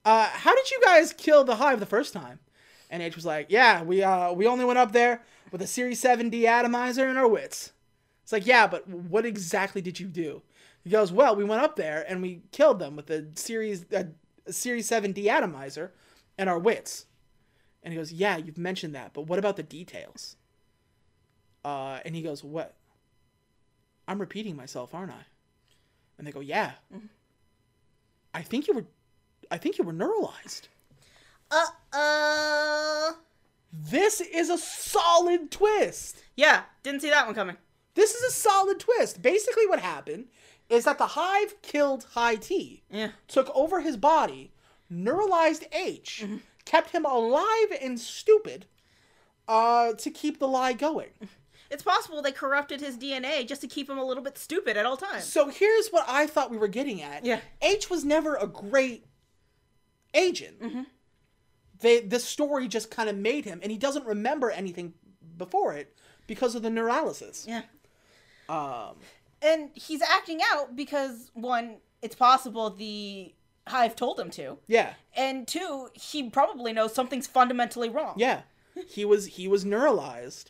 uh, 0.03 0.25
how 0.25 0.53
did 0.53 0.69
you 0.71 0.81
guys 0.83 1.13
kill 1.13 1.43
the 1.43 1.55
hive 1.55 1.79
the 1.79 1.85
first 1.85 2.13
time?" 2.13 2.39
And 2.89 3.01
H 3.03 3.15
was 3.15 3.25
like, 3.25 3.45
"Yeah, 3.49 3.83
we 3.83 4.03
uh 4.03 4.33
we 4.33 4.47
only 4.47 4.65
went 4.65 4.79
up 4.79 4.91
there 4.91 5.21
with 5.51 5.61
a 5.61 5.67
Series 5.67 5.99
Seven 5.99 6.29
D 6.29 6.45
atomizer 6.47 7.07
and 7.07 7.17
our 7.17 7.27
wits." 7.27 7.73
It's 8.23 8.31
like, 8.31 8.45
"Yeah, 8.45 8.67
but 8.67 8.87
what 8.87 9.25
exactly 9.25 9.81
did 9.81 9.99
you 9.99 10.07
do?" 10.07 10.41
He 10.83 10.89
goes, 10.89 11.11
"Well, 11.11 11.35
we 11.35 11.43
went 11.43 11.61
up 11.61 11.75
there 11.75 12.05
and 12.07 12.21
we 12.21 12.41
killed 12.51 12.79
them 12.79 12.95
with 12.95 13.09
a 13.09 13.27
Series 13.35 13.85
a, 13.91 14.07
a 14.45 14.53
Series 14.53 14.87
Seven 14.87 15.11
D 15.11 15.29
atomizer 15.29 15.93
and 16.37 16.49
our 16.49 16.59
wits." 16.59 17.05
And 17.83 17.93
he 17.93 17.97
goes, 17.97 18.11
Yeah, 18.11 18.37
you've 18.37 18.57
mentioned 18.57 18.93
that, 18.95 19.13
but 19.13 19.23
what 19.23 19.39
about 19.39 19.55
the 19.55 19.63
details? 19.63 20.35
Uh, 21.63 21.99
and 22.05 22.15
he 22.15 22.21
goes, 22.21 22.43
What? 22.43 22.75
I'm 24.07 24.19
repeating 24.19 24.55
myself, 24.55 24.93
aren't 24.93 25.11
I? 25.11 25.25
And 26.17 26.27
they 26.27 26.31
go, 26.31 26.39
Yeah. 26.41 26.73
I 28.33 28.41
think 28.41 28.67
you 28.67 28.73
were 28.73 28.85
I 29.49 29.57
think 29.57 29.77
you 29.77 29.83
were 29.83 29.93
neuralized. 29.93 30.67
Uh 31.49 31.65
uh. 31.93 33.13
This 33.71 34.21
is 34.21 34.49
a 34.49 34.57
solid 34.57 35.51
twist. 35.51 36.23
Yeah, 36.35 36.63
didn't 36.83 37.01
see 37.01 37.09
that 37.09 37.25
one 37.25 37.35
coming. 37.35 37.57
This 37.95 38.15
is 38.15 38.23
a 38.23 38.31
solid 38.31 38.79
twist. 38.79 39.21
Basically 39.21 39.67
what 39.67 39.79
happened 39.79 40.25
is 40.69 40.85
that 40.85 40.97
the 40.97 41.07
hive 41.07 41.61
killed 41.61 42.05
High 42.11 42.35
T. 42.35 42.83
Yeah. 42.89 43.11
Took 43.27 43.49
over 43.55 43.81
his 43.81 43.97
body, 43.97 44.51
neuralized 44.91 45.63
H, 45.73 46.25
kept 46.65 46.91
him 46.91 47.05
alive 47.05 47.77
and 47.81 47.99
stupid, 47.99 48.65
uh, 49.47 49.93
to 49.93 50.09
keep 50.11 50.39
the 50.39 50.47
lie 50.47 50.73
going. 50.73 51.09
It's 51.71 51.83
possible 51.83 52.21
they 52.23 52.31
corrupted 52.31 52.81
his 52.81 52.97
DNA 52.97 53.47
just 53.47 53.61
to 53.61 53.67
keep 53.67 53.87
him 53.87 53.99
a 53.99 54.03
little 54.03 54.23
bit 54.23 54.37
stupid 54.39 54.75
at 54.75 54.87
all 54.87 54.97
times. 54.97 55.25
So 55.25 55.49
here's 55.49 55.89
what 55.89 56.03
I 56.07 56.25
thought 56.25 56.49
we 56.49 56.57
were 56.57 56.67
getting 56.67 57.01
at. 57.01 57.23
Yeah. 57.23 57.41
H 57.61 57.91
was 57.91 58.03
never 58.03 58.35
a 58.35 58.47
great 58.47 59.05
agent. 60.15 60.59
Mm-hmm. 60.61 60.81
They 61.81 62.01
the 62.01 62.19
story 62.19 62.67
just 62.67 62.91
kind 62.91 63.09
of 63.09 63.15
made 63.17 63.45
him, 63.45 63.59
and 63.63 63.71
he 63.71 63.77
doesn't 63.77 64.05
remember 64.05 64.51
anything 64.51 64.93
before 65.37 65.73
it 65.73 65.95
because 66.27 66.55
of 66.55 66.61
the 66.61 66.69
neuralysis. 66.69 67.47
Yeah. 67.47 67.61
Um, 68.49 68.95
And 69.41 69.69
he's 69.73 70.01
acting 70.01 70.39
out 70.51 70.75
because 70.75 71.31
one, 71.33 71.77
it's 72.01 72.15
possible 72.15 72.69
the 72.71 73.33
hive 73.67 73.95
told 73.95 74.19
him 74.19 74.29
to. 74.31 74.57
yeah, 74.67 74.93
And 75.15 75.47
two, 75.47 75.89
he 75.93 76.29
probably 76.29 76.73
knows 76.73 76.93
something's 76.93 77.27
fundamentally 77.27 77.89
wrong. 77.89 78.15
yeah. 78.17 78.41
he 78.87 79.05
was 79.05 79.25
he 79.27 79.47
was 79.47 79.63
neuralized, 79.65 80.45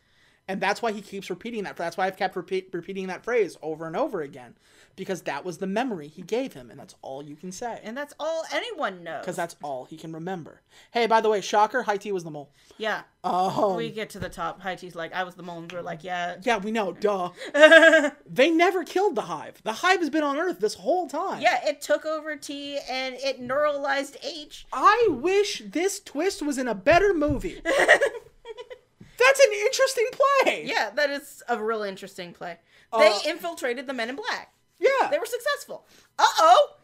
and 0.48 0.62
that's 0.62 0.82
why 0.82 0.92
he 0.92 1.02
keeps 1.02 1.30
repeating 1.30 1.64
that. 1.66 1.76
That's 1.76 1.98
why 1.98 2.08
I've 2.08 2.18
kept 2.18 2.36
repeat, 2.36 2.70
repeating 2.74 3.08
that 3.08 3.24
phrase 3.24 3.58
over 3.62 3.86
and 3.86 3.96
over 3.96 4.22
again, 4.22 4.56
because 5.00 5.22
that 5.24 5.44
was 5.46 5.58
the 5.60 5.66
memory 5.66 6.10
he 6.10 6.22
gave 6.22 6.54
him, 6.54 6.70
and 6.70 6.78
that's 6.80 6.94
all 7.02 7.24
you 7.24 7.36
can 7.36 7.52
say. 7.52 7.80
And 7.84 7.96
that's 7.98 8.14
all 8.20 8.44
anyone 8.54 9.02
knows. 9.04 9.22
because 9.22 9.38
that's 9.38 9.56
all 9.64 9.86
he 9.86 9.96
can 9.98 10.12
remember. 10.12 10.62
Hey, 10.92 11.08
by 11.08 11.22
the 11.22 11.30
way, 11.30 11.40
shocker, 11.42 11.82
High 11.84 11.98
T 11.98 12.12
was 12.12 12.24
the 12.26 12.30
mole. 12.32 12.52
yeah. 12.78 13.02
Um, 13.24 13.76
we 13.76 13.90
get 13.90 14.10
to 14.12 14.20
the 14.20 14.30
top. 14.30 14.62
High 14.62 14.76
T's 14.76 14.96
like, 14.96 15.14
I 15.14 15.24
was 15.24 15.36
the 15.36 15.44
mole, 15.44 15.60
and 15.60 15.72
we're 15.72 15.82
like, 15.82 16.04
yeah. 16.04 16.36
Yeah, 16.44 16.58
we 16.58 16.72
know, 16.72 16.92
duh. 16.94 17.30
they 18.30 18.52
never 18.52 18.84
killed 18.84 19.16
the 19.16 19.22
hive. 19.24 19.62
The 19.64 19.74
hive 19.74 20.00
has 20.00 20.10
been 20.10 20.24
on 20.24 20.38
Earth 20.38 20.60
this 20.60 20.76
whole 20.76 21.08
time. 21.08 21.42
Yeah, 21.42 21.60
it 21.66 21.82
took 21.82 22.06
over 22.06 22.36
T 22.36 22.78
and 22.90 23.16
it 23.18 23.42
neuralized 23.42 24.18
H. 24.24 24.68
I 24.74 25.08
wish 25.10 25.64
this 25.66 26.00
twist 26.02 26.42
was 26.42 26.58
in 26.58 26.68
a 26.68 26.76
better 26.76 27.14
movie. 27.14 27.62
That's 27.66 29.40
an 29.46 29.52
interesting 29.66 30.08
play. 30.44 30.64
Yeah, 30.66 30.92
that 30.96 31.10
is 31.10 31.44
a 31.50 31.62
real 31.62 31.84
interesting 31.84 32.34
play. 32.34 32.58
Uh, 32.92 33.00
They 33.00 33.30
infiltrated 33.30 33.86
the 33.86 33.94
Men 33.94 34.10
in 34.10 34.16
Black. 34.16 34.54
Yeah. 34.80 35.10
They 35.10 35.20
were 35.20 35.26
successful. 35.26 35.86
Uh 36.18 36.26
oh. 36.40 36.76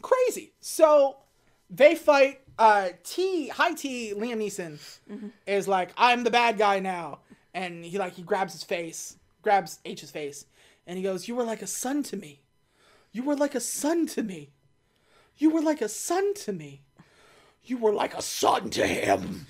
crazy. 0.00 0.52
So 0.60 1.16
they 1.70 1.94
fight 1.94 2.40
uh 2.58 2.90
T 3.04 3.48
high 3.48 3.74
T 3.74 4.14
Liam 4.16 4.38
Neeson 4.38 4.78
is 5.46 5.66
like, 5.68 5.90
I'm 5.96 6.24
the 6.24 6.30
bad 6.30 6.58
guy 6.58 6.80
now. 6.80 7.20
And 7.54 7.84
he 7.84 7.98
like 7.98 8.14
he 8.14 8.22
grabs 8.22 8.52
his 8.52 8.62
face, 8.62 9.16
grabs 9.42 9.78
H's 9.84 10.10
face, 10.10 10.46
and 10.86 10.96
he 10.96 11.02
goes, 11.02 11.28
You 11.28 11.34
were 11.34 11.44
like 11.44 11.62
a 11.62 11.66
son 11.66 12.02
to 12.04 12.16
me. 12.16 12.40
You 13.12 13.22
were 13.22 13.36
like 13.36 13.54
a 13.54 13.60
son 13.60 14.06
to 14.08 14.22
me. 14.22 14.50
You 15.36 15.50
were 15.50 15.60
like 15.60 15.82
a 15.82 15.88
son 15.88 16.34
to 16.34 16.52
me. 16.52 16.82
You 17.64 17.76
were 17.78 17.92
like 17.92 18.14
a 18.14 18.22
son 18.22 18.70
to 18.70 18.86
him. 18.86 19.46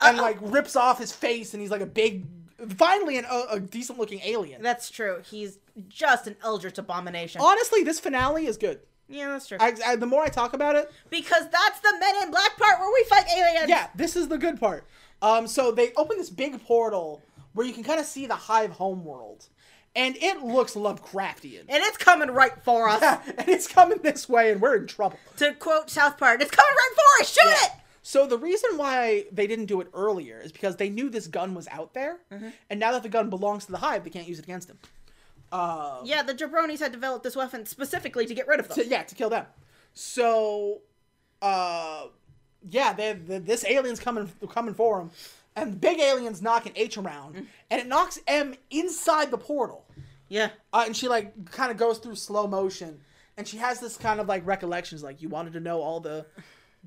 And 0.00 0.18
like 0.18 0.38
rips 0.40 0.74
off 0.76 0.98
his 0.98 1.12
face, 1.12 1.52
and 1.54 1.60
he's 1.60 1.70
like 1.70 1.80
a 1.80 1.86
big, 1.86 2.26
finally 2.70 3.18
an, 3.18 3.24
a, 3.30 3.44
a 3.52 3.60
decent 3.60 3.98
looking 3.98 4.20
alien. 4.24 4.62
That's 4.62 4.90
true. 4.90 5.22
He's 5.24 5.58
just 5.88 6.26
an 6.26 6.36
eldritch 6.42 6.78
abomination. 6.78 7.40
Honestly, 7.42 7.82
this 7.82 7.98
finale 8.00 8.46
is 8.46 8.56
good. 8.56 8.80
yeah, 9.08 9.28
that's 9.28 9.48
true. 9.48 9.58
I, 9.60 9.74
I, 9.86 9.96
the 9.96 10.06
more 10.06 10.22
I 10.22 10.28
talk 10.28 10.52
about 10.54 10.76
it, 10.76 10.90
because 11.10 11.48
that's 11.50 11.80
the 11.80 11.92
Men 12.00 12.14
in 12.24 12.30
Black 12.30 12.56
part 12.56 12.78
where 12.80 12.90
we 12.92 13.04
fight 13.08 13.24
aliens. 13.36 13.68
Yeah, 13.68 13.88
this 13.94 14.16
is 14.16 14.28
the 14.28 14.38
good 14.38 14.58
part. 14.60 14.84
Um, 15.20 15.46
so 15.46 15.70
they 15.70 15.92
open 15.96 16.16
this 16.18 16.30
big 16.30 16.62
portal 16.64 17.22
where 17.54 17.66
you 17.66 17.72
can 17.72 17.84
kind 17.84 18.00
of 18.00 18.06
see 18.06 18.26
the 18.26 18.34
Hive 18.34 18.70
homeworld, 18.72 19.46
and 19.94 20.16
it 20.20 20.42
looks 20.42 20.74
Lovecraftian. 20.74 21.60
And 21.68 21.82
it's 21.84 21.96
coming 21.98 22.30
right 22.30 22.52
for 22.64 22.88
us. 22.88 23.02
Yeah, 23.02 23.20
and 23.38 23.48
it's 23.48 23.68
coming 23.68 23.98
this 24.02 24.28
way, 24.28 24.50
and 24.52 24.60
we're 24.60 24.76
in 24.76 24.86
trouble. 24.86 25.18
To 25.36 25.52
quote 25.54 25.90
South 25.90 26.18
Park, 26.18 26.40
it's 26.40 26.50
coming 26.50 26.74
right 26.74 26.90
for 26.94 27.22
us. 27.22 27.32
Shoot 27.32 27.48
Yeah. 27.48 27.66
it. 27.66 27.70
So 28.04 28.26
the 28.26 28.36
reason 28.38 28.76
why 28.76 29.26
they 29.30 29.46
didn't 29.46 29.66
do 29.66 29.80
it 29.80 29.88
earlier 29.94 30.40
is 30.40 30.50
because 30.52 30.76
they 30.76 30.88
knew 30.90 31.08
this 31.08 31.26
gun 31.28 31.54
was 31.54 31.68
out 31.68 31.94
there, 31.94 32.18
Mm-hmm. 32.32 32.48
and 32.70 32.80
now 32.80 32.90
that 32.92 33.02
the 33.04 33.08
gun 33.08 33.30
belongs 33.30 33.64
to 33.66 33.72
the 33.72 33.78
Hive, 33.78 34.02
they 34.04 34.10
can't 34.10 34.26
use 34.26 34.38
it 34.40 34.44
against 34.44 34.68
him. 34.68 34.78
Yeah, 35.52 36.22
the 36.26 36.34
jabronis 36.34 36.80
had 36.80 36.92
developed 36.92 37.22
this 37.24 37.36
weapon 37.36 37.66
specifically 37.66 38.26
to 38.26 38.34
get 38.34 38.48
rid 38.48 38.58
of 38.60 38.68
them. 38.68 38.76
To, 38.78 38.86
yeah, 38.86 39.02
to 39.04 39.14
kill 39.14 39.30
them. 39.30 39.46
So, 39.94 40.80
uh, 41.40 42.06
yeah, 42.68 42.92
they, 42.92 43.12
the, 43.12 43.38
this 43.38 43.64
alien's 43.64 44.00
coming 44.00 44.30
coming 44.50 44.74
for 44.74 45.00
him, 45.00 45.10
and 45.54 45.72
the 45.72 45.76
big 45.76 46.00
alien's 46.00 46.40
knocking 46.42 46.72
H 46.74 46.96
around, 46.96 47.34
Mm. 47.36 47.46
and 47.70 47.80
it 47.80 47.86
knocks 47.86 48.18
M 48.26 48.54
inside 48.70 49.30
the 49.30 49.38
portal. 49.38 49.84
Yeah. 50.28 50.50
Uh, 50.72 50.84
and 50.86 50.96
she 50.96 51.08
like 51.08 51.50
kind 51.50 51.70
of 51.70 51.76
goes 51.76 51.98
through 51.98 52.14
slow 52.16 52.46
motion, 52.46 53.00
and 53.36 53.46
she 53.46 53.58
has 53.58 53.78
this 53.80 53.96
kind 53.96 54.18
of 54.20 54.26
like 54.28 54.46
recollections, 54.46 55.02
like 55.02 55.20
you 55.20 55.28
wanted 55.28 55.52
to 55.52 55.60
know 55.60 55.82
all 55.82 56.00
the 56.00 56.24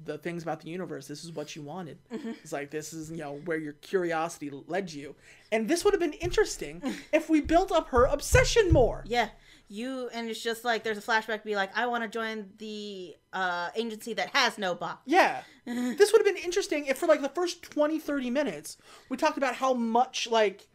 the 0.03 0.17
things 0.17 0.43
about 0.43 0.59
the 0.61 0.69
universe. 0.69 1.07
This 1.07 1.23
is 1.23 1.31
what 1.31 1.55
you 1.55 1.61
wanted. 1.61 1.97
It's 2.11 2.51
like 2.51 2.69
this 2.69 2.91
is 2.93 3.09
you 3.11 3.17
know 3.17 3.39
where 3.45 3.57
your 3.57 3.73
curiosity 3.73 4.51
led 4.67 4.91
you, 4.91 5.15
and 5.51 5.67
this 5.67 5.83
would 5.85 5.93
have 5.93 6.01
been 6.01 6.13
interesting 6.13 6.81
if 7.13 7.29
we 7.29 7.41
built 7.41 7.71
up 7.71 7.89
her 7.89 8.05
obsession 8.05 8.71
more. 8.71 9.03
Yeah. 9.07 9.29
You 9.67 10.09
and 10.13 10.29
it's 10.29 10.43
just 10.43 10.63
like 10.63 10.83
there's 10.83 10.97
a 10.99 11.01
flashback 11.01 11.43
be 11.43 11.55
like, 11.55 11.75
I 11.75 11.87
want 11.87 12.03
to 12.03 12.07
join 12.09 12.49
the 12.59 13.15
uh 13.33 13.69
agency 13.75 14.13
that 14.13 14.29
has 14.35 14.57
no 14.59 14.75
boss. 14.75 14.97
Yeah. 15.05 15.41
this 15.65 16.11
would 16.11 16.19
have 16.23 16.35
been 16.35 16.43
interesting 16.43 16.85
if 16.85 16.97
for 16.99 17.07
like 17.07 17.21
the 17.21 17.29
first 17.29 17.63
20 17.63 17.97
30 17.97 18.29
minutes 18.29 18.77
we 19.09 19.17
talked 19.17 19.37
about 19.37 19.55
how 19.55 19.73
much 19.73 20.27
like 20.29 20.67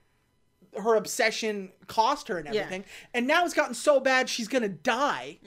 her 0.77 0.95
obsession 0.97 1.71
cost 1.87 2.27
her 2.29 2.39
and 2.39 2.53
Yeah. 2.53 2.63
everything. 2.63 2.85
And 3.15 3.27
now 3.29 3.45
it's 3.45 3.55
gotten 3.55 3.75
so 3.75 4.01
bad 4.01 4.29
she's 4.29 4.49
going 4.49 4.63
to 4.63 4.69
die. 4.69 5.39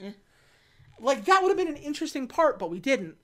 Like 1.00 1.24
that 1.26 1.42
would 1.42 1.48
have 1.48 1.58
been 1.58 1.68
an 1.68 1.76
interesting 1.82 2.26
part, 2.26 2.58
but 2.58 2.70
we 2.70 2.78
didn't. 2.78 3.16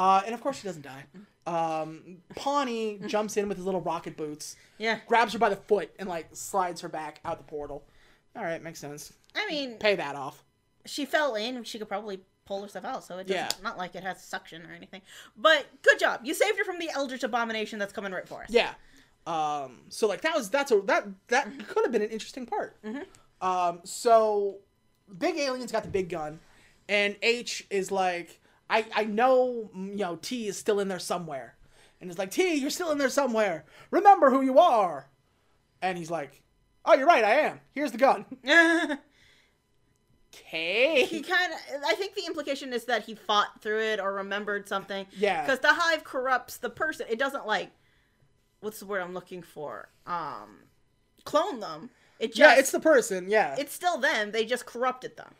Uh, 0.00 0.22
and 0.24 0.34
of 0.34 0.40
course 0.40 0.58
she 0.58 0.66
doesn't 0.66 0.82
die. 0.82 1.04
Um, 1.46 2.18
Pawny 2.36 3.00
jumps 3.06 3.36
in 3.36 3.48
with 3.48 3.56
his 3.58 3.66
little 3.66 3.80
rocket 3.82 4.16
boots, 4.16 4.56
Yeah. 4.78 5.00
grabs 5.06 5.32
her 5.34 5.38
by 5.38 5.48
the 5.50 5.56
foot, 5.56 5.90
and 5.98 6.08
like 6.08 6.28
slides 6.32 6.80
her 6.80 6.88
back 6.88 7.20
out 7.24 7.36
the 7.38 7.44
portal. 7.44 7.84
All 8.34 8.42
right, 8.44 8.62
makes 8.62 8.78
sense. 8.78 9.12
I 9.34 9.46
mean, 9.46 9.76
Pay 9.78 9.96
that 9.96 10.14
off. 10.16 10.42
she 10.86 11.04
fell 11.04 11.34
in. 11.34 11.64
She 11.64 11.78
could 11.78 11.88
probably 11.88 12.20
pull 12.46 12.62
herself 12.62 12.84
out, 12.84 13.04
so 13.04 13.18
it 13.18 13.26
doesn't, 13.26 13.36
Yeah. 13.58 13.62
not 13.62 13.76
like 13.78 13.94
it 13.94 14.02
has 14.02 14.22
suction 14.24 14.64
or 14.66 14.72
anything. 14.72 15.02
But 15.36 15.66
good 15.82 15.98
job. 15.98 16.20
You 16.24 16.34
saved 16.34 16.56
her 16.58 16.64
from 16.64 16.78
the 16.78 16.88
eldritch 16.90 17.22
abomination 17.24 17.78
that's 17.78 17.92
coming 17.92 18.12
right 18.12 18.26
for 18.26 18.42
us. 18.42 18.50
Yeah. 18.50 18.72
Um, 19.26 19.80
so 19.90 20.06
like 20.08 20.22
that 20.22 20.34
was 20.34 20.48
that's 20.50 20.70
a 20.72 20.80
that 20.86 21.06
that 21.28 21.46
could 21.68 21.84
have 21.84 21.92
been 21.92 22.02
an 22.02 22.08
interesting 22.10 22.46
part. 22.46 22.76
Um, 23.42 23.80
so 23.84 24.58
big 25.18 25.36
alien's 25.36 25.72
got 25.72 25.82
the 25.82 25.90
big 25.90 26.08
gun, 26.08 26.40
and 26.88 27.16
H 27.22 27.66
is 27.70 27.90
like, 27.92 28.39
I 28.70 28.86
I 28.94 29.04
know 29.04 29.70
mm, 29.76 29.90
you 29.90 29.96
know 29.96 30.16
T 30.16 30.46
is 30.48 30.56
still 30.56 30.80
in 30.80 30.88
there 30.88 30.98
somewhere, 30.98 31.56
and 32.00 32.08
it's 32.08 32.18
like 32.18 32.30
T, 32.30 32.54
you're 32.54 32.70
still 32.70 32.90
in 32.92 32.98
there 32.98 33.08
somewhere. 33.10 33.64
Remember 33.90 34.30
who 34.30 34.40
you 34.42 34.58
are. 34.58 35.08
And 35.82 35.98
he's 35.98 36.10
like, 36.10 36.42
Oh, 36.84 36.94
you're 36.94 37.06
right, 37.06 37.24
I 37.24 37.40
am. 37.40 37.60
Here's 37.72 37.92
the 37.92 37.98
gun. 37.98 38.24
okay. 40.34 41.04
he 41.06 41.22
kind 41.22 41.52
of 41.52 41.58
i 41.86 41.94
think 41.94 42.14
the 42.14 42.24
implication 42.26 42.72
is 42.72 42.84
that 42.84 43.02
he 43.04 43.14
fought 43.14 43.60
through 43.60 43.80
it 43.80 43.98
or 44.00 44.12
remembered 44.14 44.68
something 44.68 45.06
Yeah. 45.16 45.42
because 45.44 45.58
the 45.60 45.74
hive 45.74 46.04
corrupts 46.04 46.58
the 46.58 46.70
person 46.70 47.06
it 47.10 47.18
doesn't 47.18 47.46
like 47.46 47.70
what's 48.60 48.78
the 48.78 48.86
word 48.86 49.00
i'm 49.02 49.12
looking 49.14 49.42
for 49.42 49.88
um 50.06 50.60
clone 51.24 51.60
them 51.60 51.90
it 52.20 52.28
just 52.34 52.38
yeah, 52.38 52.58
it's 52.58 52.70
the 52.70 52.80
person. 52.80 53.30
Yeah, 53.30 53.56
it's 53.58 53.72
still 53.72 53.96
them 53.96 54.30
they 54.30 54.44
just 54.44 54.66
corrupted 54.66 55.16
them 55.16 55.34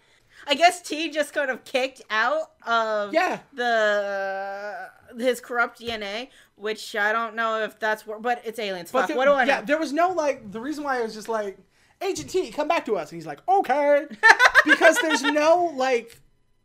i 0.46 0.54
guess 0.54 0.80
t 0.82 1.10
just 1.10 1.32
kind 1.32 1.50
of 1.50 1.64
kicked 1.64 2.02
out 2.10 2.52
of 2.66 3.12
Yeah. 3.14 3.40
the 3.54 4.90
his 5.18 5.40
corrupt 5.40 5.80
dna 5.80 6.28
which 6.56 6.94
i 6.96 7.12
don't 7.12 7.34
know 7.34 7.62
if 7.62 7.78
that's 7.78 8.06
where 8.06 8.18
but 8.18 8.42
it's 8.44 8.58
aliens 8.58 8.90
But 8.92 9.00
Fuck, 9.00 9.08
there- 9.08 9.16
what 9.16 9.24
do 9.26 9.32
i 9.32 9.44
know 9.44 9.52
yeah, 9.54 9.60
there 9.62 9.78
was 9.78 9.92
no 9.92 10.10
like 10.10 10.50
the 10.52 10.60
reason 10.60 10.84
why 10.84 10.98
I 10.98 11.02
was 11.02 11.14
just 11.14 11.28
like 11.28 11.58
Agent 12.02 12.30
T, 12.30 12.50
come 12.50 12.66
back 12.66 12.86
to 12.86 12.96
us, 12.96 13.10
and 13.12 13.18
he's 13.18 13.26
like, 13.26 13.40
okay, 13.46 14.06
because 14.64 14.96
there's 15.02 15.22
no 15.22 15.70
like 15.76 16.18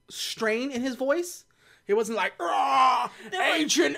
strain 0.10 0.72
in 0.72 0.82
his 0.82 0.96
voice. 0.96 1.44
It 1.88 1.94
wasn't 1.94 2.16
like, 2.18 2.32
ah, 2.40 3.12
There 3.32 3.42
was- 3.42 3.60
Agent 3.60 3.98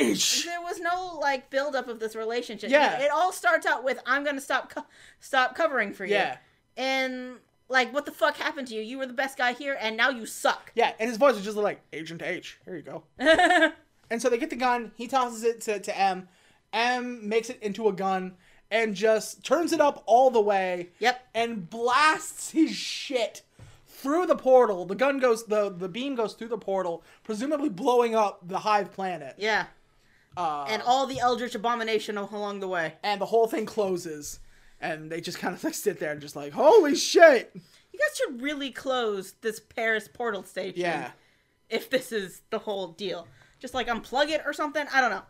H. 0.00 0.44
there 0.44 0.60
was 0.60 0.80
no 0.80 1.18
like 1.20 1.50
buildup 1.50 1.86
of 1.86 2.00
this 2.00 2.16
relationship. 2.16 2.68
Yeah. 2.68 2.98
it 3.00 3.12
all 3.12 3.30
starts 3.30 3.64
out 3.64 3.84
with 3.84 4.00
"I'm 4.06 4.24
gonna 4.24 4.40
stop 4.40 4.74
co- 4.74 4.84
stop 5.20 5.54
covering 5.54 5.92
for 5.92 6.04
you." 6.04 6.14
Yeah. 6.14 6.38
and 6.76 7.36
like, 7.72 7.92
what 7.92 8.04
the 8.06 8.12
fuck 8.12 8.36
happened 8.36 8.68
to 8.68 8.74
you? 8.74 8.82
You 8.82 8.98
were 8.98 9.06
the 9.06 9.12
best 9.12 9.36
guy 9.38 9.52
here, 9.54 9.76
and 9.80 9.96
now 9.96 10.10
you 10.10 10.26
suck. 10.26 10.70
Yeah, 10.74 10.92
and 11.00 11.08
his 11.08 11.18
voice 11.18 11.36
is 11.36 11.44
just 11.44 11.56
like 11.56 11.80
Agent 11.92 12.22
H. 12.22 12.58
Here 12.64 12.76
you 12.76 12.82
go. 12.82 13.02
and 14.10 14.20
so 14.22 14.28
they 14.28 14.38
get 14.38 14.50
the 14.50 14.56
gun. 14.56 14.92
He 14.96 15.08
tosses 15.08 15.42
it 15.42 15.60
to, 15.62 15.80
to 15.80 15.98
M. 15.98 16.28
M 16.72 17.28
makes 17.28 17.50
it 17.50 17.58
into 17.62 17.88
a 17.88 17.92
gun 17.92 18.34
and 18.70 18.94
just 18.94 19.44
turns 19.44 19.72
it 19.72 19.80
up 19.80 20.02
all 20.06 20.30
the 20.30 20.40
way. 20.40 20.90
Yep. 21.00 21.20
And 21.34 21.68
blasts 21.68 22.50
his 22.52 22.72
shit 22.74 23.42
through 23.86 24.26
the 24.26 24.36
portal. 24.36 24.84
The 24.86 24.94
gun 24.94 25.18
goes. 25.18 25.44
the 25.44 25.70
The 25.70 25.88
beam 25.88 26.14
goes 26.14 26.34
through 26.34 26.48
the 26.48 26.58
portal, 26.58 27.02
presumably 27.24 27.68
blowing 27.68 28.14
up 28.14 28.40
the 28.46 28.58
Hive 28.60 28.92
planet. 28.92 29.34
Yeah, 29.38 29.66
Uh, 30.36 30.64
and 30.68 30.82
all 30.82 31.06
the 31.06 31.18
Eldritch 31.20 31.54
abomination 31.54 32.16
along 32.16 32.60
the 32.60 32.68
way. 32.68 32.94
and 33.02 33.20
the 33.20 33.26
whole 33.26 33.46
thing 33.46 33.66
closes. 33.66 34.40
And 34.82 35.10
they 35.10 35.20
just 35.22 35.38
kind 35.38 35.54
of 35.54 35.62
like 35.64 35.74
sit 35.74 35.98
there 35.98 36.12
and 36.12 36.20
just 36.20 36.36
like, 36.36 36.52
holy 36.52 36.94
shit. 36.96 37.52
You 37.54 37.98
guys 37.98 38.16
should 38.18 38.42
really 38.42 38.70
close 38.70 39.32
this 39.40 39.60
Paris 39.60 40.08
portal 40.12 40.42
station. 40.42 40.80
Yeah. 40.80 41.12
if 41.70 41.88
this 41.88 42.10
is 42.12 42.42
the 42.50 42.58
whole 42.58 42.88
deal, 42.88 43.26
just 43.60 43.72
like 43.74 43.86
unplug 43.86 44.28
it 44.28 44.42
or 44.44 44.52
something. 44.52 44.84
I 44.92 45.00
don't 45.00 45.10
know. 45.10 45.22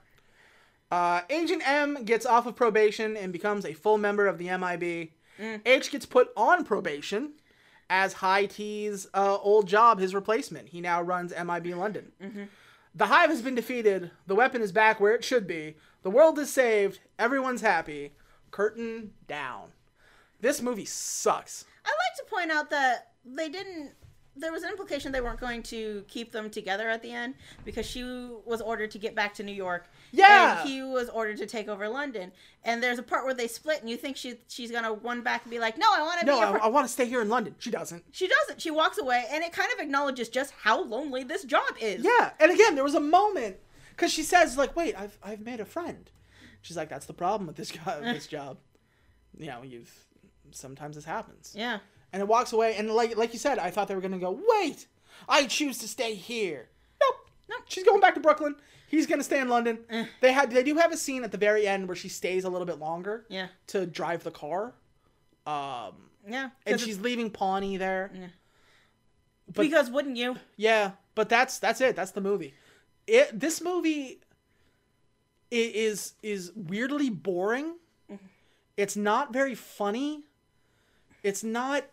Uh, 0.90 1.20
Agent 1.30 1.62
M 1.66 2.04
gets 2.04 2.26
off 2.26 2.46
of 2.46 2.56
probation 2.56 3.16
and 3.16 3.32
becomes 3.32 3.64
a 3.64 3.72
full 3.72 3.98
member 3.98 4.26
of 4.26 4.38
the 4.38 4.44
MIB. 4.56 5.10
H 5.66 5.90
gets 5.90 6.06
put 6.06 6.28
on 6.36 6.64
probation 6.64 7.32
as 7.90 8.12
High 8.14 8.46
T's 8.46 9.06
uh, 9.12 9.36
old 9.42 9.66
job, 9.66 9.98
his 9.98 10.14
replacement. 10.14 10.68
He 10.68 10.80
now 10.80 11.02
runs 11.02 11.32
MIB 11.32 11.66
London. 11.74 12.12
The 12.94 13.06
Hive 13.06 13.30
has 13.30 13.42
been 13.42 13.54
defeated. 13.54 14.10
The 14.26 14.34
weapon 14.34 14.60
is 14.62 14.70
back 14.72 15.00
where 15.00 15.14
it 15.14 15.24
should 15.24 15.46
be. 15.46 15.76
The 16.02 16.10
world 16.10 16.38
is 16.38 16.52
saved. 16.52 17.00
Everyone's 17.18 17.62
happy. 17.62 18.12
Curtain 18.52 19.10
down. 19.26 19.70
This 20.40 20.62
movie 20.62 20.84
sucks. 20.84 21.64
I'd 21.84 21.88
like 21.88 22.16
to 22.28 22.34
point 22.34 22.50
out 22.52 22.70
that 22.70 23.08
they 23.24 23.48
didn't. 23.48 23.90
There 24.34 24.50
was 24.50 24.62
an 24.62 24.70
implication 24.70 25.12
they 25.12 25.20
weren't 25.20 25.38
going 25.40 25.62
to 25.64 26.04
keep 26.08 26.32
them 26.32 26.48
together 26.48 26.88
at 26.88 27.02
the 27.02 27.12
end 27.12 27.34
because 27.66 27.84
she 27.84 28.02
was 28.46 28.62
ordered 28.62 28.90
to 28.92 28.98
get 28.98 29.14
back 29.14 29.34
to 29.34 29.42
New 29.42 29.52
York. 29.52 29.88
Yeah. 30.10 30.60
And 30.62 30.68
he 30.68 30.82
was 30.82 31.10
ordered 31.10 31.36
to 31.38 31.46
take 31.46 31.68
over 31.68 31.86
London. 31.86 32.32
And 32.64 32.82
there's 32.82 32.98
a 32.98 33.02
part 33.02 33.26
where 33.26 33.34
they 33.34 33.46
split, 33.46 33.82
and 33.82 33.90
you 33.90 33.96
think 33.98 34.16
she 34.16 34.36
she's 34.48 34.70
gonna 34.70 34.94
run 34.94 35.20
back 35.22 35.42
and 35.42 35.50
be 35.50 35.58
like, 35.58 35.76
"No, 35.76 35.86
I 35.92 36.00
want 36.02 36.20
to 36.20 36.26
No, 36.26 36.40
be." 36.40 36.46
I, 36.46 36.50
fr-" 36.52 36.62
I 36.62 36.68
want 36.68 36.86
to 36.86 36.92
stay 36.92 37.04
here 37.04 37.20
in 37.20 37.28
London. 37.28 37.54
She 37.58 37.70
doesn't. 37.70 38.04
she 38.10 38.26
doesn't. 38.26 38.60
She 38.62 38.70
walks 38.70 38.96
away, 38.98 39.26
and 39.30 39.44
it 39.44 39.52
kind 39.52 39.68
of 39.74 39.80
acknowledges 39.80 40.28
just 40.30 40.52
how 40.62 40.82
lonely 40.82 41.24
this 41.24 41.44
job 41.44 41.74
is. 41.80 42.02
Yeah, 42.04 42.30
and 42.40 42.50
again, 42.50 42.74
there 42.74 42.84
was 42.84 42.94
a 42.94 43.00
moment 43.00 43.58
because 43.90 44.10
she 44.12 44.22
says 44.22 44.56
like, 44.56 44.74
"Wait, 44.74 44.98
I've 44.98 45.18
I've 45.22 45.40
made 45.40 45.60
a 45.60 45.66
friend." 45.66 46.10
She's 46.62 46.76
like, 46.76 46.88
"That's 46.88 47.06
the 47.06 47.12
problem 47.12 47.46
with 47.46 47.56
this 47.56 47.70
guy, 47.84 48.00
this 48.00 48.26
job. 48.26 48.56
You 49.36 49.46
know, 49.46 49.62
you've 49.62 49.92
sometimes 50.52 50.96
this 50.96 51.04
happens." 51.04 51.52
Yeah. 51.56 51.78
And 52.12 52.20
it 52.20 52.28
walks 52.28 52.52
away, 52.52 52.76
and 52.76 52.90
like 52.90 53.16
like 53.16 53.32
you 53.32 53.38
said, 53.38 53.58
I 53.58 53.70
thought 53.70 53.88
they 53.88 53.94
were 53.94 54.00
gonna 54.00 54.18
go, 54.18 54.38
"Wait, 54.60 54.86
I 55.28 55.46
choose 55.46 55.78
to 55.78 55.88
stay 55.88 56.14
here." 56.14 56.68
Nope, 57.00 57.16
Nope. 57.48 57.62
She's 57.68 57.84
going 57.84 58.00
back 58.00 58.14
to 58.14 58.20
Brooklyn. 58.20 58.54
He's 58.88 59.06
gonna 59.06 59.24
stay 59.24 59.40
in 59.40 59.48
London. 59.48 59.78
They 60.20 60.32
had 60.32 60.50
they 60.50 60.62
do 60.62 60.76
have 60.76 60.92
a 60.92 60.96
scene 60.96 61.24
at 61.24 61.32
the 61.32 61.38
very 61.38 61.66
end 61.66 61.88
where 61.88 61.96
she 61.96 62.08
stays 62.10 62.44
a 62.44 62.50
little 62.50 62.66
bit 62.66 62.78
longer. 62.78 63.24
Yeah. 63.30 63.48
To 63.68 63.86
drive 63.86 64.22
the 64.24 64.30
car. 64.30 64.74
Um, 65.46 66.10
Yeah. 66.28 66.50
And 66.66 66.78
she's 66.80 67.00
leaving 67.00 67.30
Pawny 67.30 67.76
there. 67.78 68.10
but- 69.46 69.62
because 69.62 69.90
wouldn't 69.90 70.16
you? 70.16 70.36
Yeah, 70.56 70.92
but 71.14 71.28
that's 71.28 71.58
that's 71.58 71.80
it. 71.80 71.96
That's 71.96 72.12
the 72.12 72.20
movie. 72.20 72.54
It 73.06 73.38
this 73.38 73.60
movie 73.62 74.20
is 75.52 76.14
is 76.22 76.52
weirdly 76.54 77.10
boring. 77.10 77.76
It's 78.76 78.96
not 78.96 79.32
very 79.32 79.54
funny. 79.54 80.24
It's 81.22 81.44
not 81.44 81.84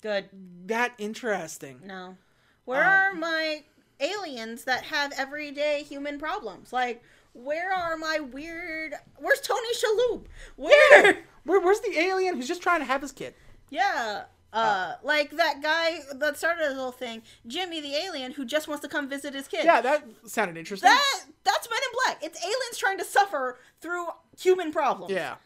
Good. 0.00 0.28
that 0.66 0.92
interesting. 0.98 1.80
No. 1.84 2.16
Where 2.64 2.82
Um, 2.82 2.88
are 2.88 3.14
my 3.14 3.64
aliens 4.00 4.64
that 4.64 4.84
have 4.84 5.12
everyday 5.18 5.82
human 5.82 6.18
problems? 6.18 6.72
Like, 6.72 7.02
where 7.32 7.72
are 7.72 7.96
my 7.96 8.20
weird? 8.20 8.94
Where's 9.16 9.40
Tony 9.40 9.68
Shalhoub? 9.74 10.24
Where? 10.56 11.24
Where, 11.44 11.60
where's 11.60 11.80
the 11.80 11.98
alien 11.98 12.36
who's 12.36 12.48
just 12.48 12.62
trying 12.62 12.80
to 12.80 12.86
have 12.86 13.02
his 13.02 13.12
kid? 13.12 13.34
Yeah. 13.68 14.24
Uh, 14.54 14.94
like 15.02 15.32
that 15.32 15.60
guy 15.62 15.98
that 16.14 16.36
started 16.36 16.64
this 16.64 16.74
whole 16.76 16.92
thing, 16.92 17.22
Jimmy 17.46 17.80
the 17.80 17.94
alien, 17.96 18.32
who 18.32 18.44
just 18.44 18.68
wants 18.68 18.82
to 18.82 18.88
come 18.88 19.08
visit 19.08 19.34
his 19.34 19.48
kid. 19.48 19.64
Yeah, 19.64 19.80
that 19.80 20.06
sounded 20.26 20.56
interesting. 20.56 20.88
that 20.88 21.24
that's 21.42 21.68
Men 21.68 21.78
in 21.82 21.98
Black. 22.04 22.22
It's 22.22 22.38
aliens 22.40 22.78
trying 22.78 22.98
to 22.98 23.04
suffer 23.04 23.58
through 23.80 24.06
human 24.38 24.70
problems. 24.72 25.12
yeah. 25.12 25.36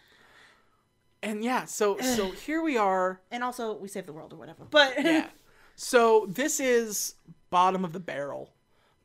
And 1.23 1.43
yeah, 1.43 1.65
so 1.65 1.99
so 2.17 2.31
here 2.31 2.63
we 2.63 2.77
are. 2.77 3.21
And 3.31 3.43
also, 3.43 3.75
we 3.79 3.89
save 3.89 4.07
the 4.07 4.13
world 4.13 4.33
or 4.33 4.37
whatever. 4.37 4.67
But 4.71 5.03
Yeah. 5.03 5.27
So 5.81 6.27
this 6.29 6.59
is 6.59 7.15
bottom 7.51 7.85
of 7.85 7.93
the 7.93 8.01
barrel, 8.01 8.51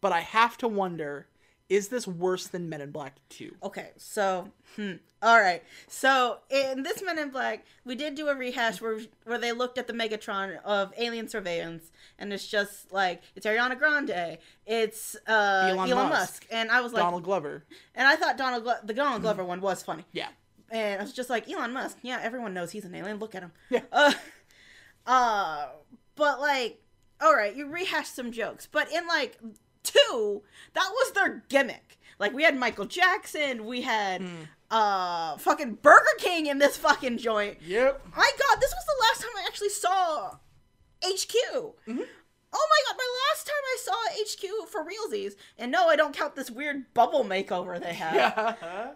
but 0.02 0.12
I 0.12 0.22
have 0.22 0.58
to 0.58 0.68
wonder: 0.68 1.28
is 1.70 1.88
this 1.88 2.08
worse 2.08 2.48
than 2.48 2.70
Men 2.70 2.82
in 2.82 2.92
Black 2.92 3.16
Two? 3.30 3.56
Okay, 3.64 3.92
so 3.98 4.50
hmm. 4.76 4.94
all 5.22 5.40
right. 5.40 5.64
So 5.88 6.40
in 6.50 6.84
this 6.84 7.02
Men 7.02 7.18
in 7.18 7.30
Black, 7.30 7.66
we 7.86 7.96
did 7.96 8.16
do 8.16 8.28
a 8.28 8.36
rehash 8.36 8.82
where 8.82 9.00
where 9.26 9.38
they 9.38 9.52
looked 9.54 9.78
at 9.78 9.88
the 9.88 9.94
Megatron 9.94 10.62
of 10.64 10.94
alien 10.98 11.28
surveillance, 11.28 11.92
and 12.20 12.32
it's 12.34 12.48
just 12.48 12.92
like 12.92 13.22
it's 13.36 13.46
Ariana 13.46 13.78
Grande, 13.80 14.38
it's 14.66 15.16
uh, 15.28 15.68
Elon 15.72 15.90
Elon, 15.90 16.10
Musk. 16.10 16.20
Musk. 16.20 16.46
and 16.52 16.70
I 16.70 16.82
was 16.82 16.94
like, 16.94 17.02
Donald 17.04 17.24
Glover. 17.24 17.64
and 17.96 18.08
I 18.08 18.16
thought 18.18 18.38
Donald 18.38 18.64
Glo- 18.64 18.76
the 18.84 18.94
Donald 18.94 19.22
Glover 19.22 19.44
one 19.44 19.62
was 19.62 19.82
funny, 19.82 20.06
Yeah. 20.12 20.28
and 20.70 21.00
I 21.00 21.04
was 21.04 21.14
just 21.14 21.30
like 21.30 21.50
Elon 21.50 21.72
Musk. 21.74 21.98
Yeah, 22.02 22.20
everyone 22.22 22.54
knows 22.54 22.72
he's 22.72 22.86
an 22.86 22.94
alien. 22.94 23.18
Look 23.20 23.36
at 23.36 23.42
him. 23.44 23.52
Yeah. 23.70 23.82
Uh, 23.92 24.14
uh, 25.08 25.68
but 26.16 26.40
like, 26.40 26.82
all 27.22 27.34
right, 27.34 27.56
you 27.56 27.68
rehashed 27.68 28.16
some 28.16 28.32
jokes, 28.32 28.68
but 28.72 28.92
in 28.92 29.08
like 29.08 29.38
two, 29.84 30.44
that 30.74 30.90
was 30.92 31.12
their 31.12 31.44
gimmick. 31.50 31.98
Like 32.20 32.34
we 32.34 32.44
had 32.44 32.58
Michael 32.58 32.86
Jackson, 32.86 33.66
we 33.66 33.82
had 33.82 34.22
Hmm. 34.22 34.44
uh 34.72 35.38
fucking 35.38 35.76
Burger 35.76 36.06
King 36.20 36.48
in 36.48 36.58
this 36.58 36.78
fucking 36.78 37.18
joint. 37.18 37.58
Yep. 37.62 38.02
My 38.16 38.32
God, 38.40 38.62
this 38.62 38.74
was 38.74 38.86
the 38.86 39.06
last 39.08 39.22
time 39.22 39.32
I 39.38 39.46
actually 39.48 39.70
saw 39.70 40.38
HQ. 41.04 41.36
Mm-hmm. 41.88 42.02
Oh 42.56 42.68
my 42.70 42.82
god, 42.88 42.98
my 42.98 43.18
last 43.32 43.48
time 43.48 43.56
I 43.66 43.78
saw 43.82 43.94
HQ 44.64 44.70
for 44.70 44.86
realsies, 44.86 45.34
and 45.58 45.72
no, 45.72 45.88
I 45.90 45.96
don't 45.96 46.16
count 46.16 46.36
this 46.36 46.52
weird 46.52 46.94
bubble 46.94 47.24
makeover 47.26 47.82
they 47.82 47.94
have. 47.94 48.96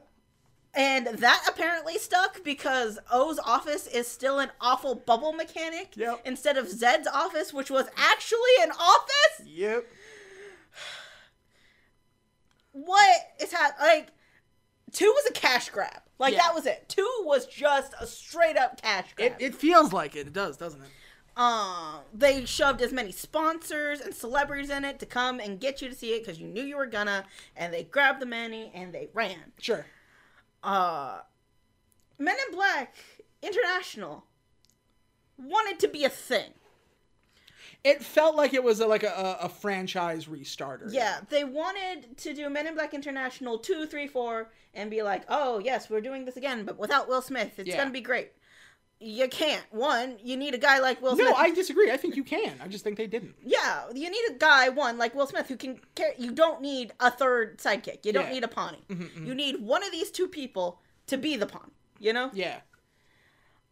And 0.73 1.07
that 1.07 1.43
apparently 1.49 1.97
stuck 1.97 2.43
because 2.43 2.99
O's 3.11 3.39
office 3.39 3.87
is 3.87 4.07
still 4.07 4.37
an 4.37 4.51
awful 4.61 4.93
bubble 4.93 5.33
mechanic 5.33 5.93
Yep. 5.97 6.21
instead 6.25 6.55
of 6.55 6.69
Zed's 6.69 7.07
office, 7.07 7.51
which 7.51 7.71
was 7.71 7.87
actually 7.97 8.61
an 8.61 8.69
office. 8.71 9.47
Yep. 9.47 9.87
What 12.85 13.17
is 13.41 13.51
happening? 13.51 13.87
Like, 13.87 14.07
two 14.91 15.05
was 15.15 15.25
a 15.29 15.33
cash 15.33 15.69
grab. 15.69 16.01
Like 16.19 16.33
Yeah. 16.33 16.39
that 16.43 16.53
was 16.55 16.65
it. 16.65 16.87
Two 16.89 17.09
was 17.25 17.45
just 17.45 17.93
a 17.99 18.07
straight 18.07 18.57
up 18.57 18.81
cash 18.81 19.13
grab. 19.15 19.33
It, 19.39 19.45
it 19.45 19.55
feels 19.55 19.93
like 19.93 20.15
it. 20.15 20.27
It 20.27 20.33
does, 20.33 20.57
doesn't 20.57 20.81
it? 20.81 20.89
uh, 21.39 21.99
they 22.13 22.45
shoved 22.45 22.81
as 22.81 22.91
many 22.91 23.11
sponsors 23.11 24.01
and 24.01 24.11
celebrities 24.13 24.71
in 24.71 24.83
it 24.83 24.97
to 24.99 25.05
come 25.05 25.39
and 25.39 25.59
get 25.59 25.81
you 25.83 25.87
to 25.89 25.93
see 25.93 26.13
it 26.15 26.23
because 26.25 26.39
you 26.39 26.47
knew 26.47 26.63
you 26.63 26.75
were 26.75 26.87
gonna, 26.87 27.23
and 27.55 27.71
they 27.71 27.83
grabbed 27.83 28.19
the 28.19 28.25
money 28.25 28.71
and 28.73 28.91
they 28.91 29.07
ran. 29.13 29.51
Sure. 29.59 29.85
uh 30.63 31.19
Men 32.17 32.35
in 32.47 32.55
Black 32.55 32.95
International 33.43 34.25
wanted 35.37 35.79
to 35.79 35.87
be 35.87 36.03
a 36.03 36.09
thing. 36.09 36.53
It 37.87 38.03
felt 38.03 38.35
like 38.35 38.53
it 38.53 38.63
was 38.63 38.79
a, 38.81 38.87
like 38.87 39.03
a, 39.03 39.37
a, 39.41 39.47
franchise 39.49 40.25
restarter. 40.25 40.89
Yeah, 40.91 41.19
they 41.29 41.43
wanted 41.43 42.17
to 42.17 42.33
do 42.33 42.49
Men 42.49 42.67
in 42.67 42.73
Black 42.75 42.93
International 42.93 43.57
two, 43.57 43.85
three, 43.85 44.07
four, 44.07 44.49
and 44.73 44.91
be 44.91 45.01
like, 45.03 45.23
oh 45.29 45.59
yes, 45.59 45.89
we're 45.89 46.01
doing 46.01 46.25
this 46.25 46.35
again, 46.37 46.65
but 46.65 46.77
without 46.77 47.07
Will 47.07 47.21
Smith. 47.21 47.57
It's 47.57 47.69
Yeah. 47.69 47.77
gonna 47.77 47.91
be 47.91 48.01
great. 48.01 48.31
you 48.99 49.27
can't. 49.27 49.63
One, 49.69 50.17
you 50.23 50.35
need 50.35 50.55
a 50.55 50.57
guy 50.57 50.79
like 50.79 51.01
Will 51.03 51.15
Smith. 51.15 51.29
No, 51.29 51.35
I 51.35 51.51
disagree. 51.51 51.91
I 51.91 51.97
think 51.97 52.15
you 52.15 52.23
can. 52.23 52.59
I 52.63 52.67
just 52.67 52.83
think 52.83 52.97
they 52.97 53.05
didn't. 53.05 53.35
Yeah, 53.43 53.83
you 53.93 54.09
need 54.09 54.25
a 54.31 54.33
guy 54.33 54.69
one 54.69 54.97
like 54.97 55.13
Will 55.13 55.27
Smith 55.27 55.47
who 55.47 55.55
can 55.55 55.79
carry. 55.93 56.15
You 56.17 56.31
don't 56.31 56.61
need 56.61 56.91
a 56.99 57.11
third 57.11 57.59
sidekick. 57.59 58.05
You 58.05 58.11
don't 58.11 58.23
Yeah. 58.23 58.29
Mm-hmm, 58.29 58.33
need 58.33 58.43
a 58.43 58.47
Pawny. 58.47 58.83
You 59.23 59.35
need 59.35 59.61
one 59.61 59.83
of 59.83 59.91
these 59.91 60.09
two 60.09 60.27
people 60.27 60.81
to 61.05 61.15
be 61.15 61.37
the 61.37 61.45
pawn. 61.45 61.69
You 61.99 62.11
know. 62.13 62.31
Yeah. 62.33 62.57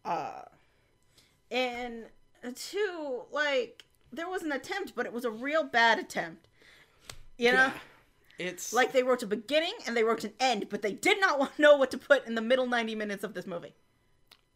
Uh 0.06 0.44
and 1.50 2.06
two, 2.56 3.22
like 3.32 3.84
there 4.12 4.30
was 4.30 4.44
an 4.44 4.52
attempt, 4.52 4.94
but 4.96 5.06
it 5.06 5.14
was 5.14 5.26
a 5.26 5.32
real 5.32 5.64
bad 5.64 6.00
attempt. 6.00 6.48
You 7.38 7.52
know. 7.52 7.68
Yeah. 7.68 7.74
It's 8.38 8.74
Like 8.74 8.92
they 8.92 9.02
wrote 9.02 9.24
a 9.24 9.28
beginning 9.28 9.74
and 9.88 9.96
they 9.96 10.04
wrote 10.04 10.26
an 10.26 10.34
end, 10.42 10.68
but 10.70 10.82
they 10.82 10.92
did 10.92 11.22
not 11.22 11.40
want 11.40 11.56
to 11.56 11.62
know 11.62 11.78
what 11.78 11.90
to 11.92 11.98
put 11.98 12.28
in 12.28 12.36
the 12.36 12.42
middle 12.42 12.68
ninety 12.68 12.94
minutes 12.96 13.24
of 13.24 13.34
this 13.34 13.48
movie. 13.48 13.74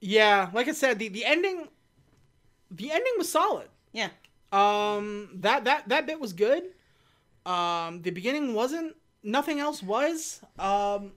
yeah, 0.02 0.50
like 0.54 0.68
I 0.68 0.74
said, 0.74 1.00
the 1.00 1.08
the 1.10 1.24
ending, 1.26 1.70
the 2.72 2.92
ending 2.92 3.14
was 3.18 3.32
solid. 3.32 3.70
Yeah. 3.94 4.10
Um, 4.52 5.30
that 5.36 5.64
that 5.66 5.88
that 5.90 6.06
bit 6.06 6.20
was 6.20 6.34
good. 6.34 6.64
Um, 7.46 8.02
the 8.02 8.12
beginning 8.12 8.54
wasn't. 8.54 8.96
Nothing 9.24 9.60
else 9.60 9.82
was. 9.84 10.42
Um, 10.58 11.12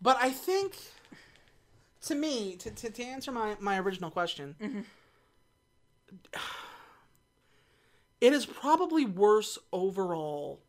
but 0.00 0.16
I 0.20 0.30
think, 0.30 0.76
to 2.02 2.14
me, 2.14 2.56
to 2.56 2.70
to, 2.70 2.90
to 2.90 3.02
answer 3.02 3.32
my 3.32 3.56
my 3.60 3.78
original 3.80 4.10
question, 4.10 4.54
it 8.20 8.32
is 8.32 8.46
probably 8.46 9.04
worse 9.04 9.58
overall 9.72 10.60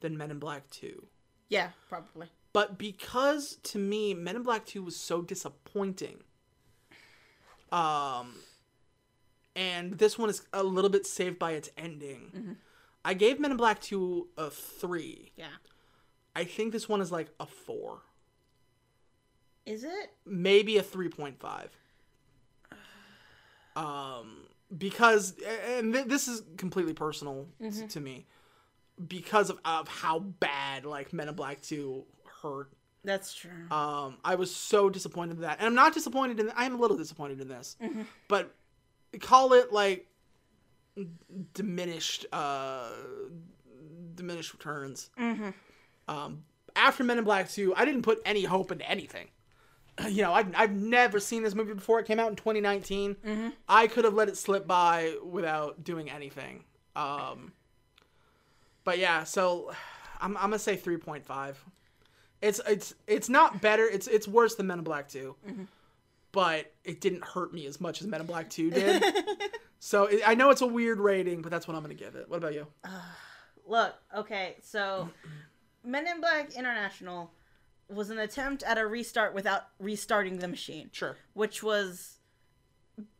than 0.00 0.16
Men 0.16 0.30
in 0.30 0.38
Black 0.38 0.68
Two. 0.70 1.06
Yeah, 1.48 1.70
probably. 1.88 2.28
But 2.52 2.78
because 2.78 3.58
to 3.64 3.78
me, 3.78 4.14
Men 4.14 4.36
in 4.36 4.42
Black 4.42 4.64
2 4.66 4.82
was 4.82 4.96
so 4.96 5.22
disappointing. 5.22 6.22
Um 7.70 8.36
and 9.54 9.98
this 9.98 10.16
one 10.18 10.30
is 10.30 10.42
a 10.52 10.62
little 10.62 10.90
bit 10.90 11.06
saved 11.06 11.38
by 11.38 11.52
its 11.52 11.70
ending. 11.76 12.56
I 13.04 13.14
gave 13.14 13.38
Men 13.38 13.50
in 13.50 13.56
Black 13.56 13.80
2 13.80 14.28
a 14.38 14.50
3. 14.50 15.32
Yeah. 15.36 15.46
I 16.34 16.44
think 16.44 16.72
this 16.72 16.88
one 16.88 17.00
is 17.00 17.12
like 17.12 17.28
a 17.38 17.46
4. 17.46 17.98
Is 19.66 19.84
it? 19.84 20.12
Maybe 20.24 20.78
a 20.78 20.82
3.5. 20.82 21.68
Um 23.76 24.46
because 24.76 25.34
and 25.76 25.92
th- 25.92 26.06
this 26.06 26.28
is 26.28 26.42
completely 26.56 26.92
personal 26.94 27.46
t- 27.80 27.86
to 27.88 28.00
me 28.00 28.26
because 29.08 29.50
of, 29.50 29.58
of 29.64 29.88
how 29.88 30.18
bad 30.20 30.84
like 30.84 31.12
Men 31.12 31.28
in 31.28 31.34
Black 31.34 31.60
2 31.62 32.04
hurt 32.42 32.70
That's 33.04 33.34
true. 33.34 33.50
Um, 33.70 34.18
I 34.24 34.34
was 34.34 34.54
so 34.54 34.90
disappointed 34.90 35.36
in 35.36 35.42
that, 35.42 35.58
and 35.58 35.66
I'm 35.66 35.74
not 35.74 35.94
disappointed 35.94 36.38
in. 36.40 36.50
I 36.54 36.64
am 36.66 36.74
a 36.74 36.78
little 36.78 36.96
disappointed 36.98 37.40
in 37.40 37.48
this, 37.48 37.76
but 38.28 38.54
call 39.20 39.54
it 39.54 39.72
like 39.72 40.06
diminished, 41.54 42.26
uh, 42.32 42.90
diminished 44.14 44.52
returns. 44.52 45.10
Um, 46.08 46.44
after 46.76 47.04
Men 47.04 47.18
in 47.18 47.24
Black 47.24 47.48
Two, 47.50 47.74
I 47.76 47.84
didn't 47.84 48.02
put 48.02 48.20
any 48.24 48.44
hope 48.44 48.70
into 48.72 48.88
anything. 48.88 49.28
You 50.08 50.22
know, 50.22 50.32
I've, 50.32 50.52
I've 50.56 50.72
never 50.72 51.20
seen 51.20 51.42
this 51.42 51.54
movie 51.54 51.74
before. 51.74 52.00
It 52.00 52.06
came 52.06 52.18
out 52.18 52.30
in 52.30 52.36
2019. 52.36 53.52
I 53.68 53.86
could 53.86 54.04
have 54.04 54.14
let 54.14 54.28
it 54.28 54.36
slip 54.36 54.66
by 54.66 55.14
without 55.24 55.84
doing 55.84 56.10
anything. 56.10 56.64
Um, 56.96 57.52
but 58.84 58.98
yeah, 58.98 59.24
so 59.24 59.72
I'm, 60.20 60.36
I'm 60.36 60.44
gonna 60.44 60.58
say 60.58 60.76
3.5. 60.76 61.54
It's 62.42 62.60
it's 62.66 62.94
it's 63.06 63.28
not 63.28 63.60
better. 63.60 63.86
It's 63.86 64.06
it's 64.06 64.26
worse 64.26 64.54
than 64.54 64.66
Men 64.66 64.78
in 64.78 64.84
Black 64.84 65.08
2. 65.08 65.36
But 66.32 66.72
it 66.84 67.00
didn't 67.00 67.24
hurt 67.24 67.52
me 67.52 67.66
as 67.66 67.80
much 67.80 68.00
as 68.00 68.06
Men 68.06 68.20
in 68.20 68.26
Black 68.26 68.48
2 68.48 68.70
did. 68.70 69.04
so 69.80 70.04
it, 70.04 70.22
I 70.26 70.34
know 70.34 70.50
it's 70.50 70.60
a 70.62 70.66
weird 70.66 71.00
rating, 71.00 71.42
but 71.42 71.50
that's 71.50 71.66
what 71.68 71.76
I'm 71.76 71.82
going 71.82 71.96
to 71.96 72.02
give 72.02 72.14
it. 72.14 72.28
What 72.30 72.36
about 72.38 72.54
you? 72.54 72.66
Look, 73.66 73.94
okay, 74.16 74.56
so 74.62 75.08
Men 75.84 76.06
in 76.06 76.20
Black 76.20 76.54
International 76.54 77.30
was 77.92 78.10
an 78.10 78.18
attempt 78.18 78.62
at 78.62 78.78
a 78.78 78.86
restart 78.86 79.34
without 79.34 79.68
restarting 79.78 80.38
the 80.38 80.48
machine. 80.48 80.90
Sure. 80.92 81.16
Which 81.34 81.62
was 81.62 82.18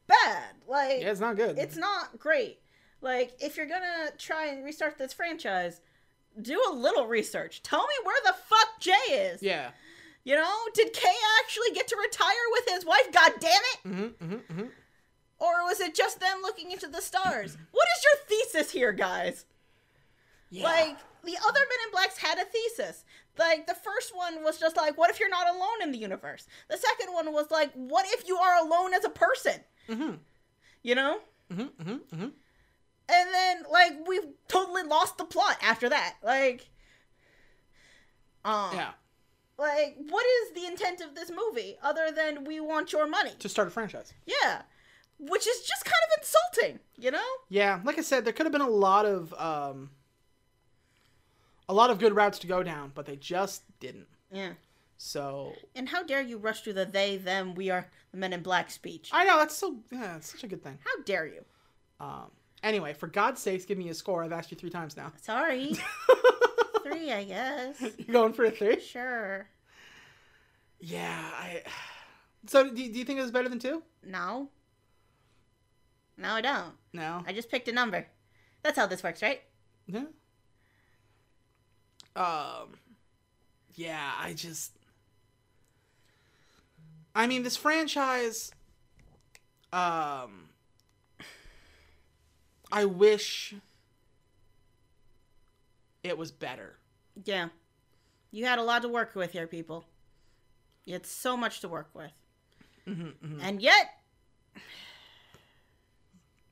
bad. 0.07 0.55
Like 0.69 1.01
Yeah, 1.03 1.11
it's 1.11 1.21
not 1.21 1.37
good. 1.37 1.59
it's 1.59 1.77
not 1.77 2.19
great. 2.19 2.61
Like 3.01 3.33
if 3.41 3.57
you're 3.57 3.67
gonna 3.67 4.11
try 4.19 4.47
and 4.47 4.65
restart 4.65 4.99
this 4.99 5.13
franchise, 5.13 5.81
do 6.41 6.61
a 6.71 6.73
little 6.75 7.07
research. 7.07 7.63
Tell 7.63 7.83
me 7.87 7.95
where 8.05 8.21
the 8.25 8.35
fuck 8.35 8.81
Jay 8.81 9.13
is. 9.15 9.43
yeah. 9.43 9.71
You 10.23 10.35
know, 10.37 10.55
did 10.75 10.93
Kay 10.93 11.15
actually 11.43 11.71
get 11.75 11.89
to 11.89 11.97
retire 11.97 12.35
with 12.53 12.69
his 12.69 12.85
wife? 12.85 13.11
God 13.11 13.33
damn 13.41 13.63
it! 13.63 13.89
Mm-hmm, 14.21 14.63
Or 15.39 15.65
was 15.65 15.81
it 15.81 15.95
just 15.95 16.21
them 16.21 16.41
looking 16.43 16.71
into 16.73 16.89
the 16.89 17.01
stars? 17.01 17.57
what 17.71 17.89
is 17.97 18.05
your 18.05 18.25
thesis 18.29 18.71
here, 18.71 18.93
guys? 18.93 19.47
Yeah. 20.51 20.65
Like 20.65 20.99
the 21.25 21.37
other 21.37 21.61
Men 21.61 21.79
in 21.87 21.93
Blacks 21.93 22.19
had 22.19 22.39
a 22.39 22.45
thesis. 22.45 23.05
Like 23.39 23.67
the 23.67 23.75
first 23.75 24.15
one 24.15 24.43
was 24.45 24.59
just 24.59 24.77
like, 24.77 24.99
what 24.99 25.11
if 25.11 25.19
you're 25.21 25.29
not 25.31 25.49
alone 25.49 25.83
in 25.83 25.93
the 25.93 25.99
universe? 25.99 26.47
The 26.69 26.77
second 26.77 27.13
one 27.13 27.33
was 27.33 27.51
like, 27.51 27.73
what 27.75 28.07
if 28.09 28.27
you 28.29 28.37
are 28.37 28.65
alone 28.65 28.95
as 28.95 29.05
a 29.05 29.11
person? 29.11 29.61
Mm-hmm. 29.89 30.15
You 30.83 30.95
know. 30.95 31.19
Mm-hmm, 31.53 31.83
mm-hmm, 31.83 32.23
And 32.23 33.35
then 33.35 33.65
like 33.71 33.93
we've 34.07 34.27
totally 34.49 34.83
lost 34.85 35.19
the 35.19 35.25
plot 35.25 35.57
after 35.63 35.89
that. 35.89 36.15
Like, 36.23 36.69
um, 38.45 38.71
yeah. 38.75 38.91
like 39.59 39.97
what 40.09 40.25
is 40.25 40.55
the 40.55 40.67
intent 40.67 41.01
of 41.01 41.15
this 41.15 41.31
movie 41.31 41.77
other 41.83 42.11
than 42.15 42.45
we 42.45 42.61
want 42.61 42.93
your 42.93 43.09
money? 43.09 43.33
To 43.41 43.49
start 43.49 43.69
a 43.69 43.71
franchise. 43.71 44.13
Yeah, 44.27 44.63
which 45.19 45.47
is 45.47 45.61
just 45.63 45.85
kind 45.85 45.97
of 46.13 46.23
insulting. 46.23 46.81
You 46.97 47.11
know. 47.11 47.29
Yeah, 47.49 47.81
like 47.85 47.99
I 47.99 48.03
said, 48.03 48.25
there 48.25 48.33
could 48.33 48.47
have 48.47 48.53
been 48.53 48.61
a 48.61 48.69
lot 48.69 49.07
of 49.07 49.35
um, 49.35 49.91
a 51.71 51.73
lot 51.73 51.89
of 51.89 52.01
good 52.01 52.15
routes 52.17 52.41
to 52.41 52.49
go 52.49 52.65
down, 52.65 52.91
but 52.95 53.07
they 53.07 53.15
just 53.15 53.63
didn't. 53.79 54.09
Yeah. 54.33 54.55
So 54.99 55.55
And 55.77 55.89
how 55.89 56.03
dare 56.03 56.21
you 56.21 56.37
rush 56.37 56.63
through 56.63 56.73
the 56.75 56.85
they, 56.85 57.17
them, 57.17 57.55
we 57.55 57.71
are 57.71 57.89
the 58.11 58.19
men 58.19 58.33
in 58.33 58.43
black 58.43 58.71
speech? 58.71 59.09
I 59.13 59.25
know 59.25 59.39
that's 59.39 59.57
so 59.57 59.77
yeah, 59.93 60.17
it's 60.17 60.33
such 60.33 60.43
a 60.43 60.49
good 60.49 60.65
thing. 60.65 60.79
How 60.85 61.03
dare 61.05 61.27
you? 61.27 61.45
Um, 62.01 62.31
anyway, 62.65 62.93
for 62.93 63.07
God's 63.07 63.41
sakes, 63.41 63.65
give 63.65 63.79
me 63.79 63.89
a 63.89 63.95
score. 63.95 64.25
I've 64.25 64.33
asked 64.33 64.51
you 64.51 64.57
three 64.57 64.69
times 64.71 64.97
now. 64.97 65.13
Sorry. 65.23 65.75
Three, 66.83 67.13
I 67.13 67.25
guess. 67.25 67.81
You're 67.99 68.13
going 68.13 68.33
for 68.33 68.47
a 68.47 68.51
three? 68.51 68.81
Sure. 68.81 69.47
Yeah, 70.81 71.21
I. 71.39 71.63
So 72.47 72.65
do, 72.65 72.75
do 72.75 72.99
you 72.99 73.05
think 73.05 73.19
it 73.19 73.23
was 73.23 73.31
better 73.31 73.51
than 73.51 73.59
two? 73.59 73.83
No. 74.03 74.49
No, 76.17 76.31
I 76.31 76.41
don't. 76.41 76.73
No. 76.95 77.23
I 77.27 77.33
just 77.33 77.51
picked 77.51 77.69
a 77.69 77.73
number. 77.73 78.07
That's 78.63 78.79
how 78.79 78.87
this 78.87 79.03
works, 79.03 79.23
right? 79.23 79.43
Yeah. 79.87 80.05
Um. 82.17 82.75
Yeah, 83.75 84.13
I 84.19 84.33
just. 84.35 84.73
I 87.15 87.27
mean, 87.27 87.43
this 87.43 87.57
franchise. 87.57 88.53
Um. 89.73 90.49
I 92.73 92.85
wish. 92.85 93.55
It 96.03 96.17
was 96.17 96.33
better. 96.33 96.77
Yeah. 97.25 97.49
You 98.31 98.47
had 98.47 98.59
a 98.59 98.63
lot 98.63 98.83
to 98.83 98.89
work 98.89 99.15
with 99.15 99.33
here, 99.33 99.47
people. 99.47 99.85
You 100.85 100.95
had 100.95 101.05
so 101.05 101.37
much 101.37 101.61
to 101.61 101.69
work 101.69 101.91
with. 101.95 102.13
And 103.43 103.61
yet. 103.61 103.91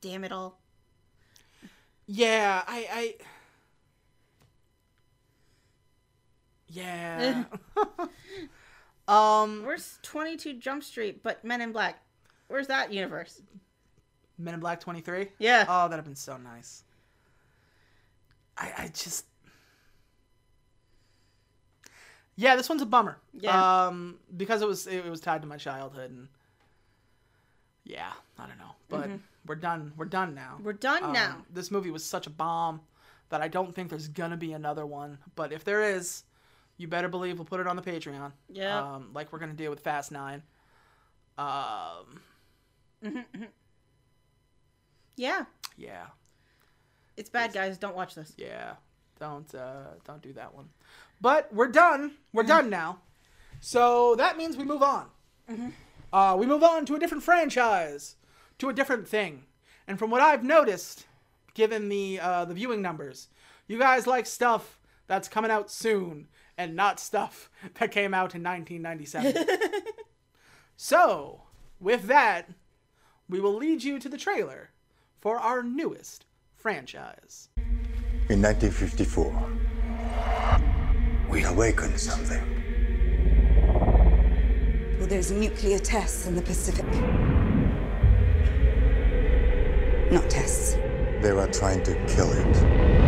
Damn 0.01 0.25
it 0.25 0.33
all. 0.33 0.59
Yeah, 2.07 2.63
I. 2.67 2.89
I 2.93 3.15
yeah. 6.71 7.45
um. 9.09 9.63
Where's 9.65 9.99
22 10.03 10.55
Jump 10.55 10.83
Street, 10.83 11.23
but 11.23 11.45
Men 11.45 11.61
in 11.61 11.73
Black? 11.73 12.03
Where's 12.49 12.67
that 12.69 12.93
universe? 12.93 13.43
Men 14.39 14.55
in 14.55 14.61
Black 14.61 14.81
23? 14.81 15.29
Yeah. 15.39 15.67
Oh, 15.69 15.83
that'd 15.89 15.97
have 15.97 16.05
been 16.05 16.15
so 16.15 16.37
nice. 16.37 16.85
I, 18.57 18.73
I 18.79 18.89
just. 18.89 19.25
Yeah, 22.37 22.55
this 22.55 22.69
one's 22.69 22.83
a 22.83 22.87
bummer. 22.87 23.19
Yeah. 23.33 23.87
Um, 23.87 24.17
because 24.37 24.63
it 24.63 24.69
was 24.69 24.87
it, 24.87 25.05
was 25.05 25.21
tied 25.21 25.43
to 25.43 25.49
my 25.49 25.57
childhood 25.57 26.11
and. 26.11 26.29
Yeah, 27.85 28.13
I 28.39 28.47
don't 28.47 28.59
know, 28.59 28.75
but 28.91 29.09
we're 29.47 29.55
done. 29.55 29.93
We're 29.97 30.05
done 30.05 30.35
now. 30.35 30.53
Mm-hmm. 30.57 30.65
We're 30.65 30.73
done 30.75 31.05
Um, 31.05 31.13
now. 31.13 31.37
This 31.53 31.71
movie 31.71 31.91
was 31.91 32.05
such 32.05 32.27
a 32.27 32.31
bomb 32.31 32.83
that 33.31 33.41
I 33.41 33.49
don't 33.49 33.75
think 33.75 33.89
there's 33.89 34.09
gonna 34.09 34.37
be 34.37 34.53
another 34.53 34.85
one. 34.85 35.19
But 35.35 35.53
if 35.53 35.65
there 35.65 35.83
is, 35.83 36.23
you 36.79 36.89
better 36.89 37.09
believe 37.09 37.39
we'll 37.39 37.45
put 37.45 37.61
it 37.61 37.67
on 37.67 37.77
the 37.77 37.83
Patreon. 37.83 38.33
Yeah. 38.49 38.95
Um, 38.95 39.11
like 39.13 39.33
we're 39.33 39.39
gonna 39.41 39.53
do 39.53 39.69
with 39.69 39.81
Fast 39.81 40.11
Nine. 40.11 40.43
Um. 41.37 42.21
Yeah. 45.17 45.45
Yeah. 45.77 46.07
It's 47.17 47.29
bad, 47.29 47.53
guys. 47.53 47.79
Don't 47.79 47.97
watch 47.97 48.15
this. 48.15 48.33
Yeah, 48.37 48.75
don't 49.19 49.53
uh, 49.53 49.95
don't 50.05 50.23
do 50.23 50.33
that 50.35 50.55
one. 50.55 50.69
But 51.21 51.53
we're 51.53 51.67
done. 51.67 52.13
We're 52.33 52.45
done 52.45 52.71
now. 52.71 53.01
So 53.61 54.15
that 54.15 54.39
means 54.39 54.57
we 54.57 54.65
move 54.65 54.85
on. 54.85 55.07
Uh, 56.13 56.37
we 56.39 56.47
move 56.47 56.63
on 56.63 56.87
to 56.87 56.95
a 56.95 56.99
different 57.01 57.25
franchise, 57.25 58.15
to 58.59 58.69
a 58.69 58.73
different 58.73 59.09
thing. 59.09 59.47
And 59.89 59.99
from 59.99 60.11
what 60.11 60.21
I've 60.21 60.45
noticed, 60.45 61.07
given 61.55 61.89
the 61.89 62.21
uh, 62.21 62.45
the 62.45 62.55
viewing 62.55 62.81
numbers, 62.83 63.27
you 63.67 63.81
guys 63.81 64.07
like 64.07 64.27
stuff 64.27 64.79
that's 65.09 65.27
coming 65.27 65.51
out 65.51 65.73
soon 65.73 66.29
and 66.59 66.77
not 66.77 67.01
stuff 67.01 67.49
that 67.75 67.91
came 67.91 68.13
out 68.13 68.35
in 68.35 68.43
1997. 68.43 69.47
so, 70.77 71.43
with 71.81 72.03
that, 72.09 72.51
we 73.29 73.41
will 73.41 73.55
lead 73.55 73.85
you 73.85 73.99
to 73.99 74.09
the 74.09 74.19
trailer 74.19 74.71
for 75.21 75.39
our 75.39 75.63
newest 75.63 76.27
franchise. 76.57 77.49
In 78.29 78.43
1954, 78.43 79.49
we 81.31 81.45
awakened 81.45 81.99
something. 81.99 82.43
Well, 84.99 85.07
there's 85.07 85.31
nuclear 85.31 85.79
tests 85.79 86.27
in 86.27 86.35
the 86.35 86.43
Pacific. 86.43 86.85
Not 90.11 90.29
tests. 90.29 90.77
They 91.23 91.33
were 91.33 91.47
trying 91.49 91.83
to 91.85 91.95
kill 92.07 92.33
it. 92.33 92.99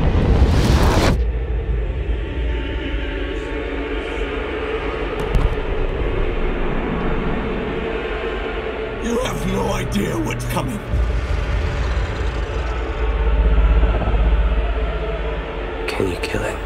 You 9.05 9.19
have 9.21 9.39
no 9.53 9.73
idea 9.73 10.17
what's 10.17 10.45
coming. 10.47 10.79
Can 15.89 16.09
you 16.09 16.19
kill 16.21 16.43
it? 16.43 16.57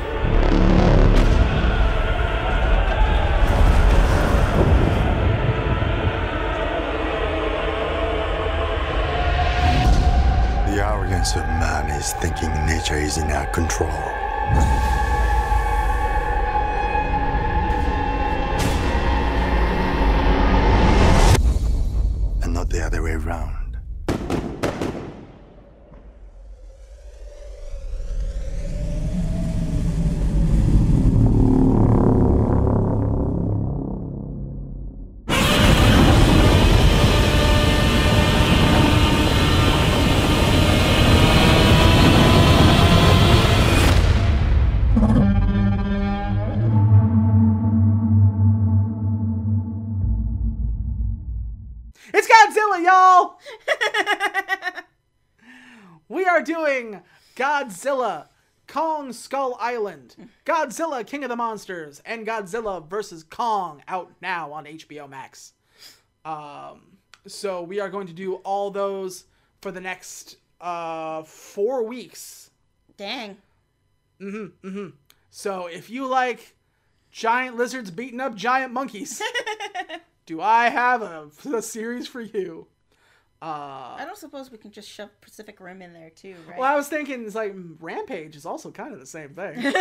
The 10.67 10.85
arrogance 10.85 11.37
of 11.37 11.47
man 11.47 11.91
is 11.91 12.13
thinking 12.15 12.51
nature 12.67 12.97
is 12.97 13.17
in 13.17 13.31
our 13.31 13.47
control. 13.47 14.84
Godzilla, 57.65 58.29
Kong 58.67 59.13
Skull 59.13 59.57
Island, 59.61 60.17
Godzilla 60.45 61.07
King 61.07 61.25
of 61.25 61.31
the 61.31 61.37
Monsters, 61.37 62.03
and 62.05 62.27
Godzilla 62.27 62.87
vs. 62.87 63.25
Kong 63.25 63.83
out 63.89 64.13
now 64.21 64.53
on 64.53 64.65
HBO 64.65 65.09
Max. 65.09 65.53
Um, 66.25 66.99
so 67.27 67.63
we 67.63 67.81
are 67.81 67.89
going 67.89 68.07
to 68.07 68.13
do 68.13 68.35
all 68.37 68.71
those 68.71 69.25
for 69.63 69.71
the 69.71 69.81
next 69.81 70.37
uh, 70.61 71.23
four 71.23 71.83
weeks. 71.83 72.51
Dang. 72.97 73.37
Mhm, 74.21 74.53
mhm. 74.63 74.93
So 75.31 75.67
if 75.67 75.91
you 75.91 76.07
like 76.07 76.55
giant 77.11 77.57
lizards 77.57 77.91
beating 77.91 78.21
up 78.21 78.35
giant 78.35 78.73
monkeys, 78.73 79.21
do 80.27 80.41
I 80.41 80.69
have 80.69 81.03
a, 81.03 81.29
a 81.53 81.63
series 81.63 82.07
for 82.07 82.21
you? 82.21 82.67
I 83.49 84.05
don't 84.05 84.19
suppose 84.19 84.51
we 84.51 84.59
can 84.59 84.71
just 84.71 84.89
shove 84.89 85.11
Pacific 85.21 85.61
Rim 85.61 85.83
in 85.83 85.93
there 85.93 86.11
too, 86.11 86.37
right? 86.49 86.59
Well, 86.59 86.73
I 86.73 86.77
was 86.77 86.89
thinking 86.89 87.25
it's 87.25 87.35
like 87.35 87.55
Rampage 87.81 88.37
is 88.37 88.47
also 88.47 88.71
kind 88.71 88.93
of 88.95 89.01
the 89.01 89.07
same 89.07 89.31
thing. 89.31 89.75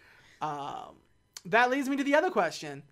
um, 0.40 0.96
that 1.44 1.70
leads 1.70 1.88
me 1.88 1.96
to 1.96 2.04
the 2.04 2.14
other 2.14 2.30
question. 2.30 2.82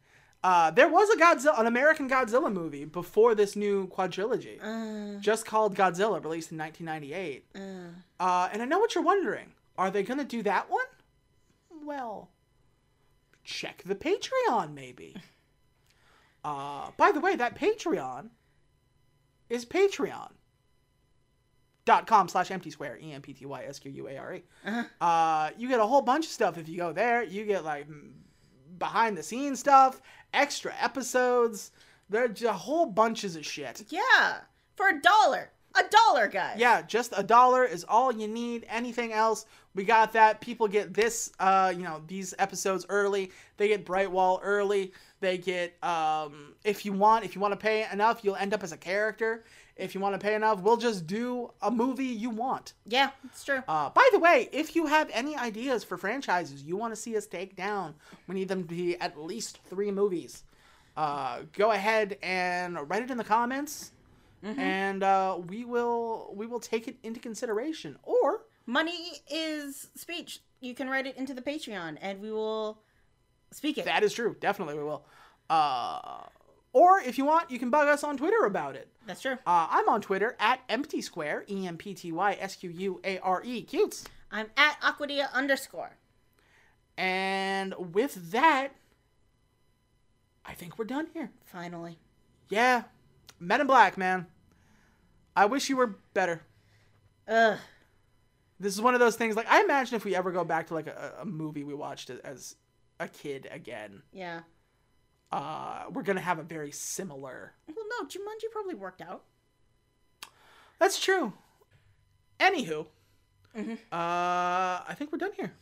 Uh, 0.45 0.71
there 0.71 0.89
was 0.89 1.09
a 1.11 1.17
Godzilla, 1.17 1.59
an 1.59 1.67
American 1.67 2.09
Godzilla 2.09 2.53
movie 2.53 2.85
before 2.85 3.35
this 3.35 3.57
new 3.57 3.89
quadrilogy, 3.89 5.21
just 5.21 5.45
called 5.45 5.75
Godzilla, 5.75 6.23
released 6.23 6.53
in 6.53 6.59
1998. 6.59 7.47
Uh, 8.21 8.49
and 8.53 8.63
I 8.63 8.65
know 8.65 8.79
what 8.79 8.95
you're 8.95 9.05
wondering: 9.05 9.55
Are 9.77 9.91
they 9.91 10.03
gonna 10.03 10.25
do 10.25 10.43
that 10.45 10.71
one? 10.71 10.87
Well, 11.85 12.31
check 13.45 13.83
the 13.85 13.95
Patreon, 13.95 14.75
maybe. 14.75 15.17
Uh, 16.45 16.93
by 16.97 17.11
the 17.11 17.19
way, 17.21 17.35
that 17.35 17.59
Patreon 17.59 18.31
is 19.49 19.65
Patreon 19.65 20.31
dot 21.85 22.07
com 22.07 22.29
slash 22.29 22.51
empty 22.51 22.71
square 22.71 22.99
e 23.01 23.13
m 23.13 23.23
p 23.23 23.33
t 23.33 23.47
y 23.47 23.65
s 23.65 23.79
q 23.79 23.91
u 23.91 24.09
a 24.09 24.17
r 24.19 24.35
e. 24.35 24.43
Uh, 25.01 25.51
you 25.57 25.69
get 25.69 25.81
a 25.81 25.87
whole 25.87 26.03
bunch 26.03 26.27
of 26.27 26.31
stuff 26.31 26.59
if 26.59 26.69
you 26.69 26.77
go 26.77 26.93
there. 26.93 27.23
You 27.23 27.45
get 27.47 27.65
like 27.65 27.87
behind 28.79 29.17
the 29.17 29.23
scenes 29.23 29.61
stuff, 29.61 30.01
extra 30.35 30.75
episodes. 30.81 31.73
There's 32.11 32.43
a 32.43 32.53
whole 32.53 32.87
bunches 32.87 33.37
of 33.37 33.45
shit. 33.47 33.85
yeah, 33.89 34.39
for 34.77 34.89
a 34.89 35.01
dollar, 35.01 35.51
a 35.75 35.83
dollar, 35.91 36.29
guys. 36.29 36.57
Yeah, 36.59 36.83
just 36.83 37.13
a 37.17 37.23
dollar 37.23 37.65
is 37.65 37.85
all 37.89 38.13
you 38.13 38.29
need. 38.29 38.67
Anything 38.69 39.13
else, 39.13 39.47
we 39.79 39.85
got 39.85 40.13
that. 40.15 40.41
People 40.41 40.67
get 40.67 40.93
this, 40.93 41.31
uh, 41.39 41.73
you 41.75 41.85
know, 41.85 42.03
these 42.09 42.35
episodes 42.41 42.85
early. 42.89 43.31
They 43.59 43.69
get 43.69 43.85
Bright 43.85 44.11
Wall 44.11 44.41
early. 44.43 44.93
They 45.21 45.39
get, 45.39 45.81
um, 45.85 46.55
if 46.65 46.85
you 46.85 46.93
want, 46.93 47.25
if 47.25 47.37
you 47.37 47.41
want 47.41 47.53
to 47.53 47.57
pay 47.57 47.87
enough, 47.93 48.25
you'll 48.25 48.35
end 48.35 48.53
up 48.53 48.65
as 48.65 48.73
a 48.73 48.77
character. 48.77 49.45
If 49.77 49.95
you 49.95 50.01
want 50.01 50.17
to 50.17 50.19
pay 50.19 50.35
enough, 50.35 50.63
we'll 50.63 50.79
just 50.79 51.07
do 51.07 51.53
a 51.63 51.71
movie 51.71 52.07
you 52.07 52.29
want. 52.29 52.73
yeah, 52.87 53.11
it's 53.27 53.45
true. 53.45 53.63
Uh, 53.69 53.91
by 53.91 54.09
the 54.11 54.19
way, 54.19 54.49
if 54.51 54.75
you 54.75 54.87
have 54.87 55.09
any 55.13 55.37
ideas 55.37 55.85
for 55.85 55.97
franchises 55.97 56.65
you 56.65 56.77
want 56.77 56.93
to 56.93 57.01
see 57.01 57.17
us 57.17 57.29
take 57.29 57.55
down, 57.55 57.95
we 58.27 58.35
need 58.35 58.49
them 58.49 58.63
to 58.63 58.69
be 58.69 58.97
at 58.97 59.17
least 59.17 59.61
three 59.71 59.93
movies. 59.93 60.43
Uh, 60.97 61.43
go 61.53 61.71
ahead 61.71 62.19
and 62.21 62.77
write 62.91 63.05
it 63.05 63.13
in 63.13 63.17
the 63.17 63.23
comments, 63.23 63.93
and 64.43 65.05
uh, 65.05 65.39
we 65.47 65.65
will 65.65 66.33
we 66.35 66.47
will 66.49 66.59
take 66.59 66.89
it 66.89 66.97
into 67.05 67.21
consideration. 67.21 67.97
Or 68.03 68.41
Money 68.69 69.23
is 69.31 69.89
speech. 69.97 70.41
You 70.61 70.75
can 70.75 70.91
write 70.91 71.07
it 71.07 71.17
into 71.17 71.33
the 71.33 71.41
Patreon, 71.41 71.97
and 72.03 72.21
we 72.21 72.31
will 72.31 72.83
speak 73.51 73.79
it. 73.79 73.87
that 73.87 74.03
is 74.03 74.13
true, 74.13 74.37
definitely 74.41 74.75
we 74.75 74.85
will. 74.85 75.07
Uh, 75.49 76.25
or 76.75 77.01
if 77.01 77.17
you 77.17 77.25
want, 77.25 77.51
you 77.51 77.59
can 77.59 77.71
bug 77.71 77.89
us 77.89 78.05
on 78.05 78.19
Twitter 78.19 78.45
about 78.45 78.77
it. 78.77 78.89
That's 79.07 79.23
true. 79.23 79.39
Uh, 79.47 79.69
I'm 79.71 79.89
on 79.89 80.03
Twitter 80.03 80.37
at 80.39 80.61
empty 80.69 81.01
square 81.01 81.45
e 81.49 81.67
m 81.67 81.79
p 81.79 81.95
t 81.95 82.13
y 82.13 82.37
s 82.39 82.57
q 82.57 82.69
u 82.71 83.01
a 83.05 83.19
r 83.21 83.43
e 83.43 83.63
cutes. 83.63 84.05
I'm 84.31 84.49
at 84.59 84.79
Aquadia 84.83 85.33
underscore. 85.33 85.97
And 86.99 87.95
with 87.95 88.33
that, 88.33 88.75
I 90.45 90.53
think 90.53 90.79
we're 90.79 90.85
done 90.85 91.07
here. 91.15 91.31
Finally. 91.47 91.97
Yeah, 92.51 92.83
Men 93.41 93.61
in 93.61 93.67
Black, 93.67 93.97
man. 93.97 94.27
I 95.35 95.47
wish 95.47 95.71
you 95.71 95.77
were 95.77 95.97
better. 96.13 96.43
Ugh. 97.29 97.59
This 98.61 98.75
is 98.75 98.81
one 98.81 98.95
of 98.95 99.01
those 99.01 99.17
things. 99.17 99.37
Like 99.37 99.49
I 99.51 99.63
imagine 99.63 99.95
if 99.97 100.05
we 100.05 100.15
ever 100.17 100.33
go 100.33 100.45
back 100.45 100.67
to 100.69 100.75
like 100.75 100.87
a, 100.89 101.15
a 101.21 101.25
movie 101.25 101.65
we 101.65 101.75
watched 101.75 102.11
as- 102.11 102.57
a 103.01 103.07
kid 103.07 103.47
again, 103.53 104.03
Yeah. 104.13 104.41
uh, 105.31 105.85
we're 105.91 106.03
gonna 106.03 106.21
have 106.21 106.39
a 106.41 106.43
very 106.43 106.73
similar. 106.73 107.53
Well, 107.69 107.87
no, 108.01 108.07
Jumanji 108.09 108.51
probably 108.51 108.75
worked 108.75 109.01
out. 109.01 109.23
That's 110.81 110.99
true. 110.99 111.33
Anywho, 112.41 112.87
uh, 113.57 113.65
I 113.93 114.95
think 114.97 115.11
we're 115.13 115.19
done 115.19 115.33
here 115.37 115.53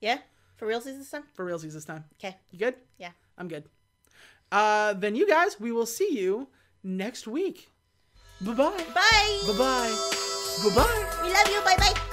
Yeah. 0.00 0.18
For 0.56 0.66
realsies 0.66 0.98
this 0.98 1.10
time. 1.10 1.24
for 1.34 1.44
realsies 1.46 1.72
this 1.74 1.84
time. 1.86 2.04
Okay. 2.18 2.36
You 2.50 2.58
good? 2.58 2.74
Yeah. 2.98 3.10
I'm 3.38 3.48
good. 3.48 3.64
Uh, 4.52 4.92
then 4.94 5.14
you 5.14 5.26
guys, 5.28 5.58
we 5.60 5.72
will 5.72 5.86
see 5.86 6.18
you 6.18 6.48
next 6.82 7.26
week. 7.26 7.68
Bye 8.40 8.54
bye. 8.54 8.84
Bye. 8.94 9.42
Bye 9.46 9.56
bye. 9.58 9.96
Bye 10.64 10.74
bye. 10.74 11.20
We 11.22 11.32
love 11.32 11.48
you. 11.48 11.60
Bye 11.62 11.76
bye. 11.78 12.09